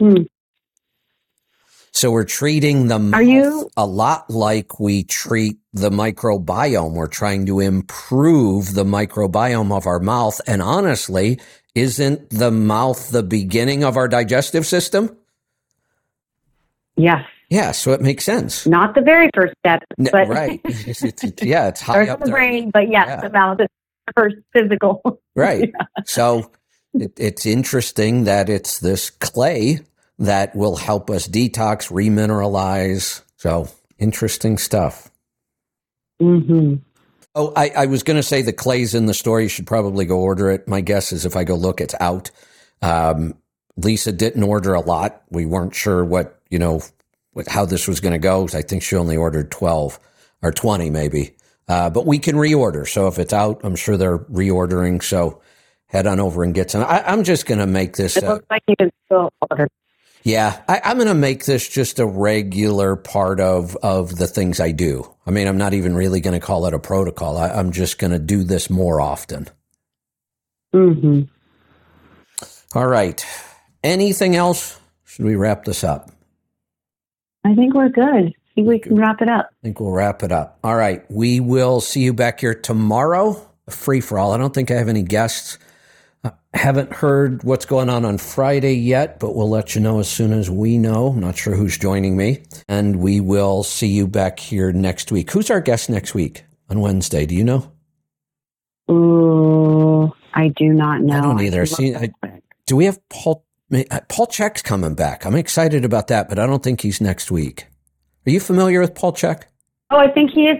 Hmm. 0.00 0.24
So 1.92 2.10
we're 2.10 2.24
treating 2.24 2.88
the 2.88 2.98
mouth 2.98 3.22
you- 3.22 3.70
a 3.76 3.86
lot 3.86 4.28
like 4.28 4.80
we 4.80 5.04
treat 5.04 5.58
the 5.72 5.90
microbiome. 5.90 6.94
We're 6.94 7.06
trying 7.06 7.46
to 7.46 7.60
improve 7.60 8.74
the 8.74 8.84
microbiome 8.84 9.70
of 9.70 9.86
our 9.86 10.00
mouth. 10.00 10.40
And 10.44 10.60
honestly, 10.60 11.38
isn't 11.76 12.30
the 12.30 12.50
mouth 12.50 13.10
the 13.10 13.22
beginning 13.22 13.84
of 13.84 13.96
our 13.96 14.08
digestive 14.08 14.66
system? 14.66 15.16
Yes. 16.96 17.24
Yeah, 17.52 17.72
so 17.72 17.92
it 17.92 18.00
makes 18.00 18.24
sense. 18.24 18.66
Not 18.66 18.94
the 18.94 19.02
very 19.02 19.28
first 19.34 19.52
step, 19.58 19.82
N- 19.98 20.08
but 20.10 20.26
right. 20.26 20.58
It's- 20.64 21.02
it's- 21.04 21.46
yeah, 21.46 21.68
it's 21.68 21.82
high 21.82 22.08
up 22.08 22.20
the 22.20 22.24
there. 22.26 22.34
brain, 22.34 22.70
but 22.70 22.88
yes, 22.88 23.06
Yeah. 23.08 23.20
the 23.20 23.28
mouth 23.30 23.60
is 23.60 23.68
the 24.06 24.12
first 24.16 24.36
physical. 24.54 25.20
Right. 25.36 25.72
So 26.04 26.50
it, 26.94 27.12
it's 27.18 27.44
interesting 27.46 28.24
that 28.24 28.48
it's 28.50 28.80
this 28.80 29.08
clay 29.10 29.80
that 30.18 30.54
will 30.54 30.76
help 30.76 31.08
us 31.10 31.26
detox, 31.28 31.90
remineralize. 31.90 33.22
So 33.36 33.68
interesting 33.98 34.56
stuff. 34.58 35.10
hmm 36.20 36.74
Oh, 37.34 37.50
I, 37.56 37.70
I 37.74 37.86
was 37.86 38.02
going 38.02 38.18
to 38.18 38.22
say 38.22 38.42
the 38.42 38.52
clay's 38.52 38.94
in 38.94 39.06
the 39.06 39.14
store. 39.14 39.40
You 39.40 39.48
should 39.48 39.66
probably 39.66 40.04
go 40.04 40.18
order 40.20 40.50
it. 40.50 40.68
My 40.68 40.82
guess 40.82 41.12
is 41.12 41.24
if 41.24 41.34
I 41.34 41.44
go 41.44 41.54
look, 41.54 41.80
it's 41.80 41.94
out. 41.98 42.30
Um, 42.82 43.34
Lisa 43.78 44.12
didn't 44.12 44.42
order 44.42 44.74
a 44.74 44.80
lot. 44.80 45.22
We 45.30 45.46
weren't 45.46 45.74
sure 45.74 46.04
what, 46.04 46.38
you 46.50 46.58
know, 46.58 46.82
how 47.48 47.64
this 47.64 47.88
was 47.88 48.00
going 48.00 48.12
to 48.12 48.18
go. 48.18 48.44
I 48.54 48.62
think 48.62 48.82
she 48.82 48.96
only 48.96 49.16
ordered 49.16 49.50
12 49.50 49.98
or 50.42 50.52
20 50.52 50.90
maybe. 50.90 51.36
Uh, 51.68 51.90
but 51.90 52.06
we 52.06 52.18
can 52.18 52.36
reorder. 52.36 52.86
So 52.88 53.06
if 53.08 53.18
it's 53.18 53.32
out, 53.32 53.60
I'm 53.64 53.76
sure 53.76 53.96
they're 53.96 54.18
reordering. 54.18 55.02
So 55.02 55.40
head 55.86 56.06
on 56.06 56.20
over 56.20 56.44
and 56.44 56.54
get 56.54 56.70
some. 56.70 56.82
I, 56.84 57.02
I'm 57.06 57.24
just 57.24 57.46
going 57.46 57.60
to 57.60 57.66
make 57.66 57.96
this. 57.96 58.16
It 58.16 58.24
Uh, 58.24 58.34
looks 58.34 58.46
like 58.50 58.62
you 58.68 58.76
can 58.76 58.90
still 59.06 59.30
order. 59.50 59.68
yeah, 60.24 60.62
I, 60.68 60.80
I'm 60.84 60.96
going 60.96 61.08
to 61.08 61.14
make 61.14 61.44
this 61.46 61.68
just 61.68 61.98
a 62.00 62.06
regular 62.06 62.96
part 62.96 63.40
of 63.40 63.76
of 63.76 64.16
the 64.16 64.26
things 64.26 64.60
I 64.60 64.72
do. 64.72 65.12
I 65.26 65.30
mean, 65.30 65.48
I'm 65.48 65.58
not 65.58 65.74
even 65.74 65.94
really 65.94 66.20
going 66.20 66.38
to 66.38 66.44
call 66.44 66.66
it 66.66 66.74
a 66.74 66.78
protocol. 66.80 67.38
I, 67.38 67.50
I'm 67.50 67.72
just 67.72 67.98
going 67.98 68.12
to 68.12 68.18
do 68.18 68.44
this 68.44 68.68
more 68.70 69.00
often. 69.00 69.48
hmm 70.72 71.22
All 72.74 72.86
right. 72.86 73.24
Anything 73.84 74.36
else? 74.36 74.78
Should 75.04 75.24
we 75.26 75.36
wrap 75.36 75.64
this 75.64 75.84
up? 75.84 76.10
I 77.44 77.54
think 77.54 77.74
we're 77.74 77.88
good. 77.88 78.28
I 78.28 78.54
think 78.54 78.68
we 78.68 78.78
can 78.78 78.96
wrap 78.96 79.20
it 79.22 79.28
up. 79.28 79.50
I 79.50 79.62
think 79.62 79.80
we'll 79.80 79.90
wrap 79.92 80.22
it 80.22 80.30
up. 80.32 80.58
All 80.62 80.76
right. 80.76 81.04
We 81.10 81.40
will 81.40 81.80
see 81.80 82.00
you 82.02 82.12
back 82.12 82.40
here 82.40 82.54
tomorrow. 82.54 83.40
Free 83.70 84.00
for 84.00 84.18
all. 84.18 84.32
I 84.32 84.38
don't 84.38 84.52
think 84.54 84.70
I 84.70 84.74
have 84.74 84.88
any 84.88 85.02
guests. 85.02 85.58
I 86.24 86.30
haven't 86.54 86.92
heard 86.92 87.42
what's 87.42 87.64
going 87.64 87.88
on 87.88 88.04
on 88.04 88.18
Friday 88.18 88.74
yet, 88.74 89.18
but 89.18 89.34
we'll 89.34 89.48
let 89.48 89.74
you 89.74 89.80
know 89.80 89.98
as 89.98 90.08
soon 90.08 90.32
as 90.32 90.50
we 90.50 90.78
know. 90.78 91.08
I'm 91.08 91.20
not 91.20 91.36
sure 91.36 91.54
who's 91.56 91.78
joining 91.78 92.16
me. 92.16 92.42
And 92.68 92.96
we 92.96 93.20
will 93.20 93.62
see 93.64 93.88
you 93.88 94.06
back 94.06 94.38
here 94.38 94.70
next 94.72 95.10
week. 95.10 95.30
Who's 95.30 95.50
our 95.50 95.60
guest 95.60 95.88
next 95.90 96.14
week 96.14 96.44
on 96.68 96.80
Wednesday? 96.80 97.26
Do 97.26 97.34
you 97.34 97.42
know? 97.44 97.72
Ooh, 98.90 100.12
I 100.34 100.48
do 100.48 100.66
not 100.72 101.00
know. 101.00 101.16
I 101.16 101.20
don't 101.20 101.40
either. 101.40 101.64
can 101.66 101.74
See, 101.74 101.94
I- 101.96 102.12
Do 102.66 102.76
we 102.76 102.84
have 102.84 103.00
Paul? 103.08 103.44
Uh, 103.72 104.00
Paul 104.08 104.26
Chek's 104.26 104.62
coming 104.62 104.94
back. 104.94 105.24
I'm 105.24 105.34
excited 105.34 105.84
about 105.84 106.08
that, 106.08 106.28
but 106.28 106.38
I 106.38 106.46
don't 106.46 106.62
think 106.62 106.82
he's 106.82 107.00
next 107.00 107.30
week. 107.30 107.66
Are 108.26 108.30
you 108.30 108.40
familiar 108.40 108.80
with 108.80 108.94
Paul 108.94 109.12
Chek? 109.12 109.44
oh, 109.90 109.96
I 109.96 110.08
think 110.08 110.30
he 110.30 110.46
is. 110.48 110.58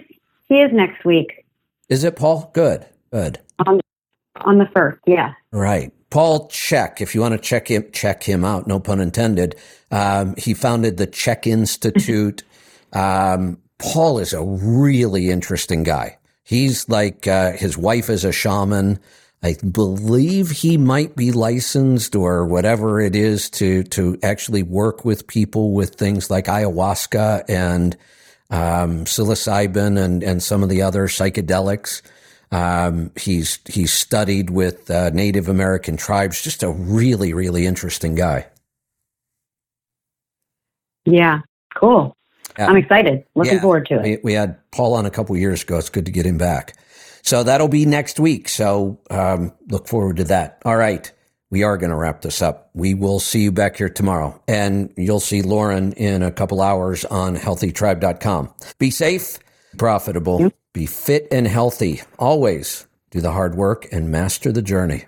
He 0.48 0.56
is 0.60 0.70
next 0.72 1.04
week 1.06 1.46
Is 1.88 2.04
it 2.04 2.16
Paul? 2.16 2.50
Good. 2.52 2.84
Good. 3.10 3.38
on 3.58 4.58
the 4.58 4.68
first. 4.74 4.98
Yeah. 5.06 5.32
Right. 5.50 5.92
Paul 6.10 6.48
Chek, 6.48 7.00
if 7.00 7.14
you 7.14 7.22
want 7.22 7.32
to 7.32 7.38
check 7.38 7.68
him, 7.68 7.86
check 7.92 8.22
him 8.22 8.44
out, 8.44 8.66
no 8.66 8.78
pun 8.78 9.00
intended. 9.00 9.56
Um, 9.90 10.34
he 10.36 10.52
founded 10.52 10.98
the 10.98 11.06
CHEK 11.06 11.46
Institute. 11.46 12.42
um, 12.92 13.58
Paul 13.78 14.18
is 14.18 14.34
a 14.34 14.42
really 14.42 15.30
interesting 15.30 15.82
guy. 15.84 16.18
He's 16.44 16.88
like, 16.88 17.26
uh, 17.26 17.52
his 17.52 17.78
wife 17.78 18.10
is 18.10 18.24
a 18.24 18.32
shaman. 18.32 18.98
I 19.42 19.56
believe 19.70 20.50
he 20.50 20.76
might 20.76 21.16
be 21.16 21.32
licensed 21.32 22.14
or 22.14 22.46
whatever 22.46 23.00
it 23.00 23.16
is 23.16 23.50
to, 23.50 23.82
to 23.84 24.18
actually 24.22 24.62
work 24.62 25.04
with 25.04 25.26
people 25.26 25.72
with 25.72 25.96
things 25.96 26.30
like 26.30 26.44
ayahuasca 26.46 27.44
and, 27.48 27.96
um, 28.50 29.04
psilocybin 29.04 29.98
and, 30.02 30.22
and 30.22 30.42
some 30.42 30.62
of 30.62 30.68
the 30.68 30.82
other 30.82 31.08
psychedelics. 31.08 32.02
Um, 32.52 33.10
he's 33.16 33.58
he's 33.66 33.92
studied 33.94 34.50
with 34.50 34.90
uh, 34.90 35.08
Native 35.10 35.48
American 35.48 35.96
tribes. 35.96 36.42
Just 36.42 36.62
a 36.62 36.70
really 36.70 37.32
really 37.32 37.64
interesting 37.64 38.14
guy. 38.14 38.46
Yeah. 41.06 41.40
Cool. 41.74 42.14
I'm 42.58 42.76
excited. 42.76 43.24
Looking 43.34 43.54
Yeah. 43.54 43.60
forward 43.62 43.86
to 43.86 43.94
it. 43.94 44.02
We, 44.02 44.18
we 44.22 44.32
had 44.34 44.58
Paul 44.70 44.94
on 44.94 45.06
a 45.06 45.10
couple 45.10 45.34
years 45.36 45.62
ago. 45.62 45.78
It's 45.78 45.88
good 45.88 46.04
to 46.04 46.12
get 46.12 46.26
him 46.26 46.36
back. 46.36 46.76
So 47.22 47.42
that'll 47.44 47.68
be 47.68 47.86
next 47.86 48.20
week. 48.20 48.48
So 48.48 49.00
um, 49.10 49.52
look 49.68 49.88
forward 49.88 50.16
to 50.18 50.24
that. 50.24 50.60
All 50.64 50.76
right. 50.76 51.10
We 51.50 51.64
are 51.64 51.76
going 51.76 51.90
to 51.90 51.96
wrap 51.96 52.22
this 52.22 52.40
up. 52.40 52.70
We 52.72 52.94
will 52.94 53.20
see 53.20 53.42
you 53.42 53.52
back 53.52 53.76
here 53.76 53.90
tomorrow. 53.90 54.42
And 54.48 54.92
you'll 54.96 55.20
see 55.20 55.42
Lauren 55.42 55.92
in 55.92 56.22
a 56.22 56.32
couple 56.32 56.62
hours 56.62 57.04
on 57.04 57.36
healthytribe.com. 57.36 58.54
Be 58.78 58.90
safe, 58.90 59.38
profitable, 59.76 60.50
be 60.72 60.86
fit 60.86 61.28
and 61.30 61.46
healthy. 61.46 62.00
Always 62.18 62.86
do 63.10 63.20
the 63.20 63.32
hard 63.32 63.54
work 63.54 63.86
and 63.92 64.10
master 64.10 64.50
the 64.50 64.62
journey. 64.62 65.04